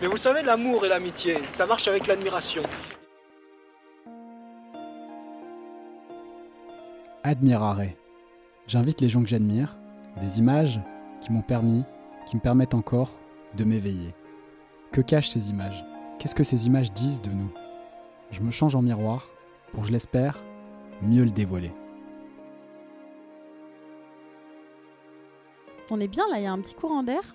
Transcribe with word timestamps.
Mais 0.00 0.06
vous 0.06 0.16
savez, 0.16 0.42
l'amour 0.42 0.86
et 0.86 0.88
l'amitié, 0.88 1.42
ça 1.42 1.66
marche 1.66 1.86
avec 1.86 2.06
l'admiration. 2.06 2.62
Admirare. 7.22 7.82
J'invite 8.66 9.02
les 9.02 9.10
gens 9.10 9.22
que 9.22 9.28
j'admire, 9.28 9.76
des 10.18 10.38
images 10.38 10.80
qui 11.20 11.30
m'ont 11.32 11.42
permis, 11.42 11.84
qui 12.24 12.36
me 12.36 12.40
permettent 12.40 12.72
encore 12.72 13.10
de 13.56 13.64
m'éveiller. 13.64 14.14
Que 14.90 15.02
cachent 15.02 15.28
ces 15.28 15.50
images? 15.50 15.84
Qu'est-ce 16.18 16.34
que 16.34 16.44
ces 16.44 16.66
images 16.66 16.92
disent 16.92 17.20
de 17.20 17.30
nous? 17.30 17.52
Je 18.30 18.40
me 18.40 18.50
change 18.50 18.74
en 18.74 18.82
miroir 18.82 19.28
pour, 19.72 19.84
je 19.84 19.92
l'espère, 19.92 20.42
mieux 21.02 21.24
le 21.24 21.30
dévoiler. 21.30 21.72
On 25.90 26.00
est 26.00 26.08
bien 26.08 26.26
là, 26.30 26.38
il 26.38 26.44
y 26.44 26.46
a 26.46 26.52
un 26.52 26.60
petit 26.60 26.74
courant 26.74 27.02
d'air? 27.02 27.34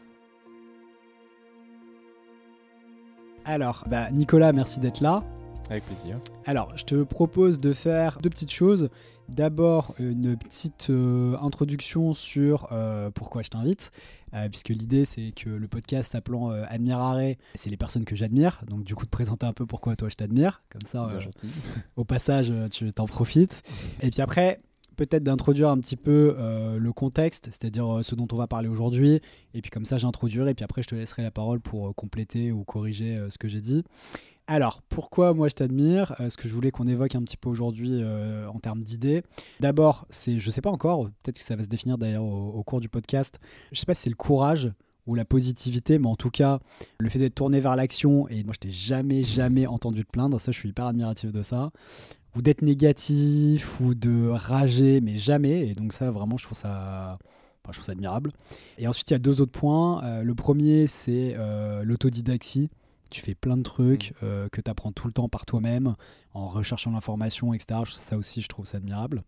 Alors, 3.47 3.83
bah, 3.87 4.09
Nicolas, 4.09 4.51
merci 4.53 4.79
d'être 4.79 5.01
là. 5.01 5.23
Avec 5.69 5.85
plaisir. 5.85 6.19
Alors, 6.45 6.75
je 6.75 6.83
te 6.83 7.03
propose 7.03 7.59
de 7.59 7.73
faire 7.73 8.17
deux 8.19 8.29
petites 8.29 8.51
choses. 8.51 8.89
D'abord, 9.29 9.93
une 9.99 10.35
petite 10.35 10.89
euh, 10.89 11.37
introduction 11.41 12.13
sur 12.13 12.67
euh, 12.71 13.11
pourquoi 13.11 13.43
je 13.43 13.49
t'invite, 13.49 13.91
euh, 14.33 14.49
puisque 14.49 14.69
l'idée 14.69 15.05
c'est 15.05 15.31
que 15.31 15.49
le 15.49 15.67
podcast 15.67 16.11
s'appelant 16.11 16.49
Admirare, 16.49 17.35
c'est 17.53 17.69
les 17.69 17.77
personnes 17.77 18.05
que 18.05 18.15
j'admire. 18.15 18.61
Donc, 18.67 18.83
du 18.83 18.95
coup, 18.95 19.05
de 19.05 19.11
présenter 19.11 19.45
un 19.45 19.53
peu 19.53 19.67
pourquoi 19.67 19.95
toi 19.95 20.09
je 20.09 20.15
t'admire. 20.15 20.63
Comme 20.71 20.87
ça, 20.87 21.07
au 21.95 22.03
passage, 22.03 22.51
tu 22.71 22.91
t'en 22.93 23.05
profites. 23.05 23.61
Et 24.01 24.09
puis 24.09 24.21
après, 24.21 24.59
peut-être 24.95 25.23
d'introduire 25.23 25.69
un 25.69 25.77
petit 25.77 25.95
peu 25.95 26.35
le 26.77 26.93
contexte, 26.93 27.45
c'est-à-dire 27.51 27.99
ce 28.01 28.15
dont 28.15 28.27
on 28.31 28.35
va 28.35 28.47
parler 28.47 28.67
aujourd'hui. 28.67 29.21
Et 29.53 29.61
puis 29.61 29.71
comme 29.71 29.85
ça, 29.85 29.97
j'introduirai, 29.97 30.51
et 30.51 30.53
puis 30.53 30.63
après, 30.63 30.81
je 30.83 30.87
te 30.87 30.95
laisserai 30.95 31.23
la 31.23 31.31
parole 31.31 31.59
pour 31.59 31.93
compléter 31.95 32.51
ou 32.51 32.63
corriger 32.63 33.19
ce 33.29 33.37
que 33.37 33.47
j'ai 33.47 33.61
dit. 33.61 33.83
Alors, 34.47 34.81
pourquoi 34.89 35.33
moi 35.33 35.47
je 35.47 35.55
t'admire 35.55 36.15
euh, 36.19 36.29
Ce 36.29 36.37
que 36.37 36.47
je 36.47 36.53
voulais 36.53 36.69
qu'on 36.69 36.85
évoque 36.87 37.15
un 37.15 37.23
petit 37.23 37.37
peu 37.37 37.49
aujourd'hui 37.49 37.99
euh, 38.01 38.47
en 38.47 38.59
termes 38.59 38.83
d'idées. 38.83 39.23
D'abord, 39.59 40.05
c'est, 40.09 40.39
je 40.39 40.51
sais 40.51 40.61
pas 40.61 40.69
encore, 40.69 41.09
peut-être 41.23 41.39
que 41.39 41.43
ça 41.43 41.55
va 41.55 41.63
se 41.63 41.69
définir 41.69 41.97
d'ailleurs 41.97 42.23
au, 42.23 42.63
cours 42.63 42.79
du 42.79 42.89
podcast. 42.89 43.39
Je 43.71 43.79
sais 43.79 43.85
pas 43.85 43.95
si 43.95 44.03
c'est 44.03 44.09
le 44.09 44.15
courage 44.15 44.71
ou 45.07 45.15
la 45.15 45.25
positivité, 45.25 45.97
mais 45.97 46.07
en 46.07 46.15
tout 46.15 46.29
cas, 46.29 46.59
le 46.99 47.09
fait 47.09 47.19
d'être 47.19 47.35
tourné 47.35 47.59
vers 47.59 47.75
l'action. 47.75 48.27
Et 48.29 48.43
moi, 48.43 48.53
je 48.53 48.59
t'ai 48.59 48.71
jamais, 48.71 49.23
jamais 49.23 49.65
entendu 49.65 50.03
te 50.05 50.11
plaindre. 50.11 50.39
Ça, 50.39 50.51
je 50.51 50.59
suis 50.59 50.69
hyper 50.69 50.85
admiratif 50.85 51.31
de 51.31 51.41
ça. 51.41 51.71
Ou 52.35 52.41
d'être 52.41 52.61
négatif 52.61 53.79
ou 53.79 53.95
de 53.95 54.27
rager, 54.27 55.01
mais 55.01 55.17
jamais. 55.17 55.69
Et 55.69 55.73
donc, 55.73 55.93
ça, 55.93 56.11
vraiment, 56.11 56.37
je 56.37 56.43
trouve 56.43 56.57
ça. 56.57 57.17
je 57.67 57.71
trouve 57.71 57.85
ça 57.85 57.93
admirable. 57.93 58.31
Et 58.77 58.87
ensuite, 58.87 59.09
il 59.09 59.13
y 59.13 59.15
a 59.15 59.19
deux 59.19 59.41
autres 59.41 59.57
points. 59.57 60.03
Euh, 60.03 60.23
le 60.23 60.35
premier, 60.35 60.87
c'est 60.87 61.35
l'autodidaxie 61.83 62.69
tu 63.09 63.21
fais 63.21 63.35
plein 63.35 63.57
de 63.57 63.63
trucs 63.63 64.11
mm. 64.11 64.13
euh, 64.23 64.49
que 64.49 64.61
tu 64.61 64.69
apprends 64.69 64.91
tout 64.91 65.07
le 65.07 65.13
temps 65.13 65.29
par 65.29 65.45
toi-même 65.45 65.95
en 66.33 66.47
recherchant 66.47 66.91
l'information, 66.91 67.53
etc. 67.53 67.81
Ça 67.91 68.17
aussi, 68.17 68.41
je 68.41 68.47
trouve 68.47 68.65
ça 68.65 68.77
admirable. 68.77 69.23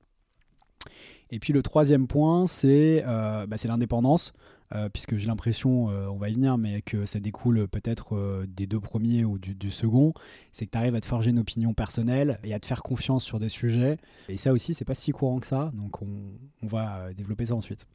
Et 1.30 1.40
puis 1.40 1.54
le 1.54 1.62
troisième 1.62 2.08
point, 2.08 2.48
c'est 2.48 3.04
euh, 3.06 3.46
bah, 3.48 3.58
l'indépendance, 3.66 4.34
euh, 4.76 4.90
puisque 4.90 5.16
j'ai 5.18 5.28
l'impression, 5.28 5.86
on 5.86 6.18
va 6.18 6.30
y 6.30 6.34
venir, 6.34 6.58
mais 6.58 6.82
que 6.82 7.06
ça 7.06 7.20
découle 7.20 7.68
peut-être 7.68 8.46
des 8.48 8.68
deux 8.68 8.80
premiers 8.80 9.26
ou 9.26 9.38
du, 9.38 9.72
second, 9.72 10.14
c'est 10.52 10.66
que 10.66 10.72
tu 10.72 10.78
arrives 10.78 10.96
à 10.96 11.02
te 11.02 11.06
forger 11.06 11.30
une 11.30 11.40
opinion 11.40 11.74
personnelle 11.74 12.40
et 12.44 12.54
à 12.54 12.60
te 12.60 12.66
faire 12.66 12.84
confiance 12.84 13.24
sur 13.24 13.40
des 13.40 13.50
sujets. 13.50 13.98
Et 14.30 14.38
ça 14.38 14.52
aussi, 14.52 14.74
c'est 14.74 14.86
pas 14.86 14.96
si 14.96 15.12
courant 15.12 15.40
que 15.40 15.48
ça, 15.48 15.72
donc 15.74 16.02
on, 16.02 16.32
on 16.64 16.68
va 16.68 17.14
développer 17.14 17.46
ça 17.46 17.56
ensuite. 17.56 17.86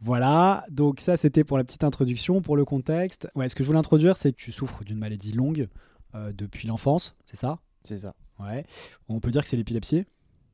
Voilà, 0.00 0.64
donc 0.70 1.00
ça 1.00 1.16
c'était 1.16 1.42
pour 1.42 1.58
la 1.58 1.64
petite 1.64 1.82
introduction, 1.82 2.40
pour 2.40 2.56
le 2.56 2.64
contexte. 2.64 3.28
Ouais, 3.34 3.48
ce 3.48 3.54
que 3.56 3.64
je 3.64 3.66
voulais 3.66 3.80
introduire, 3.80 4.16
c'est 4.16 4.30
que 4.30 4.36
tu 4.36 4.52
souffres 4.52 4.84
d'une 4.84 4.98
maladie 4.98 5.32
longue 5.32 5.68
euh, 6.14 6.32
depuis 6.32 6.68
l'enfance, 6.68 7.16
c'est 7.26 7.36
ça? 7.36 7.58
C'est 7.82 7.98
ça. 7.98 8.14
Ouais. 8.38 8.64
On 9.08 9.18
peut 9.18 9.30
dire 9.30 9.42
que 9.42 9.48
c'est 9.48 9.56
l'épilepsie? 9.56 10.04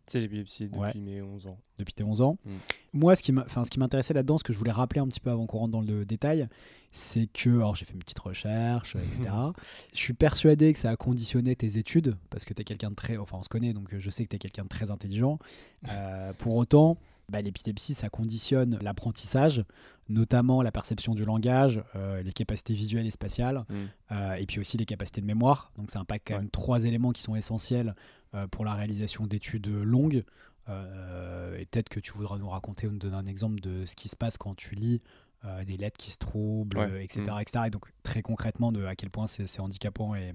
C'est 0.07 0.21
l'épilepsie 0.21 0.69
depuis 0.69 1.01
mes 1.01 1.23
11 1.23 1.47
ans. 1.47 1.59
Depuis 1.79 1.95
tes 1.95 2.05
11 2.05 2.21
ans. 2.21 2.39
Mm. 2.45 2.51
Moi, 2.93 3.17
ce 3.17 3.23
qui 3.23 3.79
m'intéressait 3.79 4.15
là-dedans, 4.15 4.39
ce 4.39 4.45
que 4.45 4.53
je 4.53 4.59
voulais 4.59 4.73
rappeler 4.73 5.01
un 5.01 5.09
petit 5.09 5.21
peu 5.21 5.31
avant 5.31 5.47
qu'on 5.47 5.59
rentre 5.59 5.73
dans 5.73 5.81
le 5.81 6.05
détail, 6.05 6.49
c'est 6.93 7.27
que, 7.27 7.51
alors 7.51 7.75
j'ai 7.75 7.85
fait 7.85 7.95
une 7.95 8.01
petite 8.01 8.19
recherche, 8.19 8.97
etc. 8.97 9.31
je 9.93 9.99
suis 9.99 10.13
persuadé 10.13 10.73
que 10.73 10.79
ça 10.79 10.91
a 10.91 10.97
conditionné 10.97 11.57
tes 11.57 11.79
études, 11.79 12.17
parce 12.31 12.45
que 12.45 12.53
tu 12.55 12.61
es 12.61 12.65
quelqu'un 12.65 12.91
de 12.91 12.95
très. 12.95 13.17
Enfin, 13.17 13.39
on 13.39 13.43
se 13.43 13.49
connaît, 13.49 13.73
donc 13.73 13.95
je 13.99 14.11
sais 14.11 14.25
que 14.25 14.29
tu 14.29 14.37
es 14.37 14.39
quelqu'un 14.39 14.65
de 14.65 14.69
très 14.69 14.91
intelligent. 14.91 15.39
Euh, 15.89 16.33
pour 16.35 16.55
autant 16.57 16.99
bah, 17.29 17.41
l'épilepsie, 17.41 17.95
ça 17.95 18.11
conditionne 18.11 18.79
l'apprentissage, 18.83 19.65
notamment 20.09 20.63
la 20.63 20.73
perception 20.73 21.15
du 21.15 21.25
langage, 21.25 21.83
euh, 21.97 22.23
les 22.23 22.33
capacités 22.33 22.75
visuelles 22.75 23.07
et 23.07 23.11
spatiales, 23.11 23.65
mm. 23.69 23.75
euh, 24.13 24.35
et 24.35 24.47
puis 24.47 24.61
aussi 24.61 24.77
les 24.77 24.85
capacités 24.85 25.21
de 25.21 25.27
mémoire. 25.27 25.73
Donc 25.77 25.91
ça 25.91 26.01
impacte 26.01 26.29
quand 26.29 26.37
même 26.37 26.51
trois 26.51 26.85
éléments 26.85 27.13
qui 27.13 27.23
sont 27.23 27.37
essentiels 27.37 27.95
euh, 28.35 28.47
pour 28.47 28.65
la 28.65 28.75
réalisation 28.75 29.27
d'études 29.27 29.67
longues. 29.67 30.25
et 30.69 31.67
peut-être 31.67 31.89
que 31.89 32.01
tu 32.01 32.13
voudras 32.13 32.39
nous 32.39 32.49
raconter 32.49 32.87
ou 32.87 32.93
nous 32.93 32.99
donner 32.99 33.17
un 33.17 33.27
exemple 33.27 33.61
de 33.61 33.85
ce 33.85 33.97
qui 33.97 34.09
se 34.09 34.17
passe 34.17 34.37
quand 34.37 34.55
tu 34.55 34.75
lis 34.75 35.03
des 35.67 35.77
lettres 35.77 35.99
qui 35.99 36.11
se 36.11 36.17
troublent, 36.17 36.81
etc., 37.03 37.21
mm. 37.21 37.41
etc. 37.41 37.65
Et 37.67 37.71
donc 37.71 37.85
très 38.03 38.23
concrètement 38.23 38.73
de 38.73 38.87
à 38.87 38.97
quel 38.97 39.11
point 39.11 39.27
c'est 39.27 39.61
handicapant 39.61 40.15
et, 40.15 40.33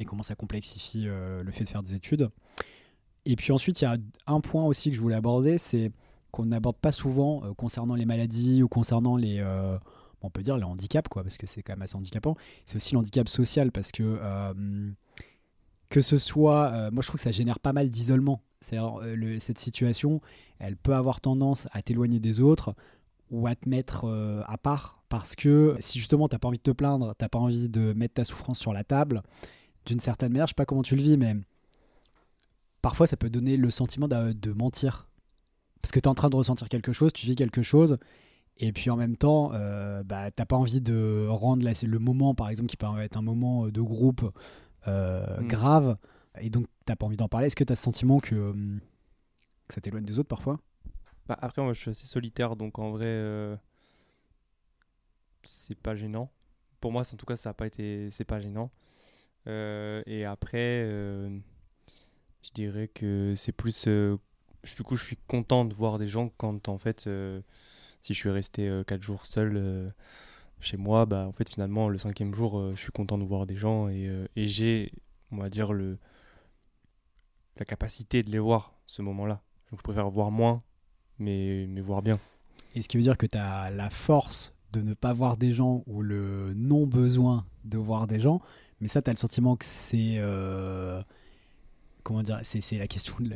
et, 0.00 0.04
comment 0.04 0.24
ça 0.24 0.34
complexifie 0.34 1.04
le 1.04 1.50
fait 1.52 1.62
de 1.62 1.68
faire 1.68 1.84
des 1.84 1.94
études. 1.94 2.30
Et 3.26 3.36
puis 3.36 3.52
ensuite, 3.52 3.80
il 3.80 3.84
y 3.84 3.86
a 3.86 3.96
un 4.26 4.40
point 4.40 4.64
aussi 4.64 4.90
que 4.90 4.96
je 4.96 5.00
voulais 5.00 5.14
aborder, 5.14 5.56
c'est 5.56 5.92
qu'on 6.30 6.46
n'aborde 6.46 6.76
pas 6.76 6.92
souvent 6.92 7.44
euh, 7.44 7.54
concernant 7.54 7.94
les 7.94 8.06
maladies 8.06 8.62
ou 8.62 8.68
concernant 8.68 9.16
les, 9.16 9.38
euh, 9.38 9.78
on 10.22 10.30
peut 10.30 10.42
dire 10.42 10.56
les 10.56 10.64
handicaps, 10.64 11.08
quoi, 11.08 11.22
parce 11.22 11.36
que 11.36 11.46
c'est 11.46 11.62
quand 11.62 11.72
même 11.72 11.82
assez 11.82 11.96
handicapant. 11.96 12.36
C'est 12.66 12.76
aussi 12.76 12.94
l'handicap 12.94 13.28
social, 13.28 13.72
parce 13.72 13.92
que 13.92 14.02
euh, 14.02 14.90
que 15.88 16.00
ce 16.00 16.18
soit, 16.18 16.90
moi 16.92 17.02
je 17.02 17.08
trouve 17.08 17.18
que 17.18 17.24
ça 17.24 17.32
génère 17.32 17.58
pas 17.58 17.72
mal 17.72 17.90
d'isolement. 17.90 18.42
C'est-à-dire 18.60 19.00
cette 19.40 19.58
situation, 19.58 20.20
elle 20.58 20.76
peut 20.76 20.94
avoir 20.94 21.20
tendance 21.20 21.66
à 21.72 21.82
t'éloigner 21.82 22.20
des 22.20 22.40
autres 22.40 22.74
ou 23.30 23.46
à 23.46 23.56
te 23.56 23.68
mettre 23.68 24.04
à 24.46 24.56
part, 24.56 25.02
parce 25.08 25.34
que 25.34 25.76
si 25.80 25.98
justement 25.98 26.28
t'as 26.28 26.38
pas 26.38 26.46
envie 26.46 26.58
de 26.58 26.62
te 26.62 26.70
plaindre, 26.70 27.14
t'as 27.18 27.28
pas 27.28 27.40
envie 27.40 27.68
de 27.68 27.92
mettre 27.94 28.14
ta 28.14 28.24
souffrance 28.24 28.60
sur 28.60 28.72
la 28.72 28.84
table, 28.84 29.22
d'une 29.84 29.98
certaine 29.98 30.30
manière, 30.30 30.46
je 30.46 30.50
sais 30.50 30.54
pas 30.54 30.66
comment 30.66 30.82
tu 30.82 30.94
le 30.94 31.02
vis, 31.02 31.16
mais 31.16 31.34
parfois 32.82 33.08
ça 33.08 33.16
peut 33.16 33.30
donner 33.30 33.56
le 33.56 33.70
sentiment 33.70 34.06
de 34.06 34.52
mentir 34.52 35.09
parce 35.82 35.92
que 35.92 36.00
tu 36.00 36.04
es 36.04 36.08
en 36.08 36.14
train 36.14 36.28
de 36.28 36.36
ressentir 36.36 36.68
quelque 36.68 36.92
chose, 36.92 37.12
tu 37.12 37.26
vis 37.26 37.34
quelque 37.34 37.62
chose, 37.62 37.98
et 38.62 38.72
puis 38.72 38.90
en 38.90 38.96
même 38.96 39.16
temps, 39.16 39.52
euh, 39.54 40.02
bah, 40.02 40.30
tu 40.30 40.40
n'as 40.40 40.46
pas 40.46 40.56
envie 40.56 40.82
de 40.82 41.26
rendre 41.28 41.64
le 41.64 41.98
moment, 41.98 42.34
par 42.34 42.50
exemple, 42.50 42.68
qui 42.68 42.76
peut 42.76 42.86
être 42.98 43.16
un 43.16 43.22
moment 43.22 43.66
euh, 43.66 43.72
de 43.72 43.80
groupe 43.80 44.30
euh, 44.86 45.40
mm. 45.40 45.48
grave, 45.48 45.96
et 46.38 46.50
donc 46.50 46.66
tu 46.66 46.92
n'as 46.92 46.96
pas 46.96 47.06
envie 47.06 47.16
d'en 47.16 47.28
parler. 47.28 47.46
Est-ce 47.46 47.56
que 47.56 47.64
tu 47.64 47.72
as 47.72 47.76
ce 47.76 47.82
sentiment 47.82 48.20
que, 48.20 48.52
que 49.66 49.74
ça 49.74 49.80
t'éloigne 49.80 50.04
des 50.04 50.18
autres 50.18 50.28
parfois? 50.28 50.60
Bah, 51.26 51.38
Après, 51.40 51.62
moi, 51.62 51.72
je 51.72 51.80
suis 51.80 51.90
assez 51.90 52.06
solitaire, 52.06 52.54
donc 52.54 52.78
en 52.78 52.90
vrai, 52.90 53.58
c'est 55.42 55.78
pas 55.78 55.96
gênant. 55.96 56.30
Pour 56.80 56.92
moi, 56.92 57.00
en 57.00 57.16
tout 57.16 57.26
cas, 57.26 57.36
ça 57.36 57.50
n'a 57.50 57.54
pas 57.54 57.66
été, 57.66 58.10
c'est 58.10 58.24
pas 58.24 58.40
gênant. 58.40 58.70
et 59.46 60.24
après, 60.26 60.84
je 62.42 62.50
dirais 62.52 62.88
que 62.88 63.32
c'est 63.36 63.52
plus 63.52 63.88
du 64.76 64.82
coup, 64.82 64.96
je 64.96 65.04
suis 65.04 65.16
content 65.28 65.64
de 65.64 65.74
voir 65.74 65.98
des 65.98 66.08
gens 66.08 66.30
quand, 66.36 66.68
en 66.68 66.78
fait, 66.78 67.06
euh, 67.06 67.40
si 68.00 68.14
je 68.14 68.18
suis 68.18 68.30
resté 68.30 68.70
4 68.86 68.98
euh, 68.98 69.02
jours 69.02 69.26
seul 69.26 69.56
euh, 69.56 69.90
chez 70.60 70.76
moi, 70.76 71.06
bah, 71.06 71.26
en 71.26 71.32
fait, 71.32 71.48
finalement, 71.48 71.88
le 71.88 71.98
cinquième 71.98 72.34
jour, 72.34 72.74
je 72.74 72.80
suis 72.80 72.92
content 72.92 73.18
de 73.18 73.24
voir 73.24 73.46
des 73.46 73.56
gens 73.56 73.88
et, 73.88 74.10
et 74.36 74.46
j'ai, 74.46 74.92
on 75.32 75.38
va 75.38 75.48
dire, 75.48 75.72
le, 75.72 75.98
la 77.56 77.64
capacité 77.64 78.22
de 78.22 78.30
les 78.30 78.38
voir 78.38 78.74
ce 78.86 79.02
moment-là. 79.02 79.40
Donc, 79.70 79.80
je 79.80 79.82
préfère 79.82 80.10
voir 80.10 80.30
moins, 80.30 80.62
mais, 81.18 81.66
mais 81.68 81.80
voir 81.80 82.02
bien. 82.02 82.18
Et 82.74 82.82
ce 82.82 82.88
qui 82.88 82.98
veut 82.98 83.02
dire 83.02 83.16
que 83.16 83.26
tu 83.26 83.38
as 83.38 83.70
la 83.70 83.88
force 83.88 84.54
de 84.72 84.82
ne 84.82 84.94
pas 84.94 85.12
voir 85.12 85.36
des 85.36 85.54
gens 85.54 85.82
ou 85.86 86.02
le 86.02 86.52
non-besoin 86.54 87.46
de 87.64 87.78
voir 87.78 88.06
des 88.06 88.20
gens, 88.20 88.40
mais 88.80 88.88
ça, 88.88 89.00
tu 89.00 89.10
as 89.10 89.12
le 89.14 89.18
sentiment 89.18 89.56
que 89.56 89.64
c'est 89.64 90.18
comment 92.10 92.24
dire, 92.24 92.40
c'est 92.42 92.76
la 92.76 92.88
question 92.88 93.14
de 93.20 93.30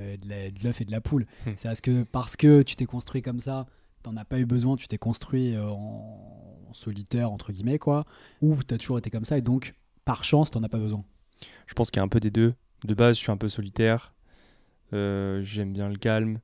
l'œuf 0.65 0.81
et 0.81 0.85
de 0.85 0.91
la 0.91 1.01
poule. 1.01 1.27
Hmm. 1.47 1.53
C'est 1.57 1.69
parce 1.69 1.81
que 1.81 2.03
parce 2.03 2.37
que 2.37 2.63
tu 2.63 2.75
t'es 2.75 2.87
construit 2.87 3.23
comme 3.23 3.39
ça, 3.39 3.67
t'en 4.03 4.17
as 4.17 4.25
pas 4.25 4.41
eu 4.41 4.47
besoin, 4.47 4.75
tu 4.75 4.89
t'es 4.89 4.99
construit 4.99 5.55
euh, 5.55 5.69
en, 5.69 6.73
solitaire 6.73 7.31
entre 7.31 7.53
guillemets 7.53 7.79
quoi, 7.79 8.05
ou 8.41 8.61
t'as 8.65 8.79
toujours 8.79 8.99
été 8.99 9.09
comme 9.09 9.25
ça 9.25 9.39
et 9.39 9.43
donc 9.43 9.75
par 10.05 10.25
chance 10.25 10.51
t'en 10.51 10.61
as 10.65 10.69
pas 10.69 10.79
besoin. 10.79 11.05
Je 11.69 11.75
pense 11.75 11.93
qu'il 11.93 11.99
y 11.99 12.01
a 12.01 12.03
un 12.03 12.09
peu 12.09 12.19
des 12.19 12.33
deux. 12.33 12.55
De 12.83 12.95
base, 12.95 13.17
je 13.17 13.21
suis 13.23 13.31
un 13.31 13.37
peu 13.37 13.49
solitaire. 13.49 14.13
Euh, 14.93 15.41
j'aime 15.45 15.73
bien 15.73 15.89
le 15.89 15.97
calme 15.97 16.41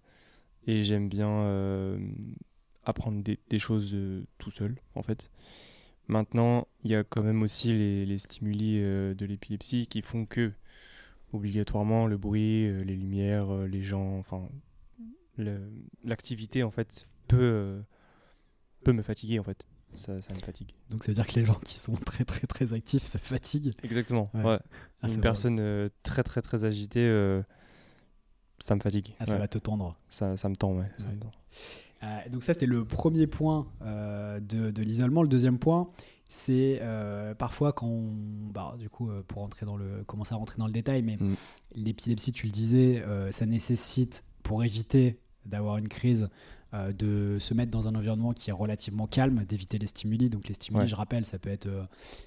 et 0.68 0.84
j'aime 0.84 1.08
bien 1.08 1.28
euh, 1.28 1.98
apprendre 2.84 3.24
des, 3.24 3.58
choses 3.58 3.96
tout 4.38 4.52
seul 4.52 4.76
en 4.94 5.02
fait. 5.02 5.32
Maintenant, 6.06 6.68
il 6.84 6.92
y 6.92 6.94
a 6.94 7.02
quand 7.02 7.24
même 7.24 7.42
aussi 7.42 7.72
les, 7.72 8.06
les 8.06 8.18
stimuli 8.18 8.78
de 8.78 9.26
l'épilepsie 9.26 9.88
qui 9.88 10.02
font 10.02 10.26
que 10.26 10.52
obligatoirement 11.32 12.06
le 12.06 12.16
bruit, 12.16 12.66
euh, 12.66 12.78
les 12.80 12.96
lumières, 12.96 13.50
euh, 13.54 13.66
les 13.66 13.82
gens, 13.82 14.18
enfin 14.18 14.48
l'activité 16.04 16.62
en 16.62 16.70
fait 16.70 17.06
peut, 17.28 17.38
euh, 17.40 17.80
peut 18.84 18.92
me 18.92 19.02
fatiguer 19.02 19.38
en 19.38 19.42
fait. 19.42 19.66
ça, 19.94 20.20
ça 20.20 20.32
me 20.34 20.38
fatigue. 20.38 20.74
Donc 20.90 21.02
ça 21.02 21.10
veut 21.12 21.14
dire 21.14 21.26
que 21.26 21.34
les 21.38 21.44
gens 21.44 21.58
qui 21.64 21.76
sont 21.78 21.94
très 21.94 22.24
très 22.24 22.46
très 22.46 22.72
actifs 22.74 23.04
se 23.04 23.18
fatiguent. 23.18 23.72
Exactement. 23.82 24.30
Ouais. 24.34 24.44
Ouais. 24.44 24.58
Ah, 25.02 25.08
Une 25.08 25.20
personne 25.20 25.90
très 26.02 26.22
très 26.22 26.42
très 26.42 26.64
agitée, 26.64 27.08
ça 28.58 28.74
me 28.74 28.80
fatigue. 28.80 29.14
Ah, 29.18 29.26
ça 29.26 29.32
Ouais. 29.32 29.38
va 29.38 29.48
te 29.48 29.58
tendre. 29.58 29.96
ça, 30.08 30.36
ça 30.36 30.48
me 30.48 30.56
tend, 30.56 30.74
ouais. 30.76 30.90
ça 30.98 31.06
Ouais. 31.08 31.14
me 31.14 31.20
tend. 31.20 31.30
Donc 32.30 32.42
ça, 32.42 32.52
c'était 32.54 32.66
le 32.66 32.84
premier 32.84 33.26
point 33.26 33.66
de, 33.80 34.70
de 34.70 34.82
l'isolement. 34.82 35.22
Le 35.22 35.28
deuxième 35.28 35.58
point, 35.58 35.90
c'est 36.32 36.78
euh, 36.80 37.34
parfois 37.34 37.72
quand 37.72 37.88
on, 37.88 38.08
bah, 38.54 38.76
du 38.78 38.88
coup, 38.88 39.10
euh, 39.10 39.22
pour 39.26 39.42
entrer 39.42 39.66
dans 39.66 39.76
le, 39.76 40.04
commencer 40.06 40.32
à 40.32 40.36
rentrer 40.36 40.56
dans 40.58 40.66
le 40.66 40.72
détail, 40.72 41.02
mais 41.02 41.16
Mm. 41.20 41.34
l'épilepsie, 41.74 42.32
tu 42.32 42.46
le 42.46 42.52
disais, 42.52 43.02
euh, 43.04 43.30
ça 43.32 43.46
nécessite, 43.46 44.22
pour 44.44 44.62
éviter 44.64 45.18
d'avoir 45.44 45.76
une 45.76 45.88
crise, 45.88 46.28
de 46.72 47.36
se 47.40 47.52
mettre 47.52 47.72
dans 47.72 47.88
un 47.88 47.96
environnement 47.96 48.32
qui 48.32 48.50
est 48.50 48.52
relativement 48.52 49.08
calme, 49.08 49.42
d'éviter 49.44 49.76
les 49.80 49.88
stimuli. 49.88 50.30
Donc 50.30 50.46
les 50.46 50.54
stimuli, 50.54 50.82
Ouais. 50.82 50.86
je 50.88 50.94
rappelle, 50.94 51.24
ça 51.24 51.40
peut 51.40 51.50
être, 51.50 51.66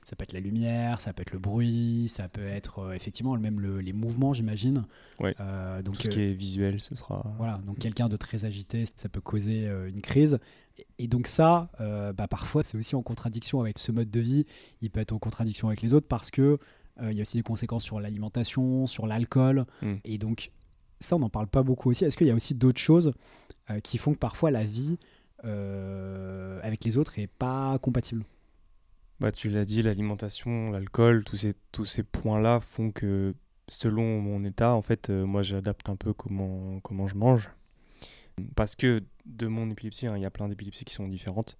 ça 0.03 0.17
peut 0.17 0.23
être 0.23 0.33
la 0.33 0.41
lumière, 0.41 0.99
ça 0.99 1.13
peut 1.13 1.21
être 1.21 1.31
le 1.31 1.39
bruit, 1.39 2.07
ça 2.09 2.27
peut 2.27 2.45
être 2.45 2.93
effectivement 2.93 3.37
même 3.37 3.61
le- 3.61 3.79
les 3.79 3.93
mouvements, 3.93 4.33
j'imagine. 4.33 4.83
Ouais. 5.21 5.33
Donc 5.85 5.95
Tout 5.95 6.01
ce 6.03 6.09
qui 6.09 6.19
est 6.19 6.33
visuel, 6.33 6.81
ce 6.81 6.93
sera. 6.93 7.33
voilà, 7.37 7.61
donc 7.65 7.79
quelqu'un 7.79 8.09
de 8.09 8.17
très 8.17 8.43
agité, 8.43 8.83
ça 8.97 9.07
peut 9.07 9.21
causer 9.21 9.65
une 9.87 10.01
crise. 10.01 10.39
Et- 10.97 11.07
donc 11.07 11.27
ça, 11.27 11.69
euh, 11.81 12.13
bah, 12.13 12.27
parfois, 12.27 12.63
c'est 12.63 12.77
aussi 12.77 12.95
en 12.95 13.01
contradiction 13.03 13.61
avec 13.61 13.79
ce 13.79 13.91
mode 13.91 14.09
de 14.09 14.19
vie. 14.19 14.45
Il 14.81 14.89
peut 14.89 14.99
être 14.99 15.13
en 15.13 15.19
contradiction 15.19 15.67
avec 15.67 15.81
les 15.81 15.93
autres 15.93 16.07
parce 16.07 16.31
que 16.31 16.57
euh, 17.01 17.11
il 17.11 17.17
y 17.17 17.19
a 17.19 17.21
aussi 17.21 17.37
des 17.37 17.43
conséquences 17.43 17.83
sur 17.83 17.99
l'alimentation, 17.99 18.87
sur 18.87 19.07
l'alcool. 19.07 19.65
Mm. 19.81 19.93
Et 20.03 20.17
donc 20.17 20.51
ça, 20.99 21.15
on 21.15 21.19
n'en 21.19 21.29
parle 21.29 21.47
pas 21.47 21.63
beaucoup 21.63 21.89
aussi. 21.89 22.05
Est-ce 22.05 22.17
qu'il 22.17 22.27
y 22.27 22.31
a 22.31 22.35
aussi 22.35 22.55
d'autres 22.55 22.79
choses 22.79 23.13
euh, 23.69 23.79
qui 23.79 23.97
font 23.97 24.13
que 24.13 24.19
parfois 24.19 24.51
la 24.51 24.63
vie 24.63 24.97
avec 25.45 26.85
les 26.85 26.97
autres 26.97 27.19
est 27.19 27.27
pas 27.27 27.77
compatible? 27.79 28.23
Bah, 29.19 29.33
tu 29.33 29.49
l'as 29.49 29.65
dit, 29.65 29.83
l'alimentation, 29.83 30.71
l'alcool, 30.71 31.25
tous 31.25 31.35
ces, 31.35 31.53
tous 31.73 31.83
ces 31.83 32.01
points-là 32.03 32.61
font 32.61 32.91
que 32.91 33.35
selon 33.67 34.21
mon 34.21 34.45
état, 34.45 34.73
en 34.73 34.81
fait, 34.81 35.09
moi 35.09 35.41
j'adapte 35.43 35.89
un 35.89 35.97
peu 35.97 36.13
comment, 36.13 36.79
comment 36.79 37.07
je 37.07 37.15
mange. 37.15 37.49
Parce 38.55 38.75
que 38.75 39.03
de 39.25 39.47
mon 39.47 39.69
épilepsie, 39.69 40.07
hein, 40.07 40.17
il 40.17 40.23
y 40.23 40.25
a 40.25 40.31
plein 40.31 40.47
d'épilepsies 40.49 40.85
qui 40.85 40.93
sont 40.93 41.07
différentes. 41.07 41.57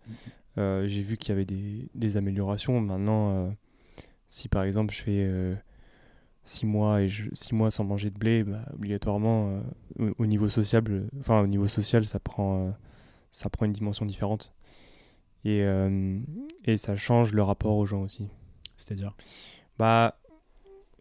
Euh, 0.58 0.88
J'ai 0.88 1.02
vu 1.02 1.18
qu'il 1.18 1.30
y 1.30 1.32
avait 1.34 1.46
des, 1.46 1.88
des 1.96 2.18
améliorations. 2.18 2.80
Maintenant, 2.82 3.32
euh, 3.32 3.50
si 4.28 4.50
par 4.50 4.64
exemple 4.64 4.94
je 4.94 5.02
fais 5.02 5.58
6 6.44 6.66
mois, 6.66 7.02
et 7.02 7.08
je, 7.08 7.30
six 7.34 7.56
mois 7.56 7.72
sans 7.72 7.84
manger 7.84 8.10
de 8.10 8.18
blé, 8.18 8.44
bah, 8.44 8.66
obligatoirement, 8.74 9.62
euh, 10.00 10.12
au, 10.18 10.24
au 10.24 10.26
niveau 10.26 10.50
social, 10.50 10.84
enfin 11.20 11.42
au 11.42 11.48
niveau 11.48 11.68
social, 11.68 12.06
ça 12.06 12.20
prend, 12.20 12.68
euh, 12.68 12.72
ça 13.32 13.50
prend 13.50 13.66
une 13.66 13.72
dimension 13.72 14.06
différente. 14.06 14.54
Et, 15.46 15.62
euh, 15.64 16.20
et 16.66 16.78
ça 16.78 16.96
change 16.96 17.34
le 17.34 17.44
rapport 17.44 17.76
aux 17.78 17.86
gens 17.86 18.02
aussi. 18.02 18.28
C'est-à-dire? 18.78 19.16
Bah, 19.78 20.18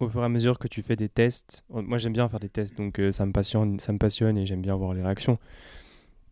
au 0.02 0.08
fur 0.08 0.22
et 0.22 0.24
à 0.24 0.28
mesure 0.28 0.58
que 0.58 0.68
tu 0.68 0.82
fais 0.82 0.96
des 0.96 1.08
tests, 1.08 1.64
moi 1.70 1.98
j'aime 1.98 2.12
bien 2.12 2.28
faire 2.28 2.40
des 2.40 2.48
tests, 2.48 2.76
donc 2.76 2.98
euh, 2.98 3.12
ça, 3.12 3.24
me 3.26 3.32
passionne, 3.32 3.78
ça 3.80 3.92
me 3.92 3.98
passionne 3.98 4.36
et 4.38 4.46
j'aime 4.46 4.62
bien 4.62 4.74
voir 4.76 4.92
les 4.94 5.02
réactions. 5.02 5.38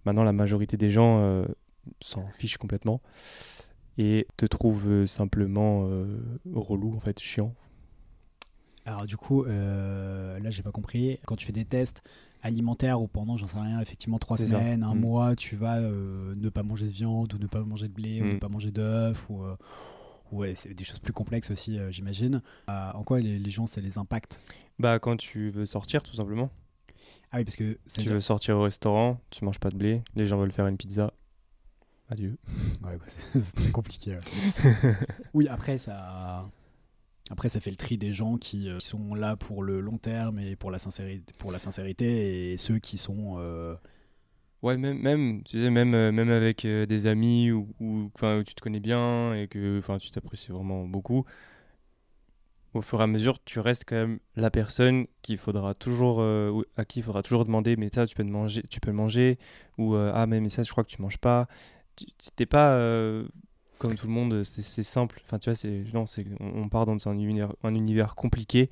Maintenant, 0.05 0.23
la 0.25 0.33
majorité 0.33 0.77
des 0.77 0.91
gens 0.91 1.21
euh, 1.21 1.45
s'en 2.01 2.27
fichent 2.29 2.57
complètement 2.59 3.01
et 3.99 4.27
te 4.37 4.47
trouvent 4.47 4.89
euh, 4.91 5.07
simplement 5.07 5.87
euh, 5.89 6.19
relou, 6.55 6.95
en 6.97 7.01
fait, 7.01 7.19
chiant. 7.21 7.55
Alors 8.87 9.05
du 9.07 9.17
coup, 9.19 9.45
euh, 9.45 10.39
là 10.41 10.51
j'ai 10.51 10.63
pas 10.63 10.73
compris. 10.73 11.19
Quand 11.27 11.37
tu 11.37 11.45
fais 11.47 11.53
des 11.53 11.67
tests 11.67 12.03
alimentaires 12.43 13.01
ou 13.03 13.07
pendant, 13.09 13.37
j'en 13.37 13.47
sais 13.47 13.59
rien, 13.61 13.79
effectivement 13.81 14.19
trois 14.19 14.39
ça. 14.39 14.47
semaines, 14.47 14.83
un 14.83 14.95
Mm. 14.95 15.01
mois, 15.01 15.37
tu 15.37 15.55
vas 15.55 15.77
euh, 15.79 16.35
ne 16.35 16.49
pas 16.49 16.63
manger 16.63 16.87
de 16.87 16.93
viande 16.93 17.33
ou 17.35 17.39
ne 17.39 17.47
pas 17.47 17.61
manger 17.61 17.89
de 17.89 17.93
blé 17.93 18.23
ou 18.23 18.25
Mm. 18.25 18.33
ne 18.33 18.39
pas 18.39 18.49
manger 18.49 18.71
d'œufs 18.71 19.29
ou 19.29 19.43
euh, 19.45 19.55
ouais, 20.33 20.55
c'est 20.57 20.75
des 20.75 20.85
choses 20.85 20.99
plus 20.99 21.13
complexes 21.13 21.51
aussi, 21.51 21.79
euh, 21.79 21.91
j'imagine. 21.91 22.43
Euh, 22.69 22.93
en 22.93 23.03
quoi 23.03 23.21
les, 23.21 23.39
les 23.39 23.51
gens 23.51 23.67
ça 23.67 23.81
les 23.81 23.99
impacte? 23.99 24.41
Bah, 24.79 24.99
quand 24.99 25.17
tu 25.17 25.51
veux 25.51 25.67
sortir, 25.67 26.03
tout 26.03 26.15
simplement. 26.15 26.51
Ah 27.33 27.39
oui, 27.39 27.45
parce 27.45 27.57
que 27.57 27.79
ça 27.87 28.03
Tu 28.03 28.09
veux 28.09 28.21
sortir 28.21 28.57
au 28.57 28.63
restaurant, 28.63 29.21
tu 29.31 29.45
manges 29.45 29.59
pas 29.61 29.71
de 29.71 29.77
blé, 29.77 30.03
les 30.17 30.27
gens 30.27 30.39
veulent 30.39 30.53
faire 30.53 30.67
une 30.67 30.77
pizza. 30.77 31.13
Adieu. 32.09 32.37
ouais, 32.85 32.99
bah, 32.99 33.05
c'est 33.35 33.55
très 33.55 33.71
compliqué. 33.71 34.17
ouais. 34.17 34.97
oui, 35.35 35.49
après 35.49 35.79
ça. 35.79 36.51
Après, 37.31 37.49
ça 37.49 37.61
fait 37.61 37.71
le 37.71 37.77
tri 37.77 37.97
des 37.97 38.13
gens 38.13 38.37
qui, 38.39 38.69
euh, 38.69 38.79
qui 38.79 38.87
sont 38.89 39.15
là 39.15 39.37
pour 39.37 39.63
le 39.63 39.81
long 39.81 39.99
terme 39.99 40.41
et 40.41 40.57
pour 40.57 40.73
la 40.73 40.81
sincérité, 40.81 41.33
pour 41.39 41.53
la 41.53 41.61
sincérité 41.61 42.53
et 42.53 42.57
ceux 42.57 42.81
qui 42.81 42.99
sont 42.99 43.39
Ouais, 44.63 44.77
même, 44.77 44.99
même, 44.99 45.43
tu 45.45 45.59
sais, 45.59 45.71
même, 45.71 45.95
euh, 45.95 46.13
même 46.13 46.29
avec 46.29 46.67
euh, 46.67 46.85
des 46.85 47.07
amis 47.07 47.51
ou, 47.51 47.67
enfin, 48.15 48.39
où 48.41 48.43
tu 48.43 48.55
te 48.55 48.61
connais 48.61 48.81
bien 48.81 49.35
et 49.35 49.49
que 49.49 49.81
tu 49.99 50.11
t'apprécies 50.11 50.53
vraiment 50.53 50.85
beaucoup, 50.85 51.25
au 52.75 52.83
fur 52.83 53.01
et 53.01 53.05
à 53.05 53.07
mesure, 53.07 53.43
tu 53.45 53.59
restes 53.59 53.85
quand 53.87 53.97
même 53.97 54.19
la 54.37 54.51
personne 54.51 55.07
qu'il 55.23 55.39
faudra 55.39 55.75
toujours, 55.75 56.19
euh, 56.21 56.63
à 56.77 56.85
qui 56.85 57.01
il 57.01 57.03
faudra 57.03 57.23
toujours 57.23 57.47
demander, 57.47 57.77
mais 57.77 57.89
ça, 57.89 58.07
tu 58.07 58.15
peux, 58.15 58.23
manger, 58.23 58.63
tu 58.65 58.81
peux 58.81 58.93
manger, 58.93 59.39
ou 59.79 59.97
ah, 59.97 60.27
mais, 60.27 60.41
mais 60.41 60.51
ça, 60.51 60.63
je 60.63 60.71
crois 60.71 60.85
que 60.85 60.91
tu 60.91 61.01
manges 61.03 61.19
pas. 61.19 61.49
Tu 61.97 62.07
t'es 62.37 62.47
pas 62.47 62.79
comme 63.79 63.95
tout 63.97 64.07
le 64.07 64.13
monde, 64.13 64.45
c'est 64.45 64.83
simple. 64.83 65.21
Enfin, 65.25 65.39
tu 65.39 65.51
vois, 65.51 65.71
non, 65.95 66.05
on, 66.41 66.69
part 66.69 66.87
dans 66.87 67.09
un 67.09 67.19
univers, 67.19 67.53
un 67.65 67.75
univers 67.75 68.15
compliqué 68.15 68.71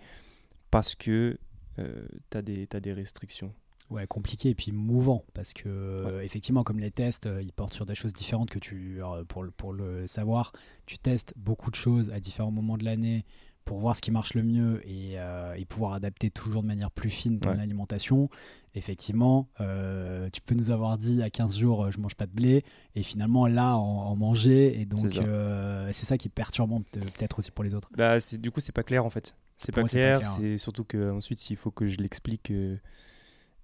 parce 0.70 0.94
que 0.94 1.38
tu 1.76 2.38
as, 2.38 2.42
des 2.42 2.92
restrictions. 2.92 3.52
Ouais, 3.90 4.06
compliqué 4.06 4.50
et 4.50 4.54
puis 4.54 4.70
mouvant 4.72 5.24
parce 5.32 5.54
que 5.54 6.20
effectivement 6.22 6.62
comme 6.62 6.78
les 6.78 6.90
tests 6.90 7.24
euh, 7.26 7.40
ils 7.42 7.52
portent 7.52 7.72
sur 7.72 7.86
des 7.86 7.94
choses 7.94 8.12
différentes 8.12 8.50
que 8.50 8.58
tu 8.58 9.00
pour 9.28 9.42
le, 9.42 9.50
pour 9.50 9.72
le 9.72 10.06
savoir 10.06 10.52
tu 10.84 10.98
testes 10.98 11.32
beaucoup 11.36 11.70
de 11.70 11.76
choses 11.76 12.10
à 12.10 12.20
différents 12.20 12.50
moments 12.50 12.76
de 12.76 12.84
l'année 12.84 13.24
pour 13.64 13.78
voir 13.80 13.96
ce 13.96 14.00
qui 14.02 14.10
marche 14.10 14.34
le 14.34 14.42
mieux 14.42 14.80
et, 14.86 15.18
euh, 15.18 15.54
et 15.54 15.64
pouvoir 15.64 15.92
adapter 15.94 16.30
toujours 16.30 16.62
de 16.62 16.66
manière 16.66 16.90
plus 16.90 17.08
fine 17.10 17.40
ton 17.40 17.50
Ouais. 17.50 17.60
alimentation 17.60 18.28
effectivement 18.74 19.48
euh, 19.60 20.28
tu 20.32 20.40
peux 20.42 20.54
nous 20.54 20.70
avoir 20.70 20.98
dit 20.98 21.22
à 21.22 21.30
15 21.30 21.58
jours 21.58 21.90
je 21.90 21.98
mange 21.98 22.14
pas 22.14 22.26
de 22.26 22.32
blé 22.32 22.64
et 22.94 23.02
finalement 23.02 23.46
là 23.46 23.76
en, 23.76 23.80
en 24.10 24.16
manger 24.16 24.78
et 24.80 24.84
donc 24.84 25.00
C'est 25.00 25.16
ça. 25.16 25.22
euh, 25.24 25.90
qui 26.18 26.28
est 26.28 26.30
perturbant 26.34 26.82
peut- 26.92 27.00
peut-être 27.00 27.38
aussi 27.38 27.50
pour 27.50 27.64
les 27.64 27.74
autres 27.74 27.88
Bah, 27.96 28.20
c'est 28.20 28.38
du 28.38 28.50
coup, 28.50 28.60
c'est 28.60 28.72
pas 28.72 28.82
clair 28.82 29.04
en 29.04 29.10
fait. 29.10 29.34
C'est 29.56 29.72
pas, 29.72 29.82
clair. 29.84 30.24
C'est 30.24 30.56
surtout 30.56 30.84
que 30.84 31.10
ensuite, 31.10 31.38
s'il 31.38 31.56
faut 31.56 31.72
que 31.72 31.86
je 31.88 31.96
l'explique, 31.98 32.52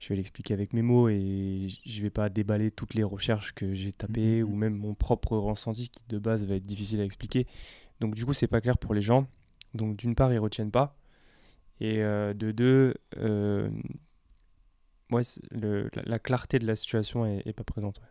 je 0.05 0.09
vais 0.11 0.17
l'expliquer 0.17 0.53
avec 0.53 0.75
mes 0.75 0.83
mots 0.83 1.09
et 1.09 1.69
je 1.87 2.03
vais 2.03 2.11
pas 2.11 2.29
déballer 2.29 2.71
toutes 2.71 2.93
les 2.95 3.03
recherches 3.03 3.55
que 3.55 3.73
j'ai 3.73 3.91
tapées 3.93 4.43
Mhm. 4.43 4.49
ou 4.53 4.55
même 4.57 4.75
mon 4.75 4.95
propre 4.95 5.37
ressenti 5.39 5.89
qui 5.89 6.03
de 6.09 6.19
base 6.19 6.45
va 6.45 6.57
être 6.57 6.67
difficile 6.67 7.01
à 7.01 7.05
expliquer. 7.05 7.47
Donc 8.01 8.15
du 8.15 8.27
coup, 8.27 8.35
c'est 8.35 8.47
pas 8.49 8.61
clair 8.61 8.77
pour 8.77 8.93
les 8.95 9.03
gens. 9.03 9.27
Donc 9.73 9.97
d'une 9.97 10.15
part, 10.15 10.33
ils 10.33 10.39
retiennent 10.39 10.71
pas 10.71 10.97
et 11.81 12.03
euh, 12.03 12.35
de 12.35 12.53
deux, 12.53 12.95
euh, 13.17 13.71
ouais, 15.11 15.23
le- 15.51 15.89
la, 15.95 16.03
la 16.05 16.19
clarté 16.19 16.59
de 16.59 16.67
la 16.67 16.77
situation 16.77 17.25
est, 17.27 17.43
est 17.47 17.53
pas 17.53 17.65
présente. 17.65 17.99
ouais. 18.01 18.07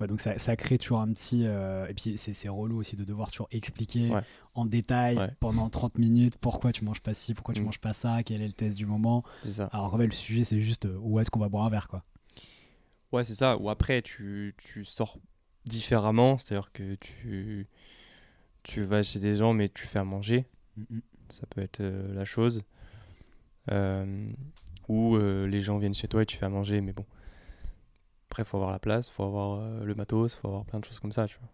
Ouais, 0.00 0.06
donc 0.06 0.20
ça, 0.20 0.38
ça 0.38 0.56
crée 0.56 0.78
toujours 0.78 1.00
un 1.00 1.12
petit. 1.12 1.42
euh, 1.46 1.86
et 1.88 1.94
puis 1.94 2.16
c'est 2.16 2.34
c'est 2.34 2.48
relou 2.48 2.78
aussi 2.78 2.96
de 2.96 3.04
devoir 3.04 3.30
toujours 3.30 3.48
expliquer 3.50 4.10
Ouais. 4.10 4.22
en 4.54 4.64
détail 4.66 5.16
Ouais. 5.18 5.30
pendant 5.40 5.68
30 5.68 5.98
minutes 5.98 6.36
pourquoi 6.38 6.72
tu 6.72 6.84
manges 6.84 7.00
pas 7.00 7.14
ci, 7.14 7.34
pourquoi 7.34 7.54
tu 7.54 7.60
Mm. 7.60 7.64
manges 7.66 7.78
pas 7.80 7.92
ça, 7.92 8.22
quel 8.22 8.40
est 8.42 8.46
le 8.46 8.52
test 8.52 8.76
du 8.78 8.86
moment. 8.86 9.22
Ça. 9.44 9.66
Alors 9.72 9.94
en 9.94 9.98
fait, 9.98 10.06
le 10.06 10.12
sujet 10.12 10.44
c'est 10.44 10.60
juste 10.60 10.86
euh, 10.86 10.96
où 11.00 11.18
est-ce 11.20 11.30
qu'on 11.30 11.40
va 11.40 11.48
boire 11.48 11.64
un 11.66 11.70
verre 11.70 11.88
quoi. 11.88 12.04
Ouais, 13.12 13.24
c'est 13.24 13.34
ça. 13.34 13.56
Ou 13.56 13.68
après, 13.70 14.02
tu, 14.02 14.54
tu 14.56 14.84
sors 14.84 15.18
différemment, 15.64 16.38
c'est-à-dire 16.38 16.70
que 16.72 16.94
tu, 16.94 17.66
tu 18.62 18.82
vas 18.82 19.02
chez 19.02 19.18
des 19.18 19.34
gens, 19.36 19.52
mais 19.52 19.68
tu 19.68 19.86
fais 19.86 19.98
à 19.98 20.04
manger. 20.04 20.46
Ça 21.28 21.46
peut 21.48 21.60
être 21.60 21.80
euh, 21.80 22.14
la 22.14 22.24
chose. 22.24 22.62
Euh, 23.72 24.30
ou 24.88 25.16
les 25.18 25.60
gens 25.60 25.78
viennent 25.78 25.94
chez 25.94 26.08
toi 26.08 26.22
et 26.22 26.26
tu 26.26 26.36
fais 26.36 26.46
à 26.46 26.48
manger, 26.48 26.80
mais 26.80 26.92
bon. 26.92 27.04
Après, 28.30 28.42
il 28.44 28.46
faut 28.46 28.56
avoir 28.58 28.72
la 28.72 28.78
place, 28.78 29.08
il 29.08 29.12
faut 29.12 29.24
avoir 29.24 29.60
euh, 29.60 29.84
le 29.84 29.94
matos, 29.94 30.34
il 30.34 30.38
faut 30.40 30.48
avoir 30.48 30.64
plein 30.64 30.78
de 30.80 30.84
choses 30.84 31.00
comme 31.00 31.12
ça, 31.12 31.26
tu 31.26 31.36
vois. 31.40 31.48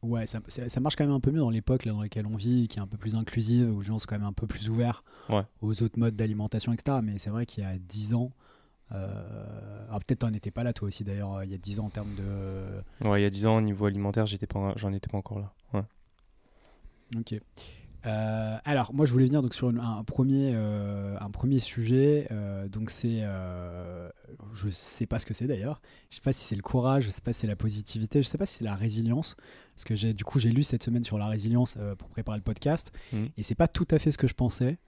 Ouais, 0.00 0.26
ça, 0.26 0.38
ça- 0.46 0.80
marche 0.80 0.94
quand 0.96 1.04
même 1.04 1.14
un 1.14 1.18
peu 1.20 1.32
mieux 1.32 1.40
dans 1.40 1.50
l'époque 1.50 1.86
dans 1.88 2.00
laquelle 2.02 2.26
on 2.26 2.36
vit, 2.36 2.68
qui 2.68 2.78
est 2.78 2.82
un 2.82 2.86
peu 2.86 2.96
plus 2.98 3.16
inclusive, 3.16 3.68
où 3.74 3.80
les 3.80 3.86
gens 3.86 3.98
sont 3.98 4.06
quand 4.06 4.16
même 4.18 4.28
un 4.28 4.32
peu 4.32 4.46
plus 4.46 4.68
ouverts 4.68 5.02
Ouais. 5.28 5.42
aux 5.60 5.82
autres 5.82 5.98
modes 5.98 6.14
d'alimentation, 6.14 6.72
etc. 6.72 6.98
Mais 7.02 7.18
c'est 7.18 7.30
vrai 7.30 7.46
qu'il 7.46 7.64
y 7.64 7.66
a 7.66 7.78
10 7.78 8.14
ans. 8.14 8.30
euh, 8.92 9.86
alors 9.88 9.98
peut-être 10.00 10.20
t'en 10.20 10.32
étais 10.32 10.50
pas 10.50 10.62
là 10.62 10.72
toi 10.72 10.88
aussi 10.88 11.04
d'ailleurs 11.04 11.34
euh, 11.34 11.44
il 11.44 11.50
y 11.50 11.54
a 11.54 11.58
10 11.58 11.78
ans 11.80 11.86
en 11.86 11.90
termes 11.90 12.14
de 12.14 12.82
Ouais, 13.06 13.20
il 13.20 13.22
y 13.22 13.26
a 13.26 13.30
10 13.30 13.46
ans, 13.46 13.56
au 13.56 13.60
niveau 13.60 13.86
alimentaire, 13.86 14.24
j'étais 14.26 14.46
pas, 14.46 14.72
j'en 14.76 14.92
étais 14.92 15.08
pas 15.10 15.18
encore 15.18 15.40
là. 15.40 15.52
Ouais. 15.74 15.82
Ok. 17.16 17.34
Euh, 18.08 18.56
alors, 18.64 18.94
moi, 18.94 19.04
je 19.06 19.12
voulais 19.12 19.26
venir 19.26 19.42
donc 19.42 19.54
sur 19.54 19.68
une- 19.70 19.78
un, 19.80 20.02
premier, 20.04 20.52
euh, 20.54 21.16
un 21.20 21.30
premier 21.30 21.58
sujet. 21.58 22.26
euh, 22.30 22.66
donc, 22.68 22.90
c'est. 22.90 23.18
euh, 23.22 24.08
je 24.54 24.68
sais 24.70 25.06
pas 25.06 25.18
ce 25.18 25.26
que 25.26 25.34
c'est 25.34 25.46
d'ailleurs. 25.46 25.80
Je 26.10 26.16
sais 26.16 26.20
pas 26.22 26.32
si 26.32 26.46
c'est 26.46 26.56
le 26.56 26.62
courage, 26.62 27.04
je 27.04 27.10
sais 27.10 27.20
pas 27.20 27.32
si 27.32 27.40
c'est 27.40 27.46
la 27.46 27.56
positivité, 27.56 28.22
je 28.22 28.28
sais 28.28 28.38
pas 28.38 28.46
si 28.46 28.56
c'est 28.58 28.64
la 28.64 28.74
résilience. 28.74 29.36
Parce 29.74 29.84
que 29.84 29.94
j'ai, 29.94 30.14
du 30.14 30.24
coup, 30.24 30.38
j'ai 30.38 30.50
lu 30.50 30.62
cette 30.62 30.82
semaine 30.82 31.04
sur 31.04 31.18
la 31.18 31.26
résilience 31.28 31.76
pour 31.98 32.08
préparer 32.08 32.38
le 32.38 32.42
podcast. 32.44 32.90
Mhm. 33.12 33.28
Et 33.36 33.42
c'est 33.42 33.54
pas 33.54 33.68
tout 33.68 33.86
à 33.90 33.98
fait 33.98 34.10
ce 34.12 34.18
que 34.18 34.26
je 34.26 34.34
pensais. 34.34 34.78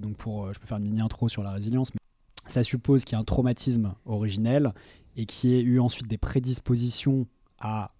Donc, 0.00 0.16
pour, 0.16 0.52
je 0.52 0.58
peux 0.58 0.66
faire 0.66 0.78
une 0.78 0.84
mini 0.84 1.00
intro 1.00 1.28
sur 1.28 1.42
la 1.42 1.50
résilience. 1.50 1.92
Mais 1.92 2.00
ça 2.46 2.62
suppose 2.62 3.04
qu'il 3.04 3.14
y 3.14 3.16
a 3.16 3.20
un 3.20 3.24
traumatisme 3.24 3.94
originel 4.04 4.72
et 5.16 5.26
qu'il 5.26 5.50
y 5.50 5.54
ait 5.54 5.62
eu 5.62 5.80
ensuite 5.80 6.06
des 6.06 6.18
prédispositions 6.18 7.26
à 7.60 7.92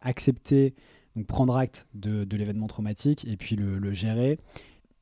accepter, 0.00 0.74
donc 1.16 1.26
prendre 1.26 1.56
acte 1.56 1.86
de, 1.94 2.24
de 2.24 2.36
l'événement 2.36 2.66
traumatique 2.68 3.26
et 3.26 3.36
puis 3.36 3.56
le, 3.56 3.78
le 3.78 3.92
gérer. 3.92 4.38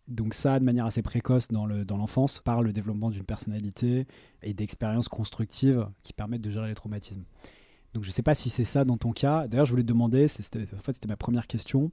Donc 0.08 0.34
ça, 0.34 0.58
de 0.58 0.64
manière 0.64 0.86
assez 0.86 1.02
précoce 1.02 1.48
dans 1.48 1.66
le- 1.66 1.84
dans 1.84 1.96
l'enfance, 1.96 2.40
par 2.44 2.62
le 2.62 2.72
développement 2.72 3.10
d'une 3.10 3.22
personnalité 3.24 4.06
et 4.42 4.54
d'expériences 4.54 5.08
constructives 5.08 5.86
qui 6.02 6.12
permettent 6.12 6.40
de 6.42 6.50
gérer 6.50 6.68
les 6.68 6.74
traumatismes. 6.74 7.22
Donc 7.94 8.02
je 8.04 8.08
ne 8.08 8.12
sais 8.12 8.22
pas 8.22 8.34
si 8.34 8.50
c'est 8.50 8.64
ça 8.64 8.84
dans 8.84 8.96
ton 8.96 9.12
cas. 9.12 9.46
D'ailleurs, 9.46 9.66
je 9.66 9.70
voulais 9.70 9.82
te 9.84 9.88
demander, 9.88 10.24
en 10.24 10.80
fait 10.80 10.92
c'était 10.94 11.08
ma 11.08 11.16
première 11.16 11.46
question, 11.46 11.92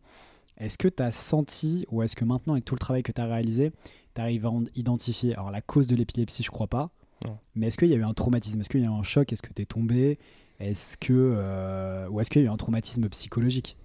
est-ce 0.58 0.78
que 0.80 0.88
tu 0.88 1.04
as 1.04 1.12
senti, 1.12 1.86
ou 1.92 2.02
est-ce 2.02 2.16
que 2.16 2.26
maintenant, 2.26 2.54
avec 2.54 2.66
tout 2.66 2.74
le 2.74 2.80
travail 2.80 3.04
que 3.04 3.12
tu 3.12 3.22
as 3.22 3.26
réalisé, 3.26 3.72
tu 4.16 4.22
arrives 4.22 4.46
à 4.48 4.50
en- 4.50 4.64
identifier, 4.76 5.34
alors 5.36 5.52
la 5.52 5.62
cause 5.62 5.86
de 5.86 5.96
l'épilepsie, 5.96 6.42
je 6.42 6.50
crois 6.50 6.66
pas, 6.68 6.90
Non. 7.28 7.38
mais 7.54 7.68
est-ce 7.68 7.78
qu'il 7.78 7.90
y 7.90 7.94
a 7.94 7.98
eu 7.98 8.04
un 8.04 8.14
traumatisme? 8.16 8.60
Est-ce 8.62 8.70
qu'il 8.70 8.80
y 8.80 8.84
a 8.84 8.88
eu 8.88 8.92
un 8.92 9.04
choc? 9.04 9.32
Est-ce 9.32 9.44
que 9.44 9.54
tu 9.54 9.62
es 9.62 9.66
tombé? 9.66 10.18
Est-ce 10.60 10.98
que, 10.98 11.14
euh, 11.14 12.10
Ou 12.10 12.20
est-ce 12.20 12.32
qu'il 12.32 12.42
y 12.42 12.46
a 12.46 12.48
eu 12.48 12.52
un 12.52 12.58
traumatisme 12.58 13.08
psychologique? 13.10 13.78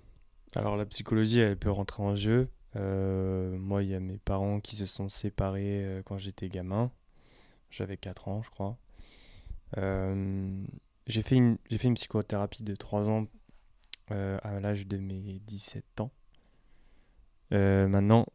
Alors 0.55 0.77
la 0.77 0.85
psychologie, 0.87 1.41
elle 1.41 1.57
peut 1.57 1.71
rentrer 1.71 2.03
en 2.03 2.15
jeu. 2.15 2.49
Euh, 2.77 3.57
moi, 3.59 3.83
il 3.83 3.91
y 3.91 3.95
a 3.95 4.01
mes 4.01 4.19
parents 4.19 4.61
qui 4.61 4.77
se 4.77 4.87
sont 4.87 5.09
séparés 5.09 5.85
euh, 5.85 6.03
quand 6.05 6.19
j'étais 6.19 6.49
gamin. 6.49 6.91
J'avais 7.71 7.97
4 7.97 8.29
ans, 8.29 8.43
je 8.43 8.51
crois. 8.51 8.77
Euh, 9.79 10.65
j'ai 11.07 11.23
fait, 11.23 11.37
une- 11.37 11.59
psychothérapie 11.95 12.63
de 12.65 12.75
3 12.75 13.09
ans 13.11 13.27
à 14.09 14.61
l'âge 14.61 14.87
de 14.87 14.99
mes 14.99 15.41
17 15.47 16.01
ans. 16.01 16.11
Maintenant, 17.51 18.27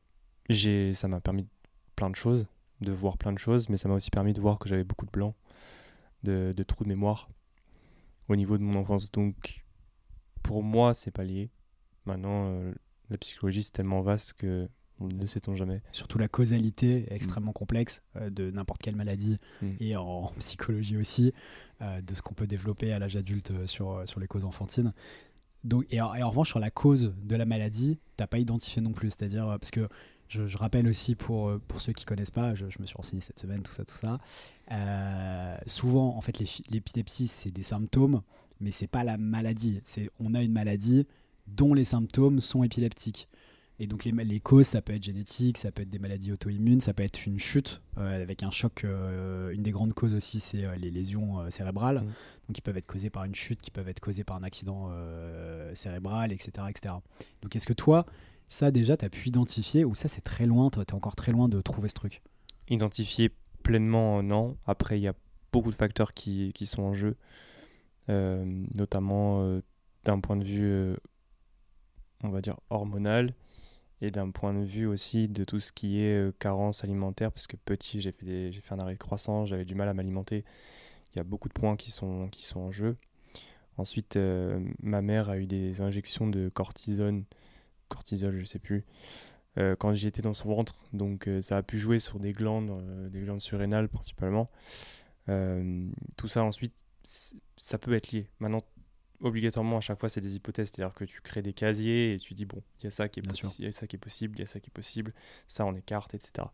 ça 0.93 1.07
m'a 1.07 1.21
permis 1.21 1.47
plein 1.95 2.09
de 2.09 2.15
choses, 2.15 2.47
de 2.81 2.91
voir 2.91 3.17
plein 3.17 3.31
de 3.31 3.37
choses, 3.37 3.69
mais 3.69 3.77
ça 3.77 3.87
m'a 3.89 3.95
aussi 3.95 4.09
permis 4.09 4.33
de 4.33 4.41
voir 4.41 4.57
que 4.57 4.67
j'avais 4.67 4.83
beaucoup 4.83 5.05
de 5.05 5.11
blancs, 5.11 5.35
de, 6.23 6.53
de 6.55 6.63
trous 6.63 6.83
de 6.83 6.89
mémoire 6.89 7.29
au 8.29 8.35
niveau 8.35 8.57
de 8.57 8.63
mon 8.63 8.79
enfance. 8.79 9.11
Donc, 9.11 9.63
pour 10.43 10.63
moi, 10.63 10.93
c'est 10.95 11.11
pas 11.11 11.23
lié. 11.23 11.49
Maintenant, 12.07 12.49
euh, 12.51 12.73
la 13.09 13.17
psychologie, 13.17 13.61
c'est 13.63 13.71
tellement 13.73 14.01
vaste 14.01 14.33
que 14.33 14.67
ne 14.99 15.25
sait-on 15.27 15.55
jamais. 15.55 15.81
Surtout 15.91 16.17
la 16.17 16.27
causalité 16.27 17.05
est 17.11 17.15
extrêmement 17.15 17.51
complexe 17.53 18.01
euh, 18.15 18.31
de 18.31 18.49
n'importe 18.49 18.81
quelle 18.81 18.95
maladie 18.95 19.37
Mm. 19.61 19.67
et 19.79 19.95
en 19.95 20.31
psychologie 20.39 20.97
aussi, 20.97 21.33
euh, 21.83 22.01
de 22.01 22.15
ce 22.15 22.21
qu'on 22.23 22.33
peut 22.33 22.47
développer 22.47 22.91
à 22.91 22.97
l'âge 22.97 23.15
adulte 23.15 23.51
sur, 23.67 24.01
sur 24.07 24.19
les 24.19 24.25
causes 24.27 24.45
enfantines. 24.45 24.93
Donc, 25.63 25.85
et, 25.91 26.01
en, 26.01 26.15
et 26.15 26.23
en 26.23 26.29
revanche, 26.29 26.49
sur 26.49 26.59
la 26.59 26.71
cause 26.71 27.13
de 27.23 27.35
la 27.35 27.45
maladie, 27.45 27.99
t'as 28.15 28.25
pas 28.25 28.39
identifié 28.39 28.81
non 28.81 28.93
plus. 28.93 29.09
C'est-à-dire, 29.09 29.45
parce 29.59 29.69
que 29.71 29.87
je, 30.29 30.47
je 30.47 30.57
rappelle 30.57 30.87
aussi 30.87 31.13
pour, 31.15 31.59
pour 31.67 31.79
ceux 31.81 31.93
qui 31.93 32.05
connaissent 32.05 32.31
pas, 32.31 32.55
je, 32.55 32.69
je 32.69 32.79
me 32.79 32.85
suis 32.87 32.95
renseigné 32.95 33.21
cette 33.21 33.39
semaine, 33.39 33.61
tout 33.63 33.71
ça, 33.73 33.85
tout 33.85 33.95
ça. 33.95 34.17
euh, 34.71 35.57
souvent, 35.65 36.15
en 36.17 36.21
fait, 36.21 36.37
l'épilepsie, 36.69 37.27
c'est 37.27 37.51
des 37.51 37.63
symptômes, 37.63 38.21
mais 38.59 38.71
c'est 38.71 38.87
pas 38.87 39.03
la 39.03 39.17
maladie. 39.17 39.81
C'est 39.83 40.09
on 40.19 40.33
a 40.33 40.41
une 40.41 40.51
maladie 40.53 41.05
dont 41.47 41.73
les 41.73 41.85
symptômes 41.85 42.41
sont 42.41 42.63
épileptiques. 42.63 43.27
Et 43.79 43.85
donc 43.85 44.05
les, 44.05 44.11
les 44.11 44.39
causes, 44.39 44.65
ça 44.65 44.81
peut 44.81 44.93
être 44.93 45.03
génétique, 45.03 45.59
ça 45.59 45.71
peut 45.71 45.83
être 45.83 45.89
des 45.89 45.99
maladies 45.99 46.31
auto-immunes, 46.31 46.81
ça 46.81 46.95
peut 46.95 47.03
être 47.03 47.27
une 47.27 47.39
chute 47.39 47.81
euh, 47.99 48.23
avec 48.23 48.41
un 48.41 48.49
choc. 48.49 48.83
euh, 48.83 49.51
une 49.51 49.61
des 49.61 49.69
grandes 49.69 49.93
causes 49.93 50.15
aussi, 50.15 50.39
c'est 50.39 50.65
euh, 50.65 50.75
les 50.77 50.89
lésions 50.89 51.49
cérébrales, 51.51 51.97
Mm. 51.97 52.07
donc 52.47 52.55
qui 52.55 52.61
peuvent 52.61 52.77
être 52.77 52.87
causées 52.87 53.11
par 53.11 53.23
une 53.25 53.35
chute, 53.35 53.61
qui 53.61 53.69
peuvent 53.69 53.87
être 53.87 53.99
causées 53.99 54.23
par 54.23 54.35
un 54.37 54.43
accident 54.43 54.89
cérébral, 55.75 56.31
etc., 56.31 56.51
etc. 56.69 56.95
Donc 57.43 57.55
est-ce 57.55 57.67
que 57.67 57.73
toi, 57.73 58.05
ça 58.49 58.71
déjà, 58.71 58.97
tu 58.97 59.05
as 59.05 59.09
pu 59.09 59.29
identifier, 59.29 59.85
ou 59.85 59.93
ça 59.93 60.07
c'est 60.07 60.21
très 60.21 60.47
loin, 60.47 60.71
tu 60.71 60.79
es 60.79 60.93
encore 60.93 61.15
très 61.15 61.31
loin 61.31 61.47
de 61.47 61.61
trouver 61.61 61.89
ce 61.89 61.93
truc? 61.93 62.23
Identifier 62.69 63.31
pleinement, 63.61 64.23
non. 64.23 64.57
Après, 64.65 64.97
il 64.97 65.03
y 65.03 65.07
a 65.07 65.13
beaucoup 65.51 65.69
de 65.69 65.75
facteurs 65.75 66.13
qui, 66.13 66.51
qui 66.55 66.65
sont 66.65 66.81
en 66.81 66.93
jeu, 66.95 67.15
notamment 68.07 69.59
d'un 70.03 70.19
point 70.19 70.37
de 70.37 70.45
vue, 70.45 70.95
on 72.23 72.29
va 72.29 72.41
dire, 72.41 72.57
hormonal, 72.69 73.33
et 74.01 74.11
d'un 74.11 74.29
point 74.29 74.53
de 74.53 74.63
vue 74.63 74.85
aussi 74.85 75.27
de 75.27 75.43
tout 75.43 75.59
ce 75.59 75.71
qui 75.71 76.01
est 76.01 76.15
euh, 76.15 76.31
carence 76.39 76.83
alimentaire, 76.83 77.31
parce 77.31 77.47
que 77.47 77.57
petit, 77.57 77.99
j'ai 77.99 78.11
fait, 78.11 78.51
fait 78.51 78.73
un 78.73 78.79
arrêt 78.79 78.93
de 78.93 78.99
croissance, 78.99 79.49
j'avais 79.49 79.65
du 79.65 79.75
mal 79.75 79.89
à 79.89 79.93
m'alimenter. 79.93 80.45
Il 81.13 81.17
y 81.17 81.21
a 81.21 81.23
beaucoup 81.23 81.47
de 81.47 81.53
points 81.53 81.75
qui 81.75 81.91
sont, 81.91 82.27
qui 82.29 82.43
sont 82.43 82.59
en 82.59 82.71
jeu. 82.71 82.97
Ensuite, 83.77 84.15
euh, 84.15 84.59
ma 84.81 85.01
mère 85.01 85.29
a 85.29 85.37
eu 85.37 85.45
des 85.45 85.81
injections 85.81 86.27
de 86.27 86.49
cortisone, 86.49 87.25
cortisol, 87.89 88.37
je 88.37 88.45
sais 88.45 88.59
plus, 88.59 88.85
euh, 89.57 89.75
quand 89.75 89.93
j'étais 89.93 90.23
dans 90.23 90.33
son 90.33 90.49
ventre. 90.49 90.75
Donc 90.93 91.27
euh, 91.27 91.41
ça 91.41 91.57
a 91.57 91.63
pu 91.63 91.77
jouer 91.77 91.99
sur 91.99 92.19
des 92.19 92.33
glandes, 92.33 93.09
des 93.11 93.21
glandes 93.21 93.41
surrénales 93.41 93.87
principalement. 93.87 94.49
Tout 95.27 96.27
ça 96.27 96.43
ensuite, 96.43 96.73
ça 97.03 97.77
peut 97.77 97.93
être 97.93 98.11
lié. 98.11 98.29
Maintenant, 98.39 98.63
obligatoirement 99.21 99.77
à 99.77 99.81
chaque 99.81 99.99
fois 99.99 100.09
c'est 100.09 100.21
des 100.21 100.35
hypothèses, 100.35 100.71
c'est-à-dire 100.73 100.93
que 100.93 101.05
tu 101.05 101.21
crées 101.21 101.41
des 101.41 101.53
casiers 101.53 102.13
et 102.13 102.19
tu 102.19 102.33
dis 102.33 102.45
bon, 102.45 102.61
il 102.79 102.85
y 102.85 102.87
a 102.87 102.91
ça 102.91 103.09
qui 103.09 103.19
est 103.19 103.23
il 103.59 103.65
y 103.65 103.67
a 103.67 103.71
ça 103.71 103.87
qui 103.87 103.95
est 103.95 103.99
possible, 103.99 104.37
il 104.37 104.41
y 104.41 104.43
a 104.43 104.47
ça 104.47 104.59
qui 104.59 104.69
est 104.69 104.73
possible, 104.73 105.13
ça 105.47 105.65
on 105.65 105.73
écarte, 105.75 106.13
etc. 106.13 106.47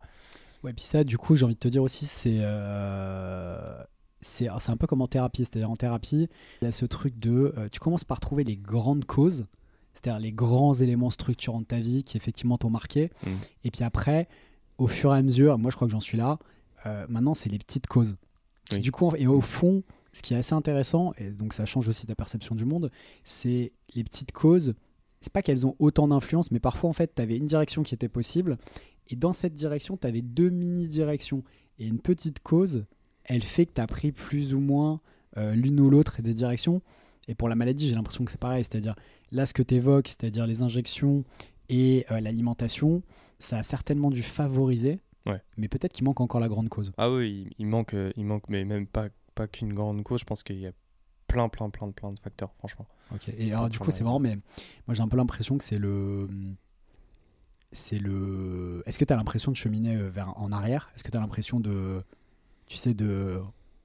Ouais, 0.62 0.72
puis 0.72 0.84
ça, 0.84 1.04
du 1.04 1.18
coup, 1.18 1.36
j'ai 1.36 1.44
envie 1.44 1.54
de 1.54 1.58
te 1.60 1.68
dire 1.68 1.82
aussi, 1.82 2.06
c'est 2.06 2.38
euh, 2.40 3.82
c'est 4.22 4.48
c'est 4.58 4.70
un 4.70 4.76
peu 4.78 4.86
comme 4.86 5.02
en 5.02 5.06
thérapie. 5.06 5.44
C'est-à-dire 5.44 5.70
en 5.70 5.76
thérapie, 5.76 6.28
il 6.62 6.64
y 6.64 6.68
a 6.68 6.72
ce 6.72 6.86
truc 6.86 7.18
de, 7.18 7.52
euh, 7.58 7.68
tu 7.70 7.80
commences 7.80 8.04
par 8.04 8.18
trouver 8.18 8.44
les 8.44 8.56
grandes 8.56 9.04
causes, 9.04 9.46
c'est-à-dire 9.92 10.18
les 10.20 10.32
grands 10.32 10.72
éléments 10.72 11.10
structurants 11.10 11.60
de 11.60 11.66
ta 11.66 11.80
vie 11.80 12.02
qui 12.02 12.16
effectivement 12.16 12.56
t'ont 12.56 12.70
marqué. 12.70 13.10
Mm. 13.26 13.30
Et 13.64 13.70
puis 13.70 13.84
après, 13.84 14.26
au 14.78 14.88
fur 14.88 15.14
et 15.14 15.18
à 15.18 15.22
mesure, 15.22 15.58
moi 15.58 15.70
je 15.70 15.76
crois 15.76 15.86
que 15.86 15.92
j'en 15.92 16.00
suis 16.00 16.16
là. 16.16 16.38
euh, 16.86 17.04
maintenant, 17.10 17.34
c'est 17.34 17.50
les 17.50 17.58
petites 17.58 17.86
causes. 17.86 18.16
Qui, 18.70 18.76
Oui. 18.76 18.80
Du 18.80 18.90
coup, 18.90 19.12
et 19.16 19.26
au 19.26 19.42
fond, 19.42 19.82
ce 20.14 20.22
qui 20.22 20.32
est 20.32 20.36
assez 20.38 20.54
intéressant, 20.54 21.12
et 21.18 21.30
donc 21.30 21.52
ça 21.52 21.66
change 21.66 21.88
aussi 21.88 22.06
ta 22.06 22.14
perception 22.14 22.54
du 22.54 22.64
monde, 22.64 22.90
c'est 23.24 23.72
les 23.94 24.04
petites 24.04 24.32
causes. 24.32 24.74
C'est 25.20 25.32
pas 25.32 25.42
qu'elles 25.42 25.66
ont 25.66 25.74
autant 25.78 26.08
d'influence, 26.08 26.50
mais 26.50 26.60
parfois 26.60 26.88
en 26.88 26.92
fait, 26.92 27.14
tu 27.14 27.20
avais 27.22 27.36
une 27.36 27.46
direction 27.46 27.82
qui 27.82 27.94
était 27.94 28.08
possible, 28.08 28.58
et 29.08 29.16
dans 29.16 29.32
cette 29.32 29.54
direction, 29.54 29.96
tu 29.96 30.06
avais 30.06 30.22
deux 30.22 30.50
mini-directions. 30.50 31.42
Et 31.78 31.86
une 31.86 31.98
petite 31.98 32.40
cause, 32.40 32.84
elle 33.24 33.42
fait 33.42 33.66
que 33.66 33.74
tu 33.74 33.80
as 33.80 33.86
pris 33.86 34.12
plus 34.12 34.54
ou 34.54 34.60
moins 34.60 35.00
euh, 35.36 35.54
l'une 35.54 35.80
ou 35.80 35.90
l'autre 35.90 36.22
des 36.22 36.34
directions. 36.34 36.80
Et 37.28 37.34
pour 37.34 37.48
la 37.48 37.54
maladie, 37.54 37.88
j'ai 37.88 37.94
l'impression 37.94 38.24
que 38.24 38.30
c'est 38.30 38.40
pareil. 38.40 38.64
C'est-à-dire, 38.64 38.94
là, 39.30 39.46
ce 39.46 39.54
que 39.54 39.62
tu 39.62 39.74
évoques, 39.74 40.08
c'est-à-dire 40.08 40.46
les 40.46 40.62
injections 40.62 41.24
et 41.68 42.06
euh, 42.10 42.20
l'alimentation, 42.20 43.02
ça 43.38 43.58
a 43.58 43.62
certainement 43.62 44.10
dû 44.10 44.22
favoriser. 44.22 45.00
Ouais. 45.26 45.40
Mais 45.56 45.68
peut-être 45.68 45.92
qu'il 45.92 46.04
manque 46.04 46.20
encore 46.20 46.40
la 46.40 46.48
grande 46.48 46.68
cause. 46.68 46.92
Ah 46.98 47.10
oui, 47.10 47.48
il, 47.58 47.66
manque, 47.66 47.94
euh, 47.94 48.12
il 48.16 48.24
manque, 48.24 48.48
mais 48.48 48.64
même 48.64 48.86
pas, 48.86 49.08
pas 49.34 49.46
qu'une 49.48 49.72
grande 49.74 50.02
cause, 50.02 50.20
je 50.20 50.24
pense 50.24 50.42
qu'il 50.42 50.58
y 50.60 50.66
a 50.66 50.72
plein, 51.26 51.48
plein, 51.48 51.70
plein, 51.70 51.90
plein 51.90 52.12
de 52.12 52.18
facteurs, 52.20 52.52
franchement. 52.58 52.86
Ok. 53.14 53.28
Et 53.36 53.52
alors, 53.52 53.68
du 53.68 53.78
coup, 53.78 53.90
c'est 53.90 54.04
marrant, 54.04 54.18
mais 54.20 54.36
moi, 54.86 54.94
j'ai 54.94 55.02
un 55.02 55.08
peu 55.08 55.16
l'impression 55.16 55.58
que 55.58 55.64
c'est 55.64 55.78
le. 55.78 56.28
C'est 57.72 57.98
le. 57.98 58.82
Est-ce 58.86 58.98
que 58.98 59.04
tu 59.04 59.12
as 59.12 59.16
l'impression 59.16 59.50
de 59.50 59.56
cheminer 59.56 59.96
euh, 59.96 60.08
vers 60.08 60.38
en 60.38 60.52
arrière? 60.52 60.90
Est-ce 60.94 61.02
que 61.02 61.10
tu 61.10 61.16
as 61.16 61.20
l'impression 61.20 61.58
de. 61.60 62.04
Tu 62.66 62.76
sais, 62.76 62.94
de 62.94 63.42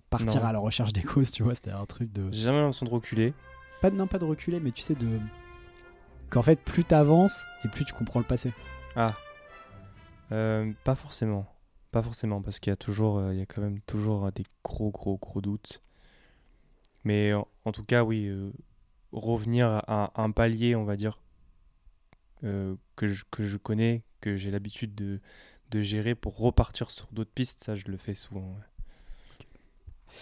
partir 0.09 0.41
Non. 0.41 0.47
à 0.47 0.53
la 0.53 0.59
recherche 0.59 0.93
des 0.93 1.01
causes, 1.01 1.31
tu 1.31 1.43
vois? 1.43 1.55
C'était 1.55 1.71
un 1.71 1.85
truc 1.85 2.11
de. 2.11 2.31
J'ai 2.31 2.43
jamais 2.43 2.59
l'impression 2.59 2.85
de 2.85 2.91
reculer. 2.91 3.33
Pas 3.81 3.89
de, 3.89 3.95
non, 3.95 4.07
pas 4.07 4.19
de 4.19 4.25
reculer, 4.25 4.59
mais 4.59 4.71
tu 4.71 4.81
sais, 4.83 4.93
de. 4.95 5.19
Qu'en 6.29 6.43
fait, 6.43 6.59
plus 6.63 6.83
tu 6.85 6.93
avances 6.93 7.43
et 7.65 7.67
plus 7.69 7.83
tu 7.85 7.93
comprends 7.93 8.19
le 8.19 8.25
passé. 8.27 8.53
Ah, 8.95 9.15
Euh, 10.31 10.71
pas 10.83 10.93
forcément. 10.93 11.47
Pas 11.91 12.03
forcément, 12.03 12.41
parce 12.41 12.59
qu'il 12.59 12.69
y 12.69 12.73
a 12.73 12.77
toujours, 12.77 13.17
euh, 13.17 13.33
il 13.33 13.39
y 13.39 13.41
a 13.41 13.45
quand 13.47 13.61
même 13.61 13.79
toujours 13.81 14.25
euh, 14.25 14.31
des 14.31 14.43
gros, 14.63 14.91
gros, 14.91 15.17
gros 15.17 15.41
doutes. 15.41 15.81
Mais 17.03 17.33
en, 17.33 17.47
en 17.65 17.71
tout 17.71 17.83
cas, 17.83 18.03
oui, 18.03 18.27
euh, 18.27 18.51
revenir 19.11 19.67
à, 19.67 19.79
à 19.87 20.21
un 20.21 20.29
palier, 20.31 20.75
on 20.75 20.83
va 20.83 20.95
dire, 20.95 21.19
euh, 22.43 22.75
que, 22.95 23.07
je, 23.07 23.23
que 23.31 23.43
je 23.43 23.57
connais, 23.57 24.03
que 24.21 24.37
j'ai 24.37 24.51
l'habitude 24.51 24.93
de, 24.93 25.19
de 25.71 25.81
gérer 25.81 26.13
pour 26.13 26.37
repartir 26.37 26.91
sur 26.91 27.07
d'autres 27.11 27.31
pistes, 27.33 27.63
ça, 27.63 27.73
je 27.75 27.85
le 27.87 27.97
fais 27.97 28.13
souvent. 28.13 28.41
ouais. 28.41 30.15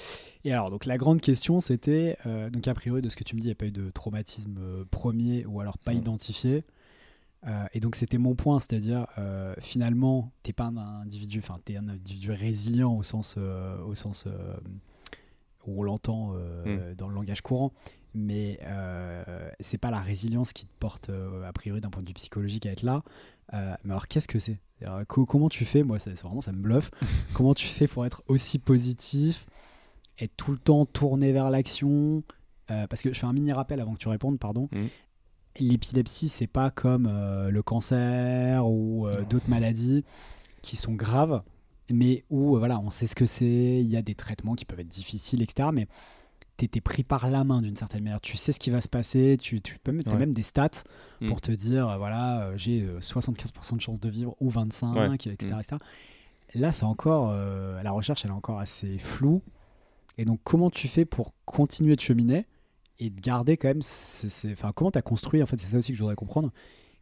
Et 0.46 0.54
alors, 0.54 0.70
donc 0.70 0.86
la 0.86 0.98
grande 0.98 1.20
question, 1.20 1.60
c'était, 1.60 2.18
donc 2.52 2.68
a 2.68 2.74
priori, 2.74 3.02
de 3.02 3.10
ce 3.10 3.16
que 3.18 3.24
tu 3.26 3.36
me 3.36 3.42
dis, 3.42 3.48
il 3.48 3.50
n'y 3.50 3.54
a 3.54 3.56
pas 3.56 3.66
eu 3.68 3.72
de 3.72 3.90
traumatisme 3.90 4.86
premier 4.86 5.46
ou 5.46 5.60
alors 5.60 5.78
pas 5.78 5.94
Non. 5.94 6.00
identifié. 6.00 6.64
Euh, 7.46 7.65
et 7.74 7.79
donc 7.79 7.96
c'était 7.96 8.17
mon 8.17 8.34
point, 8.36 8.60
c'est-à-dire 8.60 9.06
euh, 9.17 9.53
finalement, 9.60 10.32
t'es 10.44 10.53
pas 10.53 10.65
un 10.65 10.77
individu, 10.77 11.39
enfin 11.39 11.60
t'es 11.63 11.77
un 11.77 11.88
individu 11.88 12.32
résilient 12.32 12.94
au 12.96 13.03
sens, 13.03 13.36
euh, 13.38 13.79
au 13.84 13.94
sens 13.96 14.25
où 15.65 15.79
on 15.82 15.84
l'entend 15.84 16.32
euh, 16.34 16.96
dans 16.96 17.08
le 17.08 17.15
langage 17.15 17.41
courant, 17.41 17.72
mais 18.13 18.60
c'est 19.60 19.77
pas 19.77 19.91
la 19.91 20.00
résilience 20.01 20.53
qui 20.53 20.65
te 20.65 20.74
porte 20.79 21.10
a 21.10 21.51
priori 21.53 21.82
d'un 21.82 21.89
point 21.89 22.01
de 22.01 22.08
vue 22.08 22.13
psychologique 22.13 22.65
à 22.65 22.72
être 22.72 22.84
là. 22.84 23.03
Mais 23.53 23.91
alors 23.91 24.08
qu'est-ce 24.08 24.27
que 24.27 24.39
c'est? 24.39 24.60
Co- 25.08 25.25
Comment 25.25 25.50
tu 25.50 25.65
fais? 25.65 25.84
Moi, 25.84 26.00
ça- 26.00 26.12
c'est 26.15 26.24
vraiment 26.24 26.41
ça 26.41 26.51
me 26.51 26.62
bluffe. 26.62 26.89
comment 27.34 27.53
tu 27.53 27.67
fais 27.67 27.88
pour 27.88 28.06
être 28.06 28.24
aussi 28.27 28.60
positif, 28.60 29.46
être 30.20 30.36
tout 30.38 30.51
le 30.51 30.58
temps 30.58 30.86
tourné 30.86 31.32
vers 31.34 31.50
l'action? 31.50 32.24
Parce 32.67 33.01
que 33.01 33.13
je 33.13 33.20
fais 33.20 33.25
un 33.25 33.34
mini 33.34 33.51
rappel 33.53 33.79
avant 33.79 33.94
que 33.94 34.00
tu 34.00 34.08
répondes, 34.10 34.39
pardon. 34.39 34.67
Mhm. 34.72 34.89
L'épilepsie, 35.60 36.30
c'est 36.30 36.48
pas 36.48 36.70
comme 36.72 37.08
euh, 37.10 37.50
le 37.50 37.62
cancer 37.64 38.66
ou 38.68 39.08
euh, 39.08 39.24
d'autres 39.26 39.50
maladies 39.50 40.04
qui 40.62 40.76
sont 40.76 40.94
graves, 40.94 41.42
mais 41.92 42.24
où 42.30 42.56
euh, 42.56 42.60
voilà, 42.60 42.80
on 42.80 42.90
sait 42.90 43.08
ce 43.08 43.16
que 43.16 43.26
c'est, 43.26 43.46
il 43.80 43.88
y 43.88 43.98
a 43.98 44.02
des 44.02 44.16
traitements 44.16 44.56
qui 44.56 44.66
peuvent 44.66 44.80
être 44.80 44.88
difficiles, 44.88 45.42
etc. 45.42 45.70
Mais 45.74 45.88
t'es 46.58 46.82
pris 46.82 47.04
par 47.04 47.30
la 47.30 47.44
main 47.44 47.62
d'une 47.62 47.76
certaine 47.76 48.04
manière. 48.04 48.20
Tu 48.22 48.36
sais 48.36 48.52
ce 48.52 48.60
qui 48.60 48.72
va 48.72 48.82
se 48.82 48.88
passer, 48.90 49.38
tu, 49.40 49.62
tu 49.62 49.78
peux 49.84 49.92
as 50.06 50.10
Ouais. 50.12 50.18
même 50.18 50.34
des 50.34 50.44
stats 50.44 50.70
Mm. 51.22 51.28
pour 51.30 51.42
te 51.42 51.52
dire, 51.52 51.98
voilà, 51.98 52.52
j'ai 52.58 52.82
euh, 52.82 53.00
75% 53.00 53.76
de 53.76 53.82
chances 53.82 54.00
de 54.00 54.10
vivre 54.10 54.36
ou 54.40 54.50
25, 54.50 54.94
Ouais. 54.96 55.16
etc., 55.16 55.36
Mm. 55.56 55.60
etc. 55.60 55.76
Là, 56.56 56.72
c'est 56.72 56.86
encore, 56.86 57.34
la 57.34 57.92
recherche, 57.92 58.24
elle 58.24 58.32
est 58.32 58.34
encore 58.34 58.60
assez 58.60 58.98
floue. 59.00 59.42
Et 60.18 60.24
donc, 60.26 60.40
comment 60.44 60.70
tu 60.72 60.88
fais 60.88 61.04
pour 61.06 61.34
continuer 61.46 61.96
de 61.96 62.02
cheminer 62.02 62.46
et 63.00 63.10
de 63.10 63.20
garder 63.22 63.58
quand 63.58 63.68
même, 63.68 63.82
enfin, 64.54 64.72
comment 64.74 64.92
tu 64.92 64.98
as 64.98 65.01
construit, 65.04 65.42
en 65.44 65.46
fait, 65.46 65.58
c'est 65.58 65.68
ça 65.68 65.77
aussi 65.77 65.92
que 65.92 65.98
je 65.98 66.01
voudrais 66.01 66.16
comprendre, 66.16 66.51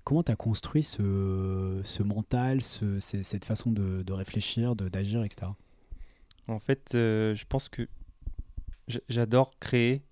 comment 0.04 0.24
tu 0.24 0.32
as 0.32 0.36
construit 0.36 0.84
ce, 0.84 1.82
ce 1.84 2.04
mental, 2.04 2.62
cette 2.62 3.46
façon 3.46 3.72
de, 3.72 4.04
de 4.04 4.14
réfléchir, 4.14 4.76
d'agir, 4.76 5.24
etc. 5.24 5.52
En 6.48 6.60
fait, 6.60 6.94
euh, 6.96 7.34
je 7.34 7.46
pense 7.46 7.70
que 7.70 7.88
j'a- 8.88 9.00
j'adore 9.10 9.58
créer, 9.60 10.04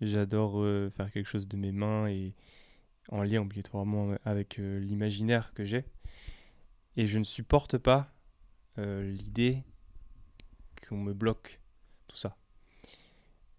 j'adore 0.00 0.60
euh, 0.62 0.90
faire 0.90 1.10
quelque 1.12 1.26
chose 1.26 1.48
de 1.48 1.56
mes 1.56 1.72
mains 1.72 2.08
et 2.08 2.34
en 3.10 3.22
lien 3.22 3.42
obligatoirement 3.42 4.14
avec 4.24 4.58
euh, 4.58 4.78
l'imaginaire 4.80 5.52
que 5.54 5.64
j'ai. 5.64 5.84
Et 6.96 7.06
je 7.06 7.18
ne 7.18 7.24
supporte 7.24 7.78
pas 7.78 8.12
l'idée 8.78 9.62
qu'on 10.88 10.96
me 10.96 11.12
bloque 11.12 11.60
tout 12.08 12.16
ça. 12.16 12.36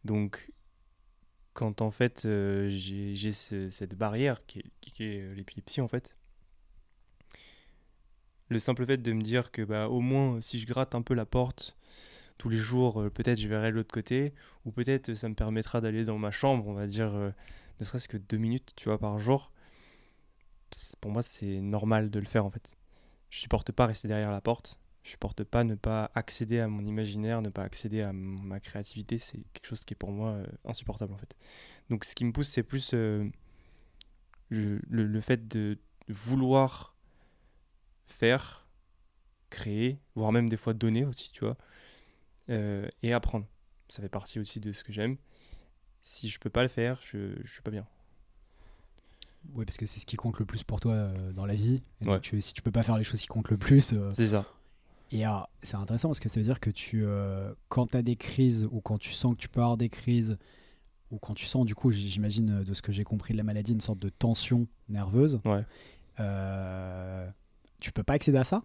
Donc, 0.05 0.51
quand 1.53 1.81
en 1.81 1.91
fait 1.91 2.25
euh, 2.25 2.69
j'ai 2.69 3.15
j'ai 3.15 3.31
ce- 3.31 3.69
cette 3.69 3.95
barrière 3.95 4.45
qui 4.45 4.59
est, 4.59 5.21
euh, 5.21 5.33
l'épilepsie 5.35 5.81
en 5.81 5.87
fait, 5.87 6.15
le 8.49 8.57
simple 8.59 8.85
fait 8.85 8.97
de 9.01 9.11
me 9.13 9.21
dire 9.21 9.51
que 9.51 9.61
bah 9.63 9.89
au 9.89 9.99
moins 9.99 10.39
si 10.41 10.57
je 10.59 10.65
gratte 10.67 10.95
un 10.95 11.01
peu 11.01 11.13
la 11.13 11.25
porte 11.25 11.75
tous 12.37 12.49
les 12.49 12.57
jours, 12.57 13.01
euh, 13.01 13.09
peut-être 13.11 13.39
je 13.39 13.47
verrai 13.49 13.71
l'autre 13.71 13.93
côté, 13.93 14.33
ou 14.65 14.71
peut-être 14.71 15.15
ça 15.15 15.29
me 15.29 15.35
permettra 15.35 15.81
d'aller 15.81 16.05
dans 16.05 16.17
ma 16.19 16.31
chambre, 16.31 16.67
on 16.67 16.73
va 16.73 16.87
dire, 16.87 17.13
ne 17.13 17.85
serait-ce 17.85 18.07
que 18.09 18.17
deux 18.17 18.37
minutes, 18.37 18.73
tu 18.77 18.85
vois, 18.89 18.99
par 18.99 19.19
jour. 19.19 19.51
Pour 21.01 21.11
moi, 21.11 21.21
c'est 21.21 21.61
normal 21.61 22.09
de 22.09 22.19
le 22.19 22.25
faire 22.25 22.45
en 22.45 22.49
fait. 22.49 22.75
Je 23.29 23.39
supporte 23.39 23.71
pas 23.71 23.85
rester 23.87 24.07
derrière 24.07 24.31
la 24.31 24.41
porte. 24.41 24.79
Je 25.03 25.09
supporte 25.09 25.43
pas 25.43 25.63
ne 25.65 25.75
pas 25.75 26.11
accéder 26.15 26.59
à 26.59 26.67
mon 26.67 26.85
imaginaire, 26.85 27.41
ne 27.41 27.49
pas 27.49 27.63
accéder 27.63 28.01
à 28.01 28.13
ma 28.13 28.59
créativité. 28.59 29.17
C'est 29.17 29.39
quelque 29.53 29.67
chose 29.67 29.83
qui 29.83 29.93
est 29.93 29.97
pour 29.97 30.11
moi 30.11 30.29
euh, 30.31 30.45
insupportable 30.65 31.13
en 31.13 31.17
fait. 31.17 31.35
Donc, 31.89 32.05
ce 32.05 32.15
qui 32.15 32.23
me 32.25 32.31
pousse, 32.31 32.47
c'est 32.49 32.63
plus 32.63 32.91
euh, 32.93 33.29
je- 34.51 34.79
le, 34.89 35.05
le 35.05 35.21
fait 35.21 35.47
de 35.47 35.77
vouloir 36.07 36.95
faire, 38.07 38.67
créer, 39.49 39.99
voire 40.15 40.31
même 40.31 40.49
des 40.49 40.57
fois 40.57 40.73
donner 40.73 41.05
aussi, 41.05 41.31
tu 41.31 41.41
vois 41.41 41.57
euh, 42.49 42.87
et 43.01 43.13
apprendre. 43.13 43.45
Ça 43.89 44.01
fait 44.01 44.09
partie 44.09 44.39
aussi 44.39 44.59
de 44.59 44.71
ce 44.71 44.83
que 44.83 44.91
j'aime. 44.93 45.17
Si 46.01 46.29
je 46.29 46.39
peux 46.39 46.49
pas 46.49 46.63
le 46.63 46.69
faire, 46.69 46.99
je, 47.05 47.35
je 47.43 47.51
suis 47.51 47.61
pas 47.61 47.71
bien. 47.71 47.85
Oui, 49.53 49.65
parce 49.65 49.77
que 49.77 49.85
c'est 49.85 49.99
ce 49.99 50.05
qui 50.05 50.15
compte 50.15 50.39
le 50.39 50.45
plus 50.45 50.63
pour 50.63 50.79
toi 50.79 51.13
dans 51.33 51.45
la 51.45 51.55
vie. 51.55 51.81
Et 52.01 52.05
donc, 52.05 52.21
tu- 52.21 52.39
si 52.41 52.53
tu 52.53 52.61
peux 52.61 52.71
pas 52.71 52.83
faire 52.83 52.97
les 52.97 53.03
choses 53.03 53.21
qui 53.21 53.27
comptent 53.27 53.49
le 53.49 53.57
plus, 53.57 53.93
C'est 54.13 54.27
ça. 54.27 54.45
Et 55.11 55.23
alors, 55.25 55.49
c'est 55.61 55.75
intéressant 55.75 56.09
parce 56.09 56.19
que 56.19 56.29
ça 56.29 56.39
veut 56.39 56.45
dire 56.45 56.59
que 56.59 56.69
tu, 56.71 57.03
euh, 57.05 57.53
quand 57.69 57.87
tu 57.87 57.97
as 57.97 58.01
des 58.01 58.15
crises 58.15 58.67
ou 58.71 58.81
quand 58.81 58.97
tu 58.97 59.11
sens 59.13 59.35
que 59.35 59.39
tu 59.39 59.47
peux 59.49 59.59
avoir 59.61 59.77
des 59.77 59.89
crises 59.89 60.37
ou 61.11 61.19
quand 61.19 61.35
tu 61.35 61.45
sens, 61.45 61.65
du 61.65 61.75
coup, 61.75 61.91
j'imagine 61.91 62.49
euh, 62.61 62.63
de 62.63 62.73
ce 62.73 62.81
que 62.81 62.91
j'ai 62.91 63.03
compris 63.03 63.33
de 63.33 63.37
la 63.37 63.43
maladie, 63.43 63.73
une 63.73 63.81
sorte 63.81 63.99
de 63.99 64.09
tension 64.09 64.67
nerveuse, 64.89 65.39
Ouais. 65.45 65.63
euh, 66.19 67.29
tu 67.79 67.91
peux 67.91 68.03
pas 68.03 68.13
accéder 68.13 68.37
à 68.39 68.43
ça? 68.43 68.63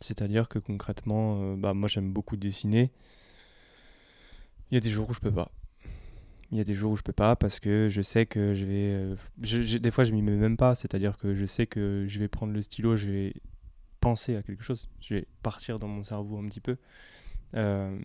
C'est-à-dire 0.00 0.48
que 0.48 0.58
concrètement, 0.58 1.38
euh, 1.40 1.56
bah, 1.56 1.72
moi 1.72 1.88
j'aime 1.88 2.12
beaucoup 2.12 2.36
dessiner. 2.36 2.90
Il 4.70 4.74
y 4.74 4.76
a 4.76 4.80
des 4.80 4.90
jours 4.90 5.08
où 5.08 5.14
je 5.14 5.20
peux 5.20 5.30
pas. 5.32 5.50
Il 6.50 6.58
y 6.58 6.60
a 6.60 6.64
des 6.64 6.74
jours 6.74 6.92
où 6.92 6.96
je 6.96 7.02
peux 7.02 7.12
pas 7.12 7.36
parce 7.36 7.60
que 7.60 7.88
je 7.88 8.02
sais 8.02 8.26
que 8.26 8.54
je 8.54 8.64
vais. 8.66 9.16
je- 9.40 9.62
je- 9.62 9.78
des 9.78 9.90
fois, 9.92 10.02
je 10.04 10.12
m'y 10.12 10.20
mets 10.20 10.32
même 10.36 10.56
pas. 10.56 10.74
C'est-à-dire 10.74 11.16
que 11.16 11.34
je 11.34 11.46
sais 11.46 11.66
que 11.68 12.04
je 12.08 12.18
vais 12.18 12.26
prendre 12.28 12.52
le 12.52 12.60
stylo, 12.60 12.96
je 12.96 13.08
vais 13.08 13.34
penser 14.04 14.36
à 14.36 14.42
quelque 14.42 14.62
chose. 14.62 14.88
Je 15.00 15.14
vais 15.14 15.26
partir 15.42 15.78
dans 15.78 15.88
mon 15.88 16.02
cerveau 16.04 16.38
un 16.38 16.46
petit 16.48 16.60
peu. 16.60 16.76
Euh, 17.54 17.98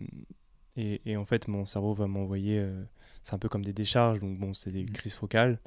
et, 0.76 1.00
et 1.04 1.16
en 1.16 1.24
fait, 1.26 1.46
mon 1.48 1.66
cerveau 1.66 1.94
va 1.94 2.06
m'envoyer. 2.06 2.58
euh, 2.58 2.82
c'est 3.22 3.34
un 3.34 3.38
peu 3.38 3.48
comme 3.48 3.64
des 3.64 3.72
décharges. 3.72 4.18
Donc, 4.20 4.38
bon, 4.38 4.54
c'est 4.54 4.70
des 4.72 4.82
Mhm. 4.84 4.90
crises 4.90 5.14
focales, 5.14 5.58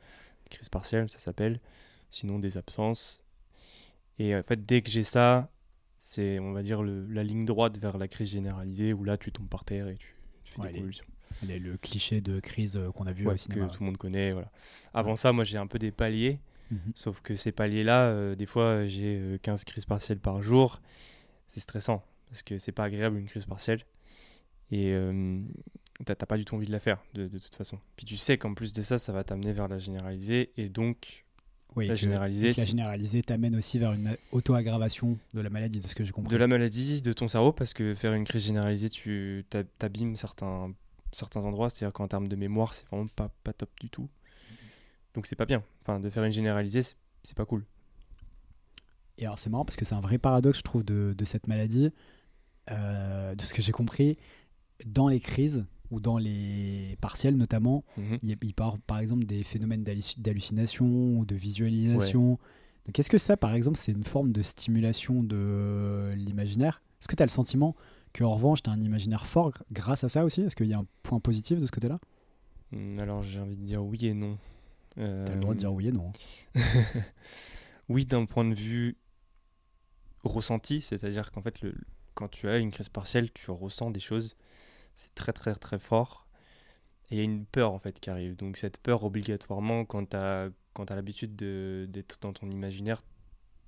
des 0.46 0.50
crises 0.50 0.70
partielles, 0.70 1.10
ça 1.10 1.20
s'appelle. 1.20 1.60
Sinon, 2.10 2.40
des 2.40 2.58
absences. 2.58 3.22
Et 4.20 4.36
en 4.36 4.44
fait, 4.44 4.66
dès 4.66 4.82
que 4.82 4.90
j'ai 4.90 5.04
ça, 5.04 5.50
c'est, 5.98 6.40
on 6.40 6.52
va 6.54 6.64
dire, 6.64 6.84
le- 6.84 7.08
la 7.08 7.24
ligne 7.24 7.46
droite 7.46 7.78
vers 7.78 7.98
la 7.98 8.08
crise 8.08 8.32
généralisée 8.32 8.94
où 8.94 9.04
là, 9.04 9.18
tu 9.18 9.32
tombes 9.32 9.48
par 9.50 9.64
terre 9.66 9.88
et 9.88 9.96
tu, 9.96 10.16
tu 10.44 10.54
fais 10.54 10.62
Ouais, 10.62 10.68
des 10.68 10.74
les- 10.74 10.80
convulsions. 10.80 11.06
Le 11.42 11.78
cliché 11.78 12.22
de 12.22 12.40
crise 12.40 12.78
euh, 12.78 12.92
qu'on 12.92 13.06
a 13.08 13.12
vu 13.14 13.26
Ouais, 13.28 13.34
au 13.34 13.36
que 13.36 13.68
tout 13.74 13.80
le 13.82 13.86
monde 13.88 13.98
connaît. 13.98 14.32
Voilà. 14.34 14.52
Avant 14.94 15.16
ça, 15.16 15.32
moi, 15.34 15.44
j'ai 15.44 15.58
un 15.58 15.68
peu 15.68 15.80
des 15.80 15.92
paliers. 15.92 16.40
Mhm. 16.74 16.92
Sauf 16.96 17.22
que 17.22 17.36
ces 17.36 17.52
paliers-là, 17.52 18.08
euh, 18.08 18.36
des 18.36 18.46
fois, 18.46 18.86
j'ai 18.86 19.18
euh, 19.20 19.38
15 19.42 19.64
crises 19.66 19.86
partielles 19.86 20.20
par 20.20 20.42
jour. 20.44 20.82
C'est 21.48 21.60
stressant 21.60 22.04
parce 22.30 22.44
que 22.44 22.58
c'est 22.58 22.72
pas 22.72 22.84
agréable 22.86 23.18
une 23.18 23.28
crise 23.28 23.46
partielle. 23.46 23.82
Et 24.72 24.92
euh, 24.94 25.40
t'as 26.06 26.16
pas 26.16 26.38
du 26.38 26.46
tout 26.46 26.56
envie 26.56 26.66
de 26.68 26.72
la 26.72 26.80
faire 26.80 27.04
de, 27.14 27.28
de 27.28 27.38
toute 27.38 27.54
façon. 27.56 27.80
Puis 27.96 28.06
tu 28.06 28.18
sais 28.18 28.38
qu'en 28.38 28.54
plus 28.54 28.74
de 28.74 28.82
ça, 28.82 28.98
ça 28.98 29.14
va 29.14 29.24
t'amener 29.24 29.54
vers 29.54 29.68
la 29.68 29.78
généralisée. 29.78 30.52
Et 30.58 30.68
donc, 30.70 31.26
Oui, 31.76 31.88
la 31.88 31.96
généralisée, 31.96 32.54
la 32.58 32.66
généralisée 32.66 33.22
t'amène 33.22 33.56
aussi 33.56 33.78
vers 33.78 33.94
une 33.94 34.16
auto-aggravation 34.32 35.18
de 35.34 35.42
la 35.42 35.50
maladie, 35.52 35.80
de 35.80 35.88
ce 35.88 35.94
que 35.94 36.04
j'ai 36.04 36.12
compris. 36.12 36.32
de 36.32 36.38
la 36.38 36.48
maladie, 36.48 37.02
de 37.04 37.14
ton 37.14 37.28
cerveau, 37.28 37.52
parce 37.52 37.74
que 37.74 37.94
faire 37.94 38.14
une 38.14 38.24
crise 38.24 38.46
généralisée, 38.46 38.90
tu 38.90 39.46
t'ab- 39.50 39.68
t'abîmes 39.78 40.16
certains, 40.16 40.74
certains 41.12 41.42
endroits. 41.46 41.70
C'est-à-dire 41.70 41.94
qu'en 41.94 42.08
termes 42.08 42.28
de 42.28 42.36
mémoire, 42.36 42.74
c'est 42.74 42.88
vraiment 42.88 43.08
pas, 43.08 43.30
pas 43.44 43.54
top 43.54 43.70
du 43.80 43.90
tout. 43.90 44.10
Donc 45.14 45.26
c'est 45.28 45.36
pas 45.36 45.46
bien. 45.46 45.64
Enfin, 45.82 46.00
de 46.00 46.10
faire 46.10 46.24
une 46.24 46.32
généralisée, 46.32 46.82
c'est- 46.82 46.96
pas 47.36 47.46
cool. 47.46 47.64
Et 49.18 49.26
alors 49.26 49.40
c'est 49.40 49.50
marrant 49.50 49.66
parce 49.66 49.76
que 49.76 49.86
c'est 49.86 49.96
un 49.96 50.02
vrai 50.02 50.18
paradoxe, 50.18 50.58
je 50.60 50.64
trouve, 50.64 50.84
de, 50.84 51.14
de 51.18 51.26
cette 51.26 51.48
maladie. 51.48 51.92
Euh, 52.72 53.36
de 53.36 53.42
ce 53.44 53.54
que 53.54 53.62
j'ai 53.62 53.72
compris, 53.74 54.18
dans 54.86 55.08
les 55.10 55.20
crises 55.20 55.66
ou 55.92 56.00
dans 56.00 56.18
les 56.18 56.98
partiels 57.02 57.36
notamment, 57.36 57.84
Mhm. 57.98 58.20
il, 58.22 58.38
il 58.42 58.54
part 58.54 58.78
par 58.80 59.00
exemple 59.00 59.26
des 59.26 59.44
phénomènes 59.44 59.84
d'halluci- 59.84 60.20
d'hallucination 60.20 60.86
ou 61.18 61.26
de 61.26 61.36
visualisation. 61.36 62.40
Donc 62.86 62.98
est-ce 63.00 63.10
que 63.10 63.18
ça, 63.18 63.38
par 63.38 63.54
exemple, 63.54 63.78
c'est 63.78 63.92
une 63.92 64.04
forme 64.06 64.32
de 64.32 64.42
stimulation 64.42 65.24
de 65.24 66.14
l'imaginaire? 66.16 66.82
Est-ce 67.00 67.08
que 67.08 67.16
tu 67.16 67.24
as 67.24 67.26
le 67.26 67.32
sentiment 67.32 67.76
que 68.14 68.24
en 68.24 68.34
revanche, 68.36 68.64
tu 68.64 68.70
as 68.70 68.74
un 68.74 68.80
imaginaire 68.82 69.26
fort 69.28 69.52
gr- 69.52 69.62
grâce 69.72 70.04
à 70.04 70.10
ça 70.10 70.24
aussi? 70.26 70.42
Est-ce 70.42 70.56
qu'il 70.56 70.68
y 70.68 70.74
a 70.74 70.80
un 70.80 70.86
point 71.04 71.20
positif 71.20 71.60
de 71.60 71.66
ce 71.66 71.72
côté-là? 71.72 72.00
Hum, 72.74 72.98
Alors 73.00 73.22
j'ai 73.24 73.40
envie 73.40 73.58
de 73.58 73.64
dire 73.66 73.84
oui 73.86 74.00
et 74.08 74.14
non. 74.14 74.38
Euh, 74.98 75.26
Tu 75.26 75.32
as 75.32 75.36
le 75.36 75.42
droit 75.42 75.54
de 75.54 75.60
dire 75.60 75.74
oui 75.74 75.88
et 75.88 75.92
non. 75.92 76.12
oui, 77.90 78.06
d'un 78.06 78.26
point 78.26 78.46
de 78.46 78.54
vue 78.54 78.98
ressenti, 80.24 80.82
c'est-à-dire 80.82 81.32
qu'en 81.32 81.42
fait, 81.42 81.62
le, 81.62 81.74
quand 82.14 82.28
tu 82.30 82.48
as 82.50 82.58
une 82.58 82.72
crise 82.72 82.90
partielle, 82.90 83.32
tu 83.32 83.52
ressens 83.52 83.92
des 83.92 84.00
choses, 84.00 84.36
c'est 84.96 85.14
très 85.16 85.34
très 85.34 85.56
très 85.56 85.80
fort, 85.80 86.28
et 87.12 87.16
il 87.16 87.18
y 87.18 87.22
a 87.22 87.24
une 87.24 87.46
peur 87.46 87.74
en 87.74 87.80
fait 87.80 88.00
qui 88.00 88.10
arrive. 88.10 88.36
Donc 88.36 88.58
cette 88.58 88.78
peur, 88.80 89.04
obligatoirement, 89.04 89.86
quand 89.86 90.12
tu 90.12 90.16
as, 90.18 90.50
quand 90.74 90.92
as 90.92 90.96
l'habitude 90.96 91.36
de- 91.36 91.88
d'être 91.90 92.20
dans 92.22 92.34
ton 92.34 92.50
imaginaire, 92.50 93.02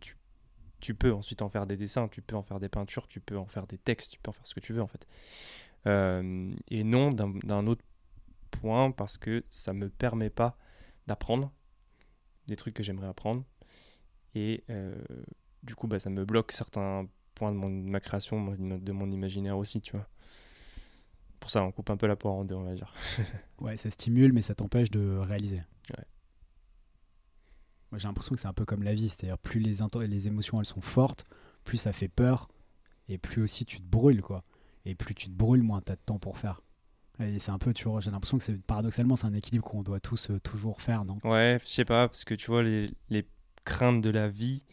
tu, 0.01 0.17
tu 0.79 0.95
peux 0.95 1.13
ensuite 1.13 1.41
en 1.41 1.49
faire 1.49 1.67
des 1.67 1.77
dessins, 1.77 2.07
tu 2.09 2.21
peux 2.21 2.35
en 2.35 2.43
faire 2.43 2.59
des 2.59 2.69
peintures, 2.69 3.07
tu 3.07 3.19
peux 3.19 3.37
en 3.37 3.47
faire 3.47 3.67
des 3.67 3.77
textes, 3.77 4.13
tu 4.13 4.19
peux 4.19 4.29
en 4.29 4.33
faire 4.33 4.47
ce 4.47 4.55
que 4.55 4.59
tu 4.61 4.73
veux 4.73 4.81
en 4.81 4.87
fait. 4.87 5.07
Euh, 5.87 6.53
et 6.71 6.83
non 6.83 7.11
d'un 7.11 7.31
d'un 7.43 7.67
autre 7.67 7.83
point, 8.51 8.91
parce 8.91 9.17
que 9.17 9.43
ça 9.49 9.73
me 9.73 9.89
permet 9.89 10.29
pas 10.29 10.57
d'apprendre 11.07 11.51
des 12.47 12.55
trucs 12.55 12.73
que 12.73 12.83
j'aimerais 12.83 13.07
apprendre. 13.07 13.43
Et 14.35 14.63
euh, 14.69 14.95
du 15.63 15.75
coup, 15.75 15.87
bah, 15.87 15.99
ça 15.99 16.09
me 16.09 16.25
bloque 16.25 16.51
certains 16.51 17.07
points 17.33 17.51
de, 17.51 17.57
mon, 17.57 17.69
de 17.69 17.89
ma 17.89 17.99
création, 17.99 18.53
de 18.53 18.91
mon 18.91 19.11
imaginaire 19.11 19.57
aussi, 19.57 19.81
tu 19.81 19.93
vois. 19.93 20.07
Pour 21.39 21.51
ça, 21.51 21.63
on 21.63 21.71
coupe 21.71 21.89
un 21.89 21.97
peu 21.97 22.07
la 22.07 22.15
poire 22.15 22.33
en 22.33 22.45
deux, 22.45 22.55
on 22.55 22.63
va 22.63 22.73
dire. 22.73 22.93
Ouais, 23.59 23.77
ça 23.77 23.89
stimule, 23.89 24.33
mais 24.33 24.41
ça 24.41 24.53
t'empêche 24.53 24.91
de 24.91 25.17
réaliser. 25.17 25.63
Ouais. 25.97 26.05
Moi, 27.91 27.99
j'ai 27.99 28.07
l'impression 28.07 28.35
que 28.35 28.41
c'est 28.41 28.47
un 28.47 28.53
peu 28.53 28.65
comme 28.65 28.83
la 28.83 28.93
vie, 28.93 29.09
c'est-à-dire 29.09 29.37
plus 29.37 29.61
les, 29.61 29.77
les 30.07 30.27
émotions 30.27 30.59
elles 30.59 30.65
sont 30.65 30.81
fortes, 30.81 31.23
plus 31.63 31.77
ça 31.77 31.93
fait 31.93 32.09
peur, 32.09 32.49
et 33.07 33.17
plus 33.17 33.41
aussi 33.41 33.65
tu 33.65 33.77
te 33.77 33.85
brûles, 33.85 34.21
quoi. 34.21 34.43
Et 34.83 34.93
plus 34.93 35.15
tu 35.15 35.27
te 35.27 35.31
brûles, 35.31 35.63
moins 35.63 35.81
tu 35.81 35.91
as 35.91 35.95
de 35.95 36.01
temps 36.01 36.19
pour 36.19 36.37
faire. 36.37 36.61
Et 37.19 37.39
c'est 37.39 37.51
un 37.51 37.57
peu, 37.57 37.73
tu 37.73 37.87
vois, 37.87 38.01
j'ai 38.01 38.11
l'impression 38.11 38.37
que 38.37 38.43
c'est 38.43 38.61
paradoxalement, 38.61 39.15
c'est 39.15 39.27
un 39.27 39.33
équilibre 39.33 39.63
qu'on 39.63 39.83
doit 39.83 39.99
tous 39.99 40.29
euh, 40.31 40.39
toujours 40.39 40.81
faire, 40.81 41.05
non? 41.05 41.17
Ouais, 41.23 41.59
je 41.63 41.69
sais 41.69 41.85
pas, 41.85 42.07
parce 42.07 42.25
que 42.25 42.33
tu 42.35 42.47
vois, 42.47 42.61
les, 42.61 42.89
les 43.09 43.25
craintes 43.63 44.01
de 44.01 44.09
la 44.09 44.27
vie, 44.27 44.65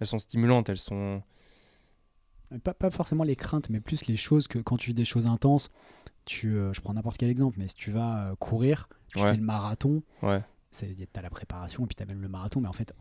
elles 0.00 0.06
sont 0.06 0.18
stimulantes, 0.18 0.68
elles 0.68 0.78
sont... 0.78 1.22
pas, 2.64 2.74
pas 2.74 2.90
forcément 2.90 3.22
les 3.24 3.36
craintes, 3.36 3.70
mais 3.70 3.80
plus 3.80 4.06
les 4.06 4.16
choses 4.16 4.48
que 4.48 4.58
quand 4.58 4.76
tu 4.76 4.90
vis 4.90 4.94
des 4.94 5.04
choses 5.04 5.26
intenses, 5.28 5.70
tu, 6.24 6.56
euh, 6.56 6.72
je 6.72 6.80
prends 6.80 6.94
n'importe 6.94 7.18
quel 7.18 7.30
exemple, 7.30 7.56
mais 7.58 7.68
si 7.68 7.74
tu 7.76 7.92
vas 7.92 8.30
euh, 8.30 8.34
courir, 8.34 8.88
tu 9.06 9.18
Ouais. 9.20 9.30
fais 9.30 9.36
le 9.36 9.42
marathon, 9.44 10.02
Ouais, 10.22 10.42
t'as 11.12 11.22
la 11.22 11.30
préparation 11.30 11.84
et 11.84 11.86
puis 11.86 11.94
t'as 11.94 12.04
même 12.06 12.20
le 12.20 12.28
marathon, 12.28 12.60
mais 12.60 12.68
en 12.68 12.72
fait, 12.72 12.92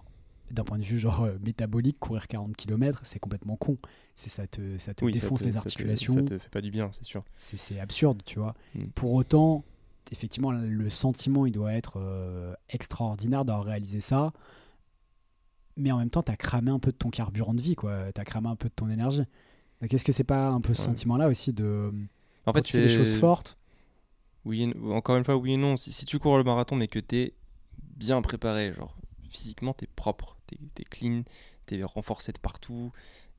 d'un 0.52 0.64
point 0.64 0.78
de 0.78 0.84
vue 0.84 1.00
genre 1.00 1.24
euh, 1.24 1.38
métabolique, 1.42 1.98
courir 2.00 2.28
40 2.28 2.56
km, 2.56 3.02
c'est 3.04 3.20
complètement 3.20 3.56
con. 3.56 3.78
C'est 4.14 4.30
ça 4.30 4.46
te, 4.48 4.78
ça 4.78 4.94
te 4.94 5.04
oui, 5.06 5.14
ça 5.14 5.22
défonce 5.22 5.40
te- 5.42 5.46
les 5.46 5.52
ça 5.54 5.60
te- 5.62 5.68
articulations, 5.68 6.14
Ça 6.14 6.22
te, 6.22 6.38
fait 6.38 6.50
pas 6.50 6.62
du 6.62 6.72
bien, 6.72 6.90
c'est 6.92 7.04
sûr. 7.06 7.24
c'est 7.38 7.58
c'est 7.58 7.80
absurde, 7.80 8.22
tu 8.26 8.40
vois. 8.40 8.54
Mm. 8.76 8.86
Pour 8.96 9.14
autant, 9.14 9.64
effectivement, 10.12 10.52
le 10.52 10.90
sentiment, 10.90 11.46
il 11.46 11.52
doit 11.52 11.74
être 11.74 11.98
euh, 11.98 12.54
extraordinaire 12.70 13.44
d'avoir 13.46 13.66
réalisé 13.66 14.02
ça. 14.02 14.32
Mais 15.78 15.92
en 15.92 15.98
même 15.98 16.10
temps, 16.10 16.24
tu 16.24 16.32
as 16.32 16.38
cramé 16.38 16.72
un 16.72 16.80
peu 16.80 16.92
de 16.92 16.98
ton 16.98 17.10
carburant 17.10 17.54
de 17.54 17.62
vie, 17.62 17.76
quoi. 17.76 18.12
Tu 18.14 18.22
as 18.22 18.24
cramé 18.24 18.48
un 18.48 18.56
peu 18.56 18.70
de 18.70 18.74
ton 18.74 18.90
énergie. 18.90 19.24
Donc, 19.82 19.94
Est-ce 19.94 20.06
que 20.06 20.14
c'est 20.14 20.24
pas 20.24 20.48
un 20.48 20.62
peu 20.62 20.74
ce 20.74 20.82
Ouais. 20.82 20.88
sentiment-là 20.88 21.28
aussi 21.28 21.52
de. 21.52 21.92
En 22.46 22.54
fait, 22.54 22.62
tu 22.62 22.72
fais 22.74 22.82
des 22.84 22.90
c'est- 22.90 22.96
choses 22.98 23.14
fortes? 23.16 23.58
Oui, 24.46 24.62
et 24.64 24.92
encore 24.94 25.18
une 25.18 25.26
fois, 25.26 25.36
oui 25.36 25.54
et 25.54 25.58
non. 25.58 25.76
Si, 25.76 25.92
si 25.92 26.06
tu 26.06 26.18
cours 26.20 26.38
le 26.38 26.44
marathon, 26.44 26.76
mais 26.76 26.88
que 26.88 27.00
t'es 27.00 27.34
bien 27.98 28.22
préparé, 28.22 28.74
genre 28.74 28.96
physiquement, 29.36 29.74
t'es 29.74 29.88
propre, 29.88 30.38
t'es 30.48 30.58
es 30.80 30.84
clean, 30.84 31.24
t'es 31.66 31.84
renforcé 31.84 32.32
de 32.32 32.40
partout, 32.40 32.92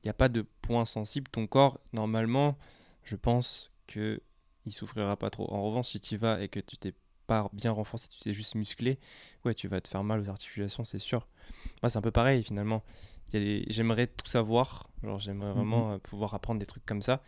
il 0.03 0.07
n'y 0.07 0.09
a 0.09 0.13
pas 0.13 0.29
de 0.29 0.45
point 0.61 0.85
sensible. 0.85 1.29
Ton 1.31 1.47
corps, 1.47 1.79
normalement, 1.93 2.57
je 3.03 3.15
pense 3.15 3.71
que 3.87 4.21
il 4.65 4.73
souffrira 4.73 5.15
pas 5.17 5.29
trop. 5.29 5.51
En 5.53 5.63
revanche, 5.63 5.87
si 5.89 5.99
tu 5.99 6.17
vas 6.17 6.41
et 6.41 6.49
que 6.49 6.59
tu 6.59 6.77
t'es 6.77 6.93
pas 7.25 7.49
bien 7.53 7.71
renforcé, 7.71 8.07
tu 8.09 8.19
t'es 8.19 8.33
juste 8.33 8.55
musclé, 8.55 8.99
ouais, 9.45 9.53
tu 9.53 9.67
vas 9.67 9.81
te 9.81 9.87
faire 9.89 10.03
mal 10.03 10.19
aux 10.19 10.29
articulations, 10.29 10.83
c'est 10.85 10.99
sûr. 10.99 11.27
Moi, 11.81 11.89
c'est 11.89 11.97
un 11.97 12.01
peu 12.01 12.11
pareil 12.11 12.43
finalement. 12.43 12.83
Des- 13.31 13.65
J'aimerais 13.69 14.07
tout 14.07 14.27
savoir, 14.27 14.89
genre 15.03 15.19
j'aimerais 15.19 15.51
vraiment 15.51 15.93
euh, 15.93 15.97
pouvoir 15.97 16.33
apprendre 16.33 16.59
des 16.59 16.65
trucs 16.65 16.85
comme 16.85 17.01
ça. 17.01 17.21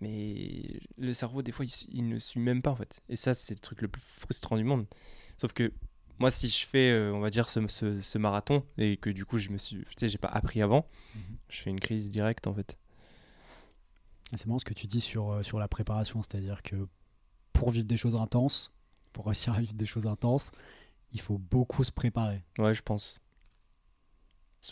Mais 0.00 0.80
le 0.96 1.12
cerveau, 1.12 1.42
des 1.42 1.50
fois, 1.52 1.64
il, 1.64 1.72
il 1.92 2.08
ne 2.08 2.18
suit 2.18 2.40
même 2.40 2.62
pas 2.62 2.70
en 2.70 2.76
fait. 2.76 3.00
Et 3.08 3.16
ça, 3.16 3.34
c'est 3.34 3.54
le 3.54 3.60
truc 3.60 3.82
le 3.82 3.88
plus 3.88 4.02
frustrant 4.02 4.56
du 4.56 4.64
monde. 4.64 4.86
Sauf 5.36 5.52
que 5.52 5.72
moi, 6.18 6.30
si 6.30 6.48
je 6.48 6.66
fais, 6.66 6.90
euh, 6.90 7.12
on 7.14 7.20
va 7.20 7.30
dire, 7.30 7.48
ce, 7.48 7.66
ce- 7.68 8.00
ce 8.00 8.18
marathon 8.18 8.64
et 8.76 8.96
que 8.96 9.10
du 9.10 9.24
coup, 9.24 9.38
je 9.38 9.50
me 9.50 9.58
suis, 9.58 9.78
tu 9.78 9.84
sais, 9.96 10.08
j'ai 10.08 10.18
pas 10.18 10.28
appris 10.28 10.62
avant, 10.62 10.86
Mhm. 11.14 11.22
je 11.48 11.60
fais 11.60 11.70
une 11.70 11.80
crise 11.80 12.10
directe 12.10 12.46
en 12.46 12.54
fait. 12.54 12.78
Ah, 14.32 14.36
C'est 14.36 14.46
marrant 14.46 14.58
ce 14.58 14.64
que 14.64 14.74
tu 14.74 14.86
dis 14.86 15.00
sur, 15.00 15.30
euh, 15.30 15.42
sur 15.42 15.58
la 15.58 15.68
préparation, 15.68 16.20
c'est-à-dire 16.22 16.62
que 16.62 16.86
pour 17.52 17.70
vivre 17.70 17.86
des 17.86 17.96
choses 17.96 18.14
intenses, 18.14 18.72
pour 19.12 19.26
réussir 19.26 19.54
à 19.54 19.60
vivre 19.60 19.74
des 19.74 19.86
choses 19.86 20.06
intenses, 20.06 20.50
il 21.12 21.20
faut 21.20 21.38
beaucoup 21.38 21.82
se 21.84 21.90
préparer. 21.92 22.42
Ouais, 22.58 22.74
je 22.74 22.82
pense. 22.82 23.18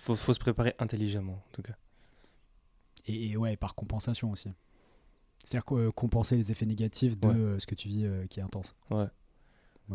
Faut, 0.03 0.15
faut 0.15 0.35
se 0.35 0.39
préparer 0.41 0.75
intelligemment, 0.79 1.43
en 1.49 1.53
tout 1.53 1.63
cas. 1.63 1.75
Et, 3.07 3.31
et 3.31 3.37
ouais, 3.37 3.57
par 3.57 3.75
compensation 3.75 4.31
aussi. 4.31 4.51
C'est-à-dire 5.45 5.77
euh, 5.77 5.93
compenser 5.93 6.37
les 6.37 6.51
effets 6.53 6.67
négatifs 6.67 7.17
de 7.19 7.29
Ouais. 7.29 7.35
euh, 7.35 7.59
ce 7.59 7.67
que 7.67 7.75
tu 7.75 7.89
vis 7.89 8.05
euh, 8.05 8.27
qui 8.27 8.41
est 8.41 8.43
intense. 8.43 8.75
Ouais. 8.91 9.07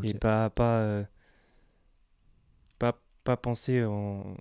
Et 0.03 0.13
pas, 0.13 0.49
pas, 0.49 1.03
pas, 2.81 2.99
pas 3.23 3.37
penser 3.37 3.85
en... 3.85 4.35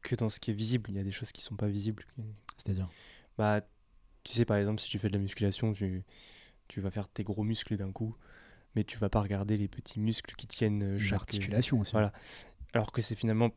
que 0.00 0.14
dans 0.14 0.30
ce 0.30 0.40
qui 0.40 0.50
est 0.50 0.54
visible. 0.54 0.90
Il 0.90 0.96
y 0.96 0.98
a 0.98 1.04
des 1.04 1.12
choses 1.12 1.30
qui 1.30 1.42
sont 1.42 1.56
pas 1.56 1.68
visibles. 1.68 2.06
C'est-à-dire? 2.56 2.88
Bah, 3.36 3.60
tu 4.24 4.32
sais, 4.32 4.46
par 4.46 4.56
exemple, 4.56 4.80
si 4.80 4.88
tu 4.88 4.98
fais 4.98 5.08
de 5.08 5.12
la 5.12 5.18
musculation, 5.18 5.74
tu, 5.74 6.02
tu 6.68 6.80
vas 6.80 6.90
faire 6.90 7.06
tes 7.08 7.22
gros 7.22 7.44
muscles 7.44 7.76
d'un 7.76 7.92
coup, 7.92 8.16
mais 8.74 8.84
tu 8.84 8.96
vas 8.96 9.10
pas 9.10 9.20
regarder 9.20 9.58
les 9.58 9.68
petits 9.68 10.00
muscles 10.00 10.34
qui 10.36 10.46
tiennent 10.46 10.82
euh, 10.82 10.98
chaque. 10.98 11.10
l'articulation 11.10 11.80
aussi. 11.80 11.92
Voilà. 11.92 12.14
Alors 12.72 12.92
que 12.92 13.02
c'est 13.02 13.14
finalement 13.14 13.50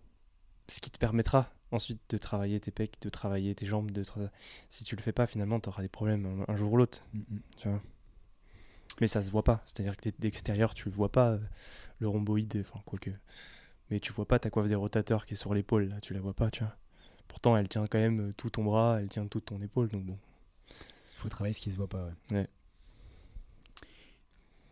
ce 0.67 0.81
qui 0.81 0.91
te 0.91 0.97
permettra 0.97 1.53
ensuite 1.71 2.01
de 2.09 2.17
travailler 2.17 2.59
tes 2.59 2.71
pecs, 2.71 2.99
de 3.01 3.09
travailler 3.09 3.55
tes 3.55 3.65
jambes. 3.65 3.91
De 3.91 4.03
tra- 4.03 4.29
Si 4.67 4.83
tu 4.83 4.97
le 4.97 5.01
fais 5.01 5.13
pas, 5.13 5.27
finalement, 5.27 5.61
tu 5.61 5.69
auras 5.69 5.81
des 5.81 5.87
problèmes 5.87 6.43
un, 6.49 6.57
jour 6.57 6.73
ou 6.73 6.77
l'autre. 6.77 7.01
Mm, 7.13 7.19
mm. 7.19 7.41
Tu 7.57 7.69
vois? 7.69 7.81
Mais 8.99 9.07
ça 9.07 9.23
se 9.23 9.31
voit 9.31 9.43
pas. 9.43 9.61
C'est-à-dire 9.65 9.95
que 9.95 10.09
d'extérieur, 10.19 10.73
tu 10.73 10.89
le 10.89 10.95
vois 10.95 11.11
pas, 11.11 11.31
euh, 11.31 11.39
le 11.99 12.09
rhomboïde, 12.09 12.61
enfin, 12.65 12.81
quoique. 12.85 13.11
Mais 13.89 13.99
tu 13.99 14.11
vois 14.13 14.27
pas 14.27 14.39
ta 14.39 14.49
coiffe 14.49 14.67
des 14.67 14.75
rotateurs 14.75 15.25
qui 15.25 15.33
est 15.33 15.37
sur 15.37 15.53
l'épaule, 15.53 15.89
là, 15.89 15.99
tu 16.01 16.13
la 16.13 16.19
vois 16.19 16.33
pas, 16.33 16.49
tu 16.49 16.63
vois. 16.63 16.75
Pourtant, 17.27 17.55
elle 17.57 17.67
tient 17.67 17.85
quand 17.87 17.99
même 17.99 18.29
euh, 18.29 18.33
tout 18.35 18.49
ton 18.49 18.63
bras, 18.63 18.97
elle 18.99 19.09
tient 19.09 19.25
toute 19.27 19.45
ton 19.45 19.61
épaule, 19.61 19.89
donc 19.89 20.05
bon. 20.05 20.17
faut 21.17 21.29
travailler 21.29 21.53
ce 21.53 21.61
qui 21.61 21.71
se 21.71 21.77
voit 21.77 21.87
pas. 21.87 22.05
Ouais. 22.05 22.37
Ouais. 22.37 22.47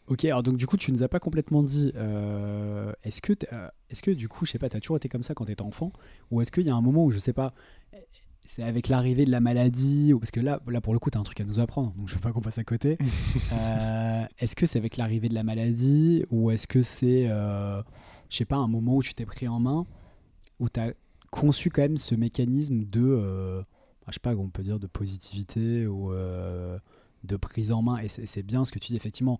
Ok, 0.07 0.25
alors 0.25 0.43
donc 0.43 0.57
du 0.57 0.67
coup, 0.67 0.75
tu 0.75 0.91
nous 0.91 1.01
as 1.01 1.07
pas 1.07 1.19
complètement 1.19 1.63
dit. 1.63 1.93
euh, 1.95 2.91
est-ce 3.03 3.21
que, 3.21 3.33
euh, 3.53 3.69
est-ce 3.89 4.01
que 4.01 4.11
du 4.11 4.27
coup, 4.27 4.45
je 4.45 4.51
sais 4.51 4.59
pas, 4.59 4.67
t'as 4.67 4.81
toujours 4.81 4.97
été 4.97 5.07
comme 5.07 5.23
ça 5.23 5.33
quand 5.33 5.45
t'étais 5.45 5.61
enfant, 5.61 5.93
ou 6.29 6.41
est-ce 6.41 6.51
qu'il 6.51 6.65
y 6.65 6.69
a 6.69 6.75
un 6.75 6.81
moment 6.81 7.05
où 7.05 7.11
je 7.11 7.19
sais 7.19 7.33
pas, 7.33 7.53
c'est 8.45 8.63
avec 8.63 8.89
l'arrivée 8.89 9.25
de 9.25 9.31
la 9.31 9.39
maladie, 9.39 10.13
ou 10.13 10.19
parce 10.19 10.31
que 10.31 10.39
là, 10.39 10.59
là 10.67 10.81
pour 10.81 10.93
le 10.93 10.99
coup, 10.99 11.09
t'as 11.09 11.19
un 11.19 11.23
truc 11.23 11.39
à 11.39 11.45
nous 11.45 11.59
apprendre, 11.59 11.93
donc 11.93 12.09
je 12.09 12.15
veux 12.15 12.19
pas 12.19 12.31
qu'on 12.31 12.41
passe 12.41 12.57
à 12.57 12.63
côté. 12.63 12.97
Euh, 13.53 14.25
est-ce 14.39 14.55
que 14.55 14.65
c'est 14.65 14.79
avec 14.79 14.97
l'arrivée 14.97 15.29
de 15.29 15.33
la 15.33 15.43
maladie, 15.43 16.25
ou 16.31 16.51
est-ce 16.51 16.67
que 16.67 16.81
c'est, 16.83 17.27
euh, 17.29 17.81
je 18.33 18.39
sais 18.39 18.45
pas, 18.45 18.55
un 18.55 18.67
moment 18.67 18.95
où 18.95 19.03
tu 19.03 19.13
t'es 19.13 19.27
pris 19.27 19.47
en 19.47 19.59
main, 19.59 19.85
où 20.59 20.67
t'as 20.67 20.91
conçu 21.31 21.69
quand 21.69 21.83
même 21.83 21.97
ce 21.97 22.15
mécanisme 22.15 22.83
de, 22.83 23.03
euh, 23.03 23.61
je 24.07 24.13
sais 24.13 24.19
pas, 24.19 24.35
on 24.35 24.49
peut 24.49 24.63
dire 24.63 24.79
de 24.79 24.87
positivité 24.87 25.85
ou 25.85 26.11
euh, 26.11 26.79
de 27.23 27.35
prise 27.37 27.71
en 27.71 27.83
main. 27.83 27.99
Et 27.99 28.07
c'est 28.07 28.41
bien 28.41 28.65
ce 28.65 28.71
que 28.71 28.79
tu 28.79 28.87
dis, 28.87 28.95
effectivement. 28.95 29.39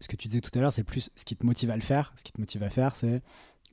Ce 0.00 0.08
que 0.08 0.16
tu 0.16 0.28
disais 0.28 0.42
tout 0.42 0.50
à 0.54 0.60
l'heure, 0.60 0.72
c'est 0.72 0.84
plus 0.84 1.10
ce 1.16 1.24
qui 1.24 1.34
te 1.34 1.46
motive 1.46 1.70
à 1.70 1.76
le 1.76 1.82
faire. 1.82 2.12
Ce 2.16 2.22
qui 2.22 2.32
te 2.32 2.40
motive 2.40 2.62
à 2.62 2.68
faire, 2.68 2.94
c'est 2.94 3.22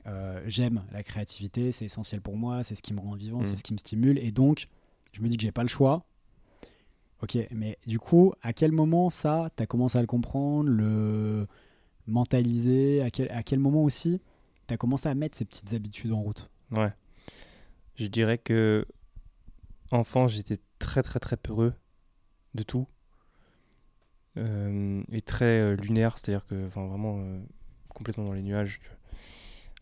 euh, 0.06 0.42
j'aime 0.46 0.82
la 0.92 1.02
créativité, 1.02 1.70
c'est 1.70 1.84
essentiel 1.84 2.22
pour 2.22 2.38
moi, 2.38 2.64
c'est 2.64 2.74
ce 2.74 2.82
qui 2.82 2.94
me 2.94 3.00
rend 3.00 3.16
vivant, 3.16 3.44
c'est 3.44 3.56
ce 3.56 3.64
qui 3.64 3.74
me 3.74 3.78
stimule. 3.78 4.18
Et 4.18 4.32
donc, 4.32 4.68
je 5.12 5.20
me 5.20 5.28
dis 5.28 5.36
que 5.36 5.42
j'ai 5.42 5.52
pas 5.52 5.62
le 5.62 5.68
choix. 5.68 6.06
Ok, 7.22 7.36
mais 7.50 7.76
du 7.86 7.98
coup, 7.98 8.32
à 8.40 8.54
quel 8.54 8.72
moment 8.72 9.10
ça, 9.10 9.50
tu 9.56 9.62
as 9.62 9.66
commencé 9.66 9.98
à 9.98 10.00
le 10.00 10.06
comprendre, 10.06 10.70
le 10.70 11.46
mentaliser? 12.06 13.02
À 13.02 13.10
quel, 13.10 13.30
à 13.30 13.42
quel 13.42 13.58
moment 13.58 13.84
aussi, 13.84 14.20
tu 14.68 14.74
as 14.74 14.76
commencé 14.76 15.08
à 15.08 15.14
mettre 15.14 15.36
ces 15.36 15.44
petites 15.44 15.74
habitudes 15.74 16.12
en 16.12 16.22
route 16.22 16.50
Ouais. 16.70 16.92
Je 17.96 18.06
dirais 18.06 18.38
que 18.38 18.86
enfant, 19.90 20.28
j'étais 20.28 20.58
très 20.78 21.02
très 21.02 21.18
très 21.18 21.36
peureux 21.36 21.74
de 22.54 22.62
tout. 22.62 22.86
Euh, 24.36 25.02
et 25.10 25.22
très 25.22 25.60
euh, 25.60 25.74
lunaire, 25.74 26.16
c'est-à-dire 26.16 26.46
que 26.46 26.66
vraiment 26.66 27.18
euh, 27.20 27.40
complètement 27.88 28.24
dans 28.24 28.34
les 28.34 28.42
nuages. 28.42 28.80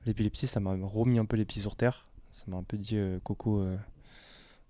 L'épilepsie, 0.07 0.47
ça 0.47 0.61
m'a 0.61 0.77
remis 0.83 1.19
un 1.19 1.27
peu 1.27 1.37
les 1.37 1.45
pieds 1.45 1.61
sur 1.61 1.77
terre. 1.77 2.07
Ça 2.33 2.45
m'a 2.47 2.57
un 2.57 2.63
peu 2.63 2.77
dit 2.77 2.99
Coco, 3.25 3.67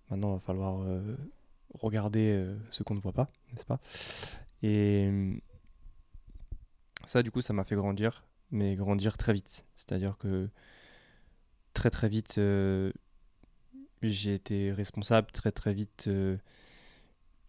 maintenant 0.08 0.30
il 0.30 0.34
va 0.34 0.40
falloir 0.40 0.86
regarder 1.74 2.54
ce 2.70 2.82
qu'on 2.82 2.94
ne 2.94 3.00
voit 3.00 3.12
pas, 3.12 3.28
n'est-ce 3.52 3.66
pas? 3.66 3.80
Et 4.62 5.10
ça, 7.04 7.22
du 7.22 7.30
coup, 7.30 7.42
ça 7.42 7.52
m'a 7.52 7.64
fait 7.64 7.74
grandir, 7.74 8.24
mais 8.50 8.74
grandir 8.76 9.16
très 9.18 9.32
vite. 9.32 9.66
C'est-à-dire 9.74 10.16
que 10.18 10.48
très 11.74 11.90
très 11.90 12.08
vite, 12.08 12.38
euh, 12.38 12.92
j'ai 14.02 14.34
été 14.34 14.72
responsable. 14.72 15.30
Très 15.32 15.52
très 15.52 15.74
vite, 15.74 16.04
euh, 16.08 16.36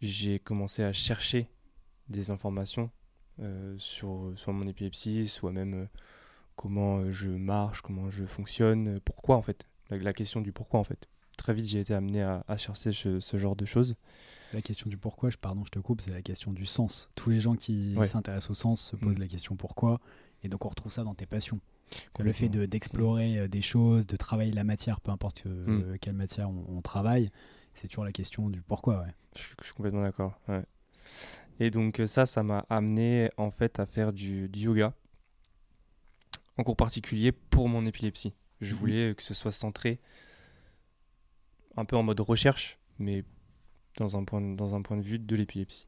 j'ai 0.02 0.40
commencé 0.40 0.84
à 0.84 0.94
chercher 0.94 1.50
des 2.10 2.32
informations 2.32 2.90
euh, 3.40 3.76
sur 3.78 4.32
soit 4.36 4.54
mon 4.54 4.66
épilepsie, 4.68 5.28
soit 5.28 5.52
même 5.52 5.74
euh, 5.74 5.86
comment 6.56 7.10
je 7.12 7.30
marche, 7.30 7.82
comment 7.82 8.10
je 8.10 8.26
fonctionne, 8.26 9.00
pourquoi 9.02 9.36
en 9.38 9.42
fait. 9.42 9.68
La, 9.90 9.98
la 9.98 10.14
question 10.14 10.42
du 10.42 10.52
pourquoi 10.52 10.80
en 10.80 10.84
fait. 10.84 11.08
Très 11.38 11.54
vite, 11.54 11.68
j'ai 11.68 11.80
été 11.82 11.94
amené 11.94 12.24
à, 12.24 12.44
à 12.48 12.58
chercher 12.58 12.92
ce, 12.92 13.20
ce 13.20 13.38
genre 13.38 13.56
de 13.56 13.66
choses. 13.66 13.96
La 14.54 14.62
question 14.62 14.90
du 14.90 14.98
pourquoi, 14.98 15.30
je, 15.30 15.38
pardon, 15.38 15.64
je 15.66 15.70
te 15.70 15.78
coupe, 15.80 16.02
c'est 16.02 16.12
la 16.12 16.22
question 16.24 16.52
du 16.52 16.66
sens. 16.66 17.12
Tous 17.16 17.30
les 17.30 17.40
gens 17.40 17.56
qui 17.56 17.94
Ouais. 17.96 18.08
s'intéressent 18.08 18.50
au 18.52 18.54
sens 18.56 18.82
se 18.82 18.96
posent 18.96 19.18
Mm. 19.18 19.22
la 19.22 19.28
question 19.28 19.56
pourquoi. 19.56 20.00
Et 20.48 20.50
donc 20.50 20.64
on 20.66 20.70
retrouve 20.70 20.94
ça 20.94 21.04
dans 21.04 21.14
tes 21.14 21.26
passions. 21.26 21.60
Le 22.20 22.32
fait 22.32 22.48
de- 22.48 22.66
d'explorer 22.66 23.38
euh, 23.38 23.48
des 23.50 23.62
choses, 23.62 24.08
de 24.08 24.16
travailler 24.16 24.54
la 24.54 24.64
matière, 24.64 25.02
peu 25.02 25.12
importe 25.12 25.44
euh, 25.46 25.94
Mm. 25.96 25.98
quelle 26.00 26.14
matière 26.14 26.50
on, 26.50 26.66
on 26.70 26.82
travaille, 26.82 27.30
c'est 27.74 27.90
toujours 27.90 28.06
la 28.06 28.14
question 28.14 28.50
du 28.50 28.62
pourquoi. 28.62 29.02
Ouais. 29.02 29.14
Je 29.36 29.42
suis, 29.42 29.56
je 29.60 29.66
suis 29.66 29.74
complètement 29.74 30.04
d'accord. 30.04 30.40
ouais. 30.48 30.64
Et 31.60 31.70
donc 31.70 32.00
euh, 32.00 32.08
ça, 32.08 32.26
ça 32.26 32.44
m'a 32.44 32.66
amené 32.70 33.30
en 33.36 33.52
fait 33.52 33.78
à 33.82 33.86
faire 33.86 34.14
du, 34.14 34.48
du 34.48 34.60
yoga, 34.60 34.94
en 36.58 36.64
cours 36.64 36.78
particulier 36.78 37.34
pour 37.34 37.68
mon 37.68 37.86
épilepsie. 37.86 38.34
Je 38.62 38.74
Mhm. 38.74 38.80
voulais 38.80 39.16
que 39.16 39.24
ce 39.24 39.34
soit 39.34 39.52
centré 39.52 40.00
un 41.76 41.84
peu 41.84 41.98
en 41.98 42.04
mode 42.04 42.22
recherche, 42.22 42.78
mais 43.00 43.26
dans 43.98 44.16
un 44.18 44.24
point, 44.24 44.40
dans 44.42 44.76
un 44.76 44.82
point 44.82 44.96
de 44.96 45.02
vue 45.04 45.20
de 45.20 45.36
l'épilepsie. 45.36 45.88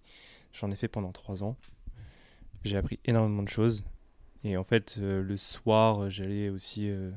J'en 0.51 0.69
ai 0.69 0.75
fait 0.75 0.89
pendant 0.89 1.11
trois 1.13 1.43
ans. 1.43 1.55
J'ai 2.65 2.75
appris 2.77 2.99
énormément 3.05 3.43
de 3.43 3.47
choses. 3.49 3.83
Et 4.43 4.57
en 4.57 4.63
fait, 4.63 4.95
euh, 4.99 5.21
le 5.21 5.37
soir, 5.37 6.09
j'allais 6.09 6.49
aussi 6.49 6.89
euh, 6.89 7.11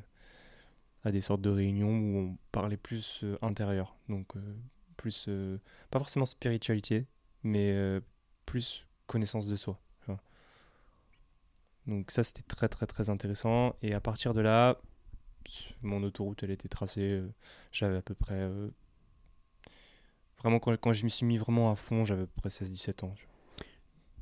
à 1.04 1.12
des 1.12 1.20
sortes 1.20 1.40
de 1.40 1.50
réunions 1.50 1.90
où 1.90 2.18
on 2.18 2.38
parlait 2.50 2.76
plus 2.76 3.20
euh, 3.24 3.38
intérieur. 3.42 3.96
Donc, 4.08 4.32
plus, 4.96 5.28
pas 5.90 5.98
forcément 5.98 6.26
spiritualité, 6.26 7.06
mais 7.42 8.00
plus 8.46 8.86
connaissance 9.06 9.48
de 9.48 9.56
soi. 9.56 9.80
Donc 11.88 12.12
ça, 12.12 12.22
c'était 12.22 12.42
très 12.42 12.68
très 12.68 12.86
très 12.86 13.10
intéressant. 13.10 13.74
Et 13.82 13.94
à 13.94 14.00
partir 14.00 14.32
de 14.32 14.40
là, 14.40 14.78
mon 15.82 16.04
autoroute, 16.04 16.44
elle 16.44 16.52
était 16.52 16.68
tracée. 16.68 17.20
J'avais 17.72 17.96
à 17.96 18.02
peu 18.02 18.14
près... 18.14 18.48
Vraiment, 20.38 20.60
quand, 20.60 20.92
je 20.92 21.04
m'y 21.04 21.10
suis 21.10 21.26
mis 21.26 21.38
vraiment 21.38 21.72
à 21.72 21.76
fond, 21.76 22.04
j'avais 22.04 22.22
à 22.22 22.26
peu 22.26 22.32
près 22.36 22.48
16-17 22.48 23.04
ans. 23.06 23.14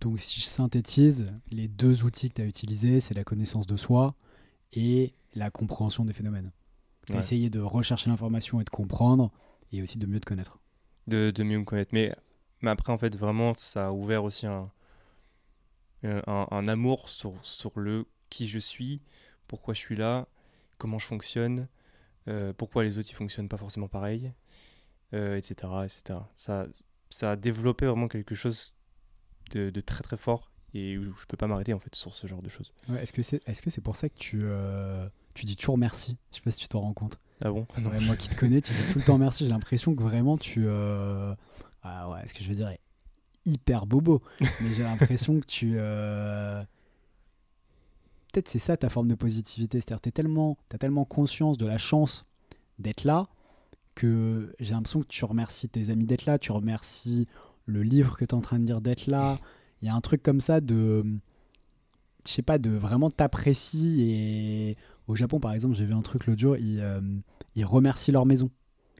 Donc 0.00 0.18
si 0.18 0.40
je 0.40 0.46
synthétise, 0.46 1.32
les 1.50 1.68
deux 1.68 2.04
outils 2.04 2.28
que 2.30 2.34
tu 2.36 2.42
as 2.42 2.46
utilisés, 2.46 3.00
c'est 3.00 3.14
la 3.14 3.24
connaissance 3.24 3.66
de 3.66 3.76
soi 3.76 4.14
et 4.72 5.14
la 5.34 5.50
compréhension 5.50 6.04
des 6.04 6.12
phénomènes. 6.12 6.52
Tu 7.06 7.12
as 7.12 7.16
Ouais. 7.16 7.20
essayé 7.20 7.50
de 7.50 7.60
rechercher 7.60 8.08
l'information 8.10 8.60
et 8.60 8.64
de 8.64 8.70
comprendre, 8.70 9.30
et 9.72 9.82
aussi 9.82 9.98
de 9.98 10.06
mieux 10.06 10.20
te 10.20 10.26
connaître. 10.26 10.58
de, 11.06 11.30
de 11.30 11.42
mieux 11.42 11.58
me 11.58 11.64
connaître. 11.64 11.90
Mais, 11.92 12.14
mais 12.62 12.70
après, 12.70 12.92
en 12.92 12.98
fait, 12.98 13.16
vraiment, 13.16 13.52
ça 13.54 13.88
a 13.88 13.92
ouvert 13.92 14.24
aussi 14.24 14.46
un, 14.46 14.70
euh, 16.04 16.22
un, 16.26 16.46
un 16.50 16.66
amour 16.68 17.08
sur, 17.08 17.34
sur 17.44 17.78
le 17.78 18.06
qui 18.30 18.46
je 18.46 18.58
suis, 18.58 19.00
pourquoi 19.48 19.74
je 19.74 19.80
suis 19.80 19.96
là, 19.96 20.28
comment 20.78 20.98
je 20.98 21.06
fonctionne, 21.06 21.68
euh, 22.28 22.52
pourquoi 22.52 22.84
les 22.84 22.98
autres 22.98 23.10
ils 23.10 23.14
fonctionnent 23.14 23.48
pas 23.48 23.56
forcément 23.56 23.88
pareil, 23.88 24.32
euh, 25.14 25.36
etc., 25.36 25.54
etc. 25.84 26.20
Ça, 26.36 26.66
ça 27.10 27.32
a 27.32 27.36
développé 27.36 27.86
vraiment 27.86 28.08
quelque 28.08 28.34
chose 28.34 28.72
de, 29.50 29.70
de 29.70 29.80
très 29.80 30.02
très 30.02 30.16
fort 30.16 30.50
et 30.74 30.96
où 30.98 31.02
je 31.16 31.26
peux 31.26 31.36
pas 31.36 31.46
m'arrêter 31.46 31.74
en 31.74 31.78
fait 31.80 31.94
sur 31.94 32.14
ce 32.14 32.26
genre 32.26 32.42
de 32.42 32.48
choses. 32.48 32.72
Ouais, 32.88 33.02
Est-ce 33.02 33.12
que 33.12 33.22
c'est 33.22 33.42
est 33.46 33.52
-ce 33.52 33.70
c'est 33.70 33.80
pour 33.80 33.96
ça 33.96 34.08
que 34.08 34.18
tu, 34.18 34.40
euh, 34.42 35.08
tu 35.34 35.44
dis 35.46 35.56
toujours 35.56 35.78
merci? 35.78 36.16
Je 36.30 36.36
sais 36.36 36.42
pas 36.42 36.50
si 36.50 36.58
tu 36.58 36.68
t'en 36.68 36.80
rends 36.80 36.92
compte. 36.94 37.18
Ah 37.42 37.50
bon? 37.50 37.66
Non. 37.80 37.90
Ouais, 37.90 38.00
moi 38.00 38.16
qui 38.16 38.28
te 38.28 38.36
connais, 38.36 38.60
tu 38.60 38.72
dis 38.72 38.92
tout 38.92 38.98
le 38.98 39.04
temps 39.04 39.18
merci. 39.18 39.44
J'ai 39.44 39.50
l'impression 39.50 39.94
que 39.94 40.02
vraiment 40.02 40.36
tu. 40.38 40.64
euh, 40.66 41.34
Ah 41.82 42.08
ouais, 42.10 42.26
ce 42.26 42.34
que 42.34 42.42
je 42.44 42.48
veux 42.48 42.54
dire 42.54 42.68
est 42.68 42.80
hyper 43.46 43.86
bobo. 43.86 44.22
mais 44.40 44.72
j'ai 44.76 44.82
l'impression 44.82 45.40
que 45.40 45.46
tu. 45.46 45.72
euh, 45.76 46.62
Peut-être 48.32 48.48
c'est 48.48 48.58
ça 48.60 48.76
ta 48.76 48.88
forme 48.88 49.08
de 49.08 49.14
positivité. 49.16 49.80
C'est-à-dire 49.80 50.00
tu 50.00 50.12
tellement, 50.12 50.56
as 50.72 50.78
tellement 50.78 51.04
conscience 51.04 51.58
de 51.58 51.66
la 51.66 51.78
chance 51.78 52.24
d'être 52.78 53.04
là 53.04 53.28
que 53.96 54.54
j'ai 54.60 54.72
l'impression 54.72 55.00
que 55.02 55.08
tu 55.08 55.24
remercies 55.24 55.68
tes 55.68 55.90
amis 55.90 56.06
d'être 56.06 56.26
là, 56.26 56.38
tu 56.38 56.52
remercies 56.52 57.26
le 57.66 57.82
livre 57.82 58.16
que 58.16 58.24
tu 58.24 58.30
es 58.30 58.34
en 58.34 58.40
train 58.40 58.58
de 58.58 58.66
lire 58.66 58.80
d'être 58.80 59.06
là. 59.06 59.38
Il 59.82 59.86
y 59.86 59.88
a 59.88 59.94
un 59.94 60.00
truc 60.00 60.22
comme 60.22 60.40
ça 60.40 60.60
de. 60.60 61.02
Je 62.26 62.32
sais 62.32 62.42
pas, 62.42 62.58
de 62.58 62.70
vraiment 62.70 63.10
t'apprécies. 63.10 64.02
Et 64.02 64.76
au 65.06 65.16
Japon, 65.16 65.40
par 65.40 65.52
exemple, 65.52 65.74
j'ai 65.74 65.86
vu 65.86 65.94
un 65.94 66.02
truc 66.02 66.26
l'autre 66.26 66.40
jour, 66.40 66.56
ils, 66.56 66.80
euh, 66.80 67.00
ils 67.54 67.64
remercient 67.64 68.12
leur 68.12 68.26
maison. 68.26 68.50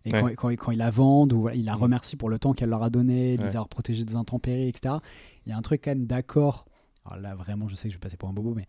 Et 0.06 0.12
Ouais. 0.12 0.20
quand, 0.34 0.48
quand, 0.48 0.56
quand 0.56 0.70
ils 0.72 0.78
la 0.78 0.90
vendent, 0.90 1.34
ou 1.34 1.42
voilà, 1.42 1.56
ils 1.56 1.64
la 1.66 1.76
Mm. 1.76 1.82
remercient 1.82 2.16
pour 2.16 2.30
le 2.30 2.38
temps 2.38 2.54
qu'elle 2.54 2.70
leur 2.70 2.82
a 2.82 2.88
donné, 2.88 3.36
de 3.36 3.42
les 3.42 3.48
Ouais. 3.48 3.56
avoir 3.56 3.68
protégés 3.68 4.04
des 4.04 4.16
intempéries, 4.16 4.68
etc. 4.68 4.94
Il 5.44 5.50
y 5.50 5.52
a 5.52 5.58
un 5.58 5.62
truc 5.62 5.82
quand 5.84 5.90
même 5.90 6.06
d'accord. 6.06 6.64
Alors 7.04 7.18
là, 7.20 7.34
vraiment, 7.34 7.68
je 7.68 7.74
sais 7.74 7.88
que 7.88 7.92
je 7.92 7.96
vais 7.98 8.00
passer 8.00 8.16
pour 8.16 8.30
un 8.30 8.32
bobo, 8.32 8.54
mais, 8.54 8.66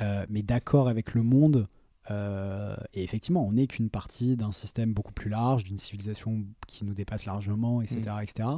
euh, 0.00 0.26
mais 0.28 0.42
d'accord 0.42 0.88
avec 0.88 1.14
le 1.14 1.22
monde. 1.22 1.68
euh, 2.10 2.74
et 2.94 3.04
effectivement, 3.04 3.46
on 3.46 3.52
n'est 3.52 3.68
qu'une 3.68 3.88
partie 3.88 4.36
d'un 4.36 4.50
système 4.50 4.92
beaucoup 4.92 5.12
plus 5.12 5.30
large, 5.30 5.62
d'une 5.62 5.78
civilisation 5.78 6.44
qui 6.66 6.84
nous 6.84 6.94
dépasse 6.94 7.26
largement, 7.26 7.80
etc. 7.80 8.00
Mm. 8.18 8.22
etc. 8.24 8.48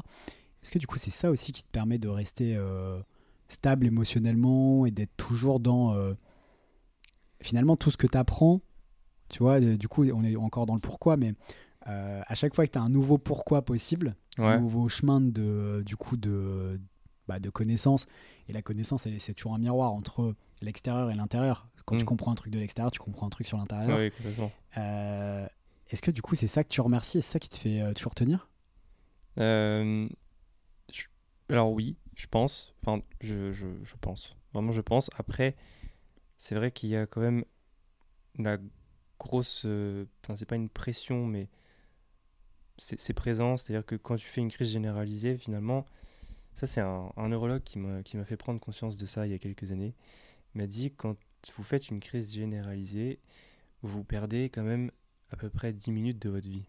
Est-ce 0.64 0.72
que 0.72 0.78
du 0.78 0.86
coup, 0.86 0.96
c'est 0.98 1.10
ça 1.10 1.30
aussi 1.30 1.52
qui 1.52 1.62
te 1.62 1.68
permet 1.70 1.98
de 1.98 2.08
rester 2.08 2.56
euh, 2.56 2.98
stable 3.48 3.86
émotionnellement 3.86 4.86
et 4.86 4.90
d'être 4.90 5.14
toujours 5.16 5.60
dans 5.60 5.92
euh, 5.94 6.14
finalement 7.40 7.76
tout 7.76 7.90
ce 7.90 7.96
que 7.96 8.06
tu 8.06 8.16
apprends 8.16 8.60
Tu 9.28 9.38
vois, 9.42 9.60
de- 9.60 9.76
du 9.76 9.88
coup, 9.88 10.04
on 10.10 10.24
est 10.24 10.36
encore 10.36 10.66
dans 10.66 10.74
le 10.74 10.80
pourquoi, 10.80 11.16
mais 11.16 11.34
euh, 11.88 12.22
à 12.26 12.34
chaque 12.34 12.54
fois 12.54 12.66
que 12.66 12.72
tu 12.72 12.78
as 12.78 12.82
un 12.82 12.88
nouveau 12.88 13.18
pourquoi 13.18 13.62
possible, 13.62 14.16
un 14.38 14.58
nouveau 14.60 14.88
chemin 14.88 15.20
de, 15.20 15.82
du 15.84 15.96
coup 15.96 16.16
de, 16.16 16.80
bah, 17.28 17.40
de 17.40 17.50
connaissance, 17.50 18.06
et 18.48 18.52
la 18.52 18.62
connaissance, 18.62 19.06
elle- 19.06 19.20
c'est 19.20 19.34
toujours 19.34 19.54
un 19.54 19.58
miroir 19.58 19.92
entre 19.92 20.34
l'extérieur 20.62 21.10
et 21.10 21.14
l'intérieur. 21.14 21.68
Quand 21.84 21.96
tu 21.98 22.04
Mm. 22.04 22.06
comprends 22.06 22.32
un 22.32 22.36
truc 22.36 22.52
de 22.52 22.58
l'extérieur, 22.58 22.90
tu 22.90 22.98
comprends 23.00 23.26
un 23.26 23.30
truc 23.30 23.46
sur 23.46 23.58
l'intérieur. 23.58 23.98
Ouais. 23.98 24.12
Euh, 24.78 25.46
Est-ce 25.90 26.00
que 26.00 26.10
du 26.10 26.22
coup, 26.22 26.34
c'est 26.34 26.48
ça 26.48 26.64
que 26.64 26.70
tu 26.70 26.80
remercies 26.80 27.18
et 27.18 27.20
c'est 27.20 27.32
ça 27.32 27.38
qui 27.38 27.50
te 27.50 27.56
fait 27.56 27.82
euh, 27.82 27.92
toujours 27.92 28.14
tenir? 28.14 28.48
Euh, 29.38 30.08
alors 31.48 31.72
oui, 31.72 31.96
je 32.16 32.26
pense. 32.26 32.74
Enfin, 32.82 33.02
je, 33.20 33.52
je, 33.52 33.66
je 33.82 33.94
pense. 34.00 34.36
Vraiment, 34.52 34.72
je 34.72 34.80
pense. 34.80 35.10
Après, 35.16 35.56
c'est 36.38 36.54
vrai 36.54 36.70
qu'il 36.72 36.90
y 36.90 36.96
a 36.96 37.06
quand 37.06 37.22
même 37.22 37.44
la 38.38 38.58
grosse... 39.18 39.64
euh, 39.66 40.06
Enfin, 40.24 40.36
c'est 40.36 40.46
pas 40.46 40.56
une 40.56 40.68
pression, 40.70 41.26
mais 41.26 41.48
c'est 42.78 43.12
présent. 43.14 43.56
C'est-à-dire 43.56 43.86
que 43.86 43.94
quand 43.96 44.16
tu 44.16 44.26
fais 44.26 44.40
une 44.40 44.50
crise 44.50 44.70
généralisée, 44.72 45.36
finalement, 45.38 45.86
ça 46.54 46.66
c'est 46.68 46.80
un, 46.82 47.12
un 47.16 47.28
neurologue 47.30 47.62
qui 47.64 47.78
m'a 47.80 48.02
qui 48.04 48.16
m'a 48.18 48.24
fait 48.24 48.36
prendre 48.38 48.60
conscience 48.60 48.96
de 48.98 49.06
ça 49.06 49.26
il 49.26 49.32
y 49.32 49.34
a 49.34 49.38
quelques 49.38 49.72
années. 49.72 49.94
M'a 50.54 50.66
dit, 50.66 50.92
quand 50.96 51.16
vous 51.56 51.64
faites 51.64 51.90
une 51.90 52.00
crise 52.00 52.34
généralisée, 52.34 53.20
vous 53.82 54.04
perdez 54.04 54.46
quand 54.50 54.64
même 54.64 54.92
à 55.30 55.36
peu 55.36 55.50
près 55.50 55.72
10 55.74 55.92
minutes 55.92 56.20
de 56.20 56.30
votre 56.30 56.48
vie. 56.48 56.64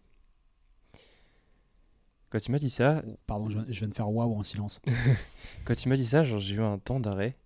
Quand 2.30 2.44
il 2.44 2.50
m'a 2.50 2.58
dit 2.58 2.70
ça, 2.70 3.02
Pardon, 3.26 3.48
je, 3.48 3.54
viens- 3.54 3.66
je 3.68 3.78
viens 3.78 3.88
de 3.88 3.94
faire 3.94 4.10
waouh 4.10 4.34
en 4.36 4.42
silence. 4.42 4.80
quand 5.64 5.84
il 5.84 5.88
m'a 5.88 5.96
dit 5.96 6.06
ça, 6.06 6.24
genre, 6.24 6.38
j'ai 6.40 6.56
eu 6.56 6.60
un 6.62 6.78
temps 6.78 7.00
d'arrêt 7.00 7.36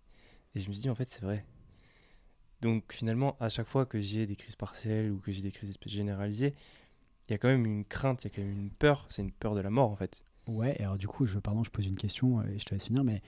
et 0.55 0.61
je 0.61 0.69
me 0.69 0.73
suis 0.73 0.83
dit 0.83 0.91
en 0.91 0.95
fait 0.95 1.09
c'est 1.09 1.23
vrai. 1.23 1.45
Donc 2.61 2.93
finalement, 2.93 3.37
à 3.41 3.49
chaque 3.49 3.67
fois 3.69 3.87
que 3.87 4.01
j'ai 4.01 4.27
des 4.27 4.37
crises 4.37 4.57
partielles 4.57 5.11
ou 5.11 5.19
que 5.19 5.33
j'ai 5.33 5.43
des 5.43 5.51
crises 5.53 5.77
généralisées, 5.87 6.55
il 7.29 7.33
y 7.33 7.35
a 7.35 7.39
quand 7.39 7.49
même 7.49 7.65
une 7.65 7.85
crainte, 7.85 8.25
il 8.25 8.29
y 8.29 8.31
a 8.31 8.35
quand 8.35 8.43
même 8.43 8.53
une 8.53 8.71
peur, 8.71 9.07
c'est 9.09 9.23
une 9.23 9.33
peur 9.33 9.55
de 9.55 9.61
la 9.61 9.71
mort 9.71 9.91
en 9.91 9.97
fait. 9.97 10.23
Ouais, 10.47 10.77
alors 10.81 10.99
du 10.99 11.07
coup, 11.07 11.27
je, 11.27 11.39
pardon, 11.39 11.63
je 11.65 11.71
pose 11.71 11.87
une 11.87 11.97
question 11.97 12.43
et 12.43 12.59
je 12.59 12.65
te 12.65 12.75
laisse 12.75 12.85
finir, 12.87 13.05
mais 13.05 13.23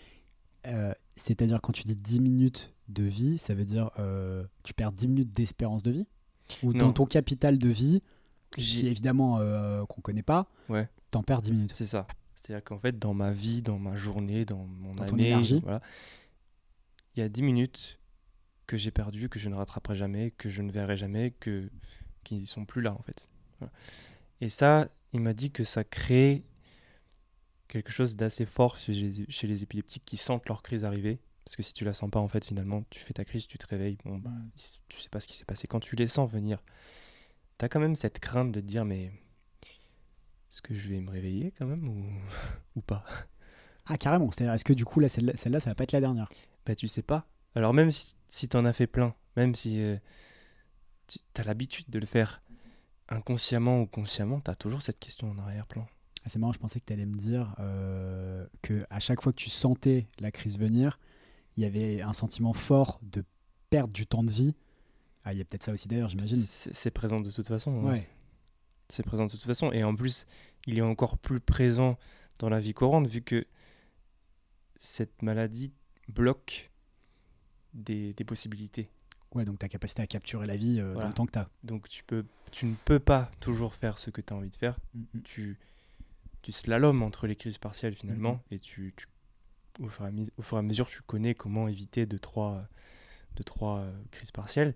euh, 0.66 0.92
c'est-à-dire 1.16 1.60
quand 1.62 1.72
tu 1.72 1.84
dis 1.84 1.96
10 1.96 2.20
minutes 2.20 2.72
de 2.88 3.04
vie, 3.04 3.38
ça 3.38 3.54
veut 3.54 3.64
dire 3.64 3.90
euh, 3.98 4.44
tu 4.64 4.74
perds 4.74 4.92
10 4.92 5.08
minutes 5.08 5.32
d'espérance 5.32 5.82
de 5.82 5.92
vie? 5.92 6.08
Ou 6.62 6.72
dans 6.74 6.92
ton 6.92 7.06
capital 7.06 7.56
de 7.58 7.68
vie, 7.70 8.02
qui 8.60 8.86
évidemment 8.86 9.38
euh, 9.40 9.84
qu'on 9.86 10.00
connaît 10.00 10.22
pas, 10.22 10.46
Ouais. 10.68 10.88
t'en 11.10 11.22
perds 11.22 11.42
10 11.42 11.52
minutes 11.52 11.74
C'est 11.74 11.86
ça. 11.86 12.06
C'est-à-dire 12.34 12.64
qu'en 12.64 12.78
fait, 12.78 12.98
dans 12.98 13.14
ma 13.14 13.32
vie, 13.32 13.62
dans 13.62 13.78
ma 13.78 13.94
journée, 13.96 14.44
dans 14.44 14.64
mon 14.64 14.94
Dans 14.94 15.04
année, 15.04 15.34
voilà, 15.62 15.80
il 17.14 17.20
y 17.20 17.22
a 17.22 17.28
10 17.28 17.42
minutes 17.42 17.98
que 18.66 18.76
j'ai 18.76 18.90
perdues, 18.90 19.28
que 19.28 19.38
je 19.38 19.48
ne 19.48 19.54
rattraperai 19.54 19.96
jamais, 19.96 20.30
que 20.32 20.48
je 20.48 20.62
ne 20.62 20.72
verrai 20.72 20.96
jamais, 20.96 21.30
que 21.40 21.70
qui 22.24 22.36
ne 22.40 22.46
sont 22.46 22.64
plus 22.64 22.80
là 22.82 22.92
en 22.94 23.02
fait. 23.02 23.28
Voilà. 23.58 23.72
Et 24.40 24.48
ça, 24.48 24.88
il 25.12 25.20
m'a 25.20 25.34
dit 25.34 25.50
que 25.50 25.62
ça 25.64 25.84
crée 25.84 26.44
quelque 27.68 27.90
chose 27.92 28.16
d'assez 28.16 28.44
fort 28.46 28.76
chez 28.76 28.92
les, 28.92 29.26
chez 29.30 29.46
les 29.46 29.62
épileptiques 29.62 30.04
qui 30.04 30.16
sentent 30.16 30.48
leur 30.48 30.62
crise 30.62 30.84
arriver. 30.84 31.20
Parce 31.44 31.56
que 31.56 31.62
si 31.62 31.72
tu 31.72 31.84
la 31.84 31.92
sens 31.94 32.08
pas, 32.10 32.20
en 32.20 32.28
fait, 32.28 32.46
finalement, 32.46 32.84
tu 32.90 33.00
fais 33.00 33.14
ta 33.14 33.24
crise, 33.24 33.46
tu 33.48 33.58
te 33.58 33.66
réveilles, 33.66 33.98
bon, 34.04 34.18
bah, 34.18 34.30
tu 34.88 35.00
sais 35.00 35.08
pas 35.08 35.18
ce 35.18 35.26
qui 35.26 35.36
s'est 35.36 35.44
passé. 35.44 35.66
Quand 35.66 35.80
tu 35.80 35.96
les 35.96 36.06
sens 36.06 36.30
venir, 36.30 36.62
tu 37.58 37.64
as 37.64 37.68
quand 37.68 37.80
même 37.80 37.96
cette 37.96 38.18
crainte 38.18 38.52
de 38.52 38.60
te 38.60 38.66
dire, 38.66 38.84
mais 38.84 39.12
est-ce 40.50 40.62
que 40.62 40.74
je 40.74 40.88
vais 40.88 41.00
me 41.00 41.10
réveiller 41.10 41.52
quand 41.58 41.66
même 41.66 41.88
ou, 41.88 42.04
ou 42.76 42.82
pas? 42.82 43.04
Ah, 43.86 43.96
carrément. 43.96 44.30
C'est-à-dire, 44.30 44.54
est-ce 44.54 44.64
que 44.64 44.72
du 44.72 44.84
coup, 44.84 45.00
là, 45.00 45.08
celle-là, 45.08 45.32
celle-là, 45.34 45.60
ça 45.60 45.70
va 45.70 45.74
pas 45.74 45.84
être 45.84 45.92
la 45.92 46.00
dernière? 46.00 46.28
Bah, 46.66 46.74
tu 46.74 46.88
sais 46.88 47.02
pas. 47.02 47.26
Alors, 47.54 47.74
même 47.74 47.90
si, 47.90 48.16
si 48.28 48.48
tu 48.48 48.56
en 48.56 48.64
as 48.64 48.72
fait 48.72 48.86
plein, 48.86 49.14
même 49.36 49.54
si 49.54 49.82
euh, 49.82 49.96
tu 51.06 51.18
as 51.36 51.44
l'habitude 51.44 51.90
de 51.90 51.98
le 51.98 52.06
faire 52.06 52.42
inconsciemment 53.08 53.80
ou 53.80 53.86
consciemment, 53.86 54.40
tu 54.40 54.50
as 54.50 54.54
toujours 54.54 54.82
cette 54.82 54.98
question 54.98 55.30
en 55.30 55.38
arrière-plan. 55.38 55.86
Ah, 56.24 56.28
C'est 56.28 56.38
marrant, 56.38 56.52
je 56.52 56.58
pensais 56.58 56.80
que 56.80 56.86
tu 56.86 56.92
allais 56.92 57.06
me 57.06 57.16
dire 57.16 57.54
euh, 57.58 58.46
que 58.62 58.86
à 58.90 59.00
chaque 59.00 59.20
fois 59.20 59.32
que 59.32 59.38
tu 59.38 59.50
sentais 59.50 60.06
la 60.20 60.30
crise 60.30 60.58
venir, 60.58 60.98
il 61.56 61.62
y 61.62 61.66
avait 61.66 62.00
un 62.00 62.12
sentiment 62.12 62.52
fort 62.52 63.00
de 63.02 63.24
perdre 63.70 63.92
du 63.92 64.06
temps 64.06 64.22
de 64.22 64.30
vie. 64.30 64.54
Ah, 65.24 65.32
il 65.32 65.38
y 65.38 65.40
a 65.40 65.44
peut-être 65.44 65.62
ça 65.62 65.72
aussi 65.72 65.88
d'ailleurs, 65.88 66.08
j'imagine. 66.08 66.36
C'est 66.36 66.90
présent 66.90 67.20
de 67.20 67.30
toute 67.30 67.46
façon. 67.48 67.70
hein. 67.86 67.92
Ouais. 67.92 68.08
C'est 68.88 69.04
présent 69.04 69.26
de 69.26 69.30
toute 69.30 69.42
façon. 69.42 69.72
Et 69.72 69.84
en 69.84 69.94
plus, 69.94 70.26
il 70.66 70.78
est 70.78 70.82
encore 70.82 71.16
plus 71.18 71.40
présent 71.40 71.96
dans 72.38 72.48
la 72.48 72.60
vie 72.60 72.74
courante 72.74 73.06
vu 73.06 73.22
que 73.22 73.46
cette 74.78 75.22
maladie 75.22 75.72
bloque 76.08 76.70
des, 77.74 78.12
des 78.14 78.24
possibilités. 78.24 78.90
Ouais, 79.34 79.44
donc 79.44 79.58
ta 79.60 79.68
capacité 79.68 80.02
à 80.02 80.06
capturer 80.06 80.46
la 80.46 80.56
vie 80.56 80.78
euh, 80.80 80.88
dans 80.88 80.92
Voilà. 80.94 81.08
le 81.08 81.14
temps 81.14 81.26
que 81.26 81.32
tu 81.32 81.38
as. 81.38 81.48
Donc 81.62 81.88
tu, 81.88 82.02
peux, 82.04 82.24
tu 82.50 82.66
ne 82.66 82.74
peux 82.84 82.98
pas 82.98 83.30
toujours 83.40 83.74
faire 83.74 83.96
ce 83.98 84.10
que 84.10 84.20
tu 84.20 84.32
as 84.32 84.36
envie 84.36 84.50
de 84.50 84.56
faire. 84.56 84.78
Tu, 85.24 85.58
tu 86.42 86.52
slalomes 86.52 87.02
entre 87.02 87.26
les 87.26 87.36
crises 87.36 87.58
partielles 87.58 87.94
finalement 87.94 88.42
et 88.50 88.58
tu, 88.58 88.92
tu- 88.96 89.06
au, 89.82 89.88
fur 89.88 90.04
et 90.04 90.08
à, 90.08 90.10
mi- 90.10 90.30
au 90.36 90.42
fur 90.42 90.58
et 90.58 90.60
à 90.60 90.62
mesure 90.62 90.86
tu 90.88 91.00
connais 91.02 91.34
comment 91.34 91.66
éviter 91.68 92.04
deux 92.04 92.18
trois, 92.18 92.68
deux, 93.36 93.44
trois 93.44 93.78
euh, 93.78 94.02
crises 94.10 94.32
partielles. 94.32 94.74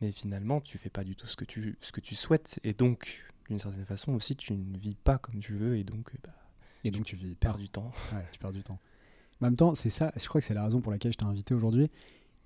Mais 0.00 0.12
finalement 0.12 0.60
tu 0.60 0.78
fais 0.78 0.90
pas 0.90 1.04
du 1.04 1.16
tout 1.16 1.26
ce 1.26 1.36
que 1.36 1.44
tu, 1.44 1.76
ce 1.80 1.92
que 1.92 2.00
tu 2.00 2.14
souhaites. 2.14 2.60
Et 2.64 2.72
donc 2.72 3.24
d'une 3.48 3.58
certaine 3.58 3.84
façon 3.84 4.12
aussi 4.12 4.36
tu 4.36 4.52
ne 4.52 4.78
vis 4.78 4.94
pas 4.94 5.18
comme 5.18 5.40
tu 5.40 5.54
veux 5.54 5.76
et 5.76 5.84
donc 5.84 6.10
euh, 6.14 6.18
bah, 6.22 6.34
Et 6.84 6.90
donc 6.90 7.04
tu 7.04 7.16
vis 7.16 7.34
perds 7.34 7.58
du 7.58 7.68
temps. 7.68 7.92
Ouais, 8.12 8.24
tu 8.32 8.38
perds 8.38 8.52
du 8.52 8.62
temps. 8.62 8.78
En 9.40 9.46
même 9.46 9.56
temps, 9.56 9.74
c'est 9.74 9.90
ça, 9.90 10.12
je 10.16 10.26
crois 10.26 10.40
que 10.40 10.46
c'est 10.46 10.54
la 10.54 10.64
raison 10.64 10.80
pour 10.80 10.90
laquelle 10.90 11.12
je 11.12 11.18
t'ai 11.18 11.24
invité 11.24 11.54
aujourd'hui. 11.54 11.90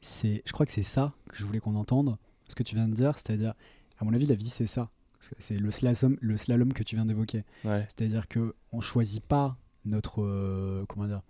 C'est, 0.00 0.42
je 0.44 0.52
crois 0.52 0.66
que 0.66 0.72
c'est 0.72 0.82
ça 0.82 1.14
que 1.28 1.38
je 1.38 1.44
voulais 1.44 1.60
qu'on 1.60 1.74
entende, 1.74 2.18
ce 2.48 2.54
que 2.54 2.62
tu 2.62 2.74
viens 2.74 2.88
de 2.88 2.94
dire, 2.94 3.16
c'est-à-dire, 3.16 3.54
à 3.98 4.04
mon 4.04 4.12
avis, 4.12 4.26
la 4.26 4.34
vie, 4.34 4.48
c'est 4.48 4.66
ça. 4.66 4.90
C'est 5.38 5.56
le 5.56 5.70
slalom, 5.70 6.18
le 6.20 6.36
slalom 6.36 6.72
que 6.72 6.82
tu 6.82 6.96
viens 6.96 7.06
d'évoquer. 7.06 7.44
Ouais. 7.64 7.86
C'est-à-dire 7.88 8.26
que 8.26 8.56
on 8.72 8.80
choisit 8.80 9.22
pas 9.22 9.56
notre, 9.84 10.22
euh, 10.22 10.84
comment 10.88 11.06
dire, 11.06 11.22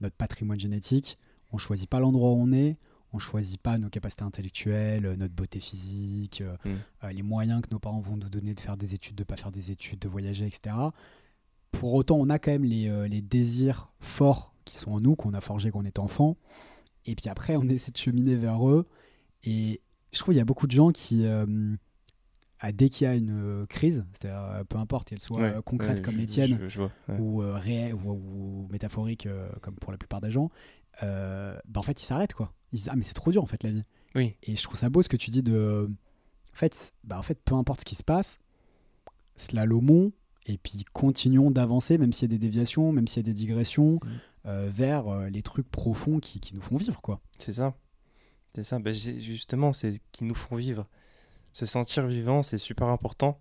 notre 0.00 0.16
patrimoine 0.16 0.58
génétique, 0.58 1.16
on 1.52 1.58
choisit 1.58 1.88
pas 1.88 2.00
l'endroit 2.00 2.32
où 2.32 2.42
on 2.42 2.52
est, 2.52 2.76
on 3.16 3.18
choisit 3.18 3.60
pas 3.60 3.78
nos 3.78 3.88
capacités 3.88 4.22
intellectuelles, 4.24 5.06
euh, 5.06 5.16
notre 5.16 5.34
beauté 5.34 5.58
physique, 5.60 6.40
euh, 6.42 6.56
Mm. 6.64 6.70
euh, 7.04 7.12
les 7.12 7.22
moyens 7.22 7.62
que 7.62 7.68
nos 7.70 7.78
parents 7.78 8.00
vont 8.00 8.16
nous 8.16 8.28
donner 8.28 8.54
de 8.54 8.60
faire 8.60 8.76
des 8.76 8.94
études, 8.94 9.16
de 9.16 9.24
pas 9.24 9.36
faire 9.36 9.50
des 9.52 9.70
études, 9.70 9.98
de 9.98 10.08
voyager, 10.08 10.46
etc. 10.46 10.74
Pour 11.72 11.94
autant, 11.94 12.16
on 12.16 12.30
a 12.30 12.38
quand 12.38 12.52
même 12.52 12.64
les, 12.64 12.88
euh, 12.88 13.06
les 13.08 13.20
désirs 13.22 13.90
forts 14.00 14.54
qui 14.64 14.76
sont 14.76 14.92
en 14.92 15.00
nous, 15.00 15.14
qu'on 15.16 15.34
a 15.34 15.40
forgés 15.40 15.70
quand 15.70 15.80
on 15.80 15.84
est 15.84 15.98
enfant. 15.98 16.36
Et 17.04 17.14
puis 17.14 17.28
après, 17.28 17.56
on 17.56 17.62
essaie 17.68 17.92
de 17.92 17.96
cheminer 17.98 18.34
vers 18.36 18.68
eux. 18.68 18.86
Et 19.44 19.80
je 20.12 20.18
trouve 20.18 20.32
qu'il 20.32 20.38
y 20.38 20.42
a 20.42 20.44
beaucoup 20.46 20.66
de 20.66 20.72
gens 20.72 20.90
qui, 20.90 21.26
euh, 21.26 21.46
dès 22.72 22.88
qu'il 22.88 23.06
y 23.06 23.10
a 23.10 23.14
une 23.14 23.66
crise, 23.68 24.04
c'est-à-dire 24.12 24.64
peu 24.66 24.78
importe 24.78 25.08
qu'elle 25.08 25.20
soit 25.20 25.40
Ouais, 25.40 25.54
concrète 25.64 25.98
ouais, 25.98 26.02
comme 26.02 26.14
je- 26.14 26.18
les 26.18 26.26
tiennes, 26.26 26.58
je- 26.62 26.68
je 26.68 26.78
vois, 26.80 26.90
ouais. 27.08 27.18
ou 27.18 27.42
euh, 27.42 27.56
réel 27.58 27.94
ou, 27.94 28.10
ou 28.10 28.68
métaphorique 28.70 29.28
comme 29.60 29.74
pour 29.76 29.92
la 29.92 29.98
plupart 29.98 30.20
des 30.20 30.30
gens, 30.32 30.50
euh, 31.02 31.58
bah, 31.66 31.80
en 31.80 31.82
fait, 31.82 32.00
ils 32.02 32.04
s'arrêtent 32.06 32.34
quoi. 32.34 32.52
Ils 32.72 32.76
disent 32.76 32.88
ah 32.90 32.96
mais 32.96 33.02
c'est 33.04 33.14
trop 33.14 33.30
dur 33.32 33.42
en 33.42 33.46
fait 33.46 33.62
la 33.62 33.70
vie. 33.70 33.84
Oui. 34.14 34.34
Et 34.42 34.56
je 34.56 34.62
trouve 34.62 34.76
ça 34.76 34.88
beau 34.88 35.02
ce 35.02 35.08
que 35.08 35.16
tu 35.16 35.30
dis 35.30 35.42
de, 35.42 35.88
en 36.52 36.56
fait, 36.56 36.92
bah, 37.04 37.18
en 37.18 37.22
fait, 37.22 37.38
peu 37.44 37.54
importe 37.54 37.80
ce 37.80 37.84
qui 37.84 37.94
se 37.94 38.02
passe, 38.04 38.38
slalomons 39.36 40.12
et 40.46 40.58
puis 40.58 40.84
continuons 40.92 41.50
d'avancer, 41.50 41.98
même 41.98 42.12
s'il 42.12 42.30
y 42.30 42.34
a 42.34 42.38
des 42.38 42.44
déviations, 42.46 42.92
même 42.92 43.08
s'il 43.08 43.18
y 43.18 43.24
a 43.24 43.32
des 43.32 43.34
digressions, 43.34 43.94
Mm. 43.96 44.08
euh, 44.46 44.70
vers 44.72 45.08
euh, 45.08 45.28
les 45.28 45.42
trucs 45.42 45.68
profonds 45.68 46.20
qui, 46.20 46.38
qui 46.40 46.54
nous 46.54 46.60
font 46.62 46.76
vivre 46.76 47.02
quoi. 47.02 47.20
C'est 47.38 47.52
ça. 47.52 47.74
C'est 48.54 48.62
ça. 48.62 48.78
J'ai- 48.86 49.18
justement, 49.20 49.72
c'est 49.72 50.00
qui 50.12 50.24
nous 50.24 50.34
font 50.36 50.56
vivre. 50.56 50.86
Se 51.52 51.66
sentir 51.66 52.06
vivant, 52.06 52.42
c'est 52.42 52.58
super 52.58 52.86
important. 52.88 53.38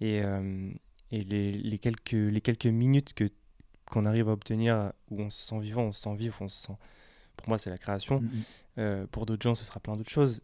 Et, 0.00 0.20
euh, 0.22 0.70
et 1.10 1.22
les, 1.24 1.52
les 1.52 1.78
quelques, 1.78 2.12
les 2.12 2.40
quelques 2.40 2.66
minutes 2.66 3.14
que 3.14 3.30
qu'on 3.90 4.06
arrive 4.06 4.28
à 4.28 4.32
obtenir 4.32 4.92
où 5.10 5.22
on 5.22 5.30
se 5.30 5.46
sent 5.46 5.60
vivant, 5.60 5.82
on 5.82 5.92
se 5.92 6.02
sent 6.02 6.14
vivre, 6.14 6.36
on 6.40 6.48
se 6.48 6.66
sent. 6.66 6.76
Pour 7.36 7.48
moi, 7.48 7.58
c'est 7.58 7.70
la 7.70 7.78
création. 7.78 8.20
Mm, 8.20 8.24
mm. 8.24 8.42
Euh, 8.78 9.06
pour 9.10 9.26
d'autres 9.26 9.42
gens, 9.42 9.54
ce 9.54 9.64
sera 9.64 9.80
plein 9.80 9.96
d'autres 9.96 10.10
choses. 10.10 10.42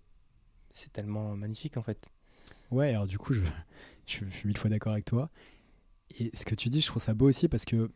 C'est 0.70 0.92
tellement 0.92 1.36
magnifique 1.36 1.76
en 1.76 1.82
fait. 1.82 2.08
Ouais, 2.70 2.90
alors 2.90 3.06
du 3.06 3.18
coup, 3.18 3.34
je, 3.34 3.42
je, 4.06 4.24
je 4.30 4.36
suis 4.36 4.46
mille 4.46 4.56
fois 4.56 4.70
d'accord 4.70 4.92
avec 4.92 5.04
toi. 5.04 5.30
Et 6.18 6.30
ce 6.34 6.44
que 6.44 6.54
tu 6.54 6.68
dis, 6.68 6.80
je 6.80 6.86
trouve 6.86 7.02
ça 7.02 7.14
beau 7.14 7.28
aussi 7.28 7.48
parce 7.48 7.64
que 7.64 7.90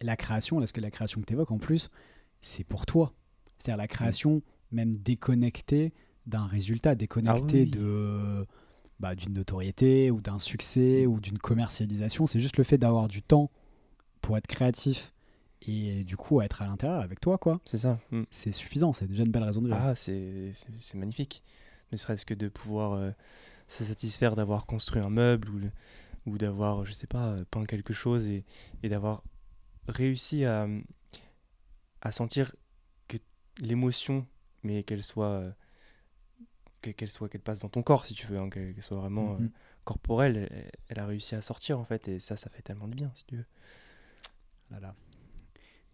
la 0.00 0.16
création, 0.16 0.58
là, 0.58 0.66
ce 0.66 0.72
que 0.72 0.80
la 0.80 0.90
création 0.90 1.20
que 1.20 1.26
tu 1.26 1.32
évoques 1.32 1.50
en 1.50 1.58
plus, 1.58 1.90
c'est 2.40 2.64
pour 2.64 2.86
toi. 2.86 3.14
C'est-à-dire 3.58 3.78
la 3.78 3.88
création, 3.88 4.42
même 4.70 4.94
déconnectée 4.96 5.92
d'un 6.26 6.46
résultat, 6.46 6.94
déconnectée 6.94 7.62
oui. 7.62 7.70
de 7.70 8.46
bah, 9.00 9.14
d'une 9.14 9.34
notoriété 9.34 10.10
ou 10.10 10.20
d'un 10.20 10.38
succès 10.38 11.06
ou 11.06 11.20
d'une 11.20 11.38
commercialisation. 11.38 12.26
C'est 12.26 12.40
juste 12.40 12.56
le 12.56 12.64
fait 12.64 12.78
d'avoir 12.78 13.08
du 13.08 13.22
temps 13.22 13.50
pour 14.24 14.36
être 14.38 14.46
créatif 14.46 15.12
et 15.62 16.04
du 16.04 16.16
coup 16.16 16.40
être 16.40 16.62
à 16.62 16.66
l'intérieur 16.66 17.00
avec 17.02 17.20
toi, 17.20 17.36
quoi. 17.38 17.60
C'est 17.64 17.78
ça. 17.78 17.98
Mm. 18.10 18.22
C'est 18.30 18.52
suffisant, 18.52 18.92
c'est 18.92 19.06
déjà 19.06 19.22
une 19.22 19.30
belle 19.30 19.42
raison 19.44 19.60
de 19.62 19.66
vivre. 19.68 19.78
Ah, 19.80 19.94
c'est 19.94 20.52
magnifique. 20.94 21.42
Ne 21.92 21.96
serait-ce 21.96 22.24
que 22.26 22.34
de 22.34 22.48
pouvoir 22.48 22.92
euh, 22.94 23.10
se 23.66 23.84
satisfaire 23.84 24.34
d'avoir 24.36 24.66
construit 24.66 25.02
un 25.02 25.10
meuble 25.10 25.48
ou, 25.50 25.58
le- 25.58 25.70
ou 26.26 26.38
d'avoir, 26.38 26.84
je 26.86 26.92
sais 26.92 27.06
pas, 27.06 27.32
euh, 27.34 27.44
peint 27.50 27.64
quelque 27.66 27.92
chose 27.92 28.26
et, 28.28 28.44
et 28.82 28.88
d'avoir 28.88 29.22
réussi 29.88 30.44
à, 30.46 30.66
à 32.00 32.12
sentir 32.12 32.54
que 33.08 33.16
l'émotion, 33.60 34.26
mais 34.62 34.82
qu'elle 34.84 35.02
soit, 35.02 35.28
euh, 35.28 35.50
que- 36.82 36.90
qu'elle 36.90 37.08
soit, 37.10 37.28
qu'elle 37.28 37.40
passe 37.42 37.60
dans 37.60 37.68
ton 37.68 37.82
corps 37.82 38.04
si 38.06 38.14
tu 38.14 38.26
veux, 38.26 38.38
hein, 38.38 38.48
qu'elle 38.50 38.80
soit 38.82 38.96
vraiment 38.98 39.34
euh, 39.34 39.38
Mhm. 39.40 39.50
corporelle, 39.84 40.48
elle, 40.50 40.70
elle 40.88 40.98
a 40.98 41.06
réussi 41.06 41.34
à 41.34 41.42
sortir 41.42 41.78
en 41.78 41.84
fait 41.84 42.08
et 42.08 42.20
ça, 42.20 42.36
ça 42.36 42.48
fait 42.50 42.62
tellement 42.62 42.88
de 42.88 42.94
bien 42.94 43.10
si 43.14 43.24
tu 43.26 43.36
veux. 43.36 43.44
Voilà. 44.70 44.94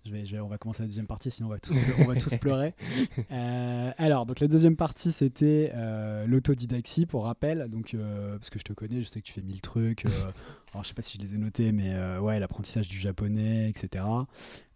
Je 0.06 0.12
vais, 0.12 0.24
je 0.24 0.32
vais, 0.34 0.40
on 0.40 0.48
va 0.48 0.56
commencer 0.56 0.82
la 0.82 0.86
deuxième 0.86 1.06
partie, 1.06 1.30
sinon 1.30 1.48
on 1.48 1.52
va 1.52 1.58
tous, 1.58 1.76
on 1.98 2.04
va 2.06 2.14
tous 2.16 2.34
pleurer. 2.36 2.74
Euh, 3.32 3.92
alors, 3.98 4.24
donc 4.26 4.40
la 4.40 4.48
deuxième 4.48 4.74
partie, 4.76 5.12
c'était 5.12 5.70
euh, 5.74 6.26
l'autodidaxie, 6.26 7.04
pour 7.06 7.24
rappel. 7.24 7.68
Donc, 7.68 7.92
euh, 7.94 8.36
parce 8.38 8.48
que 8.50 8.58
je 8.58 8.64
te 8.64 8.72
connais, 8.72 9.02
je 9.02 9.08
sais 9.08 9.20
que 9.20 9.26
tu 9.26 9.32
fais 9.32 9.42
mille 9.42 9.60
trucs. 9.60 10.06
euh, 10.06 10.08
alors, 10.72 10.82
je 10.82 10.88
sais 10.88 10.94
pas 10.94 11.02
si 11.02 11.18
je 11.18 11.22
les 11.22 11.34
ai 11.34 11.38
notés, 11.38 11.70
mais 11.72 11.94
ouais, 12.18 12.40
l'apprentissage 12.40 12.88
du 12.88 12.98
japonais, 12.98 13.68
etc. 13.68 14.04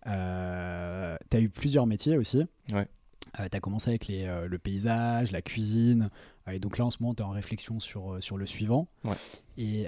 Tu 0.05 0.11
as 0.11 1.41
eu 1.41 1.49
plusieurs 1.49 1.87
métiers 1.87 2.19
aussi. 2.19 2.45
Ouais. 2.73 2.87
tu 3.35 3.57
as 3.57 3.61
commencé 3.61 3.89
avec 3.91 4.07
les, 4.09 4.25
euh, 4.25 4.47
le 4.47 4.59
paysage, 4.59 5.33
la 5.33 5.43
cuisine. 5.43 6.11
euh, 6.49 6.53
et 6.53 6.59
donc 6.61 6.77
là, 6.79 6.85
en 6.85 6.91
ce 6.91 6.99
moment, 7.01 7.15
tu 7.15 7.23
es 7.23 7.27
en 7.27 7.31
réflexion 7.31 7.81
sur, 7.81 8.23
sur 8.23 8.37
le 8.37 8.47
suivant. 8.47 8.89
Ouais. 9.05 9.17
Et, 9.57 9.87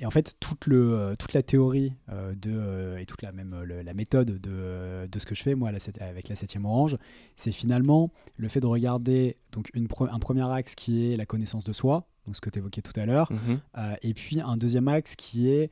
et 0.00 0.06
en 0.06 0.10
fait, 0.10 0.34
toute, 0.40 0.66
le, 0.66 0.92
euh, 0.98 1.14
toute 1.16 1.32
la 1.32 1.42
théorie 1.42 1.92
euh, 2.10 2.34
de, 2.34 2.50
euh, 2.52 2.98
et 2.98 3.06
toute 3.06 3.22
la, 3.22 3.32
même, 3.32 3.62
le- 3.64 3.82
la 3.82 3.94
méthode 3.94 4.38
de, 4.38 5.06
de 5.10 5.18
ce 5.18 5.26
que 5.26 5.34
je 5.34 5.42
fais, 5.42 5.54
moi, 5.54 5.72
la 5.72 5.78
avec 6.00 6.28
la 6.28 6.36
7 6.36 6.56
orange, 6.64 6.96
c'est 7.36 7.52
finalement 7.52 8.10
le 8.36 8.48
fait 8.48 8.60
de 8.60 8.66
regarder 8.66 9.36
donc 9.52 9.70
une 9.74 9.86
pre- 9.86 10.08
un 10.12 10.18
premier 10.18 10.48
axe 10.50 10.74
qui 10.74 11.12
est 11.12 11.16
la 11.16 11.26
connaissance 11.26 11.64
de 11.64 11.72
soi, 11.72 12.06
donc 12.26 12.36
ce 12.36 12.40
que 12.40 12.50
tu 12.50 12.58
évoquais 12.58 12.82
tout 12.82 12.98
à 13.00 13.06
l'heure, 13.06 13.32
Mhm. 13.32 13.60
euh, 13.78 13.94
et 14.02 14.14
puis 14.14 14.40
un 14.40 14.56
deuxième 14.56 14.88
axe 14.88 15.16
qui 15.16 15.48
est 15.50 15.70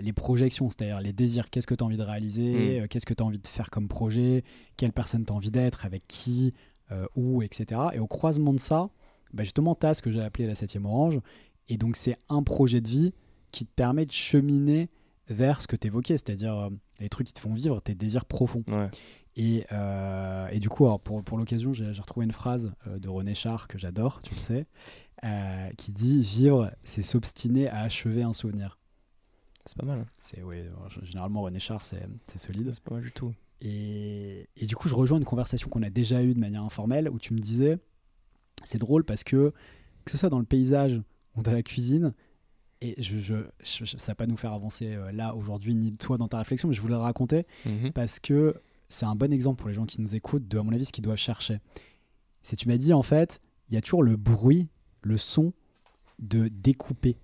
les 0.00 0.12
projections, 0.12 0.70
c'est-à-dire 0.70 1.00
les 1.00 1.12
désirs. 1.12 1.50
Qu'est-ce 1.50 1.66
que 1.66 1.74
tu 1.74 1.82
as 1.82 1.86
envie 1.86 1.96
de 1.96 2.02
réaliser 2.04 2.80
Mm. 2.82 2.86
Qu'est-ce 2.86 3.04
que 3.06 3.12
tu 3.12 3.24
as 3.24 3.26
envie 3.26 3.40
de 3.40 3.46
faire 3.48 3.70
comme 3.70 3.88
projet 3.88 4.44
Quelle 4.76 4.92
personne 4.92 5.24
tu 5.26 5.32
as 5.32 5.34
envie 5.34 5.50
d'être 5.50 5.84
Avec 5.84 6.06
qui 6.06 6.54
Où 7.16 7.42
Etc. 7.42 7.80
Et 7.92 7.98
au 7.98 8.06
croisement 8.06 8.52
de 8.54 8.60
ça, 8.60 8.88
bah 9.32 9.42
justement, 9.42 9.74
tu 9.74 9.84
as 9.86 9.94
ce 9.94 10.02
que 10.02 10.12
j'ai 10.12 10.22
appelé 10.22 10.46
la 10.46 10.54
septième 10.54 10.86
orange. 10.86 11.18
Et 11.68 11.76
donc, 11.76 11.96
c'est 11.96 12.16
un 12.28 12.44
projet 12.44 12.80
de 12.80 12.86
vie 12.88 13.12
qui 13.52 13.66
te 13.66 13.72
permet 13.74 14.06
de 14.06 14.12
cheminer 14.12 14.88
vers 15.28 15.60
ce 15.60 15.66
que 15.66 15.76
tu 15.76 15.86
évoquais, 15.88 16.14
c'est-à-dire 16.14 16.54
euh, 16.58 16.70
les 17.00 17.08
trucs 17.08 17.26
qui 17.26 17.32
te 17.32 17.40
font 17.40 17.52
vivre 17.52 17.80
tes 17.80 17.94
désirs 17.94 18.24
profonds. 18.24 18.64
Ouais. 18.68 18.90
Et, 19.36 19.64
euh, 19.72 20.48
et 20.50 20.58
du 20.58 20.68
coup, 20.68 20.86
alors 20.86 21.00
pour, 21.00 21.22
pour 21.22 21.38
l'occasion, 21.38 21.72
j'ai 21.72 21.90
retrouvé 21.92 22.26
une 22.26 22.32
phrase 22.32 22.72
euh, 22.86 22.98
de 22.98 23.08
René 23.08 23.34
Char 23.34 23.68
que 23.68 23.78
j'adore, 23.78 24.20
tu 24.22 24.34
le 24.34 24.38
sais, 24.40 24.66
qui 25.76 25.92
dit 25.92 26.20
Vivre, 26.22 26.72
c'est 26.82 27.02
s'obstiner 27.02 27.68
à 27.68 27.80
achever 27.82 28.22
un 28.22 28.32
souvenir. 28.32 28.78
C'est 29.66 29.76
pas 29.76 29.86
mal. 29.86 30.00
hein. 30.00 30.06
C'est 30.24 30.42
généralement 31.02 31.42
René 31.42 31.60
Char, 31.60 31.84
c'est 31.84 32.06
c'est 32.26 32.38
solide. 32.38 32.70
C'est 32.72 32.82
pas 32.82 32.94
mal 32.94 33.04
du 33.04 33.12
tout. 33.12 33.34
Et, 33.60 34.48
et 34.56 34.66
du 34.66 34.76
coup, 34.76 34.88
je 34.88 34.94
rejoins 34.94 35.18
une 35.18 35.24
conversation 35.24 35.68
qu'on 35.68 35.82
a 35.82 35.90
déjà 35.90 36.22
eue 36.22 36.34
de 36.34 36.38
manière 36.40 36.62
informelle 36.62 37.08
où 37.08 37.18
tu 37.18 37.34
me 37.34 37.38
disais 37.40 37.78
c'est 38.64 38.78
drôle 38.78 39.04
parce 39.04 39.24
que 39.24 39.52
que 40.04 40.10
ce 40.10 40.16
soit 40.16 40.30
dans 40.30 40.38
le 40.38 40.44
paysage 40.46 41.00
ou 41.36 41.42
dans 41.42 41.52
la 41.52 41.62
cuisine, 41.62 42.14
et 42.80 43.00
je, 43.02 43.18
je, 43.18 43.84
ça 43.84 44.12
va 44.12 44.14
pas 44.14 44.26
nous 44.26 44.36
faire 44.36 44.52
avancer 44.52 44.94
euh, 44.94 45.10
là 45.12 45.34
aujourd'hui 45.34 45.74
ni 45.74 45.92
toi 45.96 46.16
dans 46.18 46.28
ta 46.28 46.38
réflexion, 46.38 46.68
mais 46.68 46.74
je 46.74 46.80
voulais 46.80 46.94
le 46.94 47.00
raconter 47.00 47.46
Mhm. 47.66 47.92
parce 47.92 48.20
que 48.20 48.54
c'est 48.88 49.06
un 49.06 49.14
bon 49.16 49.32
exemple 49.32 49.58
pour 49.58 49.68
les 49.68 49.74
gens 49.74 49.84
qui 49.86 50.00
nous 50.00 50.14
écoutent 50.14 50.46
de, 50.48 50.58
à 50.58 50.62
mon 50.62 50.72
avis, 50.72 50.84
ce 50.84 50.92
qu'ils 50.92 51.04
doivent 51.04 51.16
chercher. 51.18 51.58
C'est 52.42 52.56
tu 52.56 52.68
m'as 52.68 52.76
dit, 52.78 52.92
en 52.92 53.02
fait, 53.02 53.40
il 53.68 53.74
y 53.74 53.76
a 53.76 53.80
toujours 53.80 54.02
le 54.02 54.16
bruit, 54.16 54.68
le 55.02 55.16
son 55.16 55.52
de 56.18 56.48
découper. 56.48 57.16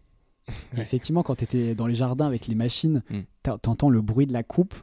Ouais. 0.75 0.83
effectivement, 0.83 1.23
quand 1.23 1.37
tu 1.37 1.45
étais 1.45 1.75
dans 1.75 1.87
les 1.87 1.95
jardins 1.95 2.27
avec 2.27 2.47
les 2.49 2.55
machines, 2.55 3.03
Mm. 3.09 3.21
t'as- 3.43 3.57
t'entends 3.59 3.89
le 3.89 4.03
bruit 4.03 4.27
de 4.27 4.33
la 4.33 4.43
coupe. 4.43 4.75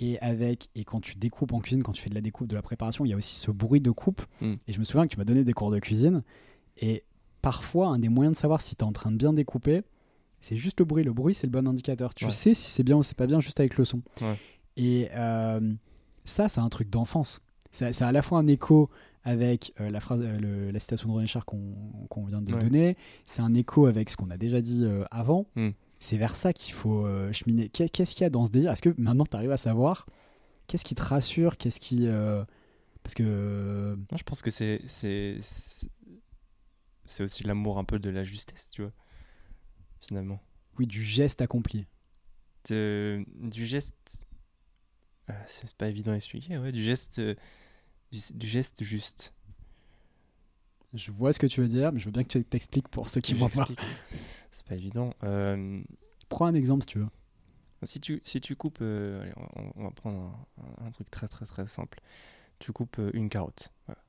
Et, 0.00 0.16
avec, 0.20 0.68
et 0.76 0.84
quand 0.84 1.00
tu 1.00 1.16
découpes 1.16 1.52
en 1.52 1.58
cuisine, 1.60 1.82
quand 1.82 1.90
tu 1.92 2.00
fais 2.02 2.10
de 2.10 2.14
la 2.14 2.20
découpe, 2.20 2.46
de 2.46 2.54
la 2.54 2.62
préparation, 2.62 3.04
il 3.04 3.08
y 3.08 3.12
a 3.14 3.16
aussi 3.16 3.34
ce 3.34 3.50
bruit 3.50 3.80
de 3.80 3.90
coupe. 3.90 4.22
Mm. 4.42 4.54
Et 4.68 4.72
je 4.72 4.78
me 4.78 4.84
souviens 4.84 5.06
que 5.06 5.12
tu 5.12 5.18
m'as 5.18 5.24
donné 5.24 5.42
des 5.44 5.52
cours 5.54 5.70
de 5.70 5.78
cuisine. 5.80 6.22
Et 6.76 7.04
parfois, 7.42 7.88
un 7.88 7.98
des 7.98 8.08
moyens 8.10 8.36
de 8.36 8.40
savoir 8.40 8.60
si 8.60 8.76
tu 8.76 8.84
es 8.84 8.84
en 8.84 8.92
train 8.92 9.10
de 9.10 9.16
bien 9.16 9.32
découper, 9.32 9.82
c'est 10.40 10.56
juste 10.56 10.78
le 10.80 10.84
bruit. 10.84 11.04
Le 11.04 11.12
bruit, 11.12 11.34
c'est 11.34 11.46
le 11.46 11.50
bon 11.52 11.66
indicateur. 11.68 12.14
Tu 12.14 12.24
Ouais. 12.26 12.30
sais 12.30 12.54
si 12.54 12.70
c'est 12.70 12.84
bien 12.84 12.96
ou 12.96 13.02
c'est 13.02 13.16
pas 13.16 13.26
bien 13.26 13.40
juste 13.40 13.58
avec 13.60 13.76
le 13.76 13.84
son. 13.84 14.02
Ouais. 14.20 14.36
Et 14.76 15.08
euh, 15.12 15.72
ça, 16.24 16.48
c'est 16.48 16.60
un 16.60 16.68
truc 16.68 16.90
d'enfance. 16.90 17.40
C'est 17.72 18.02
à 18.02 18.12
la 18.12 18.22
fois 18.22 18.38
un 18.38 18.46
écho 18.46 18.88
avec 19.24 19.72
euh, 19.80 19.90
la, 19.90 20.00
phrase, 20.00 20.20
euh, 20.22 20.38
le- 20.38 20.70
la 20.70 20.78
citation 20.80 21.08
de 21.10 21.14
René 21.14 21.26
Char 21.26 21.44
qu'on 21.44 21.58
vient 22.26 22.40
de 22.40 22.52
Ouais. 22.54 22.60
donner. 22.62 22.96
C'est 23.26 23.42
un 23.42 23.52
écho 23.54 23.86
avec 23.86 24.08
ce 24.10 24.16
qu'on 24.16 24.30
a 24.30 24.36
déjà 24.36 24.60
dit 24.60 24.86
avant. 25.10 25.46
Mm. 25.56 25.70
C'est 26.00 26.16
vers 26.16 26.36
ça 26.36 26.52
qu'il 26.52 26.72
faut 26.74 27.04
cheminer. 27.32 27.68
Qu'est- 27.68 27.88
Qu'est-ce 27.88 28.14
qu'il 28.14 28.22
y 28.22 28.26
a 28.26 28.30
dans 28.30 28.46
ce 28.46 28.52
désir? 28.52 28.70
Est-ce 28.72 28.82
que 28.82 28.94
maintenant 28.98 29.26
tu 29.26 29.34
arrives 29.36 29.50
à 29.50 29.56
savoir 29.56 30.06
qu'est-ce 30.68 30.84
qui 30.84 30.94
te 30.94 31.02
rassure? 31.02 31.56
Qu'est-ce 31.56 31.80
qui. 31.80 32.06
Parce 33.02 33.14
que. 33.14 33.96
Non, 34.10 34.16
je 34.16 34.22
pense 34.22 34.40
que 34.42 34.50
c'est- 34.52 34.80
c'est 34.86 35.38
aussi 37.22 37.44
l'amour 37.44 37.78
un 37.78 37.84
peu 37.84 37.98
de 37.98 38.10
la 38.10 38.22
justesse, 38.24 38.70
tu 38.72 38.82
vois. 38.82 38.92
Finalement, 40.00 40.40
Oui, 40.78 40.86
du 40.86 41.02
geste 41.02 41.40
accompli. 41.42 41.86
De- 42.68 43.24
du 43.34 43.66
geste, 43.66 44.26
ah, 45.28 45.34
c'est 45.46 45.74
pas 45.74 45.88
évident 45.88 46.12
à 46.12 46.16
expliquer, 46.16 46.58
ouais, 46.58 46.72
du 46.72 46.82
geste, 46.82 47.20
du, 47.20 48.18
du 48.34 48.46
geste 48.46 48.84
juste. 48.84 49.34
Je 50.94 51.10
vois 51.10 51.32
ce 51.32 51.38
que 51.38 51.46
tu 51.46 51.60
veux 51.60 51.68
dire, 51.68 51.92
mais 51.92 52.00
je 52.00 52.06
veux 52.06 52.10
bien 52.12 52.24
que 52.24 52.28
tu 52.28 52.42
t'expliques 52.44 52.88
pour 52.88 53.08
ceux 53.10 53.20
qui 53.20 53.34
voient 53.34 53.50
pas. 53.50 53.68
C'est 54.50 54.66
pas 54.66 54.74
évident. 54.74 55.12
Euh, 55.22 55.82
Prends 56.30 56.46
un 56.46 56.54
exemple 56.54 56.82
si 56.82 56.86
tu 56.88 56.98
veux. 56.98 57.08
si 57.82 58.00
tu 58.00 58.20
si 58.24 58.40
tu 58.40 58.56
coupes, 58.56 58.78
euh, 58.80 59.20
allez, 59.22 59.32
on, 59.56 59.72
on 59.76 59.84
va 59.84 59.90
prendre 59.90 60.46
un, 60.80 60.86
un 60.86 60.90
truc 60.90 61.10
très 61.10 61.28
très 61.28 61.44
très 61.46 61.66
simple. 61.66 62.00
Tu 62.58 62.72
coupes 62.72 62.98
euh, 62.98 63.10
une 63.14 63.28
carotte. 63.28 63.72
Voilà. 63.86 64.00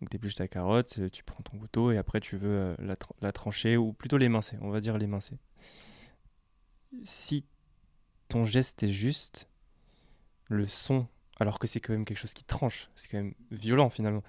Donc 0.00 0.10
tu 0.10 0.16
épluches 0.16 0.34
ta 0.34 0.48
carotte, 0.48 0.98
euh, 0.98 1.08
tu 1.08 1.24
prends 1.24 1.42
ton 1.42 1.58
couteau 1.58 1.90
et 1.90 1.96
après 1.96 2.20
tu 2.20 2.36
veux 2.36 2.50
euh, 2.50 2.76
la, 2.78 2.96
tra- 2.96 3.14
la 3.20 3.32
trancher 3.32 3.76
ou 3.76 3.92
plutôt 3.92 4.18
l'émincer, 4.18 4.58
on 4.60 4.70
va 4.70 4.80
dire 4.80 4.98
l'émincer. 4.98 5.38
Si 7.04 7.44
ton 8.28 8.44
geste 8.44 8.82
est 8.82 8.88
juste, 8.88 9.48
le 10.48 10.66
son, 10.66 11.06
alors 11.38 11.58
que 11.58 11.66
c'est 11.66 11.80
quand 11.80 11.92
même 11.92 12.04
quelque 12.04 12.18
chose 12.18 12.34
qui 12.34 12.44
tranche, 12.44 12.90
c'est 12.94 13.08
quand 13.08 13.18
même 13.18 13.34
violent 13.50 13.90
finalement, 13.90 14.22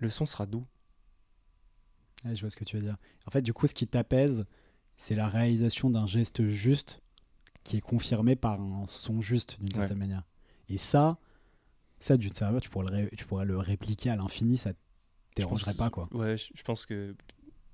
le 0.00 0.08
son 0.08 0.26
sera 0.26 0.46
doux. 0.46 0.66
Ouais, 2.24 2.34
je 2.34 2.40
vois 2.42 2.50
ce 2.50 2.56
que 2.56 2.64
tu 2.64 2.76
veux 2.76 2.82
dire. 2.82 2.98
En 3.26 3.30
fait, 3.30 3.42
du 3.42 3.52
coup, 3.52 3.66
ce 3.66 3.74
qui 3.74 3.86
t'apaise, 3.86 4.44
c'est 4.96 5.14
la 5.14 5.28
réalisation 5.28 5.88
d'un 5.88 6.06
geste 6.06 6.46
juste 6.48 7.00
qui 7.64 7.78
est 7.78 7.80
confirmé 7.80 8.36
par 8.36 8.60
un 8.60 8.86
son 8.86 9.22
juste 9.22 9.58
d'une 9.60 9.74
certaine 9.74 9.98
manière. 9.98 10.24
Et 10.68 10.76
ça, 10.78 11.18
ça 11.98 12.18
tu 12.18 12.30
pourrais 12.70 13.04
le, 13.04 13.08
tu 13.16 13.24
pourrais 13.24 13.46
le 13.46 13.58
répliquer 13.58 14.10
à 14.10 14.16
l'infini, 14.16 14.56
ça 14.56 14.72
Je 15.40 15.46
pense- 15.46 15.60
dérangerait 15.64 15.76
pas 15.78 15.90
quoi. 15.90 16.08
Ouais, 16.12 16.36
je, 16.36 16.50
je 16.54 16.62
pense 16.62 16.86
que 16.86 17.14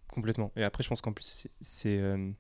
complètement. 0.09 0.51
Et 0.57 0.63
après, 0.65 0.83
je 0.83 0.89
pense 0.89 1.01
qu'en 1.01 1.13
plus, 1.13 1.47
c'est- 1.61 1.99
euh, 1.99 2.31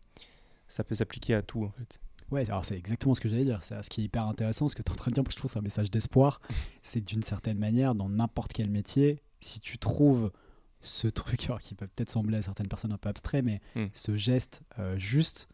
ça 0.69 0.83
peut 0.85 0.95
s'appliquer 0.95 1.35
à 1.35 1.43
tout 1.43 1.65
en 1.65 1.71
fait. 1.71 2.01
Ouais, 2.31 2.45
alors 2.51 2.65
c'est 2.65 2.77
exactement 2.77 3.15
ce 3.15 3.21
que 3.21 3.29
j'allais 3.29 3.45
dire. 3.45 3.63
C'est 3.63 3.81
ce 3.83 3.89
qui 3.91 4.01
est 4.01 4.05
hyper 4.05 4.25
intéressant, 4.27 4.67
ce 4.67 4.75
que 4.75 4.83
tu 4.83 4.91
es 4.91 4.93
en 4.93 4.97
train 4.97 5.11
de 5.11 5.15
dire, 5.15 5.23
parce 5.23 5.35
que 5.35 5.39
je 5.39 5.43
trouve 5.43 5.51
c'est 5.53 5.59
un 5.59 5.63
message 5.63 5.91
d'espoir. 5.91 6.41
c'est 6.83 7.01
que 7.01 7.07
d'une 7.07 7.23
certaine 7.23 7.59
manière, 7.59 7.95
dans 7.95 8.09
n'importe 8.09 8.53
quel 8.53 8.69
métier, 8.71 9.23
si 9.41 9.61
tu 9.61 9.79
trouves 9.79 10.33
ce 10.81 11.07
truc, 11.09 11.45
alors 11.47 11.61
qui 11.61 11.75
peut 11.75 11.87
peut-être 11.87 12.11
sembler 12.11 12.39
à 12.39 12.43
certaines 12.43 12.69
personnes 12.69 12.93
un 12.93 12.99
peu 12.99 13.09
abstrait, 13.09 13.43
mais 13.43 13.61
Mm. 13.77 13.87
ce 13.93 14.17
geste 14.17 14.63
euh, 14.79 14.99
juste, 14.99 15.49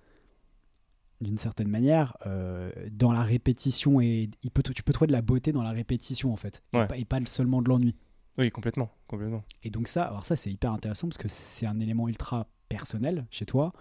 d'une 1.21 1.37
certaine 1.39 1.69
manière, 1.69 2.17
euh, 2.27 2.73
dans 2.91 3.13
la 3.13 3.23
répétition, 3.23 4.01
et 4.01 4.29
il 4.43 4.51
peut, 4.51 4.63
tu 4.63 4.83
peux 4.83 4.93
trouver 4.93 5.07
de 5.09 5.13
la 5.13 5.23
beauté 5.23 5.53
dans 5.53 5.63
la 5.63 5.71
répétition, 5.71 6.33
en 6.33 6.37
fait, 6.37 6.63
et 6.73 6.79
Ouais. 6.79 6.87
pas- 6.87 6.97
et 6.99 7.05
pas 7.05 7.21
seulement 7.27 7.63
de 7.63 7.69
l'ennui. 7.69 7.95
Oui, 8.39 8.51
complètement, 8.51 8.91
complètement. 9.09 9.45
Et 9.63 9.71
donc 9.71 9.89
ça, 9.89 10.05
alors 10.05 10.25
ça 10.25 10.37
c'est 10.37 10.51
hyper 10.51 10.73
intéressant 10.73 11.09
parce 11.09 11.19
que 11.19 11.29
c'est 11.29 11.67
un 11.67 11.79
élément 11.81 12.09
ultra 12.09 12.47
personnel 12.69 13.27
chez 13.31 13.45
toi. 13.47 13.73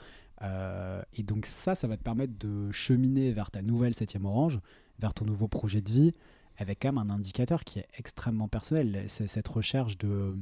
Euh, 0.42 1.02
et 1.14 1.24
donc 1.24 1.46
ça, 1.46 1.76
ça 1.76 1.88
va 1.88 1.98
te 1.98 2.04
permettre 2.04 2.34
de 2.40 2.72
cheminer 2.72 3.32
vers 3.32 3.52
ta 3.52 3.62
nouvelle 3.62 3.94
septième 3.94 4.26
orange, 4.26 4.60
vers 5.00 5.14
ton 5.14 5.24
nouveau 5.26 5.48
projet 5.48 5.82
de 5.82 5.90
vie, 5.92 6.12
avec 6.58 6.80
quand 6.82 6.92
même 6.92 6.98
un 6.98 7.14
indicateur 7.14 7.64
qui 7.64 7.80
est 7.80 7.88
extrêmement 7.98 8.48
personnel. 8.48 9.06
C'est 9.08 9.28
cette 9.28 9.48
recherche 9.48 9.98
de 10.00 10.34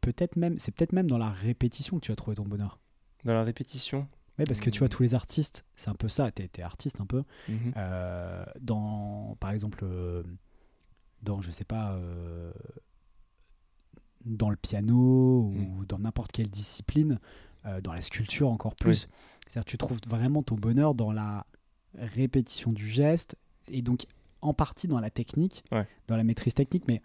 peut-être 0.00 0.36
même, 0.36 0.58
c'est 0.58 0.74
peut-être 0.74 0.92
même 0.92 1.08
dans 1.08 1.18
la 1.18 1.30
répétition 1.30 1.98
que 1.98 2.04
tu 2.04 2.12
vas 2.12 2.16
trouver 2.16 2.36
ton 2.36 2.44
bonheur. 2.44 2.78
Dans 3.24 3.34
la 3.34 3.44
répétition, 3.44 4.06
Oui, 4.38 4.44
parce 4.44 4.60
que 4.60 4.68
tu 4.70 4.80
vois 4.80 4.86
Mhm. 4.88 4.90
tous 4.90 5.02
les 5.02 5.14
artistes, 5.14 5.64
c'est 5.76 5.88
un 5.88 5.94
peu 5.94 6.08
ça. 6.08 6.30
T'es 6.30 6.50
es 6.58 6.62
artiste 6.62 7.00
un 7.00 7.06
peu. 7.06 7.22
mhm, 7.48 7.72
Euh, 7.76 8.44
dans, 8.60 9.34
par 9.40 9.50
exemple, 9.52 9.80
euh, 9.84 10.22
dans, 11.22 11.40
je 11.40 11.50
sais 11.50 11.64
pas, 11.64 11.94
euh, 11.94 12.52
dans 14.26 14.50
le 14.50 14.56
piano 14.56 15.52
ou 15.54 15.84
dans 15.86 15.98
n'importe 15.98 16.32
quelle 16.32 16.48
discipline, 16.48 17.18
euh, 17.64 17.80
dans 17.80 17.92
la 17.92 18.02
sculpture 18.02 18.48
encore 18.48 18.74
plus. 18.74 19.08
C'est-à-dire 19.46 19.64
tu 19.64 19.78
trouves 19.78 20.00
vraiment 20.06 20.42
ton 20.42 20.56
bonheur 20.56 20.94
dans 20.94 21.12
la 21.12 21.46
répétition 21.96 22.72
du 22.72 22.86
geste 22.88 23.36
et 23.68 23.82
donc 23.82 24.06
en 24.42 24.52
partie 24.52 24.86
dans 24.88 25.00
la 25.00 25.10
technique, 25.10 25.64
Ouais. 25.72 25.86
dans 26.08 26.16
la 26.16 26.24
maîtrise 26.24 26.54
technique, 26.54 26.84
mais 26.86 27.00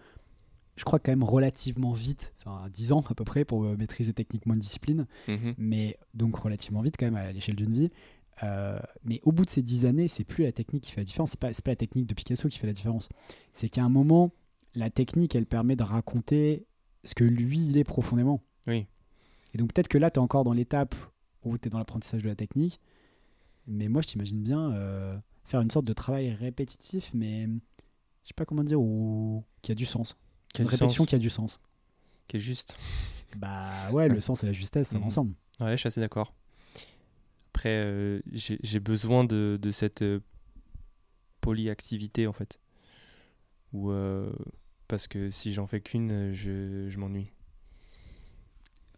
je 0.76 0.84
crois 0.84 1.00
quand 1.00 1.12
même 1.12 1.24
relativement 1.24 1.94
vite, 1.94 2.34
enfin 2.40 2.68
10 2.70 2.92
ans 2.92 3.04
à 3.10 3.14
peu 3.14 3.24
près 3.24 3.46
pour 3.46 3.64
euh, 3.64 3.78
maîtriser 3.78 4.14
techniquement 4.14 4.54
une 4.54 4.60
discipline 4.60 5.06
mhm. 5.28 5.54
mais 5.58 5.98
donc 6.14 6.36
relativement 6.36 6.82
vite 6.82 6.96
quand 6.98 7.06
même 7.06 7.16
à 7.16 7.32
l'échelle 7.32 7.56
d'une 7.56 7.74
vie. 7.74 7.92
Euh, 8.44 8.80
mais 9.04 9.20
au 9.24 9.32
bout 9.32 9.46
de 9.46 9.50
ces 9.50 9.62
dix 9.62 9.86
années, 9.86 10.08
c'est 10.08 10.24
plus 10.24 10.44
la 10.44 10.52
technique 10.52 10.84
qui 10.84 10.92
fait 10.92 11.02
la 11.02 11.06
différence. 11.06 11.32
C'est 11.32 11.40
pas, 11.40 11.52
pas 11.52 11.72
la 11.72 11.76
technique 11.76 12.08
de 12.08 12.14
Picasso 12.16 12.48
qui 12.50 12.58
fait 12.58 12.66
la 12.68 12.74
différence. 12.74 13.08
C'est 13.54 13.70
qu'à 13.70 13.84
un 13.84 13.90
moment, 13.90 14.32
la 14.74 14.90
technique, 14.90 15.36
elle 15.36 15.46
permet 15.46 15.76
de 15.76 15.84
raconter 15.84 16.66
ce 17.04 17.16
que 17.16 17.24
lui, 17.24 17.60
il 17.68 17.78
est 17.78 17.84
profondément. 17.84 18.42
Oui. 18.68 18.86
Et 19.54 19.58
donc 19.58 19.74
peut-être 19.74 19.88
que 19.88 19.98
là, 19.98 20.10
tu 20.12 20.16
es 20.16 20.20
encore 20.24 20.44
dans 20.44 20.54
l'étape 20.54 20.96
où 21.44 21.58
tu 21.58 21.68
es 21.68 21.70
dans 21.72 21.78
l'apprentissage 21.80 22.24
de 22.24 22.28
la 22.30 22.36
technique. 22.36 22.80
Mais 23.68 23.88
moi, 23.90 24.02
je 24.02 24.08
t'imagine 24.08 24.42
bien 24.42 24.72
euh, 24.74 25.18
faire 25.46 25.62
une 25.62 25.70
sorte 25.72 25.86
de 25.86 25.94
travail 25.94 26.32
répétitif, 26.32 27.12
mais 27.14 27.46
je 28.24 28.28
sais 28.28 28.34
pas 28.36 28.46
comment 28.46 28.64
dire, 28.64 28.80
ou 28.80 29.44
qui 29.62 29.72
a 29.72 29.76
du 29.76 29.86
sens. 29.86 30.16
Qui 30.54 30.62
a 30.62 30.64
une 30.64 30.70
du 30.70 30.76
répétition 30.76 31.04
sens, 31.04 31.10
qui 31.10 31.16
a 31.16 31.20
du 31.20 31.30
sens. 31.30 31.60
qui 32.28 32.38
est 32.38 32.40
juste. 32.40 32.78
Bah 33.38 33.72
ouais, 33.92 34.10
le 34.10 34.20
sens 34.20 34.44
et 34.44 34.48
la 34.48 34.54
justesse, 34.54 34.90
ça 34.90 34.96
va 34.96 35.00
Mhm. 35.02 35.08
ensemble. 35.08 35.34
Ouais, 35.60 35.72
je 35.72 35.78
suis 35.78 35.88
assez 35.88 36.02
d'accord. 36.02 36.34
Après, 37.54 37.84
euh, 37.86 38.22
j'ai 38.32 38.80
besoin 38.80 39.24
de, 39.26 39.60
de 39.62 39.72
cette 39.72 40.02
euh, 40.02 40.20
polyactivité, 41.42 42.28
en 42.28 42.34
fait. 42.34 42.60
Ou 43.74 43.92
euh, 43.92 44.32
parce 44.92 45.08
que 45.08 45.30
si 45.30 45.54
j'en 45.54 45.68
fais 45.68 45.80
qu'une, 45.80 46.12
euh, 46.12 46.34
je, 46.34 46.90
je 46.90 47.00
m'ennuie. 47.00 47.32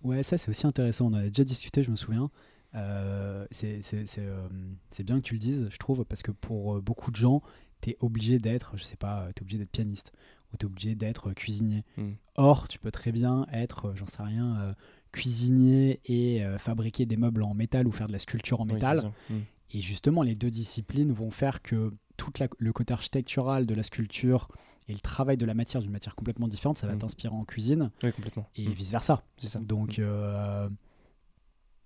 Ouais, 0.02 0.24
ça 0.24 0.40
c'est 0.40 0.50
aussi 0.50 0.66
intéressant. 0.66 1.06
On 1.06 1.10
en 1.10 1.20
a 1.20 1.28
déjà 1.28 1.44
discuté, 1.44 1.84
je 1.84 1.92
me 1.92 1.96
souviens. 1.96 2.32
Euh, 2.74 3.46
c'est 3.52 3.82
euh, 3.94 4.50
c'est 4.90 5.04
bien 5.04 5.18
que 5.18 5.24
tu 5.24 5.36
le 5.36 5.40
dises, 5.40 5.68
je 5.70 5.78
trouve, 5.78 6.04
parce 6.04 6.24
que 6.24 6.32
pour 6.32 6.82
beaucoup 6.82 7.12
de 7.12 7.16
gens, 7.16 7.44
tu 7.82 7.92
es 7.92 7.98
obligé 8.00 8.40
d'être, 8.40 8.76
je 8.76 8.84
sais 8.84 8.96
pas, 8.98 9.30
tu 9.36 9.42
es 9.42 9.44
obligé 9.44 9.60
d'être 9.60 9.72
pianiste 9.72 10.14
ou 10.52 10.58
tu 10.58 10.66
es 10.66 10.68
obligé 10.68 10.96
d'être 10.96 11.32
cuisinier. 11.34 11.84
Mm. 11.98 12.14
Or, 12.38 12.68
tu 12.68 12.80
peux 12.80 12.92
très 12.92 13.12
bien 13.12 13.46
être, 13.54 13.94
j'en 13.96 14.08
sais 14.08 14.24
rien, 14.24 14.58
euh, 14.62 14.74
cuisinier 15.12 16.02
et 16.06 16.44
fabriquer 16.58 17.06
des 17.06 17.18
meubles 17.18 17.44
en 17.44 17.54
métal 17.54 17.88
ou 17.88 17.92
faire 17.92 18.08
de 18.08 18.14
la 18.14 18.20
sculpture 18.20 18.62
en 18.62 18.66
métal. 18.66 18.98
c'est 18.98 19.04
ça. 19.04 19.14
Mm. 19.30 19.42
Et 19.76 19.82
justement, 19.82 20.24
les 20.24 20.34
deux 20.34 20.50
disciplines 20.50 21.12
vont 21.12 21.30
faire 21.30 21.62
que 21.62 21.94
tout 22.18 22.32
le 22.58 22.74
côté 22.74 22.94
architectural 22.94 23.68
de 23.68 23.76
la 23.76 23.84
sculpture 23.84 24.48
et 24.88 24.94
le 24.94 25.00
travail 25.00 25.38
de 25.38 25.46
la 25.46 25.54
matière 25.54 25.82
d'une 25.82 25.92
matière 25.92 26.16
complètement 26.16 26.48
différente, 26.48 26.78
ça 26.78 26.88
va 26.88 26.96
Mm. 26.96 27.00
t'inspirer 27.00 27.34
en 27.34 27.46
cuisine 27.46 27.92
Oui, 28.04 28.12
complètement. 28.12 28.48
et 28.56 28.68
Mm. 28.68 28.72
vice 28.74 28.92
versa. 28.92 29.24
C'est 29.38 29.48
ça. 29.48 29.60
Donc, 29.60 30.00
euh, 30.00 30.68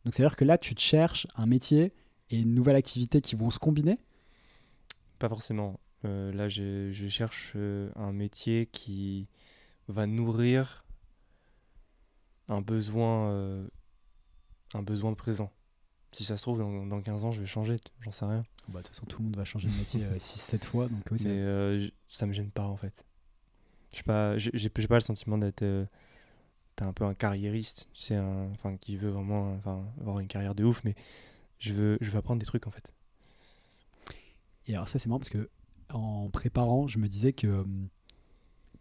donc 0.03 0.13
c'est 0.13 0.23
à 0.23 0.27
dire 0.27 0.35
que 0.35 0.45
là, 0.45 0.57
tu 0.57 0.73
te 0.75 0.81
cherches 0.81 1.27
un 1.35 1.45
métier 1.45 1.93
et 2.29 2.39
une 2.41 2.53
nouvelle 2.55 2.75
activité 2.75 3.21
qui 3.21 3.35
vont 3.35 3.49
se 3.51 3.59
combiner. 3.59 3.99
Pas 5.19 5.29
forcément. 5.29 5.79
Euh, 6.05 6.31
là, 6.33 6.47
je, 6.47 6.91
je 6.91 7.07
cherche 7.07 7.53
euh, 7.55 7.89
un 7.95 8.11
métier 8.13 8.67
qui 8.67 9.27
va 9.87 10.05
nourrir 10.05 10.85
un 12.49 12.61
besoin, 12.61 13.29
euh, 13.31 13.61
un 14.73 14.81
besoin 14.83 15.13
présent. 15.13 15.51
Si 16.17 16.23
ça 16.23 16.35
se 16.35 16.41
trouve, 16.41 16.57
dans, 16.57 16.85
dans 16.87 16.99
15 17.01 17.25
ans, 17.25 17.31
je 17.31 17.41
vais 17.41 17.45
changer, 17.45 17.75
j'en 18.01 18.11
sais 18.11 18.25
rien. 18.25 18.43
Bah, 18.69 18.79
de 18.79 18.85
toute 18.87 18.95
façon, 18.95 19.05
tout 19.05 19.19
le 19.19 19.25
monde 19.25 19.35
va 19.37 19.45
changer 19.45 19.69
de 19.69 19.75
métier 19.75 20.03
6-7 20.19 20.65
fois. 20.65 20.87
Donc, 20.89 21.03
oui, 21.11 21.19
c'est- 21.19 21.27
Mais 21.27 21.35
euh, 21.41 21.87
ça 22.07 22.25
me 22.25 22.33
gêne 22.33 22.49
pas, 22.49 22.63
en 22.65 22.75
fait. 22.75 23.05
Je 23.93 24.01
pas, 24.01 24.37
j'ai 24.37 24.69
pas 24.69 24.95
le 24.95 24.99
sentiment 24.99 25.37
d'être 25.37 25.61
euh, 25.61 25.85
t'es 26.75 26.83
un 26.85 26.91
peu 26.93 27.05
un 27.05 27.13
carriériste, 27.13 27.87
tu 27.93 28.01
sais, 28.01 28.17
enfin, 28.17 28.77
qui 28.77 28.97
veut 28.97 29.09
vraiment 29.11 29.53
enfin, 29.53 29.85
avoir 30.01 30.19
une 30.19 30.27
carrière 30.27 30.55
de 30.55 30.63
ouf, 30.63 30.81
mais 30.83 30.95
je 31.59 31.73
veux, 31.73 31.97
je 32.01 32.09
veux 32.11 32.17
apprendre 32.17 32.39
des 32.39 32.45
trucs, 32.45 32.65
en 32.67 32.71
fait. 32.71 32.91
Et 34.67 34.73
alors, 34.75 34.87
ça, 34.87 34.97
c'est 34.99 35.07
marrant 35.09 35.19
parce 35.19 35.29
que 35.29 35.49
en 35.93 36.29
préparant, 36.29 36.87
je 36.87 36.97
me 36.99 37.07
disais 37.07 37.31
que 37.33 37.47
hum, 37.47 37.87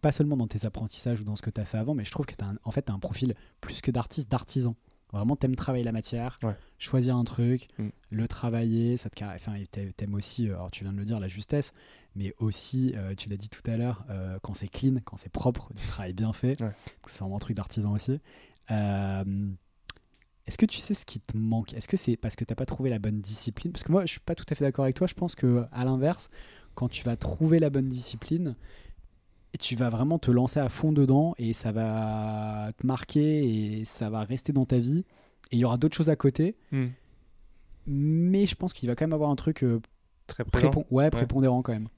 pas 0.01 0.11
seulement 0.12 0.37
dans 0.37 0.49
tes 0.49 0.66
apprentissages 0.66 1.20
ou 1.20 1.24
dans 1.24 1.37
ce 1.37 1.43
que 1.43 1.51
tu 1.51 1.61
as 1.61 1.64
fait 1.64 1.78
avant, 1.78 1.95
mais 1.95 2.05
je 2.05 2.11
trouve 2.11 2.26
que 2.26 2.34
tu 2.34 2.45
as, 2.45 2.53
en 2.64 2.70
fait, 2.70 2.82
t'as 2.82 2.93
un 2.93 2.99
profil 2.99 3.34
plus 3.61 3.80
que 3.80 3.91
d'artiste, 3.91 4.30
d'artisan. 4.30 4.74
Vraiment, 5.13 5.37
t'aimes 5.37 5.55
travailler 5.57 5.85
la 5.85 5.93
matière, 5.93 6.37
Ouais. 6.43 6.57
choisir 6.79 7.17
un 7.17 7.25
truc, 7.25 7.69
Mm. 7.79 7.89
le 8.11 8.29
travailler, 8.29 8.97
ça 8.97 9.09
te 9.09 9.23
enfin, 9.25 9.55
t'aimes 9.97 10.15
aussi, 10.15 10.49
euh, 10.49 10.55
alors 10.55 10.71
tu 10.71 10.85
viens 10.85 10.93
de 10.93 10.99
le 10.99 11.05
dire, 11.05 11.21
la 11.21 11.29
justesse, 11.29 11.73
mais 12.17 12.35
aussi, 12.39 12.93
euh, 12.97 13.15
tu 13.15 13.29
l'as 13.29 13.37
dit 13.37 13.49
tout 13.49 13.63
à 13.71 13.77
l'heure, 13.77 14.05
euh, 14.11 14.39
quand 14.43 14.55
c'est 14.55 14.69
clean, 14.69 14.97
quand 15.05 15.17
c'est 15.17 15.31
propre, 15.33 15.73
du 15.75 15.87
travail 15.87 16.13
bien 16.13 16.33
fait, 16.33 16.61
Ouais. 16.61 16.73
c'est 17.07 17.21
vraiment 17.21 17.37
un 17.37 17.41
truc 17.41 17.57
d'artisan 17.57 17.93
aussi. 17.93 18.21
Euh, 18.73 19.49
est-ce 20.47 20.59
que 20.59 20.67
tu 20.67 20.79
sais 20.79 20.95
ce 20.95 21.07
qui 21.07 21.21
te 21.21 21.37
manque? 21.37 21.73
Est-ce 21.75 21.89
que 21.89 21.97
c'est 21.97 22.17
parce 22.17 22.37
que 22.37 22.45
tu 22.45 22.53
n'as 22.53 22.57
pas 22.57 22.67
trouvé 22.67 22.91
la 22.91 22.99
bonne 22.99 23.21
discipline? 23.21 23.73
Parce 23.73 23.85
que 23.85 23.93
moi, 23.93 24.03
je 24.07 24.11
suis 24.13 24.21
pas 24.21 24.35
tout 24.35 24.45
à 24.49 24.55
fait 24.55 24.65
d'accord 24.65 24.85
avec 24.85 24.97
toi. 24.97 25.07
Je 25.07 25.15
pense 25.15 25.35
que 25.35 25.65
à 25.73 25.85
l'inverse, 25.85 26.29
quand 26.75 26.89
tu 26.89 27.03
vas 27.05 27.17
trouver 27.17 27.59
la 27.59 27.71
bonne 27.71 27.89
discipline, 27.89 28.55
tu 29.59 29.74
vas 29.76 29.88
vraiment 29.90 30.18
te 30.18 30.30
lancer 30.30 30.61
à 30.61 30.68
fond 30.68 30.92
dedans 30.92 31.34
et 31.38 31.53
ça 31.53 31.72
va 31.72 32.72
te 32.76 32.86
marquer 32.86 33.78
et 33.80 33.84
ça 33.84 34.11
va 34.11 34.24
rester 34.24 34.53
dans 34.53 34.64
ta 34.66 34.78
vie. 34.78 35.05
Et 35.51 35.57
il 35.57 35.59
y 35.61 35.64
aura 35.64 35.76
d'autres 35.78 35.97
choses 35.97 36.11
à 36.11 36.16
côté. 36.16 36.57
Mais 37.86 38.47
je 38.47 38.55
pense 38.57 38.72
qu'il 38.72 38.88
va 38.88 38.94
quand 38.97 39.05
même 39.05 39.12
avoir 39.12 39.30
un 39.30 39.36
truc 39.36 39.62
euh, 39.62 39.80
Très 40.26 40.42
prépon- 40.68 40.84
ouais, 40.90 41.09
prépondérant 41.11 41.62
quand 41.62 41.72
même. 41.72 41.88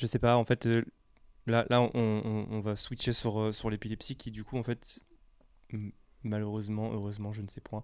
Je 0.00 0.06
sais 0.06 0.18
pas, 0.18 0.36
en 0.36 0.44
fait, 0.44 0.66
euh, 0.66 0.82
là, 1.46 1.66
là 1.68 1.82
on, 1.82 1.90
on- 1.94 2.46
on 2.50 2.60
va 2.60 2.74
switcher 2.74 3.12
sur, 3.12 3.38
euh, 3.38 3.52
sur 3.52 3.68
l'épilepsie 3.70 4.16
qui, 4.16 4.30
du 4.30 4.42
coup, 4.44 4.56
en 4.58 4.62
fait, 4.62 4.98
malheureusement, 6.22 6.90
heureusement, 6.92 7.32
je 7.32 7.42
ne 7.42 7.48
sais 7.48 7.60
point, 7.60 7.82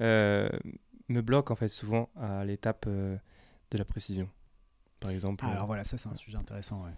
me 0.00 1.20
bloque, 1.20 1.50
en 1.50 1.56
fait, 1.56 1.68
souvent 1.68 2.08
à 2.16 2.44
l'étape 2.44 2.88
de 2.88 3.18
la 3.78 3.84
précision. 3.84 4.28
Par 5.00 5.10
exemple, 5.10 5.44
alors 5.52 5.66
voilà, 5.66 5.84
ça 5.84 5.98
c'est 5.98 6.08
un 6.08 6.14
sujet 6.14 6.38
intéressant. 6.38 6.82
ouais. 6.84 6.90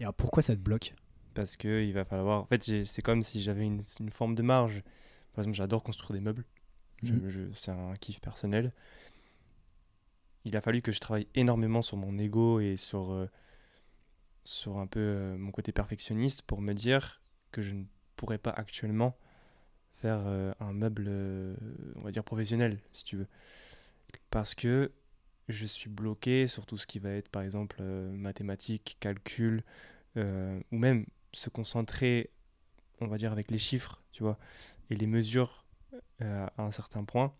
Et 0.00 0.02
alors 0.02 0.14
pourquoi 0.14 0.42
ça 0.42 0.56
te 0.56 0.60
bloque 0.60 0.94
parce 1.34 1.56
que 1.56 1.82
il 1.82 1.92
va 1.92 2.04
falloir. 2.04 2.42
En 2.42 2.46
fait, 2.46 2.84
c'est 2.84 3.02
comme 3.02 3.22
si 3.22 3.42
j'avais 3.42 3.64
une, 3.64 3.80
une 4.00 4.10
forme 4.10 4.34
de 4.34 4.42
marge. 4.42 4.82
Par 5.32 5.42
exemple, 5.42 5.56
j'adore 5.56 5.82
construire 5.82 6.12
des 6.12 6.20
meubles. 6.20 6.44
Mhm. 7.02 7.52
c'est 7.54 7.70
un 7.70 7.94
kiff 7.94 8.20
personnel. 8.20 8.72
Il 10.44 10.56
a 10.56 10.60
fallu 10.60 10.82
que 10.82 10.92
je 10.92 11.00
travaille 11.00 11.26
énormément 11.34 11.82
sur 11.82 11.96
mon 11.96 12.18
ego 12.18 12.60
et 12.60 12.76
sur, 12.76 13.12
euh, 13.12 13.26
sur 14.44 14.78
un 14.78 14.86
peu 14.86 15.00
euh, 15.00 15.36
mon 15.38 15.50
côté 15.50 15.72
perfectionniste 15.72 16.42
pour 16.42 16.60
me 16.60 16.74
dire 16.74 17.22
que 17.52 17.62
je 17.62 17.72
ne 17.72 17.84
pourrais 18.16 18.38
pas 18.38 18.50
actuellement 18.50 19.16
faire 20.02 20.22
euh, 20.26 20.52
un 20.60 20.72
meuble, 20.72 21.10
on 21.96 22.02
va 22.02 22.10
dire 22.10 22.24
professionnel, 22.24 22.78
si 22.92 23.04
tu 23.04 23.16
veux. 23.16 23.26
Parce 24.30 24.54
que 24.54 24.92
je 25.50 25.66
suis 25.66 25.90
bloqué 25.90 26.46
sur 26.46 26.66
tout 26.66 26.78
ce 26.78 26.86
qui 26.86 26.98
va 26.98 27.10
être, 27.10 27.28
par 27.28 27.42
exemple, 27.42 27.76
euh, 27.80 28.10
mathématiques, 28.12 28.96
calcul, 29.00 29.62
euh, 30.16 30.60
ou 30.72 30.78
même 30.78 31.06
se 31.32 31.48
concentrer, 31.50 32.30
on 33.00 33.06
va 33.06 33.16
dire, 33.16 33.32
avec 33.32 33.50
les 33.50 33.58
chiffres, 33.58 34.02
tu 34.12 34.22
vois, 34.22 34.38
et 34.90 34.96
les 34.96 35.06
mesures 35.06 35.64
euh, 36.22 36.46
à 36.56 36.62
un 36.62 36.70
certain 36.70 37.04
point. 37.04 37.32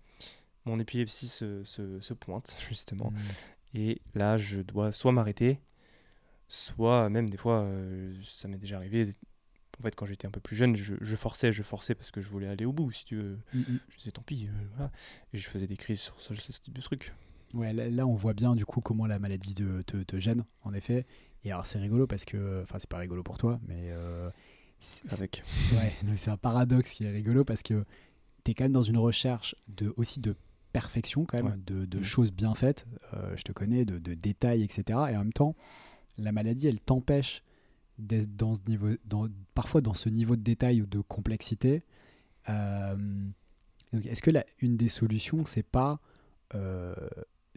Mon 0.65 0.79
épilepsie 0.79 1.29
se, 1.29 1.65
se- 1.65 2.01
se 2.01 2.15
pointe, 2.15 2.57
justement. 2.69 3.11
Mm. 3.11 3.79
Et 3.79 4.01
là, 4.15 4.37
je 4.37 4.61
dois 4.61 4.93
soit 4.93 5.13
m'arrêter, 5.13 5.61
soit 6.49 7.09
même 7.09 7.31
des 7.31 7.37
fois, 7.37 7.63
euh, 7.63 8.15
ça 8.23 8.49
m'est 8.49 8.59
déjà 8.59 8.77
arrivé. 8.77 9.15
En 9.79 9.83
fait, 9.83 9.95
quand 9.95 10.05
j'étais 10.05 10.27
un 10.27 10.31
peu 10.31 10.41
plus 10.41 10.57
jeune, 10.57 10.77
je, 10.77 10.95
je 11.01 11.17
forçais, 11.17 11.53
je 11.53 11.63
forçais 11.63 11.95
parce 11.95 12.11
que 12.11 12.21
je 12.21 12.29
voulais 12.29 12.49
aller 12.49 12.67
au 12.67 12.73
bout, 12.73 12.91
si 12.93 13.05
tu 13.05 13.17
veux. 13.17 13.39
Mm, 13.55 13.61
mm. 13.61 13.79
Je 13.89 13.97
disais 13.97 14.11
tant 14.11 14.23
pis, 14.23 14.49
euh, 14.49 14.67
voilà. 14.75 14.91
Et 15.33 15.39
je 15.39 15.49
faisais 15.49 15.67
des 15.67 15.77
crises 15.77 16.01
sur 16.01 16.21
ce, 16.21 16.35
ce 16.35 16.53
type 16.61 16.75
de 16.75 16.83
truc. 16.83 17.15
Ouais, 17.55 17.73
là, 17.73 17.89
là, 17.89 18.07
on 18.07 18.15
voit 18.15 18.35
bien 18.35 18.53
du 18.53 18.65
coup 18.65 18.81
comment 18.81 19.07
la 19.07 19.19
maladie 19.19 19.55
te, 19.55 19.83
te, 19.83 19.97
te 20.03 20.19
gêne, 20.21 20.45
en 20.63 20.73
effet. 20.73 21.07
Et 21.45 21.51
alors 21.51 21.67
c'est 21.67 21.79
rigolo 21.79 22.07
parce 22.07 22.25
que, 22.25 22.63
enfin 22.63 22.79
c'est 22.79 22.89
pas 22.89 22.99
rigolo 22.99 23.23
pour 23.23 23.39
toi, 23.39 23.59
mais 23.67 23.91
euh, 23.91 24.31
c'est- 24.79 25.11
Avec. 25.13 25.43
ouais, 25.75 25.93
c'est 26.17 26.31
un 26.31 26.37
paradoxe 26.37 26.93
qui 26.93 27.05
est 27.05 27.11
rigolo 27.11 27.45
parce 27.45 27.63
que 27.63 27.85
tu 28.45 28.51
es 28.51 28.55
quand 28.55 28.65
même 28.65 28.73
dans 28.73 28.83
une 28.83 28.99
recherche 28.99 29.55
de, 29.69 29.93
aussi 29.97 30.21
de 30.21 30.37
perfection 30.73 31.25
quand 31.25 31.39
même, 31.43 31.47
Ouais. 31.53 31.59
de, 31.67 31.85
de 31.87 31.99
Mhm. 31.99 32.05
choses 32.05 32.31
bien 32.31 32.55
faites, 32.55 32.87
euh, 33.15 33.35
je 33.37 33.43
te 33.43 33.53
connais, 33.53 33.85
de, 33.85 33.99
de 33.99 34.15
détails, 34.15 34.63
etc. 34.63 34.83
Et 35.11 35.17
en 35.17 35.21
même 35.21 35.33
temps, 35.33 35.57
la 36.19 36.31
maladie, 36.33 36.69
elle 36.69 36.81
t'empêche 36.81 37.43
d'être 37.99 38.37
dans 38.37 38.55
ce 38.55 38.61
niveau, 38.69 38.91
dans, 39.05 39.27
parfois 39.55 39.81
dans 39.81 39.95
ce 39.95 40.09
niveau 40.09 40.37
de 40.37 40.43
détail 40.43 40.83
ou 40.83 40.87
de 40.87 41.01
complexité. 41.01 41.83
Euh, 42.49 42.97
est-ce 44.05 44.23
que 44.23 44.31
la, 44.31 44.45
une 44.61 44.77
des 44.77 44.89
solutions, 44.89 45.45
c'est 45.45 45.63
pas 45.67 46.01
euh, 46.55 46.95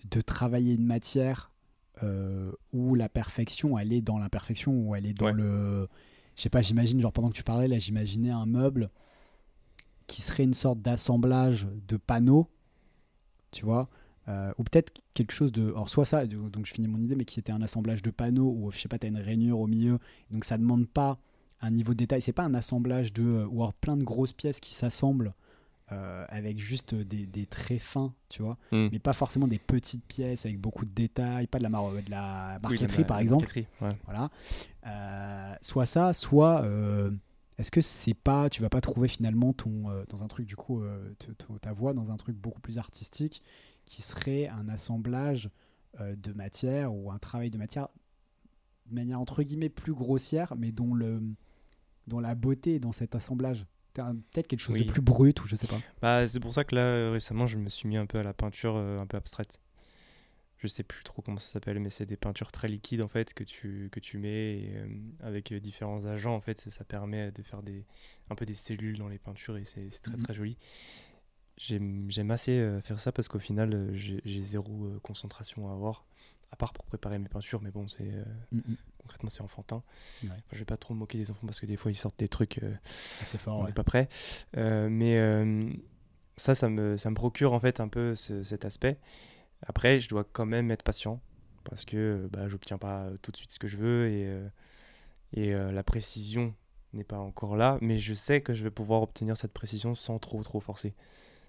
de 0.09 0.21
travailler 0.21 0.73
une 0.75 0.85
matière 0.85 1.51
euh, 2.01 2.51
où 2.73 2.95
la 2.95 3.09
perfection, 3.09 3.77
elle 3.77 3.93
est 3.93 4.01
dans 4.01 4.17
l'imperfection, 4.17 4.71
où 4.73 4.95
elle 4.95 5.05
est 5.05 5.13
dans 5.13 5.27
Ouais. 5.27 5.33
le... 5.33 5.87
Je 6.35 6.41
sais 6.41 6.49
pas, 6.49 6.61
j'imagine, 6.61 6.99
genre 6.99 7.13
pendant 7.13 7.29
que 7.29 7.35
tu 7.35 7.43
parlais, 7.43 7.67
là, 7.67 7.77
j'imaginais 7.77 8.31
un 8.31 8.45
meuble 8.47 8.89
qui 10.07 10.21
serait 10.21 10.43
une 10.43 10.53
sorte 10.53 10.81
d'assemblage 10.81 11.67
de 11.87 11.95
panneaux, 11.97 12.47
tu 13.51 13.65
vois, 13.65 13.87
euh, 14.27 14.51
ou 14.57 14.63
peut-être 14.63 14.91
quelque 15.13 15.31
chose 15.31 15.51
de... 15.51 15.67
Alors 15.69 15.89
soit 15.89 16.05
ça, 16.05 16.25
donc 16.25 16.65
je 16.65 16.73
finis 16.73 16.87
mon 16.87 16.99
idée, 16.99 17.15
mais 17.15 17.25
qui 17.25 17.39
était 17.39 17.51
un 17.51 17.61
assemblage 17.61 18.01
de 18.01 18.09
panneaux, 18.09 18.51
où 18.57 18.71
je 18.71 18.79
sais 18.79 18.87
pas, 18.87 18.97
tu 18.97 19.05
as 19.05 19.09
une 19.09 19.17
rainure 19.19 19.59
au 19.59 19.67
milieu, 19.67 19.99
donc 20.31 20.43
ça 20.45 20.57
demande 20.57 20.87
pas 20.87 21.19
un 21.61 21.69
niveau 21.71 21.93
de 21.93 21.99
détail, 21.99 22.21
c'est 22.21 22.33
pas 22.33 22.43
un 22.43 22.53
assemblage 22.55 23.13
de... 23.13 23.23
euh, 23.23 23.45
ou 23.47 23.61
alors 23.61 23.73
plein 23.73 23.95
de 23.95 24.03
grosses 24.03 24.33
pièces 24.33 24.59
qui 24.59 24.73
s'assemblent 24.73 25.33
euh, 25.91 26.25
avec 26.29 26.59
juste 26.59 26.95
des, 26.95 27.25
des 27.25 27.45
traits 27.45 27.81
fins, 27.81 28.13
tu 28.29 28.41
vois, 28.41 28.57
Hmm. 28.71 28.87
mais 28.91 28.99
pas 28.99 29.13
forcément 29.13 29.47
des 29.47 29.59
petites 29.59 30.05
pièces 30.05 30.45
avec 30.45 30.59
beaucoup 30.59 30.85
de 30.85 30.91
détails, 30.91 31.47
pas 31.47 31.57
de 31.59 31.63
la, 31.63 31.69
mar- 31.69 31.91
de 31.91 32.09
la 32.09 32.57
marqueterie 32.63 33.01
ma- 33.01 33.07
par 33.07 33.17
la 33.17 33.23
exemple. 33.23 33.43
marqueterie, 33.43 33.67
ouais. 33.81 33.89
Voilà. 34.05 34.29
Euh, 34.87 35.55
soit 35.61 35.85
ça, 35.85 36.13
soit 36.13 36.61
euh, 36.63 37.11
est-ce 37.57 37.69
que 37.71 37.81
c'est 37.81 38.13
pas, 38.13 38.49
tu 38.49 38.61
vas 38.61 38.69
pas 38.69 38.81
trouver 38.81 39.07
finalement 39.07 39.53
ton 39.53 39.83
dans 40.09 40.23
un 40.23 40.27
truc 40.27 40.45
du 40.47 40.55
coup 40.55 40.81
ta 41.61 41.71
voix 41.73 41.93
dans 41.93 42.09
un 42.11 42.17
truc 42.17 42.35
beaucoup 42.35 42.61
plus 42.61 42.77
artistique 42.79 43.43
qui 43.85 44.01
serait 44.01 44.47
un 44.47 44.67
assemblage 44.69 45.49
de 45.99 46.33
matière 46.33 46.93
ou 46.93 47.11
un 47.11 47.19
travail 47.19 47.51
de 47.51 47.57
matière 47.57 47.89
de 48.87 48.95
manière 48.95 49.19
entre 49.21 49.43
guillemets 49.43 49.69
plus 49.69 49.93
grossière, 49.93 50.53
mais 50.57 50.71
dont 50.71 50.93
le 50.95 51.21
dont 52.07 52.19
la 52.19 52.35
beauté 52.35 52.79
dans 52.79 52.91
cet 52.91 53.15
assemblage? 53.15 53.65
Peut-être 53.93 54.47
quelque 54.47 54.59
chose 54.59 54.75
Oui. 54.75 54.85
de 54.85 54.91
plus 54.91 55.01
brut 55.01 55.39
ou 55.43 55.47
je 55.47 55.55
sais 55.55 55.67
pas. 55.67 55.79
Bah, 56.01 56.27
c'est 56.27 56.39
pour 56.39 56.53
ça 56.53 56.63
que 56.63 56.75
là, 56.75 56.81
euh, 56.81 57.11
récemment, 57.11 57.45
je 57.47 57.57
me 57.57 57.69
suis 57.69 57.87
mis 57.87 57.97
un 57.97 58.05
peu 58.05 58.17
à 58.19 58.23
la 58.23 58.33
peinture 58.33 58.75
euh, 58.75 58.97
un 58.99 59.05
peu 59.05 59.17
abstraite. 59.17 59.59
Je 60.57 60.67
sais 60.67 60.83
plus 60.83 61.03
trop 61.03 61.21
comment 61.21 61.37
ça 61.39 61.49
s'appelle, 61.49 61.79
mais 61.79 61.89
c'est 61.89 62.05
des 62.05 62.15
peintures 62.15 62.51
très 62.51 62.69
liquides 62.69 63.01
en 63.01 63.09
fait 63.09 63.33
que 63.33 63.43
tu, 63.43 63.89
que 63.91 63.99
tu 63.99 64.17
mets 64.17 64.59
et, 64.61 64.71
euh, 64.77 64.87
avec 65.19 65.53
différents 65.53 66.05
agents 66.05 66.33
en 66.35 66.41
fait. 66.41 66.57
Ça, 66.69 66.85
permet 66.85 67.31
de 67.31 67.43
faire 67.43 67.61
des, 67.61 67.85
un 68.29 68.35
peu 68.35 68.45
des 68.45 68.55
cellules 68.55 68.97
dans 68.97 69.09
les 69.09 69.19
peintures 69.19 69.57
et 69.57 69.65
c'est 69.65 69.89
très 70.01 70.13
Mhm. 70.15 70.23
très 70.23 70.33
joli. 70.33 70.57
J'aime 71.57 72.31
assez 72.31 72.79
faire 72.81 72.99
ça 72.99 73.11
parce 73.11 73.27
qu'au 73.27 73.37
final, 73.39 73.91
j'ai 73.93 74.41
zéro 74.41 74.89
concentration 75.03 75.69
à 75.69 75.73
avoir, 75.73 76.03
à 76.53 76.55
part 76.55 76.71
pour 76.71 76.85
préparer 76.85 77.17
mes 77.17 77.27
peintures, 77.29 77.61
mais 77.61 77.71
bon, 77.71 77.87
c'est 77.87 78.07
euh, 78.13 78.23
Mm, 78.51 78.57
mm. 78.59 78.75
concrètement 78.99 79.29
c'est 79.29 79.41
enfantin. 79.41 79.81
Ouais. 80.23 80.29
Je 80.51 80.59
vais 80.59 80.65
pas 80.65 80.77
trop 80.77 80.93
me 80.93 80.99
moquer 80.99 81.17
des 81.17 81.31
enfants 81.31 81.47
parce 81.47 81.59
que 81.59 81.65
des 81.65 81.77
fois 81.77 81.91
ils 81.91 81.95
sortent 81.95 82.19
des 82.19 82.27
trucs. 82.27 82.59
euh, 82.59 82.73
C'est 82.85 83.39
fort. 83.39 83.57
on 83.57 83.61
ouais. 83.61 83.67
n'est 83.67 83.73
pas 83.73 83.83
prêt. 83.83 84.07
Euh, 84.57 84.87
mais 84.89 85.17
ça, 86.37 86.53
ça 86.55 86.69
me, 86.69 86.95
ça 86.97 87.09
me 87.09 87.15
procure 87.15 87.53
en 87.53 87.59
fait 87.59 87.79
un 87.79 87.87
peu 87.87 88.15
ce- 88.15 88.43
cet 88.43 88.65
aspect. 88.65 88.99
Après, 89.65 89.99
je 89.99 90.07
dois 90.09 90.23
quand 90.23 90.45
même 90.45 90.69
être 90.71 90.83
patient 90.83 91.19
parce 91.63 91.85
que 91.85 92.27
bah, 92.31 92.47
j'obtiens 92.49 92.77
pas 92.77 93.09
tout 93.21 93.31
de 93.31 93.37
suite 93.37 93.51
ce 93.51 93.59
que 93.59 93.67
je 93.67 93.77
veux 93.77 94.09
et, 94.09 94.27
et 95.33 95.53
la 95.53 95.83
précision 95.83 96.53
n'est 96.93 97.03
pas 97.03 97.17
encore 97.19 97.55
là. 97.55 97.77
Mais 97.81 97.97
je 97.97 98.13
sais 98.13 98.41
que 98.41 98.53
je 98.53 98.63
vais 98.63 98.69
pouvoir 98.71 99.01
obtenir 99.01 99.37
cette 99.37 99.53
précision 99.53 99.95
sans 99.95 100.19
trop 100.19 100.43
trop 100.43 100.59
forcer, 100.59 100.93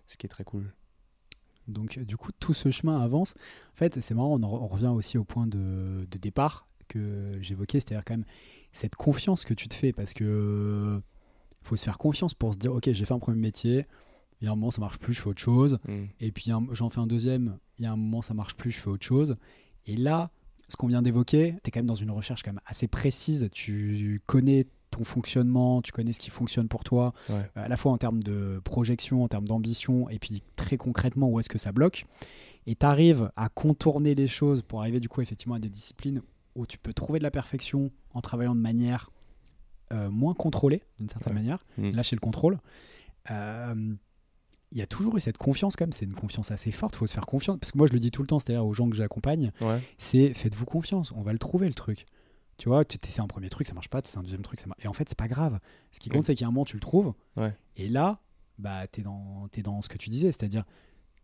ce 0.06 0.16
qui 0.16 0.26
est 0.26 0.30
très 0.30 0.44
cool. 0.44 0.72
Donc 1.68 1.98
euh, 1.98 2.04
du 2.04 2.16
coup, 2.16 2.30
tout 2.38 2.54
ce 2.54 2.70
chemin 2.70 3.00
avance. 3.00 3.34
En 3.72 3.76
fait, 3.76 4.00
c'est 4.00 4.14
marrant, 4.14 4.30
on, 4.38 4.42
en 4.42 4.48
re- 4.56 4.62
on 4.62 4.66
revient 4.68 4.88
aussi 4.94 5.18
au 5.18 5.24
point 5.24 5.46
de, 5.46 6.06
de 6.10 6.18
départ 6.18 6.66
que 6.88 7.38
j'évoquais, 7.40 7.80
c'est-à-dire 7.80 8.04
quand 8.04 8.14
même 8.16 8.26
cette 8.72 8.94
confiance 8.96 9.44
que 9.44 9.54
tu 9.54 9.68
te 9.68 9.74
fais, 9.74 9.92
parce 9.92 10.12
que 10.14 10.24
euh, 10.24 11.00
faut 11.62 11.76
se 11.76 11.84
faire 11.84 11.96
confiance 11.98 12.34
pour 12.34 12.52
se 12.52 12.58
dire, 12.58 12.72
ok, 12.74 12.90
j'ai 12.92 13.04
fait 13.04 13.14
un 13.14 13.18
premier 13.18 13.40
métier, 13.40 13.86
il 14.40 14.44
y 14.44 14.48
a 14.48 14.52
un 14.52 14.56
moment 14.56 14.70
ça 14.70 14.80
marche 14.80 14.98
plus, 14.98 15.14
je 15.14 15.22
fais 15.22 15.28
autre 15.28 15.40
chose, 15.40 15.78
Mm. 15.88 16.04
et 16.20 16.32
puis 16.32 16.50
j'en 16.72 16.90
fais 16.90 17.00
un 17.00 17.06
deuxième, 17.06 17.56
il 17.78 17.84
y 17.84 17.86
a 17.86 17.92
un 17.92 17.96
moment 17.96 18.20
ça 18.20 18.34
marche 18.34 18.54
plus, 18.56 18.70
je 18.72 18.78
fais 18.78 18.90
autre 18.90 19.04
chose. 19.06 19.36
Et 19.86 19.96
là, 19.96 20.30
ce 20.68 20.76
qu'on 20.76 20.88
vient 20.88 21.02
d'évoquer, 21.02 21.56
tu 21.62 21.68
es 21.68 21.70
quand 21.70 21.78
même 21.80 21.86
dans 21.86 21.94
une 21.94 22.10
recherche 22.10 22.42
quand 22.42 22.52
même 22.52 22.60
assez 22.66 22.88
précise, 22.88 23.48
tu 23.52 24.20
connais 24.26 24.66
ton 24.96 25.04
fonctionnement, 25.04 25.82
tu 25.82 25.92
connais 25.92 26.12
ce 26.12 26.20
qui 26.20 26.30
fonctionne 26.30 26.68
pour 26.68 26.84
toi, 26.84 27.12
Ouais. 27.30 27.50
à 27.56 27.68
la 27.68 27.76
fois 27.76 27.92
en 27.92 27.98
termes 27.98 28.22
de 28.22 28.60
projection, 28.64 29.22
en 29.24 29.28
termes 29.28 29.46
d'ambition, 29.48 30.08
et 30.08 30.18
puis 30.18 30.42
très 30.56 30.76
concrètement 30.76 31.28
où 31.28 31.38
est-ce 31.40 31.48
que 31.48 31.58
ça 31.58 31.72
bloque. 31.72 32.06
Et 32.66 32.74
tu 32.76 32.86
arrives 32.86 33.30
à 33.36 33.48
contourner 33.48 34.14
les 34.14 34.28
choses 34.28 34.62
pour 34.62 34.80
arriver 34.80 35.00
du 35.00 35.08
coup 35.08 35.20
effectivement 35.20 35.54
à 35.56 35.58
des 35.58 35.68
disciplines 35.68 36.22
où 36.54 36.66
tu 36.66 36.78
peux 36.78 36.92
trouver 36.92 37.18
de 37.18 37.24
la 37.24 37.30
perfection 37.30 37.90
en 38.14 38.20
travaillant 38.20 38.54
de 38.54 38.60
manière 38.60 39.10
euh, 39.92 40.10
moins 40.10 40.32
contrôlée, 40.34 40.82
d'une 40.98 41.08
certaine 41.10 41.34
Ouais. 41.34 41.40
manière, 41.40 41.64
Mm. 41.76 41.90
lâcher 41.90 42.16
le 42.16 42.20
contrôle. 42.20 42.58
Euh, 43.30 43.94
il 44.72 44.78
y 44.78 44.82
a 44.82 44.86
toujours 44.86 45.16
eu 45.16 45.20
cette 45.20 45.38
confiance 45.38 45.76
quand 45.76 45.84
même, 45.84 45.92
c'est 45.92 46.04
une 46.06 46.14
confiance 46.14 46.50
assez 46.50 46.72
forte, 46.72 46.94
il 46.94 46.98
faut 46.98 47.06
se 47.06 47.12
faire 47.14 47.26
confiance. 47.26 47.58
Parce 47.58 47.70
que 47.70 47.78
moi 47.78 47.86
je 47.86 47.92
le 47.92 47.98
dis 48.00 48.10
tout 48.10 48.22
le 48.22 48.26
temps, 48.28 48.38
c'est-à-dire 48.38 48.64
aux 48.66 48.72
gens 48.72 48.88
que 48.88 48.96
j'accompagne, 48.96 49.52
Ouais. 49.60 49.80
c'est 49.98 50.32
faites-vous 50.34 50.64
confiance, 50.64 51.12
on 51.12 51.22
va 51.22 51.32
le 51.32 51.38
trouver 51.38 51.68
le 51.68 51.74
truc. 51.74 52.06
Tu 52.56 52.68
vois, 52.68 52.84
tu 52.84 52.96
essaies 53.06 53.20
un 53.20 53.26
premier 53.26 53.50
truc, 53.50 53.66
ça 53.66 53.74
marche 53.74 53.88
pas, 53.88 54.00
c'est 54.04 54.18
un 54.18 54.22
deuxième 54.22 54.42
truc, 54.42 54.60
ça 54.60 54.66
marche. 54.66 54.84
Et 54.84 54.88
en 54.88 54.92
fait, 54.92 55.08
c'est 55.08 55.18
pas 55.18 55.28
grave. 55.28 55.58
Ce 55.90 55.98
qui 56.00 56.08
compte, 56.08 56.20
Oui. 56.20 56.26
c'est 56.26 56.34
qu'il 56.34 56.42
y 56.42 56.44
a 56.44 56.48
un 56.48 56.52
moment, 56.52 56.64
tu 56.64 56.76
le 56.76 56.80
trouves. 56.80 57.14
Ouais. 57.36 57.52
Et 57.76 57.88
là, 57.88 58.20
bah, 58.58 58.86
tu 58.86 59.00
es 59.00 59.02
dans, 59.02 59.48
t'es 59.50 59.62
dans 59.62 59.82
ce 59.82 59.88
que 59.88 59.98
tu 59.98 60.10
disais, 60.10 60.30
c'est-à-dire, 60.30 60.64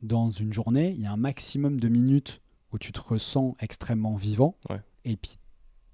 dans 0.03 0.31
une 0.31 0.53
journée, 0.53 0.91
il 0.91 1.01
y 1.01 1.07
a 1.07 1.13
un 1.13 1.17
maximum 1.17 1.79
de 1.79 1.89
minutes 1.89 2.41
où 2.73 2.79
tu 2.79 2.93
te 2.93 3.01
ressens 3.01 3.57
extrêmement 3.61 4.17
vivant. 4.17 4.57
Ouais. 4.69 4.81
Et 5.05 5.17
puis, 5.17 5.37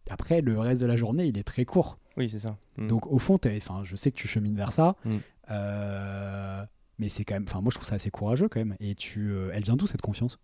après, 0.09 0.41
le 0.41 0.59
reste 0.59 0.81
de 0.81 0.87
la 0.87 0.97
journée, 0.97 1.27
il 1.27 1.37
est 1.39 1.45
très 1.45 1.65
court. 1.65 1.99
Oui, 2.17 2.31
c'est 2.31 2.39
ça. 2.39 2.57
Mm. 2.79 2.87
Donc, 2.87 3.07
au 3.07 3.19
fond, 3.19 3.39
enfin, 3.45 3.83
je 3.85 3.97
sais 3.97 4.11
que 4.11 4.17
tu 4.17 4.29
chemines 4.29 4.57
vers 4.57 4.73
ça. 4.73 4.97
Mm. 5.05 5.17
euh, 5.51 6.67
mais 6.99 7.09
c'est 7.11 7.25
quand 7.25 7.35
même, 7.35 7.45
enfin, 7.47 7.61
moi, 7.61 7.71
je 7.71 7.77
trouve 7.77 7.89
ça 7.89 7.97
assez 7.97 8.11
courageux 8.11 8.49
quand 8.49 8.61
même. 8.61 8.77
Et 8.81 8.95
tu, 8.95 9.31
euh, 9.31 9.51
elle 9.53 9.65
vient 9.65 9.77
d'où 9.77 9.87
cette 9.87 10.01
confiance? 10.01 10.39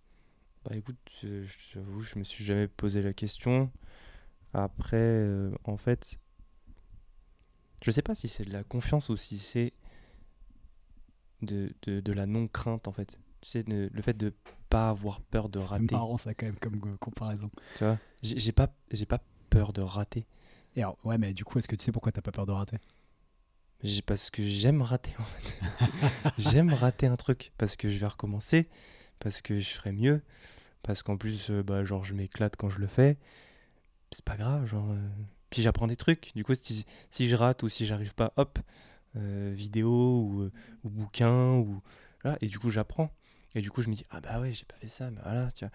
Bah 0.64 0.76
écoute, 0.76 0.96
euh, 1.24 1.44
j'avoue, 1.72 2.02
je 2.02 2.18
me 2.18 2.24
suis 2.24 2.44
jamais 2.44 2.68
posé 2.68 3.02
la 3.02 3.12
question. 3.12 3.70
Après, 4.54 4.96
euh, 4.98 5.50
en 5.64 5.76
fait, 5.76 6.18
je 7.82 7.90
sais 7.90 8.02
pas 8.02 8.14
si 8.14 8.28
c'est 8.28 8.44
de 8.44 8.52
la 8.52 8.64
confiance 8.64 9.08
ou 9.08 9.16
si 9.16 9.38
c'est 9.38 9.72
de, 11.42 11.72
de, 11.82 12.00
de 12.00 12.12
la 12.12 12.26
non-crainte, 12.26 12.86
en 12.88 12.92
fait. 12.92 13.18
Tu 13.40 13.48
sais, 13.50 13.62
de- 13.64 13.90
le 13.92 14.02
fait 14.02 14.16
de 14.16 14.32
pas 14.68 14.90
avoir 14.90 15.20
peur 15.20 15.48
de 15.48 15.58
C'est 15.58 15.66
rater. 15.66 15.94
marrant 15.94 16.16
ça 16.18 16.34
quand 16.34 16.46
même 16.46 16.56
comme 16.58 16.76
euh, 16.86 16.96
comparaison. 16.98 17.50
Tu 17.76 17.84
vois, 17.84 17.98
j'ai 18.22 18.52
pas, 18.52 18.72
j'ai 18.90 19.06
pas 19.06 19.20
peur 19.50 19.72
de 19.72 19.82
rater. 19.82 20.26
Et 20.76 20.82
alors, 20.82 20.96
ouais, 21.04 21.18
mais 21.18 21.32
du 21.34 21.44
coup, 21.44 21.58
est-ce 21.58 21.68
que 21.68 21.76
tu 21.76 21.84
sais 21.84 21.92
pourquoi 21.92 22.12
t'as 22.12 22.22
pas 22.22 22.30
peur 22.32 22.46
de 22.46 22.52
rater? 22.52 22.78
Parce 24.06 24.30
que 24.30 24.42
j'aime 24.44 24.80
rater, 24.80 25.12
en 25.18 25.24
fait. 25.24 25.60
j'aime 26.38 26.72
rater 26.72 27.06
un 27.06 27.16
truc. 27.16 27.52
Parce 27.58 27.76
que 27.76 27.88
je 27.90 27.98
vais 27.98 28.06
recommencer. 28.06 28.68
Parce 29.18 29.42
que 29.42 29.58
je 29.58 29.70
ferai 29.70 29.90
mieux. 29.92 30.22
Parce 30.82 31.02
qu'en 31.02 31.16
plus, 31.16 31.50
euh, 31.50 31.62
bah, 31.64 31.84
genre, 31.84 32.04
je 32.04 32.14
m'éclate 32.14 32.54
quand 32.56 32.70
je 32.70 32.78
le 32.78 32.86
fais. 32.86 33.18
C'est 34.12 34.24
pas 34.24 34.36
grave, 34.36 34.66
genre. 34.66 34.88
euh, 34.90 35.08
Puis 35.50 35.62
j'apprends 35.62 35.86
des 35.86 35.96
trucs. 35.96 36.32
Du 36.34 36.44
coup, 36.44 36.54
si, 36.54 36.86
si 37.10 37.28
je 37.28 37.34
rate 37.34 37.62
ou 37.62 37.68
si 37.68 37.86
j'arrive 37.86 38.14
pas, 38.14 38.32
hop, 38.36 38.58
euh, 39.16 39.52
vidéo 39.54 40.20
ou, 40.22 40.42
euh, 40.42 40.52
ou 40.84 40.90
bouquin. 40.90 41.54
Ou... 41.54 41.82
Voilà. 42.22 42.38
Et 42.40 42.46
du 42.48 42.58
coup, 42.58 42.70
j'apprends. 42.70 43.10
Et 43.54 43.60
du 43.60 43.70
coup, 43.70 43.82
je 43.82 43.88
me 43.88 43.94
dis, 43.94 44.04
ah 44.10 44.20
bah 44.20 44.40
ouais, 44.40 44.52
j'ai 44.52 44.64
pas 44.64 44.76
fait 44.76 44.88
ça, 44.88 45.10
mais 45.10 45.20
voilà, 45.22 45.50
tu 45.52 45.64
vois. 45.64 45.72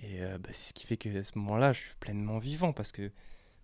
Et 0.00 0.22
euh, 0.22 0.38
bah, 0.38 0.50
c'est 0.52 0.68
ce 0.68 0.72
qui 0.74 0.86
fait 0.86 0.96
que 0.96 1.08
à 1.18 1.22
ce 1.22 1.36
moment-là, 1.38 1.72
je 1.72 1.80
suis 1.80 1.94
pleinement 2.00 2.38
vivant. 2.38 2.72
Parce 2.72 2.92
que, 2.92 3.10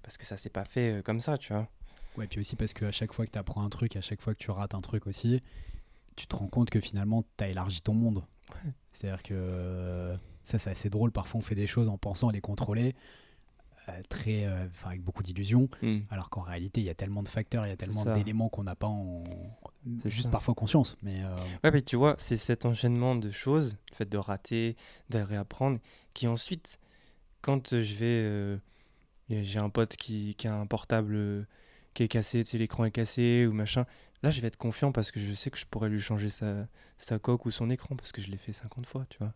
parce 0.03 0.17
que 0.19 0.25
ça 0.25 0.37
s'est 0.37 0.51
pas 0.51 0.65
fait 0.65 1.03
comme 1.05 1.21
ça, 1.21 1.39
tu 1.39 1.53
vois. 1.53 1.69
Ouais, 2.17 2.27
puis 2.27 2.41
aussi 2.41 2.55
parce 2.57 2.73
qu'à 2.73 2.93
chaque 2.93 3.13
fois 3.13 3.27
que 3.27 3.31
tu 3.33 3.39
apprends 3.39 3.65
un 3.65 3.71
truc, 3.71 3.97
à 3.97 4.01
chaque 4.01 4.21
fois 4.21 4.35
que 4.35 4.39
tu 4.39 4.51
rates 4.51 4.75
un 4.75 4.81
truc 4.81 5.07
aussi, 5.07 5.43
tu 6.17 6.27
te 6.27 6.37
rends 6.37 6.47
compte 6.47 6.71
que 6.71 6.79
finalement, 6.81 7.25
tu 7.37 7.45
as 7.45 7.49
élargi 7.49 7.81
ton 7.83 7.95
monde. 7.95 8.25
C'est-à-dire 8.93 9.23
que 9.23 10.17
ça, 10.45 10.59
c'est 10.61 10.71
assez 10.71 10.91
drôle. 10.91 11.11
Parfois, 11.11 11.39
on 11.39 11.43
fait 11.43 11.57
des 11.57 11.67
choses 11.67 11.89
en 11.89 11.99
pensant 11.99 12.31
les 12.31 12.41
contrôler, 12.41 12.95
très, 14.09 14.45
euh, 14.47 14.67
enfin, 14.71 14.91
avec 14.91 15.03
beaucoup 15.03 15.23
d'illusions, 15.23 15.69
Mm. 15.83 16.01
alors 16.11 16.31
qu'en 16.31 16.43
réalité, 16.43 16.81
il 16.81 16.85
y 16.85 16.91
a 16.91 16.95
tellement 16.95 17.23
de 17.23 17.29
facteurs, 17.29 17.67
il 17.67 17.71
y 17.71 17.73
a 17.73 17.77
tellement 17.77 18.05
d'éléments 18.15 18.49
qu'on 18.49 18.65
n'a 18.65 18.75
pas 18.77 18.87
en. 18.87 19.25
Juste 20.05 20.25
ça. 20.25 20.31
parfois 20.31 20.55
conscience. 20.55 20.97
Mais 21.03 21.23
euh, 21.25 21.37
Ouais, 21.63 21.71
mais 21.71 21.83
tu 21.83 21.97
vois, 21.97 22.15
c'est 22.19 22.37
cet 22.39 22.65
enchaînement 22.65 23.15
de 23.17 23.31
choses, 23.31 23.77
le 23.91 23.97
fait 23.97 24.09
de 24.09 24.17
rater, 24.17 24.77
de 25.11 25.19
réapprendre, 25.19 25.79
qui 26.15 26.27
ensuite, 26.27 26.79
quand 27.43 27.73
euh, 27.73 27.83
je 27.83 27.95
vais. 27.95 28.07
euh, 28.25 28.57
j'ai 29.29 29.59
un 29.59 29.71
pote 29.71 29.97
qui, 29.97 30.35
qui 30.37 30.49
a 30.49 30.55
un 30.55 30.67
portable 30.67 31.15
euh, 31.15 31.43
qui 31.95 32.03
est 32.03 32.09
cassé, 32.09 32.43
tu 32.45 32.51
sais, 32.51 32.59
l'écran 32.59 32.85
est 32.85 32.91
cassé 32.91 33.47
ou 33.47 33.53
machin. 33.53 33.87
Là, 34.23 34.31
je 34.31 34.41
vais 34.41 34.49
être 34.49 34.57
confiant 34.57 34.91
parce 34.93 35.11
que 35.11 35.21
je 35.21 35.33
sais 35.35 35.51
que 35.51 35.59
je 35.59 35.67
pourrais 35.67 35.89
lui 35.91 36.01
changer 36.01 36.31
sa, 36.31 36.67
sa 36.97 37.19
coque 37.19 37.45
ou 37.47 37.51
son 37.51 37.69
écran 37.71 37.95
parce 37.97 38.11
que 38.13 38.23
je 38.23 38.29
l'ai 38.31 38.37
fait 38.39 38.53
50 38.55 38.87
fois, 38.87 39.05
tu 39.11 39.19
vois. 39.19 39.33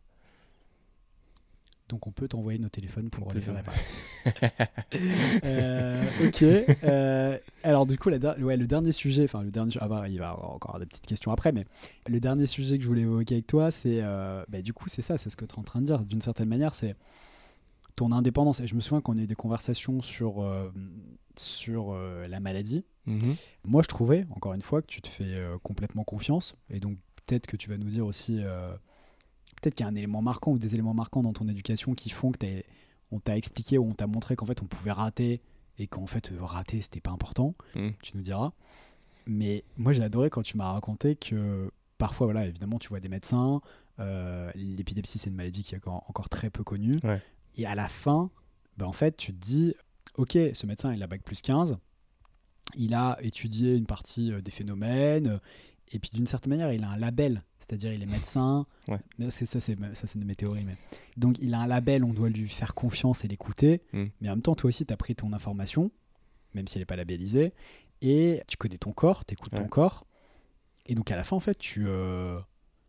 Donc 1.89 2.07
on 2.07 2.11
peut 2.13 2.29
t'envoyer 2.29 2.59
nos 2.59 2.69
téléphones 2.69 3.09
pour 3.11 3.33
les 3.33 3.41
faire 3.41 3.55
réparer. 3.57 3.79
Euh, 5.45 6.05
ok. 6.27 6.43
euh, 6.85 7.39
alors 7.63 7.87
du 7.87 7.99
coup, 7.99 8.09
la 8.09 8.19
der- 8.19 8.39
ouais, 8.41 8.57
le 8.57 8.67
dernier 8.67 8.93
sujet, 8.93 9.25
enfin 9.25 9.43
le 9.43 9.51
dernier, 9.51 9.73
ah, 9.81 9.89
bah, 9.89 10.09
il 10.09 10.19
va 10.19 10.27
y 10.27 10.29
avoir 10.29 10.51
encore 10.53 10.79
des 10.79 10.87
petites 10.87 11.07
questions 11.07 11.33
après, 11.33 11.53
mais 11.53 11.65
le 12.09 12.21
dernier 12.21 12.47
sujet 12.47 12.77
que 12.79 12.83
je 12.83 12.89
voulais 12.89 13.03
évoquer 13.03 13.37
avec 13.37 13.47
toi, 13.47 13.71
c'est, 13.71 14.01
euh, 14.03 14.45
bah, 14.49 14.63
du 14.63 14.73
coup, 14.73 14.89
c'est 14.89 15.03
ça, 15.03 15.19
c'est 15.19 15.31
ce 15.31 15.37
que 15.37 15.45
tu 15.45 15.55
es 15.55 15.59
en 15.59 15.63
train 15.63 15.81
de 15.81 15.87
dire. 15.87 16.05
D'une 16.05 16.23
certaine 16.23 16.49
manière, 16.49 16.75
c'est 16.75 16.95
ton 17.97 18.13
indépendance. 18.13 18.61
Et 18.61 18.67
je 18.67 18.75
me 18.75 18.81
souviens 18.81 19.01
qu'on 19.01 19.17
a 19.19 19.23
eu 19.23 19.27
des 19.27 19.35
conversations 19.35 20.01
sur 20.03 20.45
sur 21.37 21.95
la 22.29 22.41
maladie. 22.41 22.85
Mhm. 23.07 23.35
Moi, 23.65 23.83
je 23.83 23.89
trouvais, 23.89 24.27
encore 24.35 24.55
une 24.55 24.63
fois, 24.63 24.83
que 24.83 24.87
tu 24.89 25.01
te 25.01 25.09
fais 25.09 25.35
complètement 25.63 26.05
confiance. 26.05 26.55
Et 26.71 26.81
donc, 26.81 26.97
peut-être 27.27 27.47
que 27.47 27.57
tu 27.57 27.69
vas 27.71 27.77
nous 27.77 27.91
dire 27.91 28.07
aussi. 28.07 28.41
Peut-être 29.61 29.75
qu'il 29.75 29.85
y 29.85 29.89
a 29.89 29.91
un 29.91 29.95
élément 29.95 30.23
marquant 30.23 30.53
ou 30.53 30.59
des 30.59 30.75
éléments 30.75 30.95
marquants 30.95 31.23
dans 31.23 31.33
ton 31.33 31.49
éducation 31.49 31.95
qui 31.95 32.11
font 32.11 32.33
que 32.33 32.63
on 33.11 33.21
t'a 33.21 33.37
expliqué 33.37 33.79
ou 33.79 33.87
on 33.89 33.95
t'a 33.95 34.07
montré 34.07 34.37
qu'en 34.37 34.47
fait, 34.47 34.63
on 34.63 34.67
pouvait 34.67 34.93
rater 34.93 35.41
et 35.79 35.87
qu'en 35.87 36.07
fait, 36.07 36.33
euh, 36.33 36.45
rater, 36.45 36.83
c'était 36.83 37.01
pas 37.01 37.11
important. 37.11 37.55
Mhm. 37.75 37.93
Tu 38.03 38.17
nous 38.17 38.23
diras. 38.23 38.53
Mais 39.27 39.65
moi, 39.77 39.93
j'ai 39.93 40.03
adoré 40.03 40.31
quand 40.31 40.43
tu 40.43 40.57
m'as 40.57 40.73
raconté 40.73 41.15
que 41.17 41.71
parfois, 41.99 42.27
voilà, 42.27 42.47
évidemment, 42.47 42.79
tu 42.79 42.89
vois 42.89 43.01
des 43.01 43.09
médecins. 43.09 43.61
euh, 43.99 44.51
L'épilepsie, 44.55 45.19
c'est 45.19 45.31
une 45.31 45.37
maladie 45.37 45.63
qui 45.63 45.75
est 45.75 45.79
encore, 45.79 46.05
encore 46.09 46.29
très 46.29 46.51
peu 46.51 46.65
connue. 46.65 46.99
Ouais. 47.03 47.23
Et 47.57 47.67
à 47.67 47.75
la 47.75 47.89
fin, 47.89 48.31
ben, 48.77 48.87
en 48.87 48.93
fait, 48.93 49.17
tu 49.17 49.33
te 49.33 49.39
dis 49.39 49.75
Ok, 50.17 50.33
ce 50.33 50.67
médecin, 50.67 50.93
il 50.93 51.03
a 51.03 51.07
bac 51.07 51.23
plus 51.23 51.43
15 51.43 51.79
il 52.75 52.93
a 52.93 53.17
étudié 53.23 53.77
une 53.77 53.87
partie 53.87 54.31
euh, 54.31 54.43
des 54.43 54.51
phénomènes, 54.51 55.41
et 55.91 55.99
puis 55.99 56.11
d'une 56.13 56.27
certaine 56.27 56.51
manière, 56.51 56.73
il 56.73 56.85
a 56.85 56.91
un 56.91 56.97
label, 56.97 57.43
c'est-à-dire 57.59 57.93
il 57.93 58.03
est 58.03 58.07
médecin. 58.07 58.67
Ouais. 58.89 58.99
C'est 59.31 59.47
ça, 59.47 59.61
c'est 59.61 59.77
ça, 59.95 60.07
c'est 60.07 60.19
de 60.19 60.25
mes 60.25 60.35
théories. 60.35 60.65
Mais... 60.65 60.77
Donc 61.17 61.39
il 61.41 61.55
a 61.55 61.61
un 61.61 61.67
label, 61.67 62.05
on 62.05 62.13
doit 62.13 62.29
lui 62.29 62.49
faire 62.49 62.75
confiance 62.75 63.25
et 63.25 63.29
l'écouter. 63.29 63.83
Mm. 63.93 64.05
Mais 64.21 64.29
en 64.29 64.33
même 64.33 64.43
temps, 64.43 64.55
toi 64.55 64.69
aussi, 64.69 64.85
tu 64.85 64.93
as 64.93 64.97
pris 64.97 65.15
ton 65.15 65.33
information, 65.33 65.91
même 66.55 66.69
si 66.69 66.77
elle 66.77 66.83
n'est 66.83 66.87
pas 66.87 66.97
labellisée, 66.97 67.55
et 68.03 68.43
tu 68.49 68.57
connais 68.57 68.79
ton 68.79 68.93
corps, 68.93 69.25
tu 69.25 69.35
écoutes 69.35 69.55
ton 69.55 69.67
corps. 69.67 70.07
Et 70.87 70.95
donc 70.95 71.11
à 71.11 71.17
la 71.17 71.25
fin, 71.25 71.37
en 71.37 71.41
fait, 71.41 71.59
tu, 71.59 71.85
euh, 71.87 72.39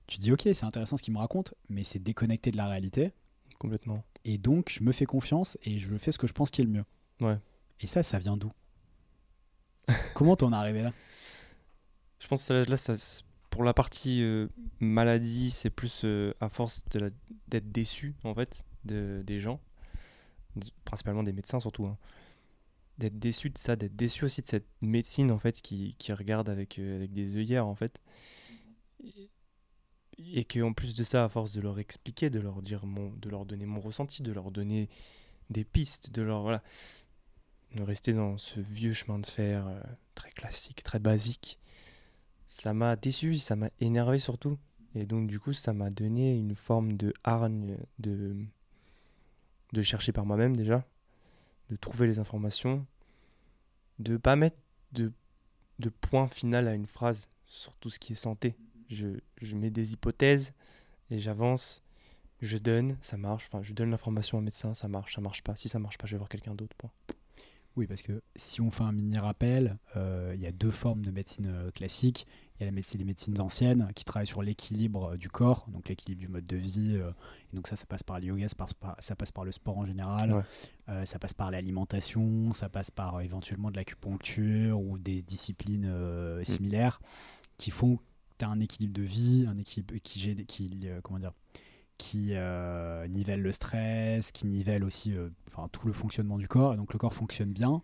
tu 0.07 0.19
dis 0.19 0.31
Ok, 0.31 0.41
c'est 0.43 0.65
intéressant 0.65 0.97
ce 0.97 1.03
qu'il 1.03 1.13
me 1.13 1.19
raconte, 1.19 1.53
mais 1.69 1.83
c'est 1.83 1.99
déconnecté 1.99 2.51
de 2.51 2.57
la 2.57 2.67
réalité. 2.67 3.11
Complètement. 3.59 4.03
Et 4.25 4.37
donc, 4.37 4.69
je 4.71 4.83
me 4.83 4.91
fais 4.91 5.05
confiance 5.05 5.57
et 5.63 5.79
je 5.79 5.95
fais 5.97 6.11
ce 6.11 6.17
que 6.17 6.27
je 6.27 6.33
pense 6.33 6.49
qui 6.49 6.61
est 6.61 6.65
le 6.65 6.71
mieux. 6.71 6.85
Ouais. 7.21 7.37
Et 7.81 7.87
ça, 7.87 8.03
ça 8.03 8.19
vient 8.19 8.37
d'où? 8.37 8.51
Comment 10.13 10.35
t'en 10.35 10.51
es 10.51 10.55
arrivé 10.55 10.83
là? 10.83 10.93
Je 12.19 12.27
pense 12.27 12.47
que 12.47 12.53
là, 12.53 12.77
ça, 12.77 12.93
pour 13.49 13.63
la 13.63 13.73
partie 13.73 14.21
euh, 14.21 14.47
maladie, 14.79 15.51
c'est 15.51 15.69
plus 15.69 16.01
euh, 16.03 16.33
à 16.39 16.49
force 16.49 16.83
d'être 17.47 17.71
déçu 17.71 18.15
en 18.23 18.33
fait 18.33 18.63
de, 18.85 19.21
des 19.25 19.39
gens, 19.39 19.59
principalement 20.85 21.23
des 21.23 21.33
médecins 21.33 21.59
surtout. 21.59 21.85
hein. 21.85 21.97
D'être 22.97 23.17
déçu 23.17 23.49
de 23.49 23.57
ça, 23.57 23.77
d'être 23.77 23.95
déçu 23.95 24.25
aussi 24.25 24.41
de 24.41 24.47
cette 24.47 24.67
médecine 24.81 25.31
en 25.31 25.39
fait 25.39 25.61
qui, 25.61 25.95
qui 25.97 26.11
regarde 26.11 26.49
avec, 26.49 26.79
euh, 26.79 26.97
avec 26.97 27.13
des 27.13 27.37
œillères 27.37 27.65
en 27.65 27.75
fait. 27.75 28.01
Et, 29.03 29.29
et 30.17 30.43
que 30.43 30.59
en 30.61 30.73
plus 30.73 30.97
de 30.97 31.03
ça, 31.05 31.23
à 31.23 31.29
force 31.29 31.53
de 31.53 31.61
leur 31.61 31.79
expliquer, 31.79 32.29
de 32.29 32.41
leur 32.41 32.61
dire 32.61 32.85
mon, 32.85 33.11
de 33.13 33.29
leur 33.29 33.45
donner 33.45 33.65
mon 33.65 33.79
ressenti, 33.79 34.21
de 34.21 34.33
leur 34.33 34.51
donner 34.51 34.89
des 35.49 35.63
pistes, 35.63 36.11
de 36.11 36.21
leur 36.21 36.41
voilà, 36.41 36.61
de 37.75 37.83
rester 37.83 38.11
dans 38.13 38.37
ce 38.37 38.59
vieux 38.59 38.91
chemin 38.91 39.19
de 39.19 39.25
fer 39.25 39.65
très 40.15 40.31
classique, 40.31 40.83
très 40.83 40.99
basique 40.99 41.57
ça 42.49 42.73
m'a 42.73 42.95
déçu, 42.95 43.35
ça 43.35 43.55
m'a 43.55 43.69
énervé 43.79 44.17
surtout. 44.17 44.57
Et 44.95 45.05
donc 45.05 45.27
du 45.27 45.39
coup, 45.39 45.53
ça 45.53 45.71
m'a 45.71 45.91
donné 45.91 46.35
une 46.35 46.55
forme 46.55 46.97
de 46.97 47.13
hargne 47.23 47.77
de, 47.99 48.35
de 49.71 49.81
chercher 49.83 50.11
par 50.11 50.25
moi-même 50.25 50.55
déjà, 50.55 50.83
de 51.69 51.75
trouver 51.75 52.07
les 52.07 52.17
informations, 52.17 52.87
de 53.99 54.17
pas 54.17 54.35
mettre 54.35 54.57
de, 54.93 55.13
de 55.77 55.89
point 55.89 56.27
final 56.27 56.67
à 56.67 56.73
une 56.73 56.87
phrase 56.87 57.29
sur 57.45 57.75
tout 57.77 57.91
ce 57.91 57.99
qui 57.99 58.13
est 58.13 58.15
santé. 58.15 58.55
Je, 58.89 59.19
je 59.39 59.55
mets 59.55 59.69
des 59.69 59.93
hypothèses 59.93 60.53
et 61.11 61.19
j'avance, 61.19 61.83
je 62.41 62.57
donne, 62.57 62.97
ça 62.99 63.17
marche. 63.17 63.47
Enfin, 63.51 63.61
je 63.61 63.73
donne 63.73 63.91
l'information 63.91 64.39
au 64.39 64.41
médecin, 64.41 64.73
ça 64.73 64.87
marche, 64.87 65.13
ça 65.13 65.21
marche 65.21 65.43
pas. 65.43 65.55
Si 65.55 65.69
ça 65.69 65.77
marche 65.77 65.99
pas, 65.99 66.07
je 66.07 66.13
vais 66.13 66.17
voir 66.17 66.29
quelqu'un 66.29 66.55
d'autre. 66.55 66.75
point. 66.77 66.89
Oui, 67.75 67.87
parce 67.87 68.01
que 68.01 68.21
si 68.35 68.59
on 68.61 68.71
fait 68.71 68.83
un 68.83 68.91
mini 68.91 69.17
rappel, 69.17 69.77
euh, 69.95 70.33
il 70.35 70.41
y 70.41 70.47
a 70.47 70.51
deux 70.51 70.71
formes 70.71 71.01
de 71.05 71.11
médecine 71.11 71.47
euh, 71.47 71.71
classique. 71.71 72.27
Il 72.55 72.61
y 72.61 72.63
a 72.63 72.65
la 72.65 72.71
médecine, 72.73 72.99
les 72.99 73.05
médecines 73.05 73.39
anciennes 73.39 73.89
qui 73.95 74.03
travaillent 74.03 74.27
sur 74.27 74.41
l'équilibre 74.41 75.11
euh, 75.13 75.17
du 75.17 75.29
corps, 75.29 75.65
donc 75.69 75.87
l'équilibre 75.87 76.19
du 76.19 76.27
mode 76.27 76.43
de 76.43 76.57
vie. 76.57 76.97
euh, 76.97 77.11
et 77.53 77.55
donc 77.55 77.67
ça, 77.67 77.77
ça 77.77 77.85
passe 77.85 78.03
par 78.03 78.19
le 78.19 78.25
yoga, 78.25 78.49
ça 78.49 78.55
passe 78.55 78.73
par, 78.73 78.95
ça 78.99 79.15
passe 79.15 79.31
par 79.31 79.45
le 79.45 79.51
sport 79.53 79.77
en 79.77 79.85
général, 79.85 80.33
Ouais. 80.33 80.41
euh, 80.89 81.05
ça 81.05 81.19
passe 81.19 81.33
par 81.33 81.51
l'alimentation, 81.51 82.51
ça 82.53 82.67
passe 82.67 82.91
par 82.91 83.21
éventuellement 83.21 83.71
de 83.71 83.77
l'acupuncture 83.77 84.77
ou 84.81 84.99
des 84.99 85.21
disciplines 85.21 85.85
euh, 85.85 86.43
similaires 86.43 86.99
qui 87.57 87.71
font 87.71 87.95
que 87.97 88.01
tu 88.39 88.45
as 88.45 88.49
un 88.49 88.59
équilibre 88.59 88.93
de 88.93 89.03
vie, 89.03 89.45
un 89.47 89.55
équilibre 89.57 89.95
qui, 90.03 90.45
qui 90.45 90.87
comment 91.03 91.19
dire, 91.19 91.33
qui 91.99 92.29
euh, 92.31 93.07
nivelle 93.07 93.41
le 93.43 93.51
stress, 93.51 94.31
qui 94.31 94.47
nivelle 94.47 94.83
aussi 94.83 95.13
euh, 95.15 95.29
enfin, 95.47 95.67
tout 95.71 95.85
le 95.85 95.93
fonctionnement 95.93 96.39
du 96.39 96.47
corps. 96.47 96.73
Et 96.73 96.77
donc 96.77 96.91
le 96.93 96.97
corps 96.97 97.13
fonctionne 97.13 97.51
bien. 97.51 97.83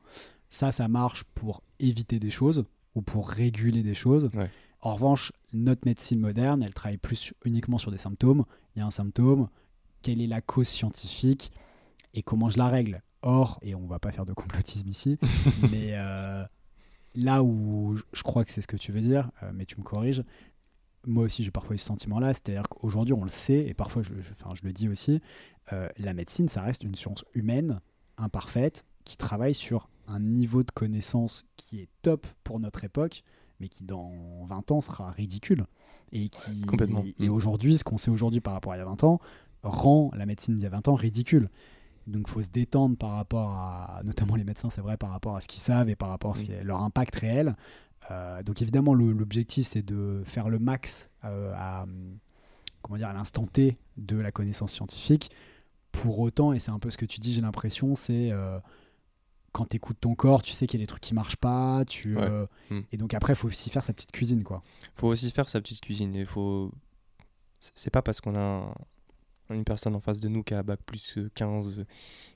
Ça, 0.49 0.71
ça 0.71 0.87
marche 0.87 1.23
pour 1.35 1.61
éviter 1.79 2.17
des 2.17 2.31
choses 2.31 2.63
ou 2.95 3.01
pour 3.03 3.29
réguler 3.29 3.83
des 3.83 3.93
choses. 3.93 4.29
Ouais. 4.33 4.49
En 4.81 4.93
revanche, 4.95 5.31
notre 5.53 5.81
médecine 5.85 6.19
moderne, 6.19 6.63
elle 6.63 6.73
travaille 6.73 6.97
plus 6.97 7.33
uniquement 7.43 7.77
sur 7.77 7.91
des 7.91 7.97
symptômes. 7.97 8.45
Il 8.75 8.79
y 8.79 8.81
a 8.81 8.85
un 8.85 8.91
symptôme, 8.91 9.49
quelle 10.01 10.21
est 10.21 10.27
la 10.27 10.41
cause 10.41 10.67
scientifique 10.67 11.51
et 12.13 12.23
comment 12.23 12.49
je 12.49 12.57
la 12.57 12.69
règle. 12.69 13.01
Or, 13.21 13.59
et 13.63 13.75
on 13.75 13.85
va 13.85 13.99
pas 13.99 14.11
faire 14.11 14.25
de 14.25 14.33
complotisme 14.33 14.87
ici, 14.87 15.17
mais 15.71 15.89
euh, 15.93 16.45
là 17.15 17.43
où 17.43 17.97
je- 18.13 18.21
crois 18.23 18.45
que 18.45 18.51
c'est 18.51 18.61
ce 18.61 18.67
que 18.67 18.77
tu 18.77 18.91
veux 18.91 19.01
dire, 19.01 19.31
mais 19.53 19.65
tu 19.65 19.77
me 19.77 19.83
corriges, 19.83 20.23
moi 21.05 21.23
aussi 21.25 21.43
j'ai 21.43 21.51
parfois 21.51 21.75
eu 21.75 21.79
ce 21.79 21.85
sentiment-là, 21.85 22.33
c'est-à-dire 22.33 22.63
qu'aujourd'hui 22.69 23.13
on 23.13 23.23
le 23.23 23.29
sait, 23.29 23.65
et 23.67 23.73
parfois 23.73 24.01
je, 24.03 24.09
je- 24.21 24.31
enfin, 24.31 24.53
je 24.55 24.65
le 24.65 24.73
dis 24.73 24.87
aussi, 24.89 25.21
euh, 25.73 25.87
la 25.97 26.13
médecine 26.13 26.47
ça 26.49 26.61
reste 26.61 26.83
une 26.83 26.95
science 26.95 27.23
humaine, 27.33 27.79
imparfaite, 28.17 28.85
qui 29.03 29.17
travaille 29.17 29.53
sur 29.53 29.89
un 30.07 30.19
niveau 30.19 30.63
de 30.63 30.71
connaissance 30.71 31.45
qui 31.57 31.79
est 31.79 31.89
top 32.01 32.25
pour 32.43 32.59
notre 32.59 32.83
époque, 32.83 33.23
mais 33.59 33.67
qui 33.69 33.83
dans 33.83 34.11
20 34.45 34.71
ans 34.71 34.81
sera 34.81 35.11
ridicule. 35.11 35.65
Et, 36.11 36.29
qui, 36.29 36.61
Complètement. 36.61 37.03
et 37.19 37.27
Mm. 37.29 37.31
aujourd'hui, 37.33 37.77
ce 37.77 37.83
qu'on 37.83 37.97
sait 37.97 38.11
aujourd'hui 38.11 38.39
par 38.39 38.53
rapport 38.53 38.71
à 38.73 38.75
il 38.77 38.79
y 38.79 38.81
a 38.81 38.85
20 38.85 39.03
ans, 39.03 39.19
rend 39.63 40.11
la 40.15 40.25
médecine 40.25 40.55
d'il 40.55 40.63
y 40.63 40.67
a 40.67 40.69
20 40.69 40.87
ans 40.87 40.93
ridicule. 40.93 41.49
Donc 42.07 42.25
il 42.27 42.31
faut 42.31 42.43
se 42.43 42.49
détendre 42.49 42.95
par 42.97 43.11
rapport 43.11 43.49
à, 43.49 44.01
notamment 44.05 44.35
les 44.35 44.43
médecins, 44.43 44.69
c'est 44.69 44.81
vrai, 44.81 44.95
par 44.97 45.09
rapport 45.09 45.35
à 45.35 45.41
ce 45.41 45.47
qu'ils 45.47 45.59
savent 45.61 45.89
et 45.89 45.95
par 45.95 46.09
rapport 46.09 46.33
à 46.33 46.35
ce 46.35 46.43
qui 46.45 46.51
est 46.51 46.63
leur 46.63 46.81
impact 46.83 47.15
réel. 47.15 47.55
Euh, 48.11 48.43
donc 48.43 48.61
évidemment, 48.61 48.93
l'objectif, 48.93 49.67
c'est 49.67 49.81
de 49.83 50.21
faire 50.25 50.49
le 50.49 50.59
max 50.59 51.09
euh, 51.23 51.51
à, 51.55 51.85
comment 52.81 52.97
dire, 52.97 53.07
à 53.09 53.13
l'instant 53.13 53.45
T 53.45 53.75
de 53.97 54.17
la 54.17 54.31
connaissance 54.31 54.71
scientifique. 54.73 55.31
Pour 55.91 56.19
autant, 56.19 56.53
et 56.53 56.59
c'est 56.59 56.71
un 56.71 56.79
peu 56.79 56.89
ce 56.89 56.97
que 56.97 57.05
tu 57.05 57.19
dis, 57.19 57.33
j'ai 57.33 57.41
l'impression, 57.41 57.95
c'est 57.95 58.31
euh, 58.31 58.59
quand 59.53 59.65
tu 59.69 59.77
écoutes 59.77 59.97
ton 60.01 60.13
corps, 60.13 60.43
tu 60.43 60.51
sais 60.51 60.67
qu'il 60.67 60.79
y 60.79 60.83
a 60.83 60.85
des 60.85 60.87
trucs 60.87 61.01
qui 61.01 61.13
marchent 61.13 61.37
pas. 61.37 61.85
Tu, 61.85 62.15
Ouais. 62.15 62.21
euh, 62.23 62.45
Mm. 62.69 62.79
Et 62.91 62.97
donc 62.97 63.13
après, 63.13 63.33
il 63.33 63.35
faut 63.37 63.47
aussi 63.47 63.69
faire 63.69 63.83
sa 63.83 63.93
petite 63.93 64.11
cuisine. 64.11 64.43
quoi. 64.43 64.61
faut 64.95 65.07
aussi 65.07 65.31
faire 65.31 65.47
sa 65.49 65.61
petite 65.61 65.81
cuisine. 65.81 66.13
Il 66.15 66.25
faut. 66.25 66.71
C'est 67.59 67.89
pas 67.89 68.01
parce 68.01 68.19
qu'on 68.21 68.35
a 68.35 68.39
un- 68.39 68.75
une 69.51 69.63
personne 69.63 69.95
en 69.95 69.99
face 69.99 70.19
de 70.19 70.27
nous 70.27 70.43
qui 70.43 70.53
a 70.53 70.61
bac 70.63 70.79
plus 70.85 71.17
euh, 71.17 71.29
15, 71.35 71.79
euh, 71.79 71.85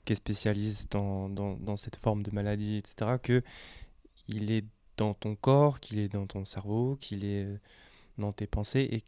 qui 0.04 0.12
est 0.12 0.16
spécialiste 0.16 0.90
dans, 0.92 1.28
dans, 1.28 1.54
dans 1.56 1.76
cette 1.76 1.96
forme 1.96 2.22
de 2.22 2.30
maladie, 2.32 2.76
etc., 2.78 3.12
que 3.22 3.42
il 4.28 4.50
est 4.50 4.64
dans 5.00 5.14
ton 5.14 5.34
corps, 5.34 5.80
qu'il 5.80 5.98
est 5.98 6.08
dans 6.08 6.26
ton 6.26 6.44
cerveau, 6.44 6.96
qu'il 7.00 7.24
est 7.24 7.44
euh, 7.44 7.56
dans 8.18 8.32
tes 8.32 8.46
pensées. 8.46 8.88
Et 8.92 9.02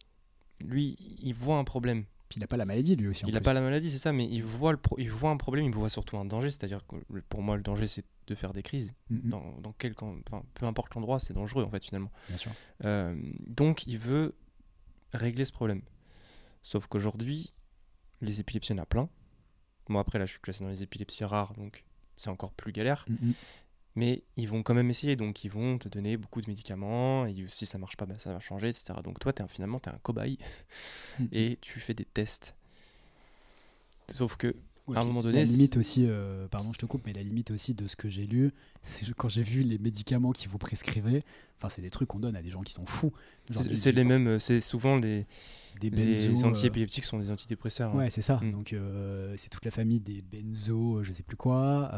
lui, 0.64 0.96
il 1.22 1.34
voit 1.34 1.58
un 1.58 1.64
problème. 1.64 2.04
Puis 2.28 2.38
il 2.38 2.40
n'a 2.40 2.46
pas 2.46 2.56
la 2.56 2.64
maladie, 2.64 2.96
lui 2.96 3.08
aussi. 3.08 3.24
Il 3.26 3.34
n'a 3.34 3.40
pas 3.42 3.52
la 3.52 3.60
maladie, 3.60 3.90
c'est 3.90 3.98
ça, 3.98 4.10
mais 4.12 4.26
il 4.26 4.42
voit, 4.42 4.72
le 4.72 4.78
pro- 4.78 4.96
il 4.98 5.10
voit 5.10 5.30
un 5.30 5.36
problème, 5.36 5.66
il 5.66 5.74
voit 5.74 5.90
surtout 5.90 6.16
un 6.16 6.24
danger. 6.24 6.48
C'est-à-dire 6.48 6.80
que 6.86 6.96
pour 7.28 7.42
moi, 7.42 7.56
le 7.56 7.62
danger, 7.62 7.86
c'est 7.86 8.04
de 8.26 8.34
faire 8.34 8.52
des 8.54 8.62
crises. 8.62 8.92
Mm, 9.10 9.16
mm, 9.16 9.28
Dans, 9.28 9.60
dans 9.60 9.72
quel, 9.76 9.94
enfin, 10.00 10.42
peu 10.54 10.64
importe 10.64 10.94
l'endroit, 10.94 11.18
c'est 11.20 11.34
dangereux 11.34 11.64
en 11.64 11.70
fait 11.70 11.84
finalement. 11.84 12.10
Bien 12.28 12.36
sûr. 12.38 12.52
Euh, 12.86 13.14
donc 13.46 13.86
il 13.86 13.98
veut 13.98 14.34
régler 15.12 15.44
ce 15.44 15.52
problème. 15.52 15.82
Sauf 16.62 16.86
qu'aujourd'hui, 16.86 17.52
les 18.22 18.40
épilepsies, 18.40 18.72
il 18.72 18.76
y 18.76 18.80
en 18.80 18.82
a 18.82 18.86
plein. 18.86 19.08
Moi 19.88 20.00
après 20.00 20.18
là 20.18 20.24
je 20.24 20.30
suis 20.30 20.40
classé 20.40 20.62
dans 20.64 20.70
les 20.70 20.82
épilepsies 20.84 21.24
rares, 21.24 21.52
donc 21.54 21.84
c'est 22.16 22.30
encore 22.30 22.52
plus 22.52 22.72
galère. 22.72 23.04
Mm, 23.08 23.28
mm. 23.30 23.32
Mais 23.94 24.22
ils 24.36 24.48
vont 24.48 24.62
quand 24.62 24.74
même 24.74 24.88
essayer, 24.90 25.16
donc 25.16 25.44
ils 25.44 25.50
vont 25.50 25.78
te 25.78 25.88
donner 25.88 26.16
beaucoup 26.16 26.40
de 26.40 26.48
médicaments, 26.48 27.26
et 27.26 27.34
si 27.48 27.66
ça 27.66 27.76
marche 27.78 27.96
pas, 27.96 28.06
ben, 28.06 28.18
ça 28.18 28.32
va 28.32 28.40
changer, 28.40 28.68
etc. 28.68 28.94
Donc 29.04 29.18
toi, 29.18 29.32
es 29.36 29.42
un, 29.42 29.48
finalement, 29.48 29.80
tu 29.80 29.90
es 29.90 29.92
un 29.92 29.98
cobaye, 30.02 30.38
Mm. 31.18 31.24
et 31.32 31.58
tu 31.60 31.78
fais 31.80 31.94
des 31.94 32.06
tests. 32.06 32.56
Sauf 34.08 34.36
que 34.36 34.54
Ouais, 34.88 34.96
à 34.96 35.00
un 35.00 35.04
moment 35.04 35.20
donné, 35.22 35.38
la 35.38 35.44
limite 35.44 35.76
aussi, 35.76 36.06
euh, 36.08 36.48
pardon, 36.48 36.72
je 36.72 36.78
te 36.78 36.86
coupe, 36.86 37.02
mais 37.06 37.12
la 37.12 37.22
limite 37.22 37.52
aussi 37.52 37.72
de 37.72 37.86
ce 37.86 37.94
que 37.94 38.08
j'ai 38.10 38.26
lu, 38.26 38.50
c'est 38.82 39.08
quand 39.14 39.28
j'ai 39.28 39.44
vu 39.44 39.62
les 39.62 39.78
médicaments 39.78 40.32
qui 40.32 40.48
vous 40.48 40.58
prescrivez. 40.58 41.22
Enfin, 41.58 41.68
c'est 41.68 41.82
des 41.82 41.90
trucs 41.90 42.08
qu'on 42.08 42.18
donne 42.18 42.34
à 42.34 42.42
des 42.42 42.50
gens 42.50 42.62
qui 42.62 42.72
sont 42.72 42.84
fous. 42.84 43.12
C'est 43.52 43.92
les 43.92 44.02
mêmes, 44.02 44.40
c'est 44.40 44.60
souvent 44.60 44.96
les, 44.96 45.24
des 45.80 45.90
les 45.90 46.14
benzos. 46.28 46.44
euh, 46.44 46.48
antiépileptiques 46.48 47.04
sont 47.04 47.20
des 47.20 47.30
antidépresseurs. 47.30 47.92
hein. 47.92 47.96
Ouais, 47.98 48.10
c'est 48.10 48.22
ça. 48.22 48.40
Mm. 48.42 48.50
Donc 48.50 48.72
euh, 48.72 49.34
c'est 49.38 49.48
toute 49.50 49.64
la 49.64 49.70
famille 49.70 50.00
des 50.00 50.20
benzos, 50.22 51.04
je 51.04 51.12
sais 51.12 51.22
plus 51.22 51.36
quoi. 51.36 51.92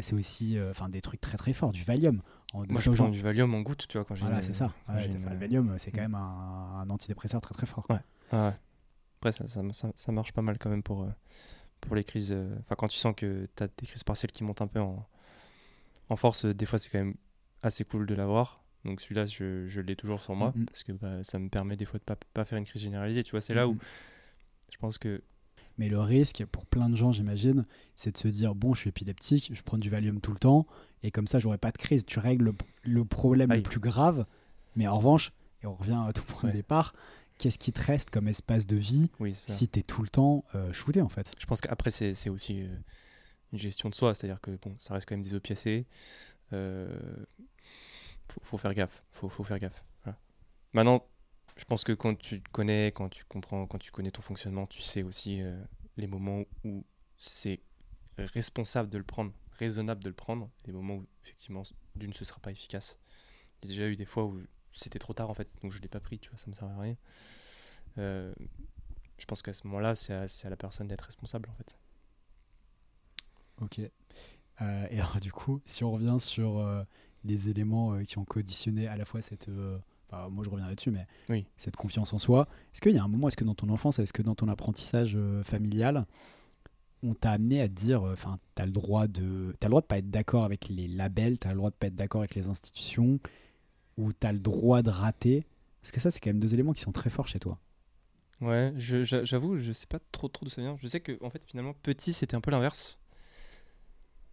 C'est 0.00 0.14
aussi, 0.16 0.58
enfin, 0.70 0.88
des 0.88 1.00
trucs 1.00 1.20
très 1.20 1.36
très 1.36 1.52
forts, 1.52 1.70
du 1.70 1.84
Valium. 1.84 2.20
Donne 2.52 2.66
Moi, 2.70 2.80
je 2.80 2.90
prends 2.90 3.08
du 3.08 3.20
Valium 3.20 3.54
en 3.54 3.60
goutte, 3.62 3.86
tu 3.88 3.96
vois, 3.96 4.04
quand 4.04 4.14
j'ai 4.16 4.22
Voilà, 4.26 4.42
c'est 4.42 4.54
ça. 4.54 4.72
Ouais, 4.88 5.06
une- 5.06 5.24
le 5.28 5.36
Valium, 5.38 5.74
c'est 5.78 5.92
quand 5.92 6.00
Mm. 6.00 6.10
même 6.10 6.14
un, 6.16 6.80
un 6.82 6.90
antidépresseur 6.90 7.40
très 7.40 7.54
très 7.54 7.66
fort. 7.66 7.86
Ouais. 7.90 7.98
Ah 8.32 8.48
ouais. 8.48 8.54
Après, 9.20 9.30
ça, 9.32 9.46
ça, 9.48 9.62
ça- 9.72 9.92
ça 9.94 10.12
marche 10.12 10.32
pas 10.32 10.42
mal 10.42 10.58
quand 10.58 10.70
même 10.70 10.82
pour, 10.82 11.06
pour 11.86 11.96
les 11.96 12.04
crises. 12.04 12.32
euh, 12.32 12.56
Enfin, 12.60 12.74
quand 12.76 12.88
tu 12.88 12.98
sens 12.98 13.14
que 13.16 13.46
tu 13.56 13.62
as 13.62 13.68
des 13.68 13.86
crises 13.86 14.04
partielles 14.04 14.32
qui 14.32 14.44
montent 14.44 14.62
un 14.62 14.66
peu 14.66 14.80
en, 14.80 15.06
en 16.08 16.16
force, 16.16 16.44
euh, 16.44 16.54
des 16.54 16.66
fois, 16.66 16.78
c'est 16.78 16.90
quand 16.90 16.98
même 16.98 17.14
assez 17.62 17.84
cool 17.84 18.06
de 18.06 18.14
l'avoir. 18.14 18.62
Donc 18.84 19.00
celui-là, 19.00 19.24
je, 19.24 19.66
je 19.66 19.80
l'ai 19.80 19.96
toujours 19.96 20.20
sur 20.20 20.34
moi 20.36 20.52
Mhm. 20.54 20.66
parce 20.66 20.82
que 20.82 20.92
bah, 20.92 21.22
ça 21.24 21.38
me 21.38 21.48
permet 21.48 21.76
des 21.76 21.84
fois 21.86 21.98
de 21.98 22.04
pas, 22.04 22.16
pas 22.34 22.44
faire 22.44 22.58
une 22.58 22.64
crise 22.66 22.82
généralisée. 22.82 23.22
Tu 23.24 23.30
vois, 23.30 23.40
c'est 23.40 23.54
là 23.54 23.66
où 23.68 23.72
Mhm. 23.72 23.78
je 24.72 24.76
pense 24.78 24.98
que 24.98 25.22
Mais 25.76 25.88
le 25.88 25.98
risque, 26.00 26.44
pour 26.52 26.66
plein 26.66 26.88
de 26.88 26.94
gens, 26.94 27.10
j'imagine, 27.10 27.66
c'est 27.96 28.12
de 28.12 28.18
se 28.18 28.28
dire 28.28 28.54
bon, 28.54 28.74
je 28.74 28.80
suis 28.80 28.90
épileptique, 28.90 29.50
je 29.52 29.60
prends 29.62 29.76
du 29.78 29.90
Valium 29.90 30.20
tout 30.20 30.30
le 30.30 30.38
temps, 30.38 30.66
et 31.02 31.10
comme 31.10 31.26
ça, 31.26 31.40
j'aurai 31.40 31.58
pas 31.58 31.72
de 31.72 31.78
crise. 31.78 32.04
Tu 32.06 32.20
règles 32.20 32.44
le, 32.44 32.54
le 32.84 33.04
problème 33.04 33.50
Aïe. 33.50 33.56
le 33.58 33.62
plus 33.64 33.80
grave, 33.80 34.24
mais 34.76 34.86
en 34.86 34.98
revanche, 34.98 35.32
et 35.62 35.66
on 35.66 35.74
revient 35.74 35.98
à 36.06 36.12
ton 36.12 36.22
point 36.22 36.42
de 36.42 36.46
Ouais. 36.48 36.52
départ, 36.52 36.94
qu'est-ce 37.44 37.58
qui 37.58 37.74
te 37.74 37.84
reste 37.84 38.08
comme 38.08 38.26
espace 38.26 38.66
de 38.66 38.76
vie 38.76 39.10
oui, 39.20 39.34
si 39.34 39.68
tu 39.68 39.78
es 39.78 39.82
tout 39.82 40.00
le 40.00 40.08
temps 40.08 40.46
euh, 40.54 40.72
shooté 40.72 41.02
en 41.02 41.10
fait? 41.10 41.30
Je 41.38 41.44
pense 41.44 41.60
qu'après, 41.60 41.90
c'est 41.90 42.30
aussi 42.30 42.62
euh, 42.62 42.74
une 43.52 43.58
gestion 43.58 43.90
de 43.90 43.94
soi. 43.94 44.14
C'est-à-dire 44.14 44.40
que 44.40 44.52
bon, 44.52 44.74
ça 44.80 44.94
reste 44.94 45.06
quand 45.06 45.14
même 45.14 45.22
des 45.22 45.34
opiacés. 45.34 45.84
Euh, 46.54 46.88
faut, 48.28 48.40
faut 48.44 48.56
faire 48.56 48.72
gaffe. 48.72 49.04
Faut, 49.10 49.28
faut 49.28 49.44
faire 49.44 49.58
gaffe. 49.58 49.84
Voilà. 50.04 50.18
Maintenant, 50.72 51.06
je 51.58 51.66
pense 51.66 51.84
que 51.84 51.92
quand 51.92 52.18
tu 52.18 52.40
connais, 52.50 52.92
quand 52.92 53.10
tu 53.10 53.26
comprends, 53.26 53.66
quand 53.66 53.76
tu 53.76 53.90
connais 53.90 54.10
ton 54.10 54.22
fonctionnement, 54.22 54.66
tu 54.66 54.80
sais 54.80 55.02
aussi 55.02 55.42
euh, 55.42 55.62
les 55.98 56.06
moments 56.06 56.44
où 56.64 56.82
c'est 57.18 57.60
responsable 58.16 58.88
de 58.88 58.96
le 58.96 59.04
prendre, 59.04 59.34
raisonnable 59.58 60.02
de 60.02 60.08
le 60.08 60.14
prendre, 60.14 60.48
des 60.64 60.72
moments 60.72 60.94
où 60.94 61.06
effectivement, 61.22 61.62
d'une, 61.94 62.14
ce 62.14 62.24
sera 62.24 62.40
pas 62.40 62.52
efficace. 62.52 62.98
Il 63.62 63.68
y 63.68 63.72
a 63.72 63.76
déjà 63.76 63.88
eu 63.88 63.96
des 63.96 64.06
fois 64.06 64.24
où 64.24 64.40
c'était 64.74 64.98
trop 64.98 65.12
tard 65.14 65.30
en 65.30 65.34
fait, 65.34 65.48
donc 65.62 65.72
je 65.72 65.80
l'ai 65.80 65.88
pas 65.88 66.00
pris, 66.00 66.18
tu 66.18 66.28
vois, 66.30 66.38
ça 66.38 66.48
me 66.48 66.54
servait 66.54 66.74
à 66.74 66.78
rien. 66.78 66.96
Euh, 67.98 68.34
je 69.18 69.24
pense 69.26 69.42
qu'à 69.42 69.52
ce 69.52 69.66
moment-là, 69.66 69.94
c'est 69.94 70.12
à, 70.12 70.50
la 70.50 70.56
personne 70.56 70.88
d'être 70.88 71.02
responsable 71.02 71.48
en 71.48 71.54
fait. 71.54 71.76
Ok. 73.60 73.78
Euh, 74.60 74.86
et 74.90 74.98
alors, 75.00 75.20
du 75.20 75.32
coup, 75.32 75.60
si 75.64 75.84
on 75.84 75.92
revient 75.92 76.16
sur 76.18 76.58
euh, 76.58 76.82
les 77.24 77.48
éléments 77.48 78.02
qui 78.02 78.18
ont 78.18 78.24
conditionné 78.24 78.88
à 78.88 78.96
la 78.96 79.04
fois 79.04 79.22
cette. 79.22 79.48
enfin, 80.10 80.28
moi, 80.28 80.44
je 80.44 80.50
reviens 80.50 80.68
là-dessus, 80.68 80.90
mais 80.90 81.06
Oui. 81.28 81.46
cette 81.56 81.76
confiance 81.76 82.12
en 82.12 82.18
soi, 82.18 82.48
est-ce 82.72 82.80
qu'il 82.80 82.92
y 82.92 82.98
a 82.98 83.04
un 83.04 83.08
moment, 83.08 83.28
est-ce 83.28 83.36
que 83.36 83.44
dans 83.44 83.54
ton 83.54 83.68
enfance, 83.70 83.98
est-ce 84.00 84.12
que 84.12 84.22
dans 84.22 84.34
ton 84.34 84.48
apprentissage 84.48 85.16
familial, 85.44 86.06
on 87.04 87.14
t'a 87.14 87.32
amené 87.32 87.60
à 87.60 87.68
te 87.68 87.74
dire, 87.74 88.02
enfin, 88.02 88.38
t'as 88.54 88.66
le 88.66 88.72
droit 88.72 89.06
de, 89.06 89.54
t'as 89.60 89.68
le 89.68 89.70
droit 89.70 89.82
de 89.82 89.86
pas 89.86 89.98
être 89.98 90.10
d'accord 90.10 90.44
avec 90.44 90.68
les 90.68 90.88
labels, 90.88 91.38
t'as 91.38 91.50
le 91.50 91.56
droit 91.56 91.70
de 91.70 91.76
pas 91.76 91.86
être 91.86 91.94
d'accord 91.94 92.22
avec 92.22 92.34
les 92.34 92.48
institutions, 92.48 93.20
ou 93.96 94.12
t'as 94.12 94.32
le 94.32 94.38
droit 94.38 94.82
de 94.82 94.90
rater 94.90 95.46
Parce 95.80 95.92
que 95.92 96.00
ça, 96.00 96.10
c'est 96.10 96.20
quand 96.20 96.30
même 96.30 96.40
deux 96.40 96.54
éléments 96.54 96.72
qui 96.72 96.80
sont 96.80 96.92
très 96.92 97.10
forts 97.10 97.28
chez 97.28 97.38
toi. 97.38 97.58
Ouais, 98.40 98.74
j'avoue, 98.76 99.58
je 99.58 99.72
sais 99.72 99.86
pas 99.86 100.00
trop 100.12 100.28
trop 100.28 100.44
d'où 100.44 100.50
ça 100.50 100.60
vient. 100.60 100.76
Je 100.80 100.88
sais 100.88 101.00
que 101.00 101.18
fait 101.30 101.44
finalement 101.46 101.72
petit 101.82 102.12
c'était 102.12 102.34
un 102.34 102.40
peu 102.40 102.50
l'inverse. 102.50 102.98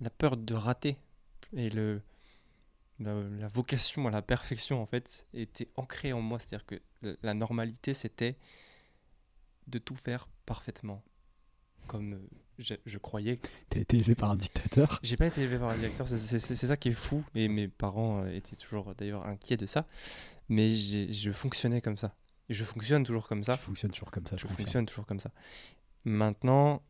La 0.02 0.10
peur 0.10 0.38
de 0.38 0.54
rater 0.54 0.98
et 1.56 1.70
le 1.70 2.02
la, 3.00 3.48
vocation 3.48 4.08
à 4.08 4.12
la 4.12 4.22
perfection 4.22 4.82
en 4.82 4.86
fait 4.86 5.28
était 5.34 5.70
ancrée 5.76 6.14
en 6.14 6.22
moi. 6.22 6.40
C'est-à-dire 6.40 6.66
que 6.66 6.82
la, 7.02 7.14
la 7.22 7.34
normalité 7.34 7.94
c'était 7.94 8.36
de 9.68 9.78
tout 9.78 9.96
faire 9.96 10.28
parfaitement, 10.46 11.04
comme 11.88 12.14
euh, 12.14 12.28
je, 12.60 12.76
je 12.86 12.98
croyais. 12.98 13.40
T'as 13.70 13.80
été 13.80 13.98
élevé 13.98 14.16
par 14.16 14.32
un 14.32 14.36
dictateur. 14.36 15.00
J'ai 15.04 15.16
pas 15.16 15.28
été 15.28 15.42
élevé 15.42 15.58
par 15.58 15.70
un 15.70 15.78
directeur, 15.78 16.08
c'est- 16.08 16.18
ça 16.56 16.78
qui 16.78 16.90
est 16.90 16.94
fou. 16.94 17.24
Et 17.36 17.48
mes 17.48 17.68
parents 17.68 18.24
euh, 18.24 18.36
étaient 18.36 18.56
toujours 18.56 18.94
d'ailleurs 18.96 19.26
inquiets 19.26 19.58
de 19.58 19.66
ça. 19.66 19.88
Mais 20.50 20.76
je 20.76 21.32
fonctionnais 21.32 21.82
comme 21.82 21.98
ça. 21.98 22.16
Et 22.50 22.54
je 22.54 22.64
fonctionne 22.64 23.04
toujours 23.04 23.28
comme 23.28 23.44
ça. 23.44 23.54
Ça 23.54 23.58
fonctionne 23.58 23.92
toujours 23.92 24.12
comme 24.12 24.26
ça, 24.28 24.36
je 24.38 24.48
Je 24.48 24.54
fonctionne 24.54 24.86
toujours 24.86 25.06
comme 25.06 25.20
ça. 25.20 25.32
Maintenant, 26.04 26.82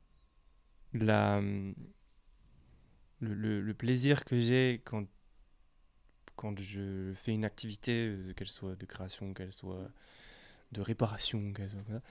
la, 0.94 1.40
le, 1.42 1.74
le- 3.34 3.62
le 3.62 3.74
plaisir 3.74 4.26
que 4.26 4.40
j'ai 4.40 4.82
quand, 4.86 5.06
quand 6.36 6.60
je 6.60 7.14
fais 7.16 7.34
une 7.34 7.46
activité, 7.46 8.08
euh, 8.08 8.34
qu'elle 8.34 8.48
soit 8.48 8.76
de 8.76 8.86
création, 8.86 9.34
qu'elle 9.34 9.52
soit 9.52 9.90
de 10.72 10.82
réparation, 10.82 11.54
qu'elle 11.54 11.70
soit 11.70 11.82
comme 11.84 11.96
ça, 11.98 12.02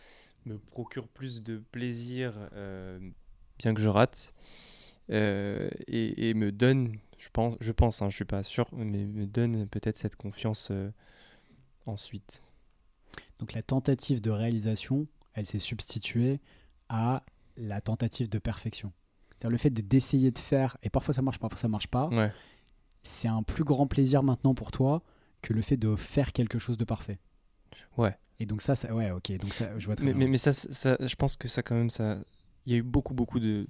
me 0.46 0.58
procure 0.58 1.08
plus 1.08 1.42
de 1.42 1.58
plaisir, 1.72 2.32
euh, 2.52 3.00
bien 3.62 3.74
que 3.74 3.80
je 3.80 3.88
rate, 3.88 4.32
euh, 5.10 5.68
et, 5.86 6.30
et 6.30 6.34
me 6.34 6.50
donne, 6.52 6.96
je 7.18 7.28
pense, 7.32 7.54
je 7.60 7.72
pense, 7.72 8.00
hein, 8.02 8.10
je 8.10 8.14
suis 8.16 8.24
pas 8.24 8.42
sûr, 8.42 8.68
mais 8.72 9.04
me 9.04 9.26
donne 9.26 9.66
peut-être 9.68 9.96
cette 9.96 10.16
confiance 10.16 10.68
euh, 10.70 10.90
ensuite. 11.86 12.42
Donc 13.38 13.52
la 13.52 13.62
tentative 13.62 14.20
de 14.20 14.30
réalisation, 14.30 15.06
elle 15.34 15.46
s'est 15.46 15.58
substituée 15.58 16.40
à 16.88 17.22
la 17.56 17.80
tentative 17.80 18.28
de 18.28 18.38
perfection. 18.38 18.92
C'est-à-dire 19.32 19.50
le 19.50 19.58
fait 19.58 19.70
de- 19.70 19.82
d'essayer 19.82 20.30
de 20.30 20.38
faire, 20.38 20.76
et 20.82 20.90
parfois 20.90 21.14
ça 21.14 21.22
marche, 21.22 21.38
parfois 21.38 21.58
ça 21.58 21.68
marche 21.68 21.88
pas, 21.88 22.08
Ouais. 22.08 22.30
c'est 23.02 23.28
un 23.28 23.42
plus 23.42 23.64
grand 23.64 23.86
plaisir 23.86 24.22
maintenant 24.22 24.54
pour 24.54 24.70
toi 24.70 25.02
que 25.42 25.52
le 25.52 25.62
fait 25.62 25.76
de 25.76 25.96
faire 25.96 26.32
quelque 26.32 26.58
chose 26.58 26.76
de 26.76 26.84
parfait. 26.84 27.18
Ouais. 27.96 28.16
Et 28.38 28.46
donc 28.46 28.62
ça, 28.62 28.74
ça 28.76 28.94
ouais, 28.94 29.10
ok, 29.10 29.32
donc 29.38 29.52
ça, 29.52 29.78
je 29.78 29.86
vois 29.86 29.96
très 29.96 30.04
Mais, 30.04 30.12
bien. 30.12 30.24
mais, 30.24 30.30
mais 30.32 30.38
ça, 30.38 30.52
ça, 30.52 30.96
je 31.00 31.14
pense 31.14 31.36
que 31.36 31.48
ça, 31.48 31.62
quand 31.62 31.74
même, 31.74 31.90
ça. 31.90 32.18
Il 32.66 32.72
y 32.72 32.76
a 32.76 32.78
eu 32.78 32.82
beaucoup, 32.82 33.14
beaucoup 33.14 33.40
de 33.40 33.66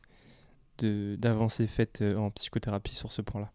d'avancées 0.81 1.67
faites 1.67 2.03
euh, 2.03 2.17
en 2.17 2.31
psychothérapie 2.31 2.95
sur 2.97 3.13
ce 3.13 3.23
point-là. 3.23 3.53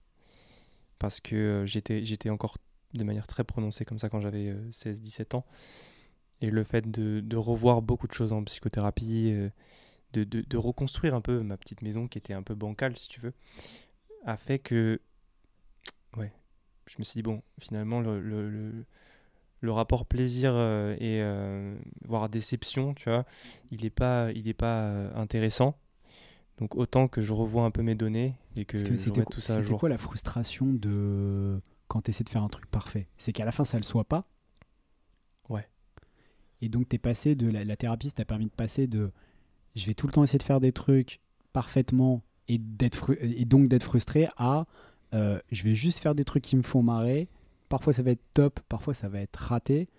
Parce 0.99 1.19
que 1.19 1.35
euh, 1.35 1.65
j'étais 1.65 2.03
j'étais 2.05 2.29
encore 2.29 2.57
de 2.93 3.03
manière 3.03 3.27
très 3.27 3.43
prononcée 3.43 3.83
comme 3.85 3.99
ça 3.99 4.09
quand 4.09 4.21
j'avais 4.21 4.55
16-17 4.71 5.35
ans. 5.35 5.45
Et 6.41 6.51
le 6.51 6.63
fait 6.63 6.89
de, 6.91 7.21
de 7.21 7.37
revoir 7.37 7.81
beaucoup 7.81 8.07
de 8.07 8.13
choses 8.13 8.33
en 8.33 8.43
psychothérapie, 8.43 9.31
euh, 9.33 9.49
de, 10.13 10.23
de, 10.25 10.41
de 10.41 10.57
reconstruire 10.57 11.15
un 11.15 11.21
peu 11.21 11.41
ma 11.41 11.57
petite 11.57 11.81
maison 11.83 12.07
qui 12.07 12.19
était 12.19 12.33
un 12.33 12.43
peu 12.43 12.55
bancale, 12.55 12.97
si 12.97 13.09
tu 13.09 13.21
veux, 13.21 13.33
a 14.25 14.37
fait 14.37 14.59
que. 14.59 15.01
Ouais. 16.17 16.31
Je 16.87 16.95
me 16.99 17.03
suis 17.03 17.19
dit, 17.19 17.23
bon, 17.23 17.41
finalement, 17.59 18.01
le, 18.01 18.21
le, 18.21 18.49
le- 18.49 18.85
le 19.65 19.71
rapport 19.71 20.05
plaisir 20.05 20.51
euh, 20.53 20.95
et 20.99 21.21
euh, 21.21 21.75
voire 22.05 22.29
déception, 22.29 22.93
tu 22.93 23.09
vois, 23.09 23.25
il 23.71 23.81
n'est 23.83 23.89
pas, 23.89 24.31
il 24.33 24.47
est 24.47 24.53
pas 24.53 24.83
euh, 24.83 25.13
intéressant. 25.15 25.75
Donc 26.59 26.75
autant 26.75 27.09
que 27.09 27.21
je 27.21 27.33
revois 27.33 27.65
un 27.65 27.71
peu 27.71 27.81
mes 27.81 27.95
données 27.95 28.35
et 28.55 28.63
que, 28.63 28.77
que 28.77 28.91
je 28.93 28.97
c'était 28.97 29.11
remette 29.11 29.29
tout 29.29 29.41
ça 29.41 29.53
à 29.53 29.55
c'était 29.57 29.67
jour. 29.67 29.79
quoi 29.79 29.89
la 29.89 29.97
frustration 29.97 30.67
de 30.71 31.59
quand 31.89 32.01
tu 32.03 32.11
essaies 32.11 32.23
de 32.23 32.29
faire 32.29 32.43
un 32.43 32.49
truc 32.49 32.67
parfait? 32.67 33.07
C'est 33.17 33.33
qu'à 33.33 33.43
la 33.43 33.51
fin, 33.51 33.65
ça 33.65 33.77
le 33.77 33.83
soit 33.83 34.05
pas? 34.05 34.25
Ouais. 35.49 35.67
Et 36.61 36.69
donc, 36.69 36.87
t'es 36.87 36.97
passé 36.97 37.35
de 37.35 37.49
la, 37.49 37.65
la 37.65 37.75
thérapie, 37.75 38.07
ça 38.07 38.15
t'a 38.15 38.25
permis 38.25 38.45
de 38.45 38.51
passer 38.51 38.87
de 38.87 39.11
je 39.75 39.85
vais 39.85 39.93
tout 39.93 40.07
le 40.07 40.13
temps 40.13 40.23
essayer 40.23 40.39
de 40.39 40.43
faire 40.43 40.61
des 40.61 40.71
trucs 40.71 41.19
parfaitement 41.51 42.23
et, 42.47 42.57
d'être 42.57 43.17
et 43.19 43.43
donc 43.43 43.67
d'être 43.67 43.83
frustré 43.83 44.29
à 44.37 44.65
euh, 45.13 45.39
je 45.51 45.63
vais 45.63 45.75
juste 45.75 45.99
faire 45.99 46.15
des 46.15 46.25
trucs 46.25 46.43
qui 46.43 46.55
me 46.55 46.63
font 46.63 46.83
marrer. 46.83 47.27
Parfois, 47.69 47.93
ça 47.93 48.03
va 48.03 48.11
être 48.11 48.23
top, 48.33 48.59
parfois, 48.69 48.93
ça 48.93 49.09
va 49.09 49.21
être 49.21 49.37
raté. 49.37 49.89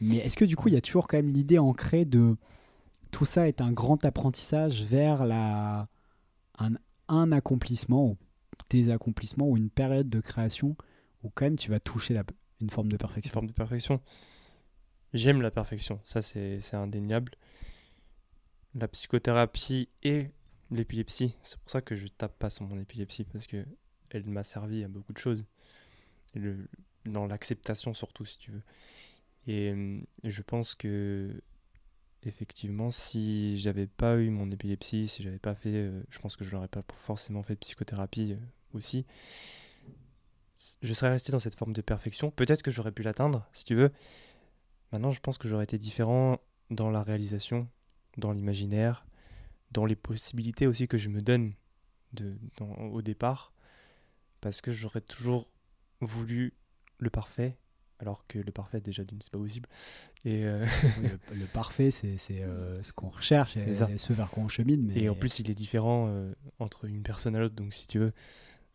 Mais 0.00 0.16
est-ce 0.16 0.36
que 0.36 0.44
du 0.44 0.56
coup, 0.56 0.68
il 0.68 0.74
y 0.74 0.76
a 0.76 0.80
toujours 0.80 1.08
quand 1.08 1.16
même 1.16 1.32
l'idée 1.32 1.58
ancrée 1.58 2.04
de 2.04 2.36
tout 3.10 3.24
ça 3.24 3.48
est 3.48 3.60
un 3.60 3.72
grand 3.72 4.04
apprentissage 4.04 4.82
vers 4.82 5.24
la, 5.24 5.88
un, 7.08 7.32
accomplissement 7.32 8.06
ou 8.06 8.16
des 8.70 8.90
accomplissements 8.90 9.48
ou 9.48 9.56
une 9.56 9.70
période 9.70 10.08
de 10.08 10.20
création 10.20 10.76
où 11.22 11.30
quand 11.30 11.46
même 11.46 11.56
tu 11.56 11.70
vas 11.70 11.80
toucher 11.80 12.14
la, 12.14 12.24
une 12.60 12.70
forme 12.70 12.88
de 12.88 12.94
Une 12.94 12.98
perfection. 12.98 13.32
forme 13.32 13.46
de 13.46 13.52
perfection. 13.52 14.00
J'aime 15.14 15.40
la 15.40 15.50
perfection, 15.50 16.00
ça 16.04 16.20
c'est 16.20 16.60
c'est 16.60 16.76
indéniable. 16.76 17.32
La 18.74 18.88
psychothérapie 18.88 19.88
et 20.02 20.28
l'épilepsie, 20.70 21.34
c'est 21.42 21.58
pour 21.58 21.70
ça 21.70 21.80
que 21.80 21.94
je 21.94 22.08
tape 22.08 22.38
pas 22.38 22.50
sur 22.50 22.66
mon 22.66 22.78
épilepsie 22.78 23.24
parce 23.24 23.46
que 23.46 23.64
elle 24.10 24.26
m'a 24.26 24.42
servi 24.42 24.84
à 24.84 24.88
beaucoup 24.88 25.14
de 25.14 25.18
choses. 25.18 25.44
Dans 27.04 27.26
l'acceptation 27.26 27.94
surtout 27.94 28.24
si 28.24 28.38
tu 28.38 28.50
veux. 28.50 28.62
Et, 29.46 29.70
euh, 29.70 30.00
je 30.24 30.42
pense 30.42 30.74
que 30.74 31.42
effectivement 32.24 32.90
si 32.90 33.58
j'avais 33.58 33.86
pas 33.86 34.16
eu 34.16 34.30
mon 34.30 34.50
épilepsie, 34.50 35.08
si 35.08 35.22
j'avais 35.22 35.38
pas 35.38 35.54
fait, 35.54 35.74
euh, 35.74 36.02
je 36.10 36.18
pense 36.18 36.36
que 36.36 36.44
je 36.44 36.54
n'aurais 36.54 36.68
pas 36.68 36.82
forcément 36.98 37.42
fait 37.42 37.54
de 37.54 37.60
psychothérapie 37.60 38.32
euh, 38.32 38.36
aussi. 38.74 39.06
Je 40.82 40.92
serais 40.92 41.10
resté 41.10 41.30
dans 41.30 41.38
cette 41.38 41.54
forme 41.54 41.72
de 41.72 41.82
perfection. 41.82 42.32
Peut-être 42.32 42.62
que 42.62 42.72
j'aurais 42.72 42.90
pu 42.90 43.02
l'atteindre, 43.02 43.48
si 43.52 43.64
tu 43.64 43.76
veux. 43.76 43.92
Maintenant, 44.90 45.12
je 45.12 45.20
pense 45.20 45.38
que 45.38 45.46
j'aurais 45.46 45.64
été 45.64 45.78
différent 45.78 46.40
dans 46.70 46.90
la 46.90 47.04
réalisation, 47.04 47.68
dans 48.16 48.32
l'imaginaire, 48.32 49.06
dans 49.70 49.86
les 49.86 49.96
possibilités 49.96 50.66
aussi 50.66 50.88
que 50.88 50.98
je 50.98 51.08
me 51.08 51.20
donne 51.20 51.52
de, 52.12 52.36
au 52.60 53.02
départ, 53.02 53.52
parce 54.40 54.60
que 54.60 54.72
j'aurais 54.72 55.00
toujours 55.00 55.48
voulu 56.00 56.54
le 56.98 57.10
parfait, 57.10 57.56
alors 58.00 58.26
que 58.28 58.38
le 58.38 58.52
parfait, 58.52 58.80
déjà, 58.80 59.04
d'une, 59.04 59.20
c'est 59.20 59.32
pas 59.32 59.38
possible. 59.38 59.68
Et, 60.24 60.44
euh, 60.44 60.64
Oui, 60.98 61.08
le, 61.32 61.38
le 61.40 61.46
parfait, 61.46 61.90
c'est 61.90 62.18
euh, 62.30 62.82
ce 62.82 62.92
qu'on 62.92 63.08
recherche 63.08 63.56
et, 63.56 63.74
ce 63.74 64.12
vers 64.12 64.30
quoi 64.30 64.42
on 64.44 64.48
chemine. 64.48 64.86
Mais... 64.86 65.02
et 65.02 65.08
en 65.08 65.14
plus, 65.14 65.40
il 65.40 65.50
est 65.50 65.54
différent 65.54 66.06
euh, 66.08 66.32
entre 66.58 66.84
une 66.84 67.02
personne 67.02 67.34
à 67.34 67.40
l'autre, 67.40 67.54
donc 67.54 67.72
si 67.72 67.86
tu 67.86 67.98
veux, 67.98 68.12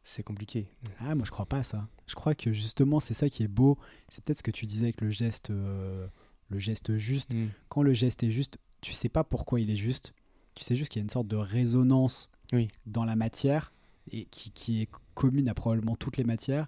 c'est 0.03 0.23
compliqué. 0.23 0.67
Ah, 0.99 1.15
moi 1.15 1.25
je 1.25 1.31
crois 1.31 1.45
pas 1.45 1.59
à 1.59 1.63
ça. 1.63 1.87
Je 2.07 2.15
crois 2.15 2.35
que 2.35 2.51
justement 2.51 2.99
c'est 2.99 3.13
ça 3.13 3.29
qui 3.29 3.43
est 3.43 3.47
beau. 3.47 3.77
C'est 4.09 4.23
peut-être 4.23 4.39
ce 4.39 4.43
que 4.43 4.51
tu 4.51 4.65
disais 4.65 4.83
avec 4.83 5.01
le 5.01 5.09
geste, 5.09 5.49
euh, 5.49 6.07
le 6.49 6.59
geste 6.59 6.97
juste. 6.97 7.33
Mm. 7.33 7.47
Quand 7.69 7.81
le 7.83 7.93
geste 7.93 8.21
est 8.23 8.31
juste, 8.31 8.57
tu 8.81 8.91
sais 8.91 9.09
pas 9.09 9.23
pourquoi 9.23 9.61
il 9.61 9.71
est 9.71 9.77
juste. 9.77 10.13
Tu 10.55 10.63
sais 10.63 10.75
juste 10.75 10.91
qu'il 10.91 10.99
y 10.99 11.03
a 11.03 11.05
une 11.05 11.09
sorte 11.09 11.27
de 11.27 11.37
résonance 11.37 12.29
Oui. 12.51 12.67
dans 12.85 13.05
la 13.05 13.15
matière 13.15 13.73
et 14.11 14.25
qui, 14.25 14.51
qui 14.51 14.81
est 14.81 14.89
commune 15.13 15.47
à 15.47 15.53
probablement 15.53 15.95
toutes 15.95 16.17
les 16.17 16.25
matières. 16.25 16.67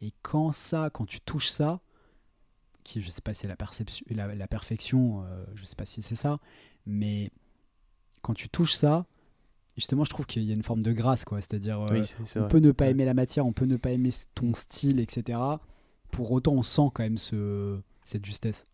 Et 0.00 0.12
quand 0.22 0.52
ça, 0.52 0.90
quand 0.90 1.06
tu 1.06 1.20
touches 1.20 1.48
ça, 1.48 1.80
qui 2.84 3.02
je 3.02 3.10
sais 3.10 3.20
pas 3.22 3.34
si 3.34 3.40
c'est 3.42 3.48
la 3.48 3.56
perception, 3.56 4.04
la, 4.10 4.34
la 4.34 4.46
perfection, 4.48 5.24
euh, 5.24 5.44
je 5.54 5.64
sais 5.64 5.74
pas 5.76 5.84
si 5.86 6.02
c'est 6.02 6.14
ça, 6.16 6.38
mais 6.86 7.30
quand 8.22 8.34
tu 8.34 8.48
touches 8.48 8.74
ça, 8.74 9.06
justement 9.76 10.04
je 10.04 10.10
trouve 10.10 10.26
qu'il 10.26 10.42
y 10.44 10.50
a 10.50 10.54
une 10.54 10.62
forme 10.62 10.82
de 10.82 10.92
grâce 10.92 11.24
quoi. 11.24 11.40
C'est-à-dire 11.40 11.80
euh, 11.80 11.88
oui, 12.00 12.02
on 12.36 12.40
vrai. 12.40 12.48
peut 12.48 12.58
ne 12.60 12.72
pas 12.72 12.88
aimer 12.88 13.04
la 13.04 13.14
matière, 13.14 13.46
on 13.46 13.52
peut 13.52 13.64
ne 13.64 13.76
pas 13.76 13.90
aimer 13.90 14.10
ton 14.34 14.54
style, 14.54 15.00
etc. 15.00 15.38
Pour 16.10 16.30
autant, 16.32 16.52
on 16.52 16.62
sent 16.62 16.88
quand 16.94 17.02
même 17.02 17.18
ce, 17.18 17.80
cette 18.04 18.24
justesse. 18.24 18.64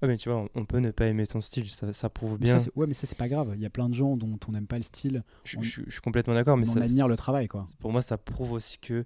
Ouais, 0.00 0.08
mais 0.08 0.16
tu 0.16 0.28
vois, 0.30 0.48
on, 0.54 0.64
peut 0.64 0.78
ne 0.78 0.92
pas 0.92 1.06
aimer 1.06 1.26
ton 1.26 1.40
style, 1.40 1.68
ça, 1.70 1.92
ça 1.92 2.08
prouve 2.08 2.34
Mais 2.34 2.44
bien. 2.46 2.58
ça, 2.58 2.60
c'est- 2.66 2.72
ouais, 2.76 2.86
mais 2.86 2.94
ça, 2.94 3.06
c'est 3.06 3.18
pas 3.18 3.28
grave. 3.28 3.52
Il 3.56 3.60
y 3.60 3.66
a 3.66 3.70
plein 3.70 3.88
de 3.88 3.94
gens 3.94 4.16
dont 4.16 4.38
on 4.48 4.52
n'aime 4.52 4.68
pas 4.68 4.76
le 4.76 4.84
style, 4.84 5.24
Je, 5.44 5.58
on- 5.58 5.62
je- 5.62 5.82
je 5.86 5.90
suis 5.90 6.00
complètement 6.00 6.34
d'accord, 6.34 6.56
mais 6.56 6.62
mais 6.64 6.70
on 6.70 6.74
ça, 6.74 6.80
admire 6.82 7.08
le 7.08 7.16
travail, 7.16 7.48
quoi. 7.48 7.66
pour 7.80 7.90
moi, 7.92 8.00
ça 8.00 8.16
prouve 8.16 8.52
aussi 8.52 8.78
que 8.78 9.04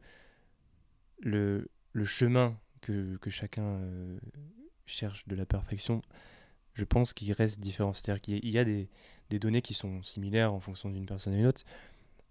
le, 1.22 1.68
chemin 2.04 2.58
que, 2.80 3.18
chacun 3.28 3.64
euh, 3.64 4.18
cherche 4.86 5.26
de 5.26 5.34
la 5.34 5.46
perfection, 5.46 6.02
je 6.74 6.84
pense 6.84 7.12
qu'il 7.12 7.32
reste 7.32 7.60
différent. 7.60 7.92
C'est-à-dire 7.92 8.20
qu'il 8.20 8.48
y 8.48 8.58
a, 8.58 8.64
des, 8.64 8.88
données 9.30 9.62
qui 9.62 9.74
sont 9.74 10.02
similaires 10.02 10.52
en 10.52 10.60
fonction 10.60 10.90
d'une 10.90 11.06
personne 11.06 11.34
à 11.34 11.38
une 11.38 11.46
autre, 11.46 11.62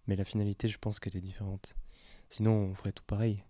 mais 0.07 0.15
la 0.15 0.25
finalité, 0.25 0.67
je 0.67 0.77
pense 0.77 0.99
qu'elle 0.99 1.15
est 1.15 1.21
différente. 1.21 1.75
Sinon, 2.29 2.53
on 2.53 2.75
ferait 2.75 2.91
tout 2.91 3.03
pareil. 3.05 3.43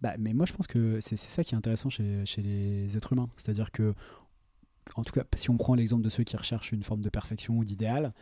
Bah, 0.00 0.14
mais 0.18 0.34
moi, 0.34 0.44
je 0.46 0.52
pense 0.52 0.66
que 0.66 1.00
c'est 1.00 1.16
ça 1.16 1.42
qui 1.42 1.54
est 1.54 1.58
intéressant 1.58 1.88
chez, 1.88 2.26
chez 2.26 2.42
les 2.42 2.96
êtres 2.96 3.12
humains. 3.12 3.30
C'est-à-dire 3.36 3.72
que, 3.72 3.94
en 4.94 5.04
tout 5.04 5.12
cas, 5.12 5.24
si 5.34 5.50
on 5.50 5.56
prend 5.56 5.74
l'exemple 5.74 6.02
de 6.02 6.10
ceux 6.10 6.22
qui 6.22 6.36
recherchent 6.36 6.72
une 6.72 6.82
forme 6.82 7.00
de 7.00 7.08
perfection 7.08 7.56
ou 7.56 7.64
d'idéal, 7.64 8.12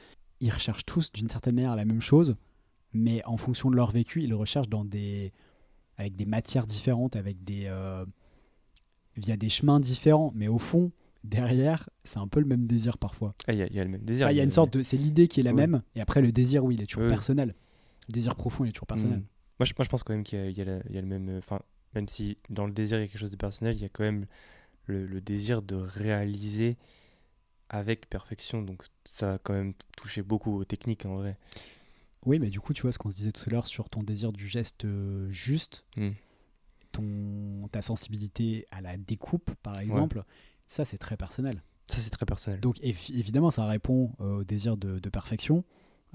ils 0.41 0.53
recherchent 0.53 0.87
tous 0.87 1.13
d'une 1.13 1.29
certaine 1.29 1.57
manière 1.57 1.77
la 1.77 1.85
même 1.85 2.01
chose, 2.01 2.37
mais 2.93 3.25
en 3.25 3.37
fonction 3.37 3.71
de 3.71 3.77
leur 3.77 3.91
vécu, 3.91 4.23
ils 4.23 4.35
recherchent 4.35 4.69
dans 4.69 4.85
des, 4.85 5.33
avec 5.97 6.17
des 6.17 6.27
matières 6.27 6.67
différentes, 6.67 7.17
avec 7.17 7.43
des, 7.45 7.65
euh, 7.67 8.05
via 9.17 9.37
des 9.37 9.49
chemins 9.51 9.81
différents. 9.81 10.33
Mais 10.35 10.49
au 10.49 10.59
fond, 10.59 10.91
derrière, 11.23 11.89
c'est 12.05 12.19
un 12.19 12.29
peu 12.29 12.41
le 12.41 12.47
même 12.47 12.67
désir 12.67 12.99
parfois. 12.99 13.35
Ah, 13.47 13.53
Il 13.53 13.59
y, 13.59 13.63
a- 13.63 13.67
il 13.67 13.75
y 13.77 13.81
a 13.81 13.85
le 13.85 13.91
même 13.91 14.05
désir. 14.05 14.27
Enfin, 14.27 14.35
y 14.35 14.41
a 14.41 14.45
une 14.45 14.51
sorte 14.51 14.73
de, 14.77 14.83
c'est 14.83 14.97
l'idée 14.97 15.29
qui 15.29 15.41
est 15.41 15.45
la 15.45 15.53
même, 15.53 15.83
et 15.95 16.01
après 16.01 16.21
le 16.21 16.33
désir, 16.33 16.65
oui, 16.65 16.75
il 16.75 16.83
est 16.83 16.87
toujours 16.87 17.09
personnel. 17.09 17.55
Le 18.09 18.13
désir 18.13 18.35
profond, 18.35 18.65
il 18.65 18.69
est 18.69 18.73
toujours 18.73 18.87
personnel. 18.87 19.19
Mm. 19.21 19.25
Moi, 19.61 19.67
je, 19.67 19.73
moi, 19.79 19.85
je 19.85 19.89
pense 19.89 20.03
quand 20.03 20.13
même 20.13 20.25
qu'il 20.25 20.51
y 20.51 20.61
a 20.61 20.65
le 20.65 21.03
même. 21.07 21.29
euh, 21.29 21.39
Enfin, 21.39 21.61
même 21.95 22.09
si 22.09 22.37
dans 22.51 22.67
le 22.67 22.73
désir, 22.73 22.99
il 22.99 23.03
y 23.03 23.05
a 23.05 23.07
quelque 23.09 23.21
chose 23.21 23.31
de 23.31 23.37
personnel, 23.37 23.77
il 23.77 23.81
y 23.83 23.85
a 23.85 23.89
quand 23.89 24.03
même 24.03 24.27
le, 24.87 25.07
le 25.07 25.21
désir 25.21 25.63
de 25.63 25.77
réaliser 25.77 26.77
avec 27.69 28.11
perfection. 28.11 28.63
Donc, 28.63 28.83
ça 29.05 29.35
a 29.35 29.39
quand 29.39 29.55
même 29.55 29.75
touché 29.97 30.23
beaucoup 30.23 30.59
aux 30.59 30.65
techniques 30.65 31.07
en 31.07 31.15
vrai. 31.17 31.39
Oui, 32.27 32.39
mais 32.39 32.51
du 32.51 32.61
coup, 32.61 32.73
tu 32.73 32.83
vois 32.83 32.93
ce 32.93 32.99
qu'on 32.99 33.11
se 33.11 33.17
disait 33.17 33.33
tout 33.33 33.43
à 33.47 33.51
l'heure 33.51 33.67
sur 33.67 33.89
ton 33.89 34.03
désir 34.03 34.33
du 34.33 34.47
geste 34.49 34.85
euh, 34.85 35.31
juste, 35.31 35.85
Mm. 35.97 36.11
ton, 36.93 37.69
ta 37.73 37.83
sensibilité 37.83 38.67
à 38.71 38.81
la 38.81 38.97
découpe, 38.97 39.51
par 39.63 39.81
exemple, 39.81 40.23
ça 40.67 40.85
c'est 40.85 40.99
très 40.99 41.17
personnel. 41.17 41.63
Ça, 41.89 41.99
c'est 41.99 42.11
très 42.11 42.25
personnel. 42.25 42.61
Donc 42.61 42.79
évi- 42.79 43.19
évidemment, 43.19 43.51
ça 43.51 43.67
répond 43.67 44.13
euh, 44.21 44.39
au 44.39 44.45
désir 44.45 44.77
de, 44.79 44.99
de 45.01 45.09
perfection, 45.11 45.65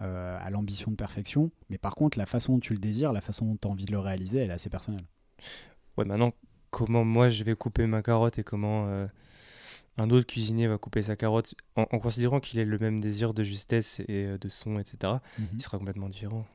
euh, 0.02 0.38
à 0.42 0.50
l'ambition 0.50 0.90
de 0.90 0.96
perfection, 0.96 1.52
mais 1.70 1.78
par 1.78 1.94
contre, 1.96 2.18
la 2.18 2.26
façon 2.26 2.54
dont 2.54 2.60
tu 2.60 2.74
le 2.74 2.80
désires, 2.80 3.12
la 3.14 3.22
façon 3.22 3.46
dont 3.46 3.56
tu 3.56 3.68
as 3.68 3.72
envie 3.72 3.86
de 3.86 3.92
le 3.92 4.00
réaliser, 4.00 4.40
elle 4.40 4.50
est 4.50 4.54
assez 4.54 4.70
personnelle. 4.70 5.06
Ouais, 5.98 6.06
maintenant, 6.06 6.34
comment 6.72 7.04
moi 7.06 7.30
je 7.30 7.44
vais 7.44 7.56
couper 7.56 7.86
ma 7.86 8.02
carotte 8.02 8.40
et 8.40 8.44
comment 8.44 8.88
euh, 8.88 9.06
un 9.98 10.10
autre 10.10 10.28
cuisinier 10.28 10.68
va 10.68 10.78
couper 10.78 11.02
sa 11.02 11.16
carotte, 11.16 11.56
en, 11.76 11.86
en 11.92 12.00
considérant 12.00 12.40
qu'il 12.40 12.60
ait 12.60 12.66
le 12.66 12.78
même 12.80 13.00
désir 13.00 13.34
de 13.34 13.44
justesse 13.44 14.00
et 14.02 14.26
euh, 14.26 14.38
de 14.38 14.50
son, 14.50 14.80
etc., 14.80 15.14
il 15.54 15.62
sera 15.62 15.78
complètement 15.78 16.10
différent. 16.10 16.46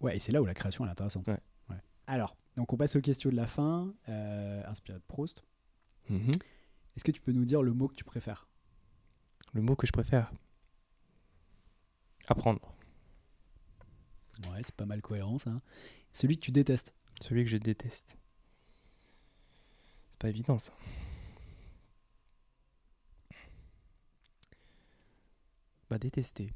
Ouais, 0.00 0.16
et 0.16 0.18
c'est 0.18 0.32
là 0.32 0.40
où 0.40 0.46
la 0.46 0.54
création 0.54 0.86
est 0.86 0.90
intéressante. 0.90 1.26
Ouais. 1.26 1.38
Ouais. 1.70 1.82
Alors, 2.06 2.36
donc 2.56 2.72
on 2.72 2.76
passe 2.76 2.94
aux 2.96 3.00
questions 3.00 3.30
de 3.30 3.36
la 3.36 3.46
fin, 3.46 3.92
euh, 4.08 4.62
inspiré 4.66 4.98
de 4.98 5.04
Proust. 5.04 5.42
Mhm. 6.08 6.30
Est-ce 6.96 7.04
que 7.04 7.12
tu 7.12 7.20
peux 7.20 7.32
nous 7.32 7.44
dire 7.44 7.62
le 7.62 7.72
mot 7.72 7.88
que 7.88 7.94
tu 7.94 8.04
préfères? 8.04 8.48
Le 9.52 9.62
mot 9.62 9.76
que 9.76 9.86
je 9.86 9.92
préfère? 9.92 10.32
Apprendre. 12.28 12.74
Ouais, 14.50 14.60
c'est 14.62 14.74
pas 14.74 14.86
mal 14.86 15.00
cohérent 15.00 15.38
ça. 15.38 15.60
Celui 16.12 16.36
que 16.36 16.42
tu 16.42 16.52
détestes 16.52 16.94
Celui 17.20 17.44
que 17.44 17.50
je 17.50 17.56
déteste. 17.56 18.16
C'est 20.10 20.20
pas 20.20 20.28
évident 20.28 20.58
ça. 20.58 20.72
Bah 25.90 25.98
détester. 25.98 26.52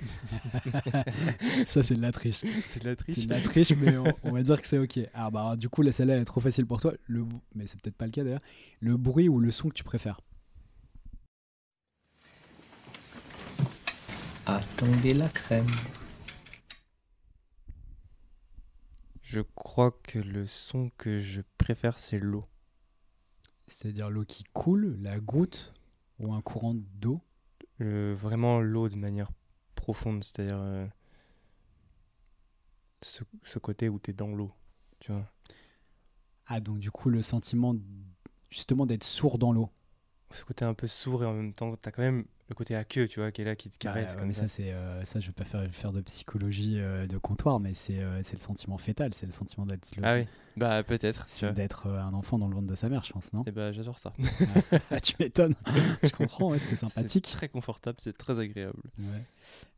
Ça, 1.66 1.82
c'est 1.82 1.94
de 1.96 2.02
la 2.02 2.12
triche. 2.12 2.42
C'est 2.64 2.80
de 2.82 2.88
la 2.88 2.94
C'est 2.96 2.96
triche. 2.96 3.26
de 3.26 3.30
la 3.34 3.40
triche, 3.40 3.72
mais 3.72 3.96
on, 3.96 4.04
on 4.24 4.32
va 4.32 4.42
dire 4.42 4.60
que 4.60 4.66
c'est 4.66 4.78
ok. 4.78 5.00
Ah 5.14 5.30
bah 5.30 5.56
du 5.56 5.68
coup, 5.68 5.82
là, 5.82 5.92
celle-là 5.92 6.14
elle 6.14 6.22
est 6.22 6.24
trop 6.24 6.40
facile 6.40 6.66
pour 6.66 6.80
toi. 6.80 6.94
Le, 7.06 7.24
mais 7.54 7.66
c'est 7.66 7.80
peut-être 7.80 7.96
pas 7.96 8.06
le 8.06 8.12
cas 8.12 8.24
d'ailleurs. 8.24 8.42
Le 8.80 8.96
bruit 8.96 9.28
ou 9.28 9.40
le 9.40 9.50
son 9.50 9.68
que 9.68 9.74
tu 9.74 9.84
préfères 9.84 10.20
A 14.46 14.60
tombé 14.76 15.14
la 15.14 15.28
crème. 15.28 15.70
Je 19.22 19.40
crois 19.40 19.90
que 20.02 20.18
le 20.18 20.46
son 20.46 20.90
que 20.96 21.18
je 21.20 21.42
préfère 21.58 21.98
c'est 21.98 22.18
l'eau. 22.18 22.46
C'est-à-dire 23.66 24.08
l'eau 24.10 24.24
qui 24.24 24.44
coule, 24.44 24.96
la 25.02 25.20
goutte 25.20 25.74
ou 26.18 26.32
un 26.32 26.40
courant 26.40 26.74
d'eau 26.74 27.20
Le- 27.78 28.14
vraiment 28.14 28.60
l'eau 28.60 28.88
de 28.88 28.96
manière 28.96 29.30
profonde, 29.74 30.24
c'est-à-dire 30.24 30.58
euh, 30.60 30.86
ce, 33.02 33.58
côté 33.58 33.88
où 33.88 33.98
tu 33.98 34.10
es 34.10 34.14
dans 34.14 34.34
l'eau. 34.34 34.52
Tu 35.00 35.12
vois 35.12 35.24
Ah, 36.46 36.60
donc 36.60 36.78
du 36.78 36.90
coup, 36.90 37.10
le 37.10 37.22
sentiment 37.22 37.74
justement 38.50 38.86
d'être 38.86 39.04
sourd 39.04 39.38
dans 39.38 39.52
l'eau. 39.52 39.70
Ce 40.32 40.44
côté 40.44 40.64
un 40.64 40.74
peu 40.74 40.86
sourd 40.86 41.22
et 41.22 41.26
en 41.26 41.32
même 41.32 41.52
temps, 41.54 41.74
tu 41.76 41.88
as 41.88 41.92
quand 41.92 42.02
même 42.02 42.24
le 42.50 42.54
côté 42.54 42.74
à 42.76 42.84
queue, 42.84 43.08
tu 43.08 43.20
vois, 43.20 43.30
qui 43.32 43.42
est 43.42 43.44
là, 43.44 43.56
qui 43.56 43.68
te 43.70 43.74
Ouais, 43.74 43.78
caresse 43.80 44.10
ouais, 44.12 44.18
comme 44.18 44.28
mais 44.28 44.32
ça. 44.34 44.42
ça, 44.42 44.48
c'est 44.48 44.72
euh, 44.72 45.04
ça, 45.04 45.20
je 45.20 45.26
vais 45.26 45.32
pas 45.32 45.44
faire, 45.44 45.66
faire 45.72 45.92
de 45.92 46.00
psychologie 46.02 46.78
euh, 46.80 47.06
de 47.06 47.16
comptoir, 47.18 47.60
mais 47.60 47.72
c'est 47.74 47.98
euh, 48.00 48.20
c'est 48.22 48.34
le 48.36 48.40
sentiment 48.40 48.76
fétal, 48.78 49.12
c'est 49.14 49.26
le 49.26 49.32
sentiment 49.32 49.64
d'être 49.66 49.94
le- 49.96 50.02
Ah 50.04 50.16
oui, 50.16 50.26
bah 50.56 50.82
peut-être. 50.82 51.24
c'est 51.28 51.52
d'être 51.52 51.86
un 51.88 52.12
enfant 52.14 52.38
dans 52.38 52.48
le 52.48 52.54
ventre 52.54 52.66
de 52.66 52.74
sa 52.74 52.88
mère, 52.88 53.04
je 53.04 53.12
pense, 53.12 53.32
non? 53.32 53.42
Et 53.46 53.50
bah 53.52 53.72
j'adore 53.72 53.98
ça. 53.98 54.12
Ah, 54.90 55.00
tu 55.00 55.14
m'étonnes. 55.20 55.54
je 56.02 56.10
comprends, 56.10 56.50
ouais, 56.50 56.58
c'était 56.58 56.76
C'est 56.76 56.86
sympathique. 56.88 57.24
très 57.32 57.48
confortable, 57.48 57.96
c'est 58.00 58.16
très 58.16 58.38
agréable. 58.38 58.80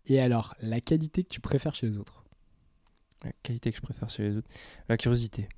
Et 0.06 0.20
alors, 0.20 0.54
la 0.60 0.80
qualité 0.80 1.22
que 1.24 1.28
tu 1.28 1.40
préfères 1.40 1.74
chez 1.74 1.86
les 1.88 1.96
autres? 1.98 2.24
La 3.24 3.32
qualité 3.42 3.70
que 3.70 3.76
je 3.76 3.82
préfère 3.82 4.08
chez 4.10 4.22
les 4.24 4.36
autres, 4.38 4.48
la 4.88 4.96
curiosité. 4.96 5.48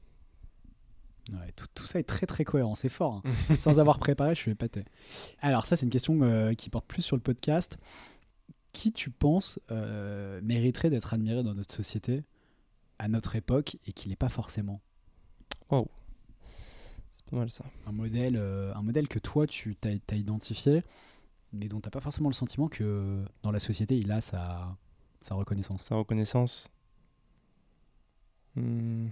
Ouais, 1.31 1.53
tout, 1.55 1.66
tout 1.75 1.87
ça 1.87 2.01
est 2.01 2.05
très 2.05 2.27
très 2.27 2.45
cohérent, 2.45 2.75
c'est 2.75 2.89
fort. 2.89 3.23
hein. 3.25 3.57
Sans 3.59 3.79
avoir 3.79 3.99
préparé, 3.99 4.35
je 4.35 4.41
suis 4.41 4.51
épaté. 4.51 4.85
Alors 5.41 5.66
ça, 5.66 5.77
c'est 5.77 5.87
une 5.87 5.91
question 5.91 6.20
euh, 6.23 6.55
qui 6.55 6.68
porte 6.68 6.87
plus 6.87 7.03
sur 7.03 7.16
le 7.16 7.23
podcast. 7.23 7.79
Qui 8.73 8.91
tu 8.93 9.11
penses 9.11 9.61
euh, 9.70 10.41
mériterait 10.43 10.91
d'être 10.91 11.12
admiré 11.14 11.43
dans 11.43 11.55
notre 11.55 11.75
société 11.75 12.25
à 12.99 13.09
notre 13.09 13.37
époque 13.37 13.77
et 13.87 13.93
qui 13.93 14.09
l'est 14.09 14.16
pas 14.16 14.29
forcément? 14.31 14.81
C'est 17.12 17.25
pas 17.27 17.37
mal 17.37 17.51
ça. 17.51 17.64
un 17.87 17.93
modèle, 17.93 18.37
euh, 18.37 18.75
un 18.75 18.83
modèle 18.83 19.07
que 19.09 19.18
toi 19.18 19.47
tu 19.47 19.77
t'as, 19.77 19.91
t'as 20.07 20.16
identifié, 20.16 20.83
mais 21.53 21.68
dont 21.68 21.81
t'as 21.81 21.91
pas 21.91 22.01
forcément 22.01 22.29
le 22.31 22.35
sentiment 22.35 22.68
que 22.68 23.25
dans 23.43 23.51
la 23.51 23.59
société 23.61 23.97
il 23.99 24.11
a 24.11 24.20
sa, 24.20 24.77
sa 25.20 25.35
reconnaissance. 25.35 25.83
Sa 25.83 25.95
reconnaissance. 25.95 26.70
Hmm. 28.57 29.09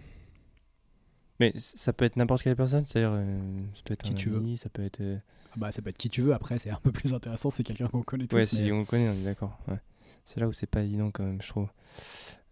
Mais 1.40 1.52
ça 1.56 1.92
peut 1.92 2.04
être 2.04 2.16
n'importe 2.16 2.42
quelle 2.42 2.54
personne, 2.56 2.84
c'est-à-dire 2.84 3.12
euh, 3.14 3.58
ça 3.74 3.80
peut 3.84 3.94
être 3.94 4.02
Qui 4.04 4.10
un 4.12 4.14
tu 4.14 4.28
veux. 4.30 4.36
ami, 4.36 4.56
ça 4.56 4.68
peut 4.68 4.84
être. 4.84 5.00
euh, 5.00 5.18
Ah 5.52 5.54
bah 5.56 5.72
ça 5.72 5.80
peut 5.82 5.88
être 5.90 5.98
qui 5.98 6.10
tu 6.10 6.20
veux. 6.22 6.34
Après 6.34 6.58
c'est 6.58 6.70
un 6.70 6.76
peu 6.80 6.92
plus 6.92 7.12
intéressant, 7.14 7.50
c'est 7.50 7.64
quelqu'un 7.64 7.88
qu'on 7.88 8.02
connaît 8.02 8.26
tous. 8.26 8.36
Ouais, 8.36 8.42
mais, 8.42 8.46
si 8.64 8.70
on 8.72 8.84
connaît, 8.84 9.08
on 9.08 9.14
est 9.14 9.24
d'accord. 9.24 9.58
Ouais. 9.66 9.80
C'est 10.24 10.38
là 10.38 10.46
où 10.46 10.52
c'est 10.52 10.66
pas 10.68 10.82
évident 10.82 11.10
quand 11.10 11.24
même, 11.24 11.40
je 11.42 11.48
trouve. 11.48 11.68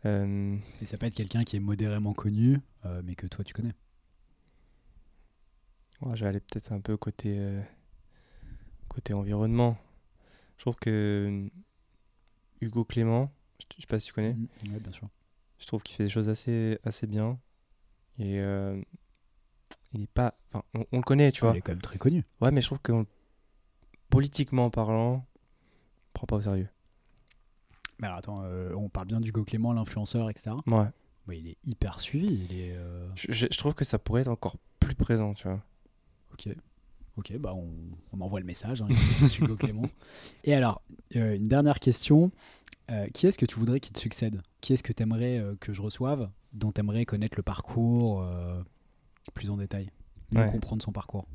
Euh, 0.06 0.56
mais 0.80 0.86
ça 0.86 0.96
peut 0.96 1.06
être 1.06 1.14
quelqu'un 1.14 1.44
qui 1.44 1.56
est 1.56 1.60
modérément 1.60 2.14
connu, 2.14 2.58
euh, 2.86 3.02
mais 3.04 3.14
que 3.14 3.26
toi 3.26 3.44
tu 3.44 3.52
connais. 3.52 3.74
ouais, 6.02 6.16
je 6.16 6.22
vais 6.24 6.30
aller 6.30 6.40
peut-être 6.40 6.72
un 6.72 6.80
peu 6.80 6.96
côté, 6.96 7.36
euh, 7.38 7.60
côté 8.88 9.12
environnement. 9.12 9.76
Je 10.56 10.62
trouve 10.62 10.76
que 10.76 11.48
Hugo 12.60 12.84
Clément, 12.84 13.30
je, 13.60 13.66
je 13.76 13.80
sais 13.82 13.86
pas 13.86 13.98
si 13.98 14.06
tu 14.08 14.12
connais. 14.14 14.34
Mm, 14.34 14.46
ouais, 14.72 14.80
bien 14.80 14.92
sûr. 14.92 15.08
Je 15.60 15.66
trouve 15.66 15.82
qu'il 15.82 15.94
fait 15.96 16.04
des 16.04 16.08
choses 16.10 16.28
assez, 16.28 16.78
assez 16.84 17.06
bien. 17.06 17.38
Et 18.18 18.40
euh, 18.40 18.80
il 19.92 20.02
est 20.02 20.06
pas. 20.10 20.34
Enfin, 20.52 20.64
on, 20.74 20.84
on 20.92 20.96
le 20.98 21.02
connaît, 21.02 21.30
tu 21.32 21.42
vois. 21.42 21.52
Il 21.54 21.58
est 21.58 21.60
quand 21.60 21.72
même 21.72 21.82
très 21.82 21.98
connu. 21.98 22.24
Ouais, 22.40 22.50
mais 22.50 22.60
je 22.60 22.66
trouve 22.66 22.80
que 22.80 22.92
on- 22.92 23.06
politiquement 24.10 24.70
parlant, 24.70 25.14
on 25.14 26.12
prend 26.14 26.26
pas 26.26 26.36
au 26.36 26.40
sérieux. 26.42 26.68
Mais 28.00 28.06
alors 28.06 28.18
attends, 28.18 28.42
euh, 28.44 28.72
on 28.74 28.88
parle 28.88 29.06
bien 29.08 29.20
d'Hugo 29.20 29.44
Clément, 29.44 29.72
l'influenceur, 29.72 30.30
etc. 30.30 30.56
Ouais. 30.66 30.86
Bah, 31.26 31.34
il 31.34 31.48
est 31.48 31.56
hyper 31.64 32.00
suivi. 32.00 32.46
Il 32.50 32.58
est. 32.58 32.72
euh, 32.76 33.08
Je, 33.16 33.32
je- 33.32 33.46
je 33.50 33.58
trouve 33.58 33.74
que 33.74 33.84
ça 33.84 33.98
pourrait 33.98 34.22
être 34.22 34.28
encore 34.28 34.56
plus 34.80 34.94
présent, 34.94 35.34
tu 35.34 35.48
vois. 35.48 35.60
Ok. 36.32 36.48
Ok, 37.18 37.36
bah 37.38 37.52
on, 37.54 37.68
on 38.12 38.20
envoie 38.20 38.38
le 38.40 38.46
message, 38.46 38.80
hein, 38.80 38.88
Hugo 39.40 39.56
Clément. 39.56 39.82
Et 40.44 40.54
alors, 40.54 40.80
euh, 41.16 41.34
une 41.36 41.48
dernière 41.48 41.80
question. 41.80 42.30
Euh, 42.90 43.06
qui 43.08 43.26
est-ce 43.26 43.36
que 43.36 43.44
tu 43.44 43.56
voudrais 43.58 43.80
qui 43.80 43.92
te 43.92 43.98
succède? 43.98 44.40
Qui 44.62 44.72
est-ce 44.72 44.82
que 44.82 44.92
tu 44.94 45.02
aimerais 45.02 45.42
que 45.60 45.74
je 45.74 45.82
reçoive 45.82 46.30
Dont 46.54 46.72
tu 46.72 46.80
aimerais 46.80 47.04
connaître 47.04 47.36
le 47.36 47.42
parcours 47.42 48.22
euh, 48.22 48.62
plus 49.34 49.50
en 49.50 49.56
détail 49.58 49.90
Mieux 50.32 50.40
Ouais. 50.42 50.50
comprendre 50.50 50.82
son 50.82 50.92
parcours? 50.92 51.26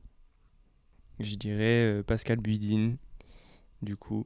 Je 1.20 1.36
dirais 1.36 1.86
euh, 2.00 2.04
Pascal 2.04 2.40
Buidin, 2.40 2.96
du 3.84 3.96
coup, 3.96 4.26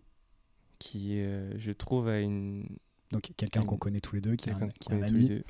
qui, 0.79 1.19
euh, 1.19 1.51
je 1.57 1.71
trouve, 1.71 2.07
a 2.07 2.19
une. 2.21 2.65
Donc 3.11 3.31
quelqu'un 3.35 3.61
Une- 3.61 3.67
qu'on 3.67 3.77
connaît 3.77 3.99
tous 3.99 4.15
les 4.15 4.21
deux, 4.21 4.35
qui 4.35 4.49
est 4.49 4.53
un, 4.53 4.67
qui 4.79 4.93
est 4.93 5.03
ami. 5.03 5.43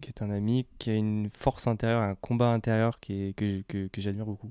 qui 0.00 0.08
est 0.08 0.22
un 0.22 0.30
ami, 0.30 0.66
qui 0.78 0.90
a 0.90 0.94
une 0.94 1.28
force 1.30 1.66
intérieure, 1.68 2.02
un 2.02 2.14
combat 2.16 2.48
intérieur 2.50 2.98
qui 2.98 3.12
est, 3.22 3.32
que, 3.34 3.62
que, 3.68 3.86
que 3.88 4.00
j'admire 4.00 4.26
beaucoup. 4.26 4.50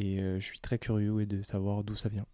Et 0.00 0.20
euh, 0.20 0.38
je 0.38 0.44
suis 0.44 0.60
très 0.60 0.78
curieux 0.78 1.10
ouais, 1.10 1.26
de 1.26 1.42
savoir 1.42 1.82
d'où 1.82 1.96
ça 1.96 2.08
vient. 2.08 2.24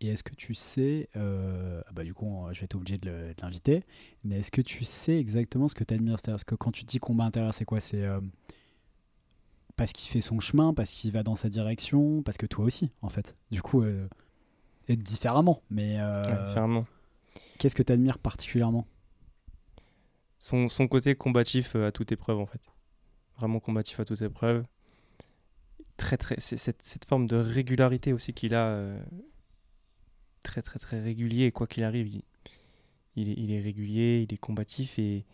Et 0.00 0.06
est-ce 0.08 0.22
que 0.22 0.34
tu 0.36 0.54
sais, 0.54 1.08
euh, 1.16 1.82
ah 1.88 1.92
bah 1.92 2.04
du 2.04 2.14
coup 2.14 2.46
je 2.52 2.60
vais 2.60 2.66
être 2.66 2.76
obligé 2.76 2.98
de 2.98 3.34
l'inviter, 3.42 3.82
mais 4.22 4.36
est-ce 4.38 4.52
que 4.52 4.60
tu 4.62 4.84
sais 4.84 5.18
exactement 5.18 5.66
ce 5.66 5.74
que 5.74 5.82
tu 5.82 5.92
admires 5.94 6.18
C'est-à-dire 6.22 6.44
que 6.46 6.54
quand 6.54 6.70
tu 6.70 6.84
dis 6.84 7.00
combat 7.00 7.24
intérieur, 7.24 7.52
c'est 7.52 7.64
quoi? 7.64 7.80
C'est 7.80 8.04
euh, 8.04 8.20
parce 9.76 9.92
qu'il 9.92 10.08
fait 10.10 10.20
son 10.20 10.38
chemin, 10.40 10.72
parce 10.74 10.90
qu'il 10.92 11.10
va 11.12 11.24
dans 11.24 11.34
sa 11.36 11.48
direction, 11.48 12.22
parce 12.22 12.36
que 12.36 12.46
toi 12.46 12.64
aussi 12.64 12.90
en 13.02 13.08
fait. 13.08 13.36
Du 13.50 13.60
coup, 13.62 13.82
euh, 13.82 14.08
et 14.86 14.96
différemment, 14.96 15.62
mais 15.70 15.98
euh, 16.00 16.22
Ouais, 16.22 16.46
différemment. 16.46 16.86
qu'est-ce 17.58 17.74
que 17.74 17.82
tu 17.82 17.92
admires 17.92 18.18
particulièrement? 18.18 18.86
Son, 20.38 20.68
son 20.68 20.88
côté 20.88 21.14
combatif 21.16 21.74
à 21.76 21.92
toute 21.92 22.12
épreuve, 22.12 22.38
en 22.38 22.46
fait. 22.46 22.60
Vraiment 23.36 23.60
combatif 23.60 24.00
à 24.00 24.04
toute 24.04 24.22
épreuve. 24.22 24.64
Très, 25.98 26.16
très, 26.16 26.36
c'est 26.38 26.56
cette, 26.56 26.82
cette 26.82 27.04
forme 27.04 27.26
de 27.26 27.36
régularité 27.36 28.12
aussi 28.14 28.32
qu'il 28.32 28.54
a. 28.54 28.66
euh, 28.68 28.98
très, 30.42 30.62
très, 30.62 30.78
très 30.78 31.00
régulier. 31.00 31.52
Quoi 31.52 31.66
qu'il 31.66 31.82
arrive, 31.84 32.06
il, 32.08 32.22
il, 33.16 33.28
est, 33.28 33.34
il 33.36 33.50
est 33.52 33.60
régulier, 33.60 34.24
il 34.26 34.32
est 34.32 34.38
combatif 34.38 34.98
et 34.98 35.26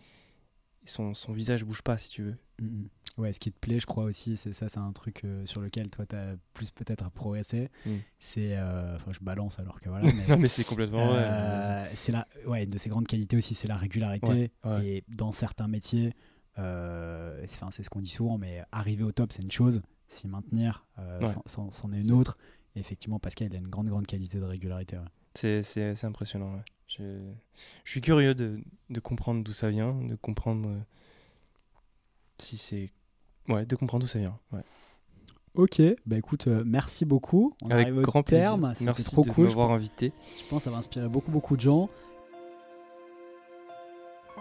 son, 0.86 1.14
son 1.14 1.32
visage 1.32 1.64
bouge 1.64 1.82
pas, 1.82 1.96
si 1.98 2.08
tu 2.08 2.22
veux. 2.22 2.36
Mhm. 2.60 2.88
Ouais, 3.18 3.32
ce 3.32 3.38
qui 3.38 3.52
te 3.52 3.58
plaît, 3.60 3.78
je 3.78 3.86
crois 3.86 4.04
aussi, 4.04 4.36
c'est 4.36 4.52
ça, 4.52 4.68
c'est 4.68 4.80
un 4.80 4.92
truc 4.92 5.22
euh, 5.24 5.46
sur 5.46 5.60
lequel 5.60 5.88
toi 5.88 6.04
tu 6.04 6.16
as 6.16 6.34
plus 6.52 6.72
peut-être 6.72 7.04
à 7.04 7.10
progresser. 7.10 7.68
Mm. 7.86 7.96
C'est, 8.18 8.56
euh, 8.56 8.96
enfin, 8.96 9.12
je 9.12 9.20
balance 9.20 9.60
alors 9.60 9.78
que 9.78 9.88
voilà. 9.88 10.10
mais- 10.12 10.26
non, 10.26 10.38
mais 10.38 10.48
c'est 10.48 10.64
complètement 10.64 11.06
vrai. 11.06 11.90
C'est 11.94 12.10
la, 12.10 12.26
ouais, 12.46 12.64
une 12.64 12.70
de 12.70 12.78
ses 12.78 12.88
grandes 12.88 13.06
qualités 13.06 13.36
aussi, 13.36 13.54
c'est 13.54 13.68
la 13.68 13.76
régularité. 13.76 14.26
Ouais, 14.32 14.50
ouais. 14.64 14.86
Et 14.86 15.04
dans 15.08 15.30
certains 15.30 15.68
métiers, 15.68 16.14
c'est 16.56 17.82
ce 17.82 17.90
qu'on 17.90 18.00
dit 18.00 18.08
souvent, 18.08 18.38
mais 18.38 18.62
arriver 18.72 19.04
au 19.04 19.12
top, 19.12 19.30
c'est 19.32 19.42
une 19.42 19.52
chose. 19.52 19.82
S'y 20.09 20.28
maintenir, 20.28 20.84
euh, 20.98 21.20
Ouais. 21.20 21.26
c'en- 21.46 21.70
est 21.92 22.00
une 22.00 22.12
autre. 22.12 22.36
Et 22.76 22.80
effectivement, 22.80 23.18
Pascal, 23.18 23.48
il 23.50 23.57
a 23.57 23.59
une 23.59 23.68
grande, 23.68 23.88
grande 23.88 24.07
qualité 24.07 24.38
de 24.38 24.44
régularité. 24.44 24.96
ouais. 24.98 25.62
C'est, 25.62 26.05
impressionnant. 26.05 26.55
ouais. 26.55 26.62
Je, 26.86 27.32
je 27.84 27.90
suis 27.90 28.00
curieux 28.00 28.34
de, 28.34 28.61
de 28.90 29.00
comprendre 29.00 29.42
d'où 29.42 29.52
ça 29.52 29.70
vient, 29.70 29.94
de 29.94 30.14
comprendre 30.16 30.68
euh, 30.68 30.78
si 32.38 32.57
c'est. 32.57 32.90
Ouais, 33.48 33.64
de 33.66 33.74
comprendre 33.76 34.02
d'où 34.02 34.09
ça 34.09 34.18
vient. 34.18 34.38
Ouais. 34.52 34.62
Ok, 35.55 35.80
bah 36.07 36.16
écoute, 36.18 36.46
euh, 36.48 36.62
merci 36.66 37.05
beaucoup. 37.05 37.55
On 37.62 37.70
Avec 37.70 37.86
arrive 37.86 37.98
au 37.98 38.02
grand 38.02 38.22
terme. 38.24 38.72
C'était 38.74 38.86
Merci 38.86 39.05
trop 39.05 39.22
de 39.24 39.30
cool. 39.30 39.46
M'avoir 39.46 39.70
invité. 39.70 40.12
je 40.42 40.48
pense 40.48 40.59
que 40.61 40.64
ça 40.64 40.70
va 40.70 40.78
inspirer 40.78 41.09
beaucoup, 41.09 41.30
beaucoup 41.30 41.57
de 41.57 41.61
gens. 41.61 41.88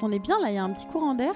On 0.02 0.12
est 0.12 0.20
bien 0.20 0.40
là, 0.42 0.50
il 0.50 0.56
y 0.56 0.58
a 0.58 0.64
un 0.64 0.72
petit 0.74 0.88
courant 0.88 1.14
d'air. 1.14 1.36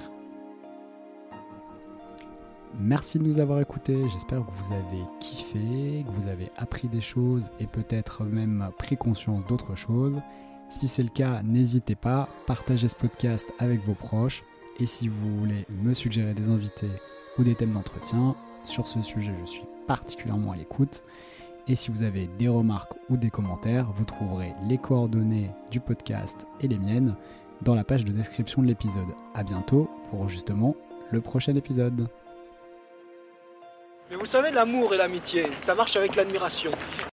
Merci 2.80 3.18
de 3.18 3.24
nous 3.24 3.40
avoir 3.40 3.60
écoutés. 3.60 4.08
J'espère 4.10 4.46
que 4.46 4.52
vous 4.52 4.74
avez 4.74 5.04
kiffé, 5.20 6.04
que 6.06 6.12
vous 6.12 6.28
avez 6.28 6.48
appris 6.58 6.88
des 6.88 7.02
choses 7.02 7.50
et 7.60 7.68
peut-être 7.68 8.24
même 8.24 8.70
pris 8.78 8.98
conscience 8.98 9.46
d'autres 9.46 9.76
choses. 9.76 10.20
Si 10.70 10.88
c'est 10.88 11.04
le 11.04 11.10
cas, 11.10 11.42
n'hésitez 11.44 11.96
pas, 11.96 12.30
partagez 12.46 12.88
ce 12.88 12.96
podcast 12.96 13.52
avec 13.60 13.82
vos 13.82 13.94
proches. 13.94 14.44
Et 14.80 14.86
si 14.86 15.08
vous 15.08 15.40
voulez 15.40 15.66
me 15.70 15.94
suggérer 15.94 16.34
des 16.34 16.50
invités 16.50 16.92
ou 17.38 17.44
des 17.44 17.56
thèmes 17.56 17.74
d'entretien, 17.74 18.36
sur 18.64 18.86
ce 18.86 19.02
sujet, 19.02 19.34
je 19.46 19.50
suis 19.50 19.68
particulièrement 19.88 20.52
à 20.52 20.58
l'écoute. 20.58 21.04
Et 21.68 21.76
si 21.76 21.90
vous 21.90 22.04
avez 22.04 22.28
des 22.38 22.48
remarques 22.48 22.94
ou 23.10 23.18
des 23.18 23.30
commentaires, 23.30 23.92
vous 23.94 24.06
trouverez 24.06 24.54
les 24.68 24.78
coordonnées 24.78 25.52
du 25.72 25.80
podcast 25.80 26.46
et 26.62 26.68
les 26.68 26.80
miennes 26.80 27.16
dans 27.62 27.76
la 27.76 27.84
page 27.84 28.06
de 28.06 28.12
description 28.12 28.62
de 28.62 28.68
l'épisode. 28.68 29.16
A 29.34 29.44
bientôt 29.44 29.90
pour 30.10 30.30
justement 30.30 30.76
le 31.12 31.22
prochain 31.22 31.56
épisode. 31.56 32.08
Mais 34.10 34.16
vous 34.16 34.26
savez, 34.26 34.52
l'amour 34.52 34.94
et 34.94 34.98
l'amitié, 34.98 35.58
ça 35.58 35.76
marche 35.76 35.98
avec 35.98 36.16
l'admiration. 36.16 36.72